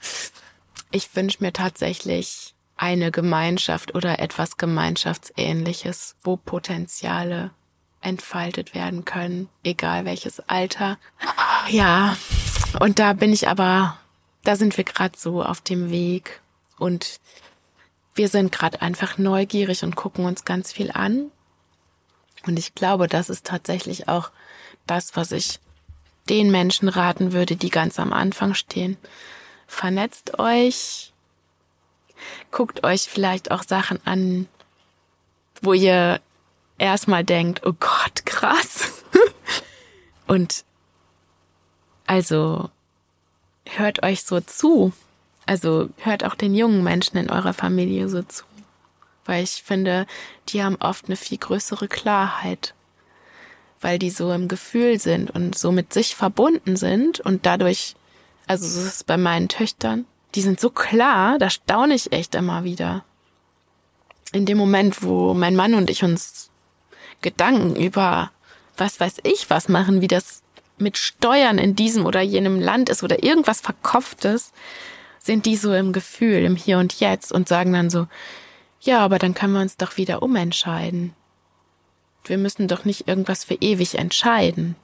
Ich 0.97 1.14
wünsche 1.14 1.43
mir 1.43 1.52
tatsächlich 1.52 2.55
eine 2.78 3.10
Gemeinschaft 3.10 3.94
oder 3.94 4.18
etwas 4.18 4.56
Gemeinschaftsähnliches, 4.56 6.16
wo 6.23 6.39
Potenziale 6.39 7.51
entfaltet 8.01 8.74
werden 8.74 9.05
können, 9.05 9.51
egal 9.62 10.06
welches 10.06 10.40
Alter. 10.48 10.97
Ja, 11.68 12.16
und 12.81 12.98
da 12.98 13.12
bin 13.12 13.35
ich 13.35 13.47
aber, 13.47 13.98
da 14.43 14.56
sind 14.56 14.74
wir 14.78 14.85
gerade 14.85 15.18
so 15.18 15.44
auf 15.44 15.60
dem 15.60 15.90
Weg 15.90 16.40
und 16.78 17.20
wir 18.14 18.31
sind 18.31 18.51
gerade 18.51 18.81
einfach 18.81 19.18
neugierig 19.18 19.82
und 19.82 19.97
gucken 19.97 20.24
uns 20.24 20.47
ganz 20.47 20.73
viel 20.73 20.90
an. 20.90 21.31
Und 22.47 22.59
ich 22.59 22.74
glaube, 22.74 23.06
das 23.06 23.28
ist 23.28 23.44
tatsächlich 23.44 24.09
auch 24.09 24.31
das, 24.86 25.14
was 25.14 25.31
ich 25.32 25.60
den 26.31 26.51
Menschen 26.51 26.89
raten 26.89 27.35
würde, 27.35 27.55
die 27.55 27.68
ganz 27.68 27.98
am 27.98 28.14
Anfang 28.14 28.55
stehen. 28.55 28.97
Vernetzt 29.67 30.39
euch, 30.39 31.13
guckt 32.51 32.85
euch 32.85 33.03
vielleicht 33.03 33.51
auch 33.51 33.63
Sachen 33.63 33.99
an, 34.05 34.49
wo 35.61 35.73
ihr 35.73 36.21
erstmal 36.79 37.25
denkt, 37.25 37.65
oh 37.65 37.73
Gott, 37.79 38.25
krass. 38.25 38.93
Und 40.27 40.65
also 42.07 42.71
hört 43.67 44.03
euch 44.03 44.25
so 44.25 44.41
zu. 44.41 44.93
Also 45.45 45.89
hört 45.99 46.25
auch 46.25 46.35
den 46.35 46.55
jungen 46.55 46.83
Menschen 46.83 47.17
in 47.19 47.31
eurer 47.31 47.53
Familie 47.53 48.09
so 48.09 48.23
zu. 48.23 48.45
Weil 49.25 49.43
ich 49.45 49.63
finde, 49.63 50.07
die 50.49 50.63
haben 50.63 50.77
oft 50.77 51.07
eine 51.07 51.17
viel 51.17 51.39
größere 51.39 51.89
Klarheit. 51.89 52.75
Weil 53.81 53.99
die 53.99 54.11
so 54.11 54.33
im 54.33 54.49
Gefühl 54.49 54.99
sind 54.99 55.31
und 55.31 55.57
so 55.57 55.73
mit 55.73 55.93
sich 55.93 56.17
verbunden 56.17 56.77
sind 56.77 57.21
und 57.21 57.47
dadurch, 57.47 57.95
also 58.47 58.66
so 58.66 58.81
ist 58.81 58.94
es 58.94 59.05
bei 59.05 59.16
meinen 59.16 59.48
Töchtern, 59.48 60.06
die 60.35 60.43
sind 60.43 60.60
so 60.60 60.70
klar, 60.70 61.39
da 61.39 61.51
staune 61.51 61.94
ich 61.94 62.12
echt 62.12 62.35
immer 62.35 62.64
wieder. 62.64 63.05
In 64.32 64.47
dem 64.47 64.59
Moment, 64.59 65.02
wo 65.02 65.35
mein 65.35 65.56
Mann 65.56 65.74
und 65.74 65.90
ich 65.90 66.05
uns 66.05 66.51
Gedanken 67.23 67.77
über 67.77 68.31
was 68.77 69.01
weiß 69.01 69.16
ich 69.23 69.48
was 69.48 69.68
machen, 69.68 70.01
wie 70.01 70.09
das 70.09 70.43
mit 70.78 70.98
Steuern 70.98 71.59
in 71.59 71.74
diesem 71.74 72.05
oder 72.05 72.20
jenem 72.20 72.60
Land 72.60 72.90
ist 72.90 73.02
oder 73.02 73.23
irgendwas 73.23 73.60
Verkopftes, 73.60 74.52
sind 75.18 75.47
die 75.47 75.56
so 75.56 75.73
im 75.73 75.93
Gefühl, 75.93 76.44
im 76.44 76.56
Hier 76.56 76.78
und 76.78 77.01
Jetzt 77.01 77.32
und 77.32 77.48
sagen 77.48 77.73
dann 77.73 77.90
so, 77.90 78.06
ja, 78.81 79.01
aber 79.01 79.18
dann 79.18 79.35
können 79.35 79.55
wir 79.55 79.60
uns 79.60 79.77
doch 79.77 79.97
wieder 79.97 80.23
umentscheiden. 80.23 81.14
Wir 82.24 82.39
müssen 82.39 82.68
doch 82.68 82.85
nicht 82.85 83.09
irgendwas 83.09 83.44
für 83.44 83.55
ewig 83.55 83.98
entscheiden. 83.98 84.77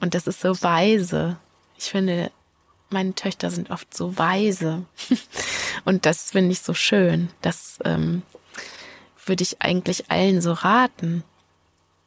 Und 0.00 0.14
das 0.14 0.26
ist 0.26 0.40
so 0.40 0.62
weise. 0.62 1.36
Ich 1.78 1.84
finde, 1.84 2.30
meine 2.90 3.14
Töchter 3.14 3.50
sind 3.50 3.70
oft 3.70 3.94
so 3.94 4.16
weise. 4.18 4.84
und 5.84 6.06
das 6.06 6.30
finde 6.30 6.52
ich 6.52 6.60
so 6.60 6.74
schön. 6.74 7.30
Das 7.42 7.78
ähm, 7.84 8.22
würde 9.24 9.42
ich 9.42 9.60
eigentlich 9.60 10.10
allen 10.10 10.40
so 10.40 10.52
raten 10.52 11.24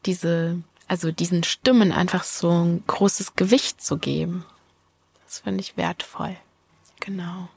diese, 0.06 0.62
also 0.88 1.12
diesen 1.12 1.44
Stimmen 1.44 1.92
einfach 1.92 2.24
so 2.24 2.50
ein 2.52 2.84
großes 2.88 3.36
Gewicht 3.36 3.82
zu 3.82 3.98
geben. 3.98 4.46
Das 5.26 5.40
finde 5.40 5.62
ich 5.62 5.78
wertvoll. 5.78 6.36
Genau. 7.00 7.50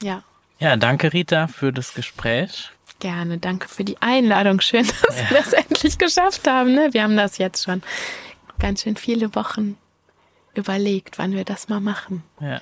Ja. 0.00 0.22
Ja, 0.58 0.76
danke 0.76 1.12
Rita 1.12 1.46
für 1.46 1.72
das 1.72 1.94
Gespräch. 1.94 2.70
Gerne, 3.00 3.38
danke 3.38 3.68
für 3.68 3.84
die 3.84 4.00
Einladung. 4.00 4.60
Schön, 4.60 4.86
dass 5.06 5.20
ja. 5.20 5.30
wir 5.30 5.36
das 5.38 5.52
endlich 5.52 5.98
geschafft 5.98 6.46
haben. 6.46 6.74
Ne? 6.74 6.88
Wir 6.92 7.02
haben 7.02 7.16
das 7.16 7.38
jetzt 7.38 7.64
schon 7.64 7.82
ganz 8.58 8.82
schön 8.82 8.96
viele 8.96 9.34
Wochen 9.34 9.76
überlegt, 10.54 11.18
wann 11.18 11.32
wir 11.32 11.44
das 11.44 11.68
mal 11.68 11.80
machen. 11.80 12.22
Ja. 12.40 12.60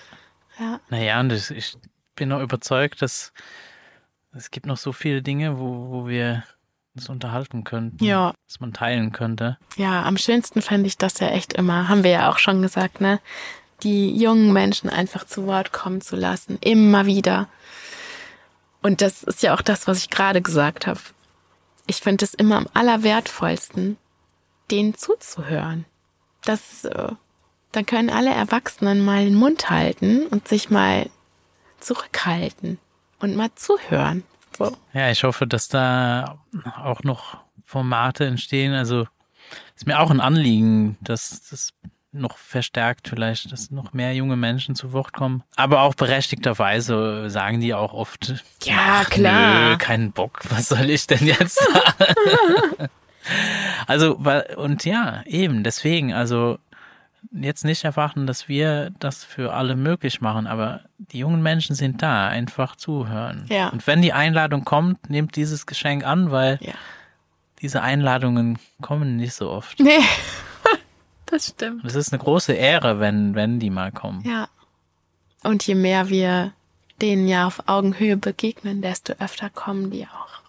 ja. 0.59 0.81
Naja, 0.89 1.21
und 1.21 1.33
ich 1.33 1.77
bin 2.17 2.33
auch 2.33 2.41
überzeugt, 2.41 3.03
dass 3.03 3.33
es 4.33 4.51
gibt 4.51 4.67
noch 4.67 4.77
so 4.77 4.93
viele 4.93 5.23
Dinge, 5.23 5.59
wo, 5.59 5.91
wo 5.91 6.09
wir 6.09 6.45
uns 6.95 7.09
unterhalten 7.09 7.65
könnten. 7.65 8.05
Ja. 8.05 8.35
Was 8.47 8.61
man 8.61 8.73
teilen 8.73 9.13
könnte. 9.13 9.59
Ja, 9.77 10.03
am 10.05 10.17
schönsten 10.17 10.63
fände 10.63 10.87
ich 10.87 10.99
das 10.99 11.19
ja 11.21 11.29
echt 11.29 11.53
immer, 11.55 11.89
haben 11.89 12.05
wir 12.05 12.11
ja 12.11 12.31
auch 12.31 12.39
schon 12.39 12.63
gesagt, 12.63 13.01
ne? 13.01 13.21
Die 13.83 14.15
jungen 14.15 14.53
Menschen 14.53 14.91
einfach 14.91 15.25
zu 15.25 15.47
Wort 15.47 15.73
kommen 15.73 16.03
zu 16.03 16.15
lassen. 16.15 16.59
Immer 16.61 17.07
wieder. 17.07 17.49
Und 18.83 19.01
das 19.01 19.23
ist 19.23 19.43
ja 19.43 19.55
auch 19.55 19.63
das, 19.63 19.87
was 19.87 19.99
ich 19.99 20.11
gerade 20.11 20.43
gesagt 20.43 20.87
habe. 20.87 21.01
Ich 21.87 21.97
finde 21.97 22.25
es 22.25 22.35
immer 22.35 22.57
am 22.57 22.67
allerwertvollsten, 22.75 23.97
denen 24.71 24.95
zuzuhören. 24.95 25.87
Das, 26.45 26.85
äh, 26.85 27.13
dann 27.73 27.87
können 27.87 28.11
alle 28.11 28.31
Erwachsenen 28.31 29.05
mal 29.05 29.25
den 29.25 29.35
Mund 29.35 29.71
halten 29.71 30.27
und 30.27 30.49
sich 30.49 30.71
mal 30.71 31.09
zurückhalten 31.79 32.79
und 33.21 33.37
mal 33.37 33.51
zuhören. 33.55 34.25
So. 34.57 34.77
Ja, 34.93 35.11
ich 35.11 35.25
hoffe, 35.25 35.47
dass 35.47 35.69
da 35.69 36.39
auch 36.83 37.03
noch 37.03 37.39
Formate 37.65 38.27
entstehen. 38.27 38.75
Also 38.75 39.07
ist 39.77 39.87
mir 39.87 40.01
auch 40.01 40.11
ein 40.11 40.21
Anliegen, 40.21 40.99
dass 41.01 41.49
das 41.49 41.73
noch 42.13 42.39
verstärkt 42.39 43.09
vielleicht, 43.09 43.53
dass 43.53 43.71
noch 43.71 43.93
mehr 43.93 44.15
junge 44.15 44.37
Menschen 44.37 44.75
zu 44.75 44.93
Wort 44.93 45.13
kommen. 45.13 45.45
Aber 45.57 45.83
auch 45.83 45.95
berechtigterweise 45.95 47.31
sagen 47.31 47.61
die 47.61 47.73
auch 47.73 47.93
oft, 47.93 48.35
ja 48.65 49.05
klar, 49.09 49.71
nö, 49.71 49.77
keinen 49.77 50.11
Bock, 50.11 50.41
was 50.51 50.69
soll 50.69 50.91
ich 50.91 51.07
denn 51.07 51.25
jetzt? 51.25 51.61
also, 53.87 54.21
und 54.57 54.85
ja, 54.85 55.23
eben, 55.27 55.63
deswegen, 55.63 56.13
also 56.13 56.59
jetzt 57.33 57.65
nicht 57.65 57.85
erwarten, 57.85 58.27
dass 58.27 58.49
wir 58.49 58.91
das 58.99 59.25
für 59.25 59.53
alle 59.53 59.77
möglich 59.77 60.21
machen, 60.21 60.47
aber 60.47 60.81
die 60.99 61.19
jungen 61.19 61.43
Menschen 61.43 61.75
sind 61.75 62.03
da, 62.03 62.29
einfach 62.29 62.77
zuhören. 62.77 63.47
Ja. 63.49 63.69
Und 63.69 63.87
wenn 63.87 64.03
die 64.03 64.13
Einladung 64.13 64.65
kommt, 64.65 65.11
nehmt 65.11 65.37
dieses 65.37 65.67
Geschenk 65.67 66.05
an, 66.05 66.31
weil 66.31 66.59
ja. 66.63 66.73
diese 67.61 67.83
Einladungen 67.83 68.59
kommen 68.81 69.17
nicht 69.17 69.35
so 69.35 69.51
oft. 69.51 69.79
Nee, 69.81 70.01
das 71.27 71.49
stimmt. 71.49 71.85
Es 71.85 71.95
ist 71.95 72.13
eine 72.13 72.23
große 72.23 72.53
Ehre, 72.53 73.01
wenn, 73.01 73.35
wenn 73.35 73.61
die 73.61 73.71
mal 73.71 73.93
kommen. 73.93 74.23
Ja. 74.25 74.49
Und 75.43 75.67
je 75.67 75.75
mehr 75.75 76.09
wir 76.09 76.53
denen 77.01 77.27
ja 77.27 77.47
auf 77.47 77.63
Augenhöhe 77.67 78.17
begegnen, 78.17 78.83
desto 78.83 79.15
öfter 79.15 79.49
kommen 79.49 79.91
die 79.91 80.07
auch. 80.07 80.41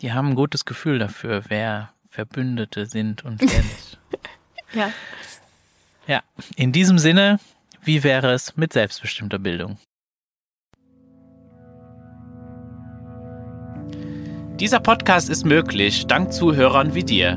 Die 0.00 0.12
haben 0.12 0.30
ein 0.30 0.34
gutes 0.34 0.64
Gefühl 0.64 0.98
dafür, 0.98 1.44
wer 1.48 1.92
Verbündete 2.10 2.86
sind 2.86 3.24
und 3.24 3.40
wer 3.40 3.48
nicht. 3.62 3.98
ja. 4.72 4.92
Ja, 6.06 6.20
in 6.56 6.72
diesem 6.72 6.98
Sinne, 6.98 7.38
wie 7.82 8.02
wäre 8.02 8.32
es 8.32 8.56
mit 8.56 8.72
selbstbestimmter 8.72 9.38
Bildung? 9.38 9.78
Dieser 14.58 14.80
Podcast 14.80 15.28
ist 15.30 15.44
möglich 15.44 16.06
dank 16.06 16.32
Zuhörern 16.32 16.94
wie 16.94 17.04
dir. 17.04 17.36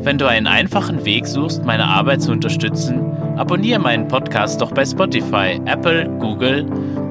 Wenn 0.00 0.18
du 0.18 0.26
einen 0.26 0.46
einfachen 0.46 1.04
Weg 1.04 1.26
suchst, 1.26 1.64
meine 1.64 1.86
Arbeit 1.86 2.22
zu 2.22 2.32
unterstützen, 2.32 3.00
abonniere 3.36 3.80
meinen 3.80 4.08
Podcast 4.08 4.60
doch 4.60 4.72
bei 4.72 4.84
Spotify, 4.84 5.60
Apple, 5.66 6.08
Google 6.18 6.66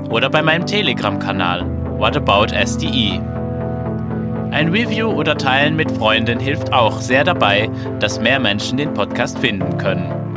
oder 0.10 0.30
bei 0.30 0.42
meinem 0.42 0.66
Telegram-Kanal 0.66 1.66
What 1.98 2.16
About 2.16 2.48
SDE. 2.54 3.22
Ein 4.52 4.70
Review 4.70 5.08
oder 5.08 5.38
Teilen 5.38 5.76
mit 5.76 5.92
Freunden 5.92 6.40
hilft 6.40 6.72
auch 6.72 7.02
sehr 7.02 7.26
dabei, 7.26 7.70
dass 8.00 8.20
mehr 8.20 8.40
Menschen 8.40 8.78
den 8.78 8.94
Podcast 8.94 9.38
finden 9.40 9.78
können. 9.78 10.37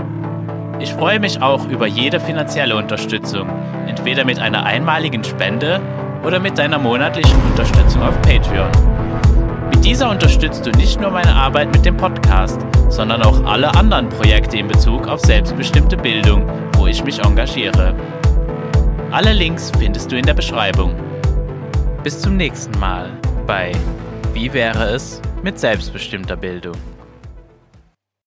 Ich 0.80 0.94
freue 0.94 1.20
mich 1.20 1.42
auch 1.42 1.68
über 1.68 1.86
jede 1.86 2.18
finanzielle 2.18 2.74
Unterstützung, 2.74 3.48
entweder 3.86 4.24
mit 4.24 4.38
einer 4.38 4.64
einmaligen 4.64 5.22
Spende 5.22 5.78
oder 6.24 6.40
mit 6.40 6.56
deiner 6.56 6.78
monatlichen 6.78 7.38
Unterstützung 7.50 8.02
auf 8.02 8.20
Patreon. 8.22 8.70
Mit 9.70 9.84
dieser 9.84 10.10
unterstützt 10.10 10.64
du 10.64 10.70
nicht 10.70 10.98
nur 10.98 11.10
meine 11.10 11.34
Arbeit 11.34 11.70
mit 11.72 11.84
dem 11.84 11.98
Podcast, 11.98 12.58
sondern 12.88 13.22
auch 13.22 13.44
alle 13.44 13.74
anderen 13.74 14.08
Projekte 14.08 14.56
in 14.56 14.68
Bezug 14.68 15.06
auf 15.06 15.20
selbstbestimmte 15.20 15.98
Bildung, 15.98 16.50
wo 16.72 16.86
ich 16.86 17.04
mich 17.04 17.18
engagiere. 17.22 17.94
Alle 19.10 19.34
Links 19.34 19.70
findest 19.78 20.10
du 20.10 20.16
in 20.16 20.24
der 20.24 20.34
Beschreibung. 20.34 20.94
Bis 22.02 22.20
zum 22.20 22.38
nächsten 22.38 22.78
Mal 22.78 23.10
bei 23.46 23.72
Wie 24.32 24.50
wäre 24.50 24.84
es 24.84 25.20
mit 25.42 25.58
selbstbestimmter 25.58 26.36
Bildung? 26.36 26.76